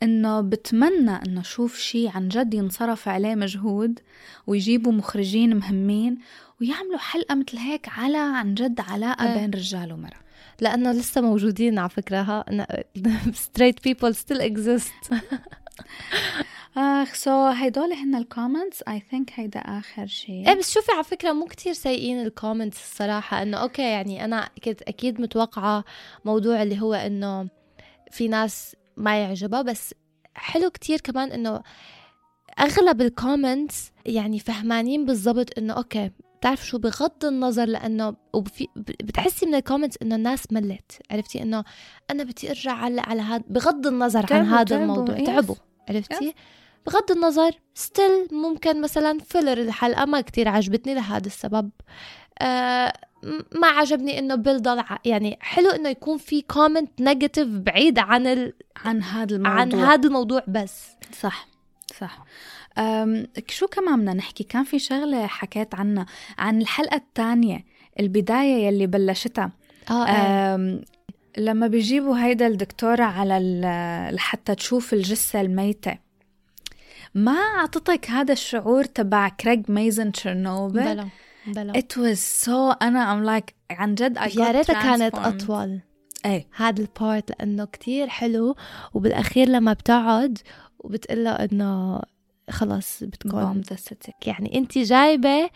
إنه 0.03 0.41
بتمنى 0.41 1.11
إنه 1.11 1.41
أشوف 1.41 1.77
شيء 1.77 2.09
عن 2.09 2.27
جد 2.27 2.53
ينصرف 2.53 3.07
عليه 3.07 3.35
مجهود 3.35 3.99
ويجيبوا 4.47 4.91
مخرجين 4.91 5.55
مهمين 5.55 6.17
ويعملوا 6.61 6.97
حلقة 6.97 7.35
مثل 7.35 7.57
هيك 7.57 7.89
على 7.89 8.17
عن 8.17 8.53
جد 8.53 8.81
علاقة 8.81 9.33
إيه. 9.33 9.39
بين 9.39 9.49
رجال 9.49 9.93
ومرأة. 9.93 10.19
لأنه 10.61 10.91
لسه 10.91 11.21
موجودين 11.21 11.79
على 11.79 11.89
فكرة. 11.89 12.21
ها 12.21 12.45
straight 13.45 13.89
people 13.89 14.13
still 14.13 14.41
exist. 14.41 15.13
آخ 16.77 17.13
so 17.13 17.47
هيدول 17.47 17.93
هن 17.93 18.15
ال 18.15 18.23
comments 18.23 18.81
I 18.81 18.99
think 18.99 19.31
هيدا 19.35 19.59
آخر 19.59 20.05
شيء 20.05 20.49
إيه 20.49 20.55
بس 20.55 20.73
شوفي 20.73 20.91
على 20.91 21.03
فكرة 21.03 21.31
مو 21.31 21.45
كتير 21.45 21.73
سيئين 21.73 22.21
ال 22.21 22.28
comments 22.28 22.77
الصراحة 22.77 23.41
إنه 23.41 23.57
أوكي 23.57 23.81
يعني 23.81 24.25
أنا 24.25 24.49
كنت 24.63 24.81
أكيد 24.81 25.21
متوقعة 25.21 25.83
موضوع 26.25 26.63
اللي 26.63 26.81
هو 26.81 26.93
إنه 26.93 27.49
في 28.11 28.27
ناس 28.27 28.75
ما 28.97 29.21
يعجبها 29.21 29.61
بس 29.61 29.93
حلو 30.35 30.69
كتير 30.69 30.99
كمان 30.99 31.31
إنه 31.31 31.61
أغلب 32.59 33.01
ال 33.01 33.11
comments 33.11 33.91
يعني 34.05 34.39
فهمانين 34.39 35.05
بالضبط 35.05 35.57
إنه 35.57 35.73
أوكي 35.73 36.11
بتعرف 36.39 36.67
شو؟ 36.67 36.77
بغض 36.77 37.25
النظر 37.25 37.65
لإنه 37.65 38.15
وفي 38.33 38.67
بتحسي 38.75 39.45
من 39.45 39.55
ال 39.55 39.60
comments 39.60 39.97
إنه 40.01 40.15
الناس 40.15 40.51
ملت. 40.51 41.01
عرفتي؟ 41.11 41.41
إنه 41.41 41.63
أنا 42.11 42.23
بدي 42.23 42.49
أرجع 42.49 42.71
علق 42.71 43.09
على 43.09 43.21
هذا 43.21 43.43
بغض 43.47 43.87
النظر 43.87 44.33
عن 44.33 44.45
هذا 44.45 44.75
الموضوع. 44.75 45.17
yes. 45.17 45.25
تعبوا. 45.25 45.55
عرفتي؟ 45.89 46.33
بغض 46.85 47.11
النظر 47.11 47.51
still 47.75 48.27
ممكن 48.31 48.81
مثلا 48.81 49.19
filler 49.19 49.61
الحلقة 49.61 50.05
ما 50.05 50.21
كتير 50.21 50.47
عجبتني 50.47 50.93
لهذا 50.93 51.27
السبب. 51.27 51.69
آه 52.39 52.93
ما 53.55 53.67
عجبني 53.67 54.19
إنه 54.19 54.35
بيل 54.35 54.61
ضل 54.61 54.79
ع- 54.79 54.99
يعني 55.05 55.37
حلو 55.41 55.69
إنه 55.69 55.89
يكون 55.89 56.17
في 56.17 56.41
comment 56.41 57.01
negative 57.01 57.47
بعيد 57.47 57.99
عن 57.99 58.27
ال... 58.27 58.53
عن 58.85 59.03
هذا 59.03 59.35
الموضوع. 59.35 59.59
عن 59.61 59.73
هذا 59.73 60.07
الموضوع 60.07 60.43
بس. 60.47 60.87
صح 61.21 61.47
صح. 61.99 62.25
أم 62.77 63.27
شو 63.49 63.67
كمان 63.67 63.99
بدنا 63.99 64.13
نحكي؟ 64.13 64.43
كان 64.43 64.63
في 64.63 64.79
شغلة 64.79 65.27
حكيت 65.27 65.75
عنها 65.75 66.05
عن 66.37 66.61
الحلقة 66.61 66.95
الثانية 66.95 67.65
البداية 67.99 68.67
يلي 68.67 68.87
بلشتها. 68.87 69.51
آه 69.91 70.55
أم 70.55 70.81
لما 71.37 71.67
بيجيبوا 71.67 72.17
هيدا 72.17 72.47
الدكتورة 72.47 73.03
على 73.03 73.39
لحتى 74.13 74.55
تشوف 74.55 74.93
الجثة 74.93 75.41
الميتة. 75.41 75.97
ما 77.15 77.31
أعطتك 77.31 78.09
هذا 78.09 78.33
الشعور 78.33 78.83
تبع 78.83 79.29
كريغ 79.29 79.59
ميزن 79.69 80.11
تشيرنوبل؟ 80.11 80.83
بلا 80.83 81.07
بلا. 81.47 81.73
It 81.73 81.97
was 81.97 82.45
so 82.45 82.49
أنا 82.81 83.13
I'm 83.15 83.41
like 83.41 83.53
عن 83.71 83.95
جد 83.95 84.19
I 84.19 84.37
يا 84.37 84.51
ريتها 84.51 84.97
كانت. 84.97 85.15
أطول. 85.15 85.79
إيه. 86.25 86.47
هذا 86.55 86.81
ال 86.81 86.91
part 86.91 87.29
لأنه 87.29 87.65
كتير 87.65 88.07
حلو 88.07 88.55
وبالأخير 88.93 89.49
لما 89.49 89.73
بتقعد 89.73 90.37
وبتقول 90.79 91.23
له 91.23 91.31
إنه 91.31 92.01
خلص 92.49 93.03
بتكون 93.03 93.61
يعني 94.25 94.57
أنت 94.57 94.77
جايبة 94.77 95.49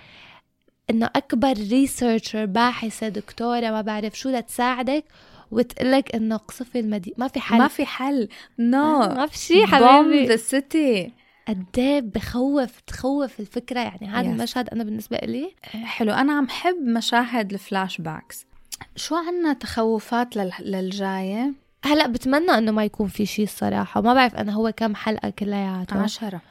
إنه 0.90 1.10
أكبر 1.16 1.54
researcher 1.54 2.46
باحثة 2.46 3.08
دكتورة 3.08 3.72
ما 3.72 3.82
بعرف 3.82 4.14
شو 4.20 4.30
لتساعدك 4.30 5.04
وتقلك 5.52 6.16
إنه 6.16 6.38
قصفي 6.38 6.80
المدينة 6.80 7.16
ما 7.18 7.28
في 7.28 7.40
حل. 7.40 7.58
ما 7.58 7.68
في 7.68 7.86
حل. 7.86 8.30
no 8.60 9.04
آه، 9.04 9.14
ما 9.14 9.26
في 9.26 9.38
شي 9.38 9.66
Bomb 9.66 9.70
حبيبي 9.70 10.38
the 10.38 10.40
city. 10.42 11.12
قد 11.48 11.66
إيه 11.78 12.02
بخوف 12.02 12.80
تخوف 12.88 13.40
الفكرة؟ 13.40 13.80
يعني 13.80 14.08
هذا 14.08 14.24
Yes. 14.24 14.32
المشهد 14.32 14.70
أنا 14.70 14.84
بالنسبة 14.84 15.18
لي 15.18 15.52
حلو. 15.64 16.12
أنا 16.14 16.34
عم 16.34 16.50
حب 16.50 16.76
مشاهد 16.82 17.54
ال 17.54 18.02
flashbacks 18.02 18.46
شو 18.96 19.16
عنا 19.16 19.54
تخوفات 19.54 20.38
لل... 20.38 20.52
للجاية؟ 20.62 21.54
هلأ 21.86 22.08
بتمنى 22.08 22.52
إنه 22.52 22.72
ما 22.72 22.86
يكون 22.86 23.08
في 23.08 23.26
شيء 23.26 23.46
الصراحة. 23.46 24.00
وما 24.02 24.14
بعرف 24.14 24.36
أنا 24.36 24.54
هو 24.54 24.72
كم 24.78 24.96
حلقة 24.96 25.30
كلياته. 25.30 25.98
عشرة. 26.04 26.42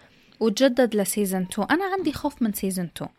وتجدد 0.40 0.96
ل 0.96 1.03
season 1.03 1.42
2 1.52 1.68
أنا 1.70 1.84
عندي 1.84 2.12
خوف 2.12 2.42
من 2.42 2.52
season 2.52 2.88
2 2.96 3.10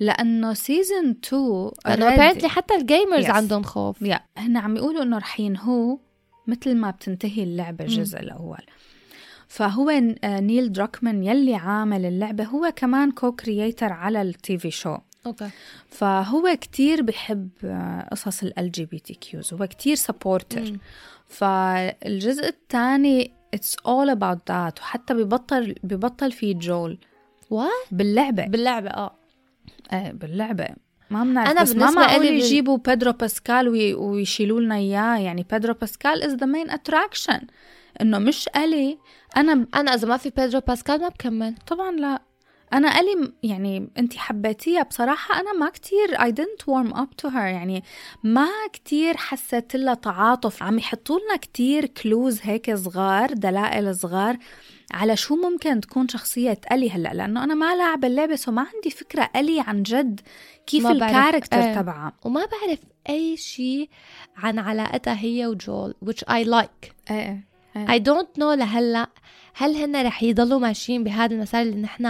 لأنه 0.00 0.54
season 0.54 1.10
2 1.24 1.70
لأنه 1.86 2.16
apparently 2.16 2.46
حتى 2.46 2.74
ال 2.74 2.81
gamers 2.81 3.24
Yes. 3.26 3.30
عندهم 3.30 3.62
خوف. 3.62 4.02
يا 4.02 4.20
هن 4.36 4.56
عم 4.56 4.76
يقولوا 4.76 5.02
إنه 5.02 5.18
رح 5.18 5.40
ينهوا 5.40 5.96
مثل 6.46 6.76
ما 6.76 6.90
بتنتهي 6.90 7.42
اللعبة 7.42 7.84
الجزء 7.84 8.20
الأول. 8.20 8.62
فهو 9.50 9.90
آه، 10.24 10.40
نيل 10.40 10.72
دروكمان 10.72 11.24
يلي 11.24 11.54
عامل 11.54 12.04
اللعبة. 12.04 12.44
هو 12.44 12.72
كمان 12.76 13.10
co-creator 13.10 13.92
على 13.92 14.22
ال 14.22 14.58
TV 14.58 14.70
show 14.70 14.96
okay. 15.26 15.48
فهو 15.88 16.56
كتير 16.60 17.02
بحب 17.02 17.48
آه، 17.64 18.08
قصص 18.10 18.42
ال 18.42 18.72
LGBTQ's 18.72 19.54
هو 19.54 19.66
كتير 19.66 19.94
supporter 19.94 20.72
فالجزء 21.26 22.48
الثاني 22.48 23.32
it's 23.54 23.76
all 23.86 24.10
about 24.10 24.38
that 24.52 24.78
وحتى 24.80 25.14
ببطل 25.14 25.74
ببطل 25.82 26.32
في 26.32 26.54
Joel 26.54 26.98
what 27.50 27.68
باللعبة. 27.90 28.46
باللعبة 28.46 28.90
آه. 28.90 29.14
إيه 29.92 30.12
باللعبة. 30.12 30.68
ما 31.10 31.24
بنعرف 31.24 31.50
أنا 31.50 31.62
بس 31.62 31.76
ما 31.76 31.90
معقول 31.90 32.24
يجيبوا 32.26 32.78
بيدرو 32.78 33.12
باسكال 33.12 33.68
وي- 33.68 33.94
ويشيلوا 33.94 34.60
لنا 34.60 34.74
إياه. 34.76 35.18
يعني 35.18 35.46
بيدرو 35.52 35.74
باسكال 35.74 36.22
is 36.22 36.34
the 36.34 36.46
main 36.46 36.70
attraction 36.70 37.40
إنه 38.00 38.18
مش 38.18 38.48
إلي 38.56 38.98
أنا 39.36 39.66
أنا 39.74 39.94
إذا 39.94 40.08
ما 40.08 40.16
في 40.16 40.30
بيدرو 40.30 40.60
باسكال 40.60 41.00
ما 41.00 41.08
بكمل. 41.08 41.54
طبعا 41.66 41.90
لا. 41.90 42.22
أنا 42.72 43.00
ألي 43.00 43.32
يعني 43.42 43.90
انت 43.98 44.16
حبيتيها 44.16 44.82
بصراحة 44.82 45.40
أنا 45.40 45.52
ما 45.52 45.70
كتير 45.70 46.16
I 46.16 46.30
didn't 46.30 46.64
warm 46.64 46.96
up 46.96 47.22
to 47.22 47.30
her. 47.30 47.36
يعني 47.36 47.84
ما 48.22 48.48
كتير 48.72 49.16
حسيت 49.16 49.76
لها 49.76 49.94
تعاطف. 49.94 50.62
عم 50.62 50.78
يحطوا 50.78 51.18
لنا 51.18 51.36
كتير 51.36 51.86
clues 51.86 52.40
هيك 52.42 52.74
صغار 52.74 53.32
دلائل 53.32 53.96
صغار 53.96 54.36
على 54.92 55.16
شو 55.16 55.36
ممكن 55.36 55.80
تكون 55.80 56.08
شخصية 56.08 56.60
ألي 56.72 56.90
هلأ. 56.90 57.14
لأنه 57.14 57.44
أنا 57.44 57.54
ما 57.54 57.76
لاعبة 57.76 58.08
اللعبة 58.08 58.36
so 58.36 58.52
ما 58.52 58.66
عندي 58.74 58.90
فكرة 58.90 59.30
ألي 59.36 59.60
عن 59.60 59.82
جد 59.82 60.20
كيف. 60.66 60.86
ال 60.86 60.93
character 60.93 61.58
إيه. 61.58 61.74
تبعها. 61.74 62.12
وما 62.24 62.40
بعرف 62.40 62.78
أي 63.08 63.36
شيء 63.36 63.88
عن 64.36 64.58
علاقتها 64.58 65.20
هي 65.20 65.46
وجول 65.46 65.94
which 66.04 66.24
I 66.30 66.44
like. 66.46 67.10
إيه. 67.10 67.50
I 67.76 67.98
don't 67.98 68.40
know 68.40 68.52
لهلأ 68.56 69.08
هل 69.54 69.76
هن 69.76 70.06
رح 70.06 70.22
يضلوا 70.22 70.58
ماشيين 70.58 71.04
بهذا 71.04 71.34
المسار 71.34 71.62
اللي 71.62 71.76
نحن 71.76 72.06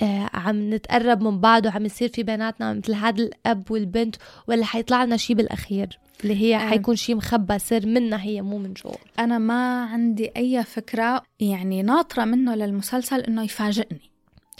آه 0.00 0.30
عم 0.34 0.74
نتقرب 0.74 1.22
من 1.22 1.40
بعض 1.40 1.66
وعم 1.66 1.86
يصير 1.86 2.08
في 2.08 2.22
بيناتنا 2.22 2.72
مثل 2.72 2.94
هذا 2.94 3.22
الأب 3.22 3.70
والبنت 3.70 4.16
ولا 4.48 4.64
حيطلع 4.64 5.04
لنا 5.04 5.16
شيء 5.16 5.36
بالأخير؟ 5.36 5.98
اللي 6.24 6.36
هي 6.40 6.56
آه. 6.56 6.58
حيكون 6.58 6.96
شيء 6.96 7.16
مخبى 7.16 7.58
سر 7.58 7.86
منها 7.86 8.22
هي 8.22 8.42
مو 8.42 8.58
من 8.58 8.72
جول 8.72 8.96
أنا 9.18 9.38
ما 9.38 9.84
عندي 9.84 10.30
أي 10.36 10.64
فكرة 10.64 11.22
يعني 11.40 11.82
ناطرة 11.82 12.24
منه 12.24 12.54
للمسلسل 12.54 13.20
إنه 13.20 13.42
يفاجئني. 13.42 14.10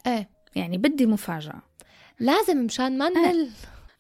إيه. 0.07 0.29
يعني 0.57 0.79
بدي 0.79 1.07
مفاجأة. 1.07 1.63
لازم 2.21 2.65
مشان 2.65 2.99
ما 2.99 3.09
نمل. 3.09 3.49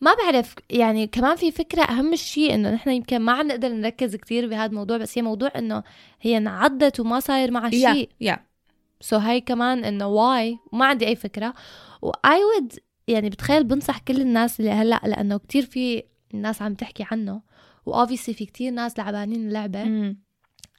ما 0.00 0.14
بعرف 0.14 0.54
يعني 0.70 1.06
كمان 1.06 1.36
في 1.36 1.50
فكرة 1.50 1.82
أهم 1.82 2.16
شيء 2.16 2.54
إنه 2.54 2.70
نحن 2.70 2.90
يمكن 2.90 3.18
ما 3.18 3.32
عم 3.32 3.46
نقدر 3.46 3.68
نركز 3.68 4.16
كتير 4.16 4.48
بهذا 4.48 4.66
الموضوع 4.66 4.96
بس 4.96 5.18
هي 5.18 5.22
موضوع 5.22 5.50
إنه 5.56 5.82
هي 6.20 6.36
انعضت 6.36 7.00
وما 7.00 7.20
صاير 7.20 7.50
معها 7.50 7.70
شيء. 7.70 8.10
yeah 8.20 8.38
so 9.00 9.16
هاي 9.16 9.40
كمان 9.40 9.84
إنه 9.84 10.06
why 10.06 10.58
ما 10.72 10.86
عندي 10.86 11.06
أي 11.06 11.16
فكرة. 11.16 11.54
و 12.02 12.44
I 12.44 12.49
would 12.49 12.72
يعني 13.08 13.30
بتخيل 13.30 13.64
بنصح 13.64 13.98
كل 13.98 14.20
الناس 14.20 14.60
اللي 14.60 14.70
هلأ 14.70 15.00
لأنه 15.04 15.38
كتير 15.38 15.66
في 15.66 16.02
الناس 16.34 16.62
عم 16.62 16.74
تحكي 16.74 17.04
عنه 17.10 17.42
و 17.86 17.91
obviously 17.91 18.34
في 18.34 18.46
كتير 18.46 18.72
ناس 18.72 18.98
لعبانين 18.98 19.48
اللعبة. 19.48 19.84
مم. 19.84 20.18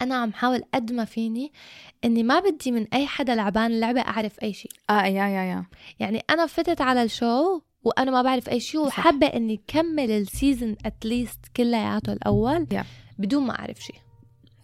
أنا 0.01 0.15
عم 0.15 0.33
حاول 0.33 0.63
قد 0.73 0.91
ما 0.91 1.05
فيني 1.05 1.51
إني 2.05 2.23
ما 2.23 2.39
بدي 2.39 2.71
من 2.71 2.87
أي 2.93 3.07
حدا 3.07 3.35
لعبان 3.35 3.71
اللعبة 3.71 4.01
أعرف 4.01 4.43
أي 4.43 4.53
شيء. 4.53 4.71
آه 4.89 5.05
yeah 5.05 5.27
yeah 5.27 5.43
yeah 5.43 5.65
يعني 5.99 6.23
أنا 6.29 6.45
فتت 6.45 6.81
على 6.81 7.03
ال 7.03 7.15
show 7.15 7.61
وأنا 7.87 8.11
ما 8.11 8.21
بعرف 8.21 8.49
أي 8.49 8.59
شيء. 8.59 8.81
وحابة 8.81 9.27
إني 9.27 9.61
كمل 9.67 10.11
ال 10.11 10.20
season 10.20 10.75
at 10.85 11.01
least 11.01 11.39
كلياته 11.57 12.13
الأول 12.13 12.67
Yeah. 12.73 12.85
بدون 13.17 13.43
ما 13.43 13.59
أعرف 13.59 13.79
شيء 13.79 13.95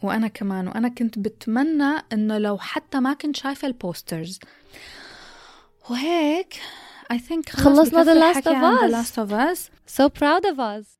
وأنا 0.03 0.27
كمان 0.27 0.67
وأنا 0.67 0.87
كنت 0.89 1.19
بتمنى 1.19 1.93
إنه 2.13 2.37
لو 2.37 2.57
حتى 2.57 2.99
ما 2.99 3.13
كنت 3.13 3.35
شايفة 3.35 3.67
البوسترز 3.67 4.39
وهيك 5.89 6.53
think 7.13 7.49
خلص 7.49 7.93
خلصنا 7.93 8.33
of 8.33 8.47
عن 8.47 8.77
Us. 8.77 8.91
The 8.91 8.93
Last 8.95 9.17
of 9.17 9.31
Us 9.31 9.69
so 9.99 10.09
proud 10.09 10.45
of 10.53 10.59
us 10.59 10.97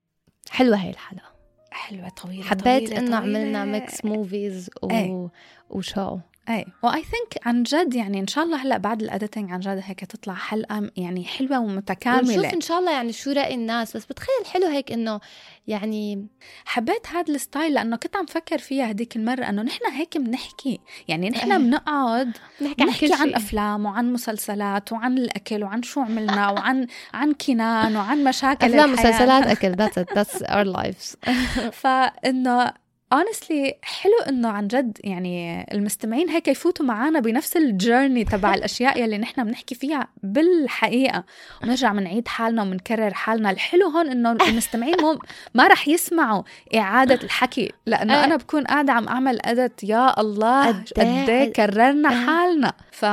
حلوة 0.50 0.78
هي 0.78 0.90
الحلقة 0.90 1.34
حلوة 1.72 2.10
طويلة 2.10 2.44
حبيت 2.44 2.64
طويلة 2.88 2.98
إنه 3.00 3.20
طويلة. 3.20 3.40
عملنا 3.40 3.66
ميكس 3.66 4.06
موفيز 4.06 4.70
و... 4.84 4.90
إيه. 4.92 5.30
وشو 5.70 6.18
اي 6.50 6.66
واي 6.84 7.04
ثينك 7.04 7.48
عن 7.48 7.64
جد 7.64 7.94
يعني 7.96 8.20
إن 8.20 8.28
شاء 8.28 8.44
الله 8.44 8.58
هلأ 8.58 8.78
بعد 8.78 9.02
الاديتنج 9.02 9.52
عن 9.52 9.60
جد 9.60 9.82
هيك 9.84 10.06
تطلع 10.06 10.34
حلقة 10.34 10.92
يعني 10.98 11.26
حلوة 11.26 11.60
ومتكاملة. 11.60 12.38
ونشوف 12.38 12.54
إن 12.54 12.62
شاء 12.62 12.80
الله 12.80 12.92
يعني 12.92 13.14
شو 13.14 13.32
رأي 13.32 13.56
الناس 13.56 13.98
بس 13.98 14.06
بتخيل 14.06 14.46
حلو 14.54 14.68
هيك 14.68 14.92
إنه 14.92 15.20
يعني 15.68 16.28
حبيت 16.66 17.08
هذا 17.08 17.34
الستايل 17.34 17.74
لأنه 17.74 17.96
كنت 17.96 18.16
عم 18.16 18.26
فكر 18.26 18.58
فيها 18.58 18.92
هديك 18.92 19.16
المرة 19.16 19.50
إنه 19.50 19.62
نحن 19.62 19.92
هيك 19.92 20.18
بنحكي. 20.18 20.80
يعني 21.08 21.30
نحن 21.30 21.52
إيه. 21.52 21.58
بنقعد 21.58 22.38
نحكي 22.62 23.14
عن 23.14 23.36
أفلام 23.36 23.86
وعن 23.86 24.14
مسلسلات 24.14 24.92
وعن 24.92 25.18
الأكل 25.18 25.64
وعن 25.64 25.84
شو 25.84 26.02
عملنا 26.02 26.50
وعن 26.50 26.88
عن 27.14 27.34
كنان 27.34 27.96
وعن 27.96 28.24
مشاكل 28.24 28.68
أفلام 28.68 28.94
الحياة. 28.94 29.10
مسلسلات 29.10 29.46
أكل 29.48 29.74
it 29.74 30.16
that's 30.16 30.42
our 30.42 30.66
lives. 30.66 31.16
فإنه 31.82 32.83
honestly 33.14 33.72
حلو 33.82 34.20
إنه 34.30 34.50
عن 34.50 34.68
جد 34.68 34.98
يعني 35.04 35.66
المستمعين 35.74 36.30
هيك 36.30 36.48
يفوتوا 36.48 36.86
معنا 36.86 37.20
بنفس 37.20 37.58
الجيرني 37.58 38.24
تبع 38.24 38.54
الأشياء 38.56 39.04
يلي 39.04 39.18
نحن 39.18 39.44
بنحكي 39.44 39.76
فيها 39.76 40.08
بالحقيقة 40.24 41.24
ونرجع 41.64 41.92
بنعيد 41.92 42.28
حالنا 42.28 42.62
ومنكرر 42.62 43.14
حالنا 43.14 43.52
الحلو 43.52 43.88
هون 43.88 44.10
إنه 44.10 44.32
المستمعين 44.32 45.02
مو 45.02 45.20
ما 45.54 45.68
رح 45.68 45.88
يسمعوا 45.88 46.44
إعادة 46.76 47.20
الحكي 47.24 47.72
لأنه 47.86 48.14
إيه. 48.20 48.24
أنا 48.26 48.36
بكون 48.36 48.64
قاعدة 48.64 48.94
عم 48.94 49.08
أعمل 49.08 49.40
edit 49.46 49.84
يا 49.84 50.22
الله 50.22 50.68
قد 50.68 51.30
إيه 51.30 51.54
كررنا 51.54 52.10
إيه. 52.10 52.26
حالنا 52.26 52.74
ف 52.92 53.06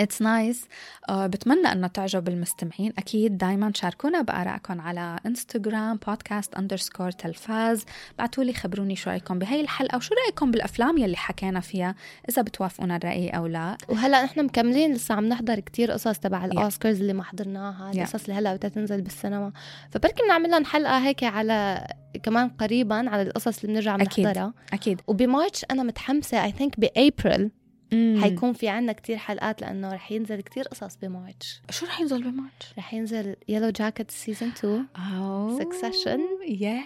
it's 0.00 0.22
nice 0.22 0.66
بتمنى 1.10 1.72
أنه 1.72 1.86
تعجب 1.86 2.28
المستمعين. 2.28 2.92
أكيد 2.98 3.38
دائما 3.38 3.72
شاركونا 3.74 4.22
بآرائكم 4.22 4.80
على 4.80 5.18
انستغرام 5.26 5.98
بودكاست 6.06 6.54
underscore 6.54 7.10
تلفاز. 7.10 7.84
بعتوا 8.18 8.44
لي 8.44 8.52
خبروني 8.52 8.96
شو 8.96 9.10
رأيكم 9.10 9.38
بهي 9.38 9.60
الحلقة 9.60 9.96
وشو 9.96 10.14
رأيكم 10.24 10.50
بالأفلام 10.50 10.98
يلي 10.98 11.16
حكينا 11.16 11.60
فيها 11.60 11.94
إذا 12.28 12.42
بتوافقونا 12.42 12.96
الرأي 12.96 13.28
أو 13.28 13.46
لا. 13.46 13.76
وهلا 13.88 14.24
نحن 14.24 14.44
مكملين 14.44 14.92
لسه 14.92 15.14
عم 15.14 15.24
نحضر 15.28 15.60
كتير 15.60 15.92
قصص 15.92 16.18
تبع 16.18 16.44
الأوسكارز 16.44 17.00
اللي 17.00 17.12
ما 17.12 17.22
حضرناها 17.22 17.92
القصص 17.92 18.24
اللي 18.24 18.34
هلا 18.34 18.56
بدها 18.56 18.70
تنزل 18.70 19.02
بالسينما. 19.02 19.52
فبركي 19.90 20.22
بنعمل 20.24 20.50
لهم 20.50 20.64
حلقة 20.64 20.98
هيك 20.98 21.24
على 21.24 21.86
كمان 22.22 22.48
قريبا 22.48 23.10
على 23.10 23.22
القصص 23.22 23.60
اللي 23.60 23.72
بنرجع. 23.72 23.96
بنحضرها. 23.96 24.54
أكيد. 24.72 25.00
وبمارش 25.06 25.64
أنا 25.70 25.82
متحمسة 25.82 26.44
I 26.44 26.52
think 26.52 26.80
بأبريل 26.80 27.50
مم. 27.92 28.20
حيكون 28.22 28.52
في 28.52 28.68
عنا 28.68 28.92
كتير 28.92 29.16
حلقات 29.16 29.60
لأنه 29.60 29.94
رح 29.94 30.12
ينزل 30.12 30.40
كتير 30.40 30.64
قصص 30.64 30.96
بمارش 31.02 31.60
شو 31.70 31.86
رح 31.86 32.00
ينزل 32.00 32.22
بمارش 32.22 32.72
رح 32.78 32.94
ينزل 32.94 33.36
Yellowjackets 33.48 34.10
season 34.10 34.48
2 34.48 34.86
أوه. 34.96 35.58
Succession. 35.60 36.20
yes 36.48 36.82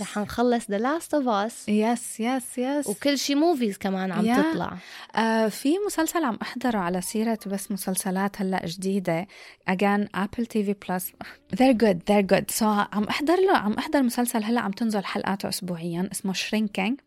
رح 0.00 0.18
نخلص 0.18 0.70
The 0.70 0.78
Last 0.78 1.14
of 1.14 1.28
Us 1.28 1.68
yes 1.68 2.20
yes 2.20 2.58
yes 2.58 2.86
وكل 2.86 3.18
شي 3.18 3.34
movies 3.34 3.78
كمان 3.78 4.12
عم 4.12 4.24
Yeah. 4.34 4.38
تطلع. 4.52 4.76
آه 5.16 5.48
في 5.48 5.74
مسلسل 5.86 6.24
عم 6.24 6.38
أحضره 6.42 6.78
على 6.78 7.00
سيرة 7.00 7.38
بس 7.46 7.72
مسلسلات 7.72 8.40
هلأ 8.42 8.66
جديدة. 8.66 9.26
Again 9.70 10.08
Apple 10.14 10.46
TV 10.46 10.74
Plus 10.88 11.12
they're 11.54 11.76
good 11.84 11.96
they're 12.10 12.36
good. 12.36 12.58
So 12.58 12.62
عم 12.62 13.04
أحضر 13.04 13.36
له 13.36 13.56
عم 13.56 13.72
أحضر 13.72 14.02
مسلسل 14.02 14.44
هلأ 14.44 14.60
عم 14.60 14.70
تنزل 14.70 15.04
حلقاته 15.04 15.48
اسبوعيا 15.48 16.08
اسمه 16.12 16.32
Shrinking 16.32 17.00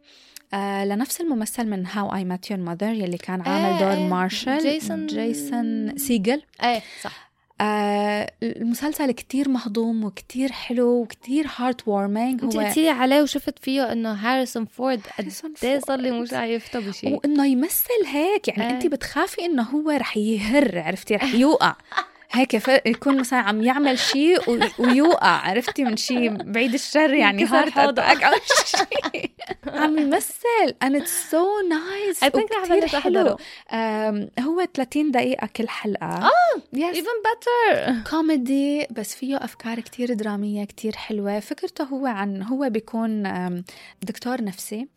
آه 0.53 0.85
لنفس 0.85 1.21
الممثل 1.21 1.67
من 1.67 1.85
How 1.87 2.15
I 2.15 2.25
Met 2.25 2.51
Your 2.51 2.59
Mother 2.59 2.93
يلي 2.93 3.17
كان 3.17 3.41
عامل 3.41 3.65
إيه، 3.73 3.79
دور 3.79 3.91
إيه. 4.03 4.07
مارشال 4.07 4.59
جيسون- 4.63 5.07
جيسون 5.07 5.97
سيجل 5.97 6.41
إيه 6.63 6.81
صح 7.03 7.29
آه 7.61 8.31
المسلسل 8.43 9.11
كتير 9.11 9.49
مهضوم 9.49 10.03
وكتير 10.03 10.51
حلو 10.51 10.87
وكتير 11.01 11.47
heartwarming 11.57 12.43
انت 12.43 12.55
هو 12.55 12.61
قلتي 12.61 12.81
لي 12.81 12.89
عليه 12.89 13.21
وشفت 13.21 13.59
فيه 13.59 13.91
إنه 13.91 14.11
هاريسون 14.13 14.65
فورد 14.65 15.01
قد 15.19 15.31
إيه 15.63 15.79
صار 15.79 15.99
لي 15.99 16.09
فورد. 16.09 16.27
شايفته 16.29 16.79
بشيء 16.79 17.13
وإنه 17.15 17.45
يمثل 17.45 18.05
هيك 18.07 18.47
يعني 18.47 18.63
إيه. 18.63 18.69
انت 18.69 18.87
بتخافي 18.87 19.45
إنه 19.45 19.63
هو 19.63 19.89
رح 19.89 20.17
يهر 20.17 20.79
عرفتي 20.79 21.15
رح 21.15 21.33
يوقع 21.43 21.75
هيك. 22.31 22.53
يكون 22.85 23.19
مثلا 23.19 23.39
عم 23.39 23.61
يعمل 23.63 23.99
شيء. 23.99 24.39
ويوقع 24.79 25.27
عرفتي 25.49 25.83
من 25.83 25.97
شيء 25.97 26.29
بعيد 26.43 26.73
الشر 26.73 27.13
يعني 27.13 27.45
heart. 27.45 27.77
attack 27.77 28.23
أو 28.23 28.33
شيء 28.65 29.31
عم 29.67 29.97
يمثل 29.97 30.75
and 30.83 31.01
it's 31.01 31.31
so 31.31 31.43
nice 31.69 32.23
I 32.23 32.29
think 32.29 32.59
وكتير 32.59 32.87
حلو 32.87 33.37
هو 34.39 34.67
30 34.73 35.11
دقيقة 35.11 35.49
كل 35.55 35.69
حلقة 35.69 36.05
آه 36.07 36.29
yes. 36.75 36.95
even 36.95 37.19
better 37.27 38.09
comedy 38.09 38.87
بس 38.91 39.15
فيه 39.15 39.37
أفكار 39.37 39.79
كتير 39.79 40.13
درامية 40.13 40.65
كتير 40.65 40.95
حلوة 40.95 41.39
فكرته 41.39 41.83
هو 41.83 42.05
عن 42.05 42.41
هو 42.41 42.69
بيكون 42.69 43.23
دكتور 44.01 44.43
نفسي. 44.43 44.87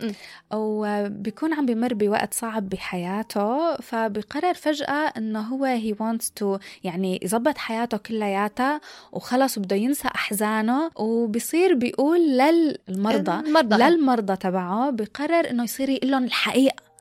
وبيكون 0.53 1.53
عم 1.55 1.67
بمر 1.67 1.95
بوقت 1.95 2.35
صعب 2.35 2.69
بحياته 2.69 3.77
فبقرر 3.77 4.55
فجأة 4.55 5.13
إنه 5.17 5.41
هو 5.41 5.79
he 5.79 5.95
wants 5.95 6.27
to 6.27 6.61
يعني 6.85 7.21
يظبط 7.23 7.59
حياته 7.59 7.97
كلياتها 7.97 8.81
وخلص 9.13 9.59
وبده 9.59 9.77
ينسى 9.77 10.09
أحزانه 10.09 10.91
وبصير 10.97 11.75
بيقول 11.75 12.21
للمرضى 12.21 13.49
المرضى. 13.49 13.77
للمرضى 13.77 14.37
تبعه 14.37 14.91
بقرر 14.91 15.51
إنه 15.51 15.65
يصير 15.65 15.89
يقول 15.89 16.11
لهم 16.11 16.25
الحقيقة 16.25 16.92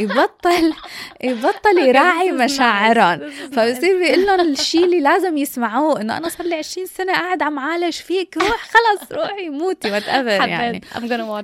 يبطل 0.00 0.72
يبطل 1.24 1.78
يراعي 1.78 2.32
مشاعرهم 2.32 3.30
فبصير 3.30 3.98
بيقول 3.98 4.26
لهم 4.26 4.40
الشيء 4.40 4.84
اللي 4.84 5.00
لازم 5.00 5.36
يسمعوه 5.36 6.00
إنه 6.00 6.16
أنا 6.16 6.28
صار 6.28 6.46
لي 6.46 6.54
20 6.54 6.86
سنة 6.86 7.12
قاعد 7.12 7.42
عم 7.42 7.58
عالج 7.58 7.92
فيك 7.94 8.36
روح 8.36 8.68
خلص 8.70 9.12
روحي 9.12 9.48
موتي 9.48 9.90
whatever 9.90 10.48
يعني. 10.48 10.80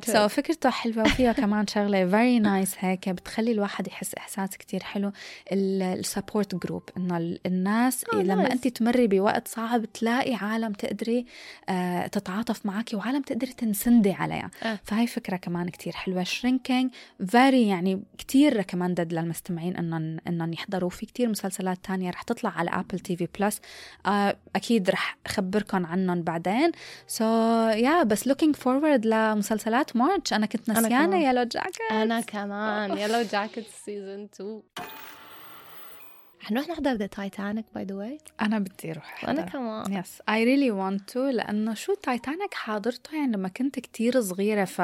so 0.07 0.13
it 0.29 0.31
فكرته 0.31 0.71
حلوة 0.71 1.03
وفيها 1.05 1.33
كمان 1.33 1.67
شغلة 1.67 2.07
very 2.11 2.39
nice 2.39 2.75
هيك 2.79 3.09
بتخلي 3.09 3.53
الواحد 3.53 3.89
يحس 3.89 4.15
إحساس 4.15 4.51
كتير 4.57 4.83
حلو. 4.83 5.13
ال 5.53 5.66
support 5.66 6.55
group 6.55 6.83
إنه 6.97 7.17
ال- 7.17 7.41
الناس 7.47 8.05
آه، 8.13 8.17
لما 8.17 8.49
nice. 8.49 8.51
انت 8.53 8.69
تمري 8.69 9.07
بوقت 9.07 9.49
صعب 9.49 9.85
تلاقي 9.93 10.35
عالم 10.35 10.73
تقدري 10.73 11.27
آه، 11.69 12.07
تتعاطف 12.07 12.67
معك 12.67 12.91
وعالم 12.95 13.23
تقدري 13.23 13.53
تنسندي 13.53 14.13
عليها. 14.13 14.51
آه. 14.63 14.79
فهي 14.85 15.07
فكرة 15.07 15.37
كمان 15.37 15.69
كتير 15.69 15.93
حلوة. 15.93 16.23
Shrinking 16.23 16.91
very 17.29 17.69
يعني 17.69 18.03
كتير 18.19 18.57
recommended 18.57 19.13
للمستمعين 19.13 19.77
انهم 19.77 20.19
انهم 20.29 20.53
يحضروا. 20.53 20.91
في 20.91 21.07
كتير 21.07 21.29
مسلسلات 21.29 21.79
تانية 21.85 22.11
رح 22.11 22.23
تطلع 22.23 22.51
على 22.51 22.71
Apple 22.71 22.99
TV 22.99 23.29
Plus 23.39 23.61
أكيد 24.57 24.91
رح 24.91 25.19
اخبركم 25.27 25.87
عنهم 25.87 26.23
بعدين. 26.23 26.73
so 27.07 27.25
yeah 27.69 28.03
بس 28.03 28.27
looking 28.27 28.57
forward 28.57 29.07
لمسلسلات 29.07 29.97
March 29.97 30.33
أنا 30.33 30.47
كنت 30.47 30.71
نسيانة. 30.71 31.29
Yellowjackets 31.29 31.81
أنا 31.91 32.21
كمان. 32.21 32.99
Yellowjackets 32.99 33.67
season 33.85 34.29
2 34.35 34.63
حنروح 36.47 36.69
نحضر 36.69 36.93
the 36.93 37.07
Titanic 37.07 37.65
by 37.75 37.85
the 37.85 37.95
way 37.95 38.19
أنا 38.41 38.59
بدي 38.59 38.91
أروح 38.93 39.25
وأنا 39.25 39.41
أحضر. 39.41 39.53
كمان. 39.53 39.93
yes 39.93 40.23
I 40.29 40.45
really 40.45 40.71
want 40.71 41.11
to 41.11 41.29
لأنه 41.29 41.75
شو 41.75 41.95
تايتانيك 41.95 42.55
حاضرته 42.55 43.17
يعني 43.17 43.33
لما 43.33 43.49
كنت 43.49 43.79
كتير 43.79 44.21
صغيرة 44.21 44.65
ف 44.65 44.83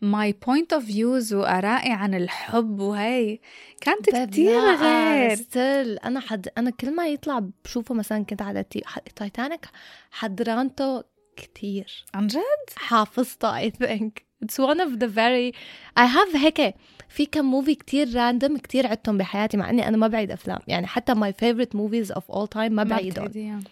my 0.00 0.32
point 0.32 0.72
of 0.72 0.84
views 0.84 1.34
وآرائي 1.34 1.92
عن 1.92 2.14
الحب 2.14 2.80
وهي 2.80 3.38
كانت 3.80 4.10
كتير 4.10 4.60
غير. 4.60 5.34
still 5.34 5.98
أنا 5.98 6.20
حد 6.20 6.48
أنا 6.58 6.70
كل 6.70 6.94
ما 6.96 7.08
يطلع 7.08 7.42
بشوفه 7.64 7.94
مثلا 7.94 8.24
كنت 8.24 8.42
على 8.42 8.62
تي... 8.62 8.82
تايتانيك 9.16 9.66
حضرانته 10.10 11.04
كتير. 11.36 12.04
عن 12.14 12.26
جد؟ 12.26 12.40
حافظته 12.76 13.68
I 13.68 13.72
think. 13.72 14.29
It's 14.44 14.58
one 14.58 14.80
of 14.80 14.98
the 14.98 15.08
very 15.08 15.54
I 15.96 16.06
have 16.06 16.36
هيك 16.36 16.74
في 17.08 17.26
كم 17.26 17.44
movie 17.44 17.74
كتير 17.74 18.14
random 18.14 18.58
كتير 18.58 18.86
عدتهم 18.86 19.18
بحياتي 19.18 19.56
مع 19.56 19.70
إني 19.70 19.88
أنا 19.88 19.96
ما 19.96 20.08
بعيد 20.08 20.30
أفلام. 20.30 20.58
يعني 20.66 20.86
حتى 20.86 21.14
my 21.14 21.32
favorite 21.32 21.78
movies 21.78 22.14
of 22.16 22.22
all 22.34 22.46
time 22.54 22.70
ما 22.70 22.84
بعيدهم. 22.84 23.62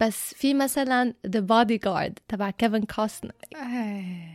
بس 0.00 0.34
في 0.34 0.54
مثلا 0.54 1.14
The 1.26 1.40
Bodyguard 1.40 2.12
تبع 2.28 2.50
كيفن 2.50 2.84
كوستنر. 2.84 3.32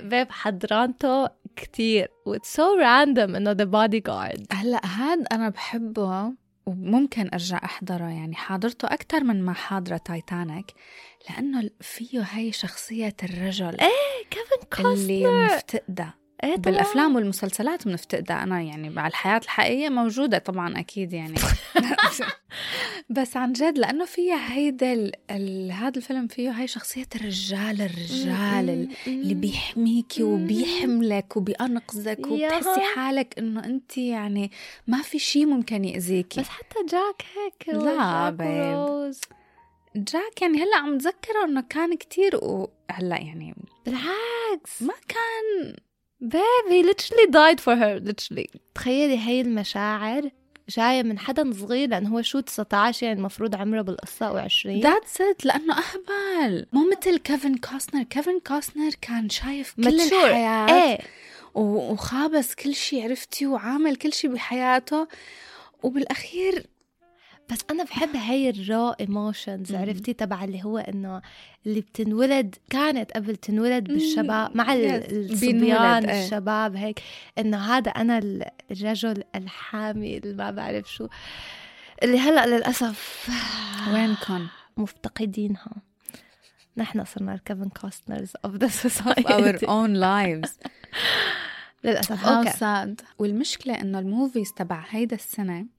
babe 0.04 0.32
حضرانته 0.32 1.30
كتير. 1.56 2.08
و 2.26 2.38
it's 2.38 2.56
so 2.56 2.80
random 2.82 3.36
إنه 3.36 3.54
The 3.54 3.68
Bodyguard. 3.68 4.44
هلأ 4.52 4.82
هاد 4.86 5.28
أنا 5.32 5.50
بحبه. 5.50 6.34
وممكن 6.68 7.30
أرجع 7.34 7.58
أحضره 7.64 8.06
يعني 8.06 8.36
حاضرته 8.36 8.86
أكثر 8.86 9.24
من 9.24 9.46
ما 9.46 9.54
حاضرة 9.54 9.98
تايتانيك 9.98 10.74
لأنه 11.30 11.70
فيه 11.82 12.22
هاي 12.22 12.52
شخصية 12.52 13.16
الرجل 13.24 13.78
كيفن 14.30 14.84
اللي 14.84 15.24
كوستنر. 15.24 15.46
مفتقدة. 15.46 16.14
إيه 16.44 16.56
طبعاً. 16.56 16.62
بالأفلام 16.62 17.16
والمسلسلات 17.16 17.88
بنفتقدها 17.88 18.44
أنا 18.44 18.62
يعني 18.62 18.90
مع 18.90 19.08
الحياة 19.08 19.38
الحقيقية 19.38 19.90
موجودة 19.90 20.38
طبعا 20.38 20.80
أكيد 20.80 21.14
يعني 21.14 21.36
بس 23.10 23.38
عن 23.38 23.54
جد 23.54 23.78
لأنه 23.78 24.06
فيها 24.06 24.54
هيدا 24.54 24.94
ال... 25.32 25.72
هذا 25.72 25.98
الفيلم 25.98 26.28
فيه 26.28 26.52
هاي 26.52 26.68
شخصية 26.68 27.06
الرجال 27.16 27.82
الرجال 27.82 28.70
ال- 28.70 28.90
اللي 29.08 29.34
بيحميكي 29.34 30.24
وبيحملك 30.24 31.38
وبينقذك. 31.38 32.28
وبتحسي 32.28 32.82
حالك 32.96 33.34
إنه 33.40 33.66
أنت 33.66 33.98
يعني 33.98 34.52
ما 34.88 35.02
في 35.02 35.20
شيء 35.20 35.46
ممكن 35.46 35.86
يأذيكي 35.86 36.42
بس 36.42 36.48
حتى 36.50 36.76
جاك 36.92 37.24
هيك 37.36 37.76
لا، 37.76 38.30
بيب. 38.30 39.12
جاك 39.96 40.42
يعني 40.42 40.58
هلأ 40.58 40.78
عم 40.78 40.98
تذكره 40.98 41.46
إنه 41.46 41.62
كان 41.70 41.98
كتير 41.98 42.36
وهلا 42.36 43.18
يعني 43.18 43.56
بالعكس 43.86 44.82
ما 44.82 44.94
كان 45.08 45.76
babe 46.22 46.68
he 46.70 46.84
literally 46.84 47.28
died 47.32 47.60
for 47.62 47.76
her 47.76 48.00
literally. 48.00 48.48
تخيلي 48.76 49.18
هاي 49.18 49.42
المشاعر 49.42 50.30
جاية 50.70 51.04
من 51.04 51.20
حدا 51.20 51.54
صغير 51.54 51.90
لأنه 51.90 52.10
هو 52.10 52.22
شو 52.22 52.40
19 52.40 53.06
يعني 53.06 53.20
المفروض 53.20 53.56
عمره 53.56 53.82
بالقصة 53.82 54.48
و20 54.48 54.68
that's 54.68 55.22
it 55.22 55.46
لأنه 55.46 55.74
أهبل. 55.78 56.66
مو 56.74 56.90
مثل 56.92 57.18
كيفن 57.18 57.56
كوستنر 57.58 58.04
كيفن 58.04 58.40
كوستنر 58.48 58.92
كان 59.02 59.30
شايف 59.30 59.74
كل 59.76 60.00
Mature. 60.00 60.14
الحياة 60.14 60.70
إيه. 60.70 60.98
وخابص 61.56 62.56
كل 62.56 62.76
شيء 62.76 63.04
عرفتي 63.04 63.48
وعامل 63.48 63.96
كل 63.96 64.14
شيء 64.14 64.34
بحياته. 64.34 65.08
وبالأخير 65.84 66.66
بس 67.52 67.60
أنا 67.72 67.84
بحب 67.84 68.16
هاي 68.16 68.50
ال 68.50 68.60
raw 68.60 68.90
emotions 68.90 69.76
عرفتي 69.76 70.14
تبع 70.14 70.44
اللي 70.44 70.64
هو 70.64 70.78
إنه 70.78 71.22
اللي 71.66 71.82
بتنولد 71.82 72.56
كانت 72.70 73.12
قبل 73.12 73.36
تنولد 73.36 73.84
بالشباب 73.84 74.56
مع. 74.58 74.74
الصبيان 74.74 76.10
إيه. 76.10 76.26
الشباب 76.26 76.76
هيك 76.76 77.02
إنه 77.38 77.58
هذا 77.58 77.92
ال- 78.18 78.46
الرجل 78.72 79.24
الحامي 79.36 80.18
اللي 80.18 80.34
ما 80.34 80.52
بعرف 80.52 80.92
شو. 80.94 81.08
اللي 82.04 82.20
هلأ 82.20 82.46
للأسف 82.46 83.30
وينكم 83.94 84.48
مفتقدينها. 84.78 85.72
نحن 86.78 87.06
صرنا 87.06 87.34
ال 87.34 87.40
Kevin 87.40 87.70
Costners 87.70 88.32
of 88.46 88.56
the 88.56 88.68
society 88.68 89.66
own 89.68 89.90
lives. 90.04 90.52
للأسف 91.84 92.26
how 92.26 92.28
أوكي. 92.28 92.50
sad. 92.52 93.04
والمشكلة 93.20 93.82
إنه 93.82 94.00
ال 94.00 94.07
movies 94.07 94.54
تبع 94.54 94.84
هيدا 94.90 95.16
السنة 95.16 95.54
مم. 95.54 95.77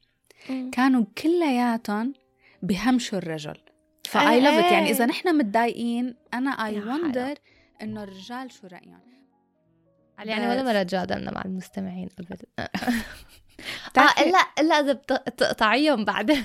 كانوا 0.72 1.04
كلياتهم 1.18 2.12
بهمشوا 2.62 3.18
الرجل. 3.18 3.56
ف 4.08 4.40
I 4.40 4.45
love 4.45 4.64
إيه. 4.64 4.72
يعني 4.72 4.90
إذا 4.90 5.06
نحن 5.06 5.36
متضايقين 5.38 6.14
أنا 6.34 6.50
اي. 6.50 6.80
وندر 6.80 7.34
إنه 7.82 8.02
الرجال 8.02 8.52
شو 8.52 8.66
رأيهم. 8.66 9.00
يعني 10.18 10.48
ولا 10.48 10.62
مرة 10.62 10.82
تجادلنا 10.82 11.30
مع 11.30 11.42
المستمعين 11.44 12.08
قبل 12.18 12.36
آه. 12.58 12.68
الا 14.22 14.38
الا 14.58 14.74
إذا 14.80 14.92
بت- 14.92 15.12
بتقطعيهم 15.26 16.04
بعدين 16.04 16.44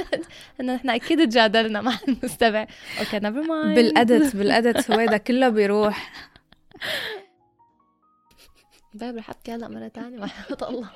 إنه 0.60 0.74
نحن 0.74 0.90
أكيد 0.90 1.28
تجادلنا 1.28 1.80
مع 1.80 1.98
المستمع. 2.08 2.66
أوكي 3.00 3.18
never 3.18 3.42
mind 3.42 3.74
بال 3.74 3.95
edit 3.95 4.36
بال 4.36 4.54
edit 4.54 4.90
هويدا 4.90 5.16
كله 5.16 5.48
بيروح. 5.48 6.12
babe 8.96 9.16
رح 9.16 9.30
ابكي 9.30 9.52
هلا 9.52 9.68
مرة 9.68 9.88
ثانية 9.88 10.20
وحياة 10.20 10.68
الله 10.68 10.88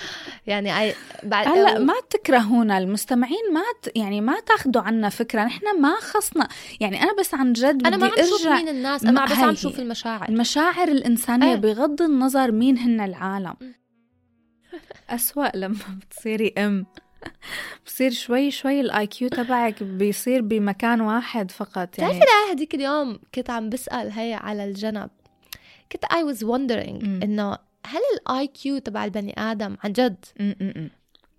يعني 0.46 0.80
اي 0.80 0.94
بعد 1.22 1.48
هلا 1.48 1.78
ما 1.78 1.94
تكرهونا 2.10 2.78
المستمعين 2.78 3.52
ما 3.52 3.62
ت... 3.82 3.96
يعني 3.96 4.20
ما 4.20 4.40
تاخذوا 4.40 4.82
عنا 4.82 5.08
فكرة 5.08 5.44
نحن 5.44 5.80
ما 5.80 5.94
خصنا. 6.00 6.48
يعني 6.80 7.02
أنا 7.02 7.14
بس 7.18 7.34
عن 7.34 7.52
جد 7.52 7.86
أنا 7.86 7.96
ما 7.96 8.06
عم 8.06 8.26
شوف 8.26 8.46
مين 8.46 8.68
الناس 8.68 9.04
ما 9.04 9.10
أنا 9.10 9.24
بس 9.24 9.38
عم. 9.38 9.54
شوف 9.54 9.80
المشاعر. 9.80 10.28
المشاعر 10.28 10.88
الإنسانية 10.88 11.50
إيه. 11.50 11.56
بغض 11.56 12.02
النظر 12.02 12.52
مين 12.52 12.78
هن 12.78 13.00
العالم. 13.00 13.56
أسوأ 15.10 15.56
لما 15.56 15.76
بتصيري 16.00 16.54
أم. 16.58 16.86
بصير 17.86 18.10
شوي 18.10 18.50
شوي 18.50 18.80
ال 18.80 19.06
IQ 19.06 19.28
تبعك 19.28 19.82
بيصير 19.82 20.42
بمكان 20.42 21.00
واحد 21.00 21.50
فقط 21.50 21.98
يعني. 21.98 22.12
بتعرفي 22.12 22.52
هديك 22.52 22.74
اليوم 22.74 23.18
كنت 23.34 23.50
عم 23.50 23.70
بسأل 23.70 24.10
هي 24.12 24.34
على 24.34 24.64
الجنب؟ 24.64 25.10
كنت 25.92 26.04
I 26.04 26.34
was 26.34 26.38
wondering 26.42 27.04
مم. 27.04 27.20
إنه 27.22 27.52
هل 27.86 28.00
ال 28.16 28.46
IQ 28.46 28.78
تبع 28.78 29.04
البني 29.04 29.34
آدم 29.38 29.76
عن 29.84 29.92
جد. 29.92 30.24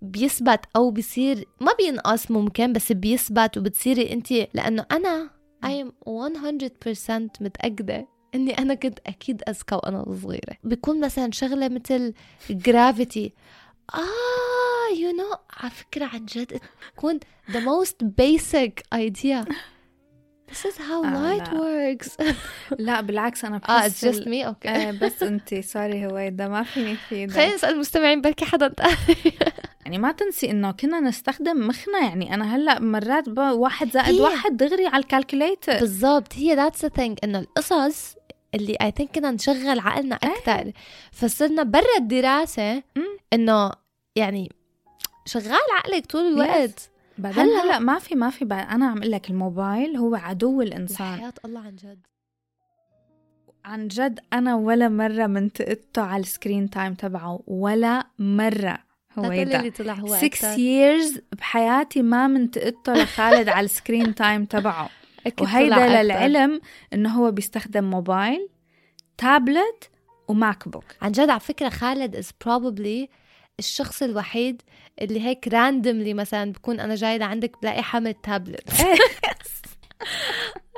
بيثبت 0.02 0.60
أو 0.76 0.90
بيصير 0.90 1.44
ما 1.60 1.72
بينقص 1.78 2.30
ممكن 2.30 2.72
بس 2.72 2.92
بيثبت 2.92 3.58
وبتصيري 3.58 4.12
أنت 4.12 4.32
لأنه 4.32 4.86
أنا 4.92 5.30
I 5.64 5.68
am 5.68 5.90
100% 6.06 7.40
متأكدة 7.40 8.08
إني 8.34 8.58
أنا 8.58 8.74
كنت 8.74 8.98
أكيد 9.06 9.42
أذكى 9.48 9.74
وأنا 9.74 10.04
صغيرة 10.22 10.56
بيكون 10.64 11.00
مثلا 11.00 11.30
شغلة 11.32 11.68
مثل 11.68 12.14
gravity 12.52 13.30
آه 13.94 14.94
you 14.94 15.16
know 15.20 15.38
على 15.50 15.70
فكرة 15.70 16.04
عن 16.04 16.26
جد 16.26 16.60
تكون 16.96 17.20
the 17.50 17.60
most 17.60 18.06
basic 18.20 18.72
idea 18.94 19.52
This 20.50 20.66
is 20.66 20.78
how 20.78 21.04
آه، 21.04 21.38
light 21.38 21.52
لا. 21.52 21.96
works. 21.96 22.08
لا 22.86 23.00
بالعكس 23.00 23.44
أنا 23.44 23.56
آه 23.56 23.58
بحس 23.58 24.04
it's 24.04 24.08
just 24.08 24.24
me? 24.24 24.46
أوكي 24.46 24.68
آه 24.68 24.90
بس 24.90 25.22
انت 25.22 25.54
sorry 25.54 26.06
هويدا 26.06 26.48
ما 26.48 26.62
فيني 26.62 26.96
في 26.96 27.28
خلينا 27.28 27.54
نسأل 27.54 27.74
المستمعين 27.74 28.20
بركي 28.20 28.44
حدا 28.44 28.72
يعني 29.84 29.98
ما 29.98 30.12
تنسي 30.12 30.50
إنه 30.50 30.70
كنا 30.70 31.00
نستخدم 31.00 31.66
مخنا 31.66 31.98
يعني 31.98 32.34
أنا 32.34 32.56
هلأ 32.56 32.80
مرات 32.80 33.28
واحد 33.38 33.90
زائد 33.90 34.20
واحد 34.20 34.56
دغري 34.56 34.86
على 34.86 35.02
ال 35.02 35.09
calculator 35.09 35.78
بالضبط 35.78 36.34
هي 36.34 36.54
that's 36.54 36.82
the 36.82 36.88
thing 36.88 37.18
إنه 37.24 37.38
القصص 37.38 38.16
اللي 38.54 38.76
I 38.82 38.90
think 38.96 39.10
كنا 39.14 39.30
نشغل 39.30 39.78
عقلنا 39.78 40.16
أكثر 40.16 40.72
فصرنا 41.12 41.62
برا 41.62 41.96
الدراسة. 41.98 42.82
إنه 43.32 43.70
يعني 44.16 44.52
شغال 45.26 45.60
عقلك 45.76 46.06
طول 46.06 46.26
الوقت. 46.32 46.90
بعدين 47.18 47.40
هلا- 47.44 47.62
هلا. 47.64 47.78
ما 47.78 47.98
في 47.98 48.14
ما 48.14 48.30
في 48.30 48.44
بعد 48.44 48.68
أنا 48.68 48.86
عم 48.86 48.98
أقول 48.98 49.10
لك 49.10 49.30
الموبايل 49.30 49.96
هو 49.96 50.14
عدو 50.14 50.62
الإنسان. 50.62 51.18
حياة 51.18 51.32
الله 51.44 51.60
عن 51.60 51.76
جد. 51.76 51.98
عن 53.64 53.88
جد 53.88 54.20
أنا 54.32 54.54
ولا 54.56 54.88
مرة 54.88 55.26
منتقدته 55.26 56.02
على 56.02 56.20
ال 56.20 56.27
screen 56.27 56.70
time 56.70 56.94
تبعه 56.94 57.40
ولا 57.46 58.06
مرة 58.18 58.78
هويدا 59.18 59.58
اللي 59.58 59.70
طلع 59.70 59.92
هو 59.94 60.16
6 60.16 60.24
أكتر. 60.26 60.56
years 60.56 61.20
بحياتي 61.38 62.02
ما 62.02 62.26
منتقدته 62.26 62.92
لخالد 62.92 63.48
على 63.48 63.64
ال 63.64 63.71
screen 63.71 64.14
time 64.14 64.44
تبعه. 64.44 64.90
وهيدا. 65.40 66.02
للعلم 66.02 66.60
إنه 66.92 67.10
هو 67.20 67.30
بيستخدم 67.30 67.84
موبايل 67.90 68.48
تابلت 69.18 69.90
وماك 70.28 70.68
بوك. 70.68 70.84
عن 71.02 71.12
جد 71.12 71.28
على 71.28 71.40
فكرة 71.40 71.68
خالد 71.68 72.16
is 72.16 72.26
probably 72.46 73.08
الشخص 73.58 74.02
الوحيد 74.02 74.62
اللي 75.02 75.20
هيك 75.24 75.48
randomly 75.48 76.14
مثلا 76.14 76.52
بكون 76.52 76.80
أنا 76.80 76.94
جاي 76.94 77.18
لعندك 77.18 77.52
بلاقي 77.62 77.82
حامل 77.82 78.14
تابلت 78.14 78.70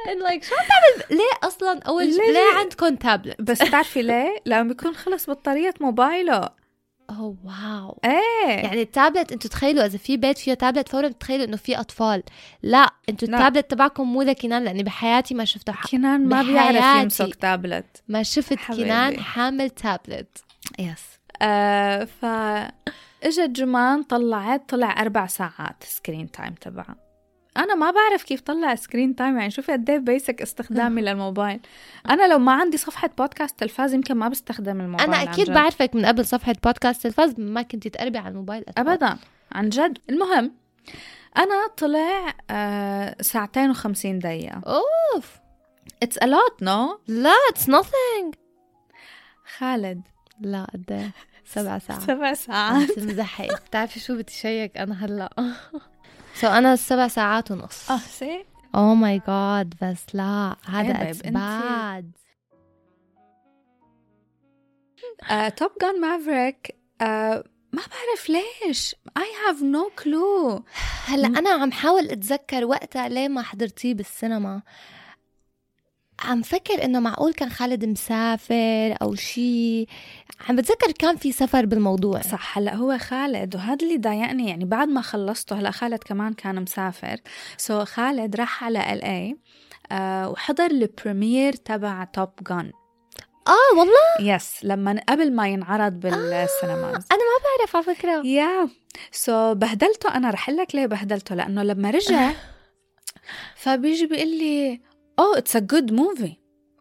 And 0.09 0.23
like 0.23 0.45
شو 0.45 0.55
عم 0.55 0.67
تعمل؟ 0.69 1.19
ليه 1.19 1.49
أصلا 1.49 1.81
أول 1.83 2.07
ليه- 2.07 2.33
ليه؟ 2.33 2.59
عندكم 2.59 2.95
تابلت 2.97 3.41
بس 3.43 3.63
بتعرفي 3.63 4.03
ليه؟ 4.03 4.37
لما 4.47 4.63
بيكون 4.63 4.95
خلص 4.95 5.31
بطارية 5.31 5.75
موبايله. 5.81 6.49
oh 7.11 7.37
wow 7.45 7.99
إيه. 8.05 8.49
يعني 8.51 8.83
التابلت 8.83 9.33
أنتوا 9.33 9.51
تخيلوا 9.51 9.87
إذا 9.87 9.99
في 9.99 10.17
بيت 10.17 10.39
فيه 10.39 10.55
تابلت 10.55 10.89
فورا 10.89 11.09
بتخيلوا 11.09 11.45
إنه 11.45 11.57
في 11.57 11.81
أطفال. 11.81 12.23
لا 12.63 12.79
لا. 12.79 12.91
التابلت 13.23 13.71
تبعكم 13.71 14.13
مو 14.13 14.23
لكنان 14.23 14.65
لأني 14.65 14.83
بحياتي 14.83 15.35
ما 15.35 15.45
شفته 15.45 15.73
ح... 15.73 15.87
كنان 15.87 16.29
ما 16.29 16.43
بيعرف. 16.43 17.03
يمسك 17.03 17.35
تابلت 17.35 18.03
ما 18.09 18.23
شفت 18.23 18.57
حبيبي. 18.59 18.85
كنان 18.85 19.21
حامل 19.21 19.71
تابلت 19.71 20.45
yes 20.79 21.20
آه 21.43 22.05
ف 22.05 22.25
إجت 23.23 23.51
جمان 23.51 24.03
طلعت 24.03 24.69
طلع 24.69 25.01
أربع 25.03 25.27
ساعات 25.27 25.83
screen 25.85 26.31
time 26.31 26.55
تبعها. 26.55 26.97
أنا 27.57 27.75
ما 27.75 27.91
بعرف 27.91 28.23
كيف 28.23 28.41
طلع 28.41 28.75
screen 28.75 29.17
time 29.17 29.39
يعني 29.39 29.51
شوفي 29.51 29.73
قد 29.73 29.91
إيه 29.91 29.99
basic 29.99 30.43
استخدامي 30.43 31.03
للموبايل. 31.07 31.61
أنا 32.11 32.29
لو 32.29 32.39
ما 32.39 32.53
عندي 32.53 32.77
صفحة 32.77 33.11
بودكاست 33.19 33.59
تلفاز 33.59 33.95
يمكن 33.95 34.15
ما 34.15 34.29
بستخدم 34.29 34.81
الموبايل 34.81 35.09
أنا 35.15 35.23
أكيد. 35.23 35.51
بعرفك 35.51 35.95
من 35.95 36.07
قبل 36.07 36.27
صفحة 36.27 36.55
بودكاست 36.65 37.03
تلفاز 37.03 37.35
ما 37.41 37.63
كنت 37.63 37.89
تقربي 37.89 38.19
على 38.19 38.29
الموبايل 38.29 38.65
أطفال. 38.69 38.89
ابدا 38.89 39.17
عن 39.53 39.69
جد. 39.69 39.99
المهم 40.11 40.53
أنا 41.37 41.67
طلع 41.77 42.35
آه 42.51 43.17
ساعتين 43.21 43.71
وخمسين 43.71 44.19
دقيقة. 44.19 44.61
أوف! 44.67 45.39
it's 46.03 46.19
a 46.19 46.23
lot 46.27 46.65
no 46.65 46.99
لا 47.09 47.33
it's 47.51 47.71
nothing. 47.71 48.35
خالد. 49.59 50.03
لا 50.41 50.65
قد 50.73 50.93
إيه؟ 50.93 51.11
سبع 51.53 51.79
ساعات. 51.79 52.03
سبع 52.03 52.35
ساعات. 52.35 52.91
انت 52.91 52.99
مزحي. 52.99 53.47
بتعرفي 53.47 54.01
شو 54.01 54.15
بدي 54.17 54.33
check 54.33 54.77
أنا 54.77 55.05
هلا. 55.05 55.55
so 56.35 56.47
أنا 56.47 56.77
سبع 56.77 57.09
ساعات 57.09 57.51
ونص. 57.51 57.91
آه 57.91 57.99
see 57.99 58.45
oh 58.75 58.95
my 58.95 59.21
God 59.29 59.75
بس 59.83 60.15
لا 60.15 60.57
هذا 60.67 61.11
it's 61.11 61.21
أنت- 61.23 61.29
but 61.31 62.13
Top 65.57 65.71
Gun 65.83 66.01
Maverick 66.01 66.77
ما 67.01 67.83
بعرف 67.83 68.29
ليش. 68.29 68.95
I 69.19 69.23
have 69.23 69.59
no 69.61 70.03
clue. 70.03 70.63
هلا 71.07 71.27
أنا 71.27 71.51
عم 71.51 71.73
حاول 71.73 72.05
أتذكر 72.11 72.65
وقتها 72.65 73.09
ليه 73.09 73.29
ما 73.29 73.43
حضرتيه 73.43 73.95
بالسينما. 73.95 74.63
عم 76.25 76.43
فكر 76.43 76.85
إنه 76.85 77.01
معقول 77.01 77.33
كان 77.33 77.51
خالد 77.51 77.85
مسافر 77.85 78.97
أو 79.03 79.15
شيء 79.15 79.87
عم 80.49 80.57
بتذكر 80.57 80.93
كان 80.93 81.17
في 81.17 81.33
سفر 81.33 81.67
بالموضوع. 81.67 82.21
صح 82.21 82.59
هلأ 82.59 82.75
هو 82.75 82.99
خالد 82.99 83.57
وهذا 83.57 83.79
اللي 83.83 83.99
ضايقني 83.99 84.49
يعني 84.49 84.65
بعد 84.65 84.89
ما 84.89 85.01
خلصته 85.01 85.61
هلأ 85.61 85.71
خالد 85.71 85.99
كمان 85.99 86.33
كان 86.33 86.63
مسافر. 86.63 87.17
so 87.57 87.85
so 87.85 87.89
خالد 87.89 88.37
راح 88.37 88.65
على 88.65 88.93
ال 88.93 89.05
اي 89.05 89.37
آه 89.93 90.29
وحضر 90.29 90.67
ال 90.67 90.76
premiere 90.76 91.53
تبع 91.53 92.05
Top 92.05 92.31
Gun 92.49 92.73
آه 93.49 93.79
والله؟ 93.79 94.35
yes 94.35 94.65
لما 94.65 95.01
قبل 95.09 95.33
ما 95.33 95.49
ينعرض 95.49 95.93
بال 95.93 96.18
cinemas 96.18 97.07
أنا 97.13 97.21
ما 97.21 97.37
بعرف 97.45 97.77
على 97.77 97.97
فكرة. 97.97 98.27
يا 98.27 98.69
so 99.13 99.55
بهدلته 99.55 100.15
أنا 100.17 100.31
رح 100.31 100.51
لك 100.51 100.75
ليه 100.75 100.87
بهدلته 100.87 101.35
لأنه 101.35 101.63
لما 101.63 101.91
رجع 101.91 102.31
فبيجي 103.57 104.07
بيقول 104.07 104.39
لي 104.39 104.81
oh 105.21 105.39
it's 105.39 105.57
a 105.57 105.59
good 105.59 105.93
movie 105.93 106.37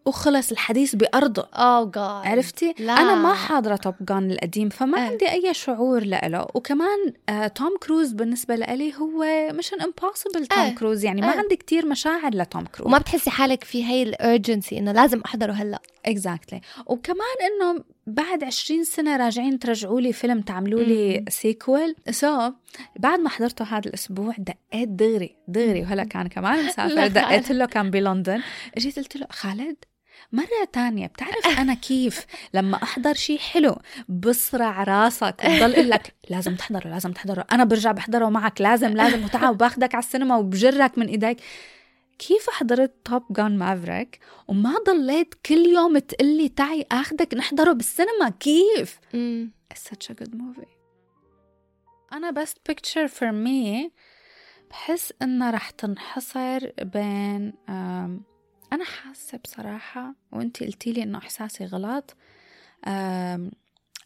وخلص 0.06 0.52
الحديث 0.52 0.96
بأرضه 0.96 1.48
oh 1.54 1.86
God 1.86 2.32
عرفتي؟ 2.32 2.74
لا. 2.80 2.94
أنا 2.94 3.16
ما 3.16 3.34
حاضرة 3.34 3.76
Top 3.76 3.96
Gun 4.02 4.32
القديم 4.32 4.70
فما 4.70 4.98
إيه. 4.98 5.04
عندي 5.04 5.32
أي 5.32 5.54
شعور 5.54 6.04
لإله 6.04 6.48
وكمان 6.54 7.14
آه 7.30 7.48
توم 7.48 7.78
كروز 7.84 8.12
بالنسبة 8.14 8.56
لإلي 8.56 8.94
هو 8.96 9.26
Mission 9.54 9.82
Impossible 9.82 10.48
توم 10.48 10.60
إيه. 10.60 10.76
كروز 10.76 11.06
يعني 11.06 11.22
ما 11.22 11.34
إيه. 11.34 11.40
عندي 11.40 11.56
كتير 11.56 11.86
مشاعر 11.86 12.36
لتوم 12.36 12.66
كروز 12.66 12.88
وما 12.88 12.98
بتحسي 12.98 13.30
حالك 13.30 13.64
في 13.64 13.86
هي 13.86 14.04
ال 14.04 14.13
urgency 14.13 14.78
إنه 14.78 14.92
لازم 14.92 15.22
أحضره 15.26 15.52
هلأ 15.52 15.82
exactly 16.06 16.62
وكمان 16.86 17.36
إنه 17.42 17.84
بعد 18.10 18.44
20 18.44 18.84
سنة 18.84 19.18
راجعين 19.18 19.60
ترجعوا 19.60 20.02
لي 20.02 20.14
فيلم 20.14 20.42
تعملوا 20.42 20.84
لي 20.84 21.18
مم. 21.20 21.26
sequel 21.30 21.96
so 22.12 22.50
so, 22.50 22.54
بعد 23.00 23.20
ما 23.20 23.30
حضرته 23.30 23.66
هذا 23.66 23.90
الأسبوع 23.90 24.34
دقيت 24.38 24.90
دغري 24.90 25.36
دغري. 25.48 25.82
وهلا 25.82 26.04
كان 26.04 26.28
كمان 26.28 26.66
مسافر. 26.68 27.08
دقيت 27.08 27.52
له 27.52 27.66
كان 27.66 27.92
بلندن. 27.92 28.42
اجيت 28.78 29.00
قلت 29.00 29.16
له 29.18 29.28
خالد 29.32 29.76
مرة 30.32 30.68
تانية 30.74 31.08
بتعرف 31.08 31.48
أنا 31.62 31.74
كيف؟ 31.74 32.26
لما 32.54 32.84
أحضر 32.84 33.14
شيء 33.14 33.38
حلو 33.40 33.76
بصرع 34.10 34.84
راسك 34.84 35.36
وبضل 35.46 35.74
أقول 35.74 35.90
لك 35.90 36.14
لازم 36.30 36.56
تحضره 36.56 36.88
لازم 36.88 37.12
تحضره. 37.12 37.46
أنا 37.52 37.64
برجع 37.64 37.92
بحضره 37.92 38.30
معك 38.30 38.62
لازم 38.62 38.90
لازم. 38.90 39.24
وتعال 39.24 39.50
وباخدك 39.50 39.96
على 39.96 40.04
السينما 40.04 40.36
وبجرك 40.38 40.98
من 40.98 41.08
إيديك. 41.08 41.38
كيف 42.20 42.50
حضرت 42.50 42.94
Top 43.06 43.24
Gun 43.34 43.58
Maverick 43.58 44.20
وما 44.48 44.76
ضليت 44.88 45.34
كل 45.46 45.66
يوم 45.66 45.98
تقلي 45.98 46.50
تعي 46.50 46.86
آخدك 46.92 47.34
نحضره 47.34 47.74
بالسينما؟ 47.74 48.30
كيف؟ 48.30 49.00
امم 49.14 49.52
It's 49.74 49.78
such 49.90 50.12
a 50.12 50.24
good 50.24 50.32
movie. 50.36 50.70
أنا 52.14 52.32
best 52.44 52.72
picture 52.72 53.08
for 53.20 53.32
me 53.32 53.90
بحس 54.70 55.14
إنها 55.22 55.52
رح 55.52 55.70
تنحصر 55.70 56.70
بين 56.82 57.54
أنا 58.74 58.84
حاسة 58.84 59.38
بصراحة 59.38 60.16
وأنتي 60.32 60.66
قلتي 60.66 60.92
لي 60.92 61.04
إنه 61.04 61.18
إحساسي 61.18 61.66
غلط 61.66 62.16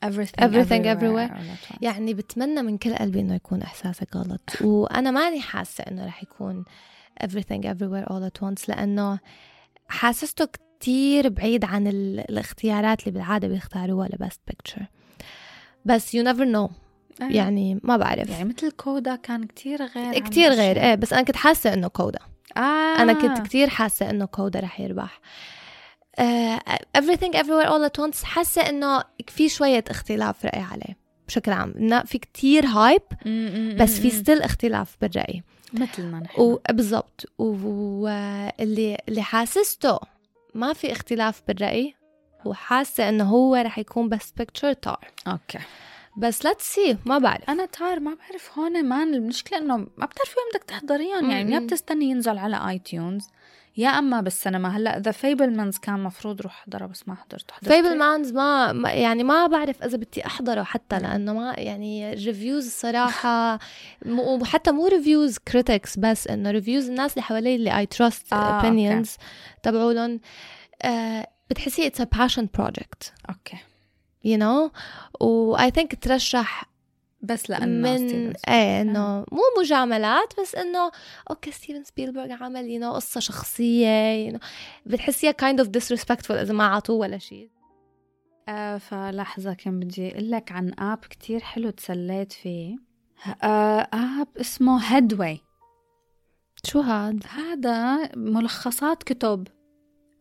everything, 0.06 0.44
Everything 0.48 0.84
everywhere, 0.86 1.32
Everywhere. 1.32 1.78
يعني 1.82 2.14
بتمنى 2.14 2.62
من 2.62 2.78
كل 2.78 2.96
قلبي 2.96 3.20
إنه 3.20 3.36
يكون 3.36 3.62
إحساسك 3.62 4.16
غلط 4.16 4.50
وأنا 4.62 5.12
ماني 5.12 5.42
حاسة 5.42 5.84
إنه 5.84 6.06
رح 6.06 6.24
يكون 6.24 6.66
everything 7.24 7.62
everywhere 7.66 8.06
all 8.12 8.30
at 8.30 8.42
once. 8.48 8.70
لأنه 8.70 9.20
حاسسته 9.88 10.46
كتير 10.46 11.30
بعيد 11.30 11.66
عن 11.66 11.88
ال- 11.88 12.20
الاختيارات 12.30 13.00
اللي 13.00 13.12
بالعادة 13.12 13.48
بيختاروها 13.48 14.08
لبست 14.08 14.42
بيكتشر 14.48 14.86
بس 15.86 16.16
you 16.18 16.20
never 16.20 16.46
know. 16.54 16.72
آه. 17.22 17.30
يعني 17.32 17.80
ما 17.84 17.98
بعرف. 17.98 18.30
يعني 18.30 18.44
مثل 18.44 18.72
كودا 18.72 19.16
كان 19.16 19.44
كتير 19.44 19.86
غير 19.86 20.20
كتير 20.20 20.52
غير. 20.52 20.82
إيه 20.82 20.96
بس 20.96 21.14
أنا 21.14 21.22
كنت 21.22 21.36
حاسة 21.36 21.74
إنه 21.74 21.88
كودا. 21.88 22.20
آه. 22.58 22.60
أنا 23.02 23.14
كنت 23.14 23.48
كتير 23.48 23.70
حاسة 23.70 24.10
إنه 24.10 24.26
كودا 24.26 24.60
رح 24.60 24.80
يربح. 24.80 25.20
uh, 26.22 26.60
everything 26.98 27.34
everywhere 27.34 27.68
all 27.68 27.90
at 27.90 28.04
once. 28.06 28.24
حاسة 28.24 28.70
إنه 28.70 29.04
في 29.28 29.50
شوية 29.50 29.84
اختلاف 29.90 30.46
رأي 30.46 30.62
عليه. 30.62 30.98
بشكل 31.28 31.52
عام. 31.52 32.04
في 32.06 32.18
كتير 32.18 32.66
هايب 32.66 33.02
بس 33.80 34.00
في 34.00 34.10
still 34.10 34.42
اختلاف 34.42 34.98
بالرأي. 35.02 35.44
مثلنا 35.74 36.20
نحن 36.20 36.42
وبالضبط 36.42 37.26
واللي 37.38 38.98
اللي 39.10 39.22
حاسسته 39.22 40.00
ما 40.54 40.74
في 40.74 40.92
اختلاف 40.92 41.42
بالرأي 41.48 41.96
وحاسه 42.46 43.10
إنه 43.10 43.24
هو 43.24 43.56
رح 43.56 43.80
يكون 43.80 44.10
best 44.10 44.32
picture 44.38 44.74
Tár. 44.74 45.12
Okay. 45.28 45.60
بس 46.18 46.46
let's 46.46 46.74
see 46.74 46.98
ما 47.06 47.18
بعرف. 47.18 47.50
أنا 47.50 47.66
Tár 47.66 48.00
ما 48.00 48.16
بعرف 48.16 48.60
هون 48.60 48.86
كمان 48.86 49.14
المشكلة 49.14 49.60
إنه 49.60 49.78
ما 49.78 50.06
بتعرفي 50.06 50.36
وين 50.38 50.48
بدك 50.54 50.64
تحضريهم 50.64 51.32
يعني 51.32 51.54
يا. 51.54 51.60
بتستني 51.60 52.06
ينزل 52.06 52.38
على 52.38 52.70
iTunes 52.70 53.28
يا 53.78 53.90
أما 53.90 54.22
بالسينما 54.22 54.78
هلأ 54.78 55.00
The 55.00 55.12
Fabelmans 55.12 55.78
كان 55.78 56.00
مفروض 56.04 56.42
روح 56.42 56.54
أحضره 56.60 56.86
بس 56.86 57.08
ما 57.08 57.16
حضرت 57.16 57.52
حضرت 57.52 57.74
Fabel 57.74 57.98
مانز 57.98 58.32
ما 58.32 58.74
يعني 58.86 59.24
ما 59.24 59.48
بعرف 59.48 59.84
إذا 59.84 59.98
بدي 59.98 60.26
أحضره 60.26 60.64
حتى 60.64 61.00
لأنه 61.00 61.34
ما 61.34 61.54
يعني 61.58 62.14
reviews 62.14 62.70
صراحة 62.70 63.60
م- 64.06 64.20
وحتى 64.20 64.72
مو 64.72 64.88
reviews 64.88 65.38
critics 65.38 65.98
بس 66.00 66.28
إنه 66.28 66.52
reviews 66.52 66.90
الناس 66.90 67.12
اللي 67.14 67.22
حوالي 67.24 67.56
اللي 67.56 67.78
I 67.80 67.86
trust 67.86 68.34
opinions 68.34 69.16
تبعولن 69.64 70.20
آه 70.82 71.28
بتحسي 71.50 71.88
it's 71.88 72.02
a 72.02 72.04
passion 72.04 72.48
project 72.54 73.14
okay. 73.30 73.58
you 74.24 74.38
know 74.38 74.72
و 75.22 75.56
I 75.58 75.72
think 75.72 76.04
ترشح 76.04 76.73
بس 77.24 77.50
لأنه 77.50 77.66
من 77.66 78.34
إيه 78.50 78.82
إنه 78.82 79.26
مو 79.32 79.42
مجاملات 79.60 80.34
بس 80.40 80.56
إنه 80.56 80.92
okay 81.30 81.52
ستيفن 81.52 81.84
سبيلبرغ 81.84 82.44
عمل 82.44 82.70
you 82.70 82.94
قصة 82.94 83.20
شخصية 83.20 84.30
you 84.30 84.34
know. 84.36 84.40
بتحسيها 84.86 85.32
kind 85.32 85.60
of 85.60 85.70
disrespectful 85.70 86.32
إذا 86.32 86.54
ما 86.54 86.66
عطوه 86.66 86.96
ولا 86.96 87.18
شيء 87.18 87.50
آه 88.50 88.78
فلحظة 88.78 89.54
كان 89.54 89.80
بدي 89.80 90.12
أقول 90.12 90.32
لك 90.32 90.52
عن 90.52 90.74
app 90.80 90.98
كتير 90.98 91.40
حلو 91.40 91.70
تسليت 91.70 92.32
فيه. 92.32 92.76
آه 93.44 93.88
app 93.94 94.28
اسمه 94.40 94.96
Headway 94.96 95.42
شو 96.66 96.80
هاد؟ 96.80 97.24
هذا 97.30 98.10
ملخصات 98.16 99.04
كتب. 99.04 99.48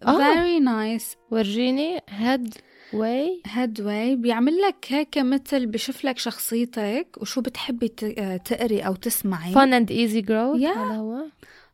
آه. 0.02 0.18
very 0.18 0.60
nice. 0.64 1.16
ورجيني 1.30 2.00
Headway 2.08 2.54
Headway 2.94 4.16
بيعمل 4.16 4.58
لك 4.58 4.86
هيك 4.88 5.18
مثل 5.18 5.66
بشوف 5.66 6.04
لك 6.04 6.18
شخصيتك 6.18 7.06
وشو 7.20 7.40
بتحبي 7.40 7.92
آه، 8.18 8.36
تقري 8.36 8.80
أو 8.80 8.94
تسمعي. 8.94 9.52
fun 9.52 9.74
and 9.74 9.90
easy 9.90 10.20
growth. 10.20 10.60
هذا 10.62 10.96
هو. 10.96 11.24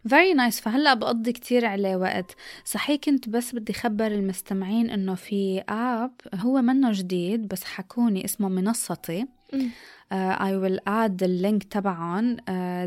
Very 0.09 0.36
nice. 0.36 0.62
فهلأ 0.62 0.95
بقضي 0.95 1.32
كتير 1.32 1.66
عليه 1.66 1.97
وقت. 1.97 2.36
صحيح 2.65 3.01
كنت 3.05 3.28
بس 3.28 3.55
بدي 3.55 3.73
خبر 3.73 4.07
المستمعين 4.07 4.90
إنه 4.90 5.15
في 5.15 5.62
app 5.69 6.12
هو 6.35 6.62
منه 6.62 6.93
جديد 6.93 7.49
بس 7.49 7.65
حكوني 7.65 8.24
اسمه 8.24 8.49
منصتي. 8.49 9.27
I 10.13 10.53
will 10.63 10.79
add 10.87 11.19
the 11.19 11.29
link 11.29 11.69
تبعهم 11.71 12.37
uh, 12.37 12.41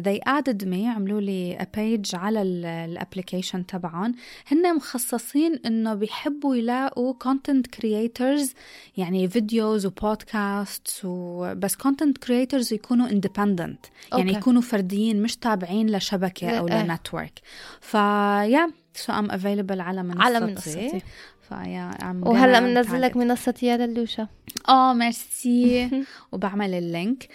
they 0.03 0.19
added 0.27 0.65
me 0.65 0.87
عملوا 0.87 1.21
لي 1.21 1.57
a 1.57 1.65
page 1.77 2.15
على 2.15 2.41
ال 2.41 2.51
application 2.51 3.65
تبعهم 3.65 4.15
هن 4.47 4.75
مخصصين 4.75 5.59
إنه 5.65 5.93
بيحبوا 5.93 6.55
يلاقوا 6.55 7.13
content 7.13 7.79
creators 7.79 8.55
يعني 8.97 9.27
videos 9.27 9.85
و 9.85 10.00
podcast 10.00 11.01
وبس 11.03 11.75
content 11.75 12.25
creators 12.25 12.71
يكونوا 12.71 13.07
independent. 13.07 13.89
يعني 14.11 14.29
okay. 14.29 14.37
يكونوا 14.37 14.61
فرديين 14.61 15.21
مش 15.21 15.37
تابعين 15.37 15.95
لشبكة 15.95 16.49
أو 16.49 16.67
إيه. 16.67 16.83
ل 16.83 16.89
network. 16.89 17.39
ف 17.81 17.99
yeah 17.99 18.71
so 18.97 19.11
I'm 19.11 19.31
available 19.31 19.79
على 19.79 20.03
منصتي. 20.03 20.23
على 20.23 20.39
منصتي. 20.39 21.01
ف 21.51 21.59
yeah 21.59 21.91
I'm 22.01 22.27
وهلا 22.27 22.59
بننزل 22.59 23.01
لك. 23.01 23.17
منصتي 23.17 23.65
يا 23.65 23.77
للوشا 23.77 24.27
آه 24.69 24.93
ميرسي. 24.93 25.89
وبعمل 26.31 26.73
ال 26.73 26.82
link. 26.82 27.27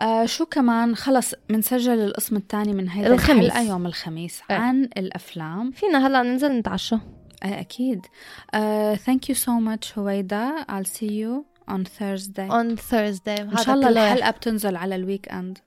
آه 0.00 0.26
شو 0.26 0.46
كمان؟ 0.46 0.96
خلص 0.96 1.34
بنسجل 1.48 1.98
القسم 2.00 2.36
الثاني 2.36 2.72
من 2.72 2.88
هيدا 2.88 3.14
الخميس. 3.14 3.46
الحلقة 3.46 3.68
يوم 3.68 3.86
الخميس 3.86 4.40
إيه. 4.50 4.56
عن 4.56 4.82
الأفلام. 4.84 5.70
فينا 5.70 6.06
هلا 6.06 6.22
ننزل 6.22 6.52
نتعشى. 6.52 6.96
آه 7.42 7.60
أكيد. 7.60 8.06
آه 8.54 8.94
thank 8.96 9.32
you 9.32 9.36
so 9.36 9.50
much 9.68 9.98
هويدا. 9.98 10.52
I'll 10.68 10.88
see 10.88 11.10
you 11.24 11.44
on 11.74 11.84
Thursday. 11.84 12.48
On 12.50 12.76
Thursday. 12.90 13.40
إن 13.40 13.56
شاء 13.56 13.74
الله 13.74 13.88
الحلقة 13.88 14.30
بتنزل 14.30 14.76
على 14.76 14.94
ال 14.94 15.32
weekend 15.32 15.58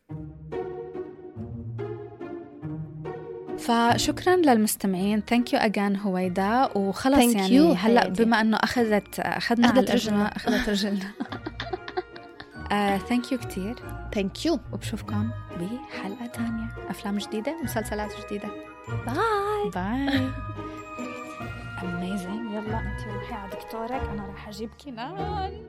فشكرا 3.67 4.35
للمستمعين. 4.35 5.21
thank 5.21 5.53
you 5.53 5.59
again 5.59 5.95
هويدا. 5.95 6.69
وخلص 6.77 7.19
Thank 7.19 7.35
يعني 7.35 7.59
you 7.73 7.77
هلأ. 7.77 8.07
بما 8.07 8.41
إنه 8.41 8.57
اخذت 8.57 9.19
أخذنا 9.19 9.69
الأجرة، 9.71 9.93
رجلنا. 9.93 10.27
أخذت 10.35 10.69
رجلنا. 10.69 11.11
thank 13.09 13.31
you 13.31 13.37
كثير 13.37 13.75
thank 14.15 14.45
you 14.45 14.59
وبشوفكم 14.73 15.29
بحلقة 15.59 16.25
تانية. 16.33 16.67
أفلام 16.89 17.17
جديدة 17.17 17.55
مسلسلات 17.63 18.11
جديدة. 18.25 18.47
bye 19.05 19.69
bye 19.75 20.29
amazing. 21.83 22.53
يلا 22.53 22.79
أنت 22.79 23.07
روحي 23.07 23.33
على 23.33 23.51
دكتورك. 23.51 23.91
أنا 24.13 24.25
راح 24.25 24.47
أجيب 24.47 24.69
كنان. 24.85 25.61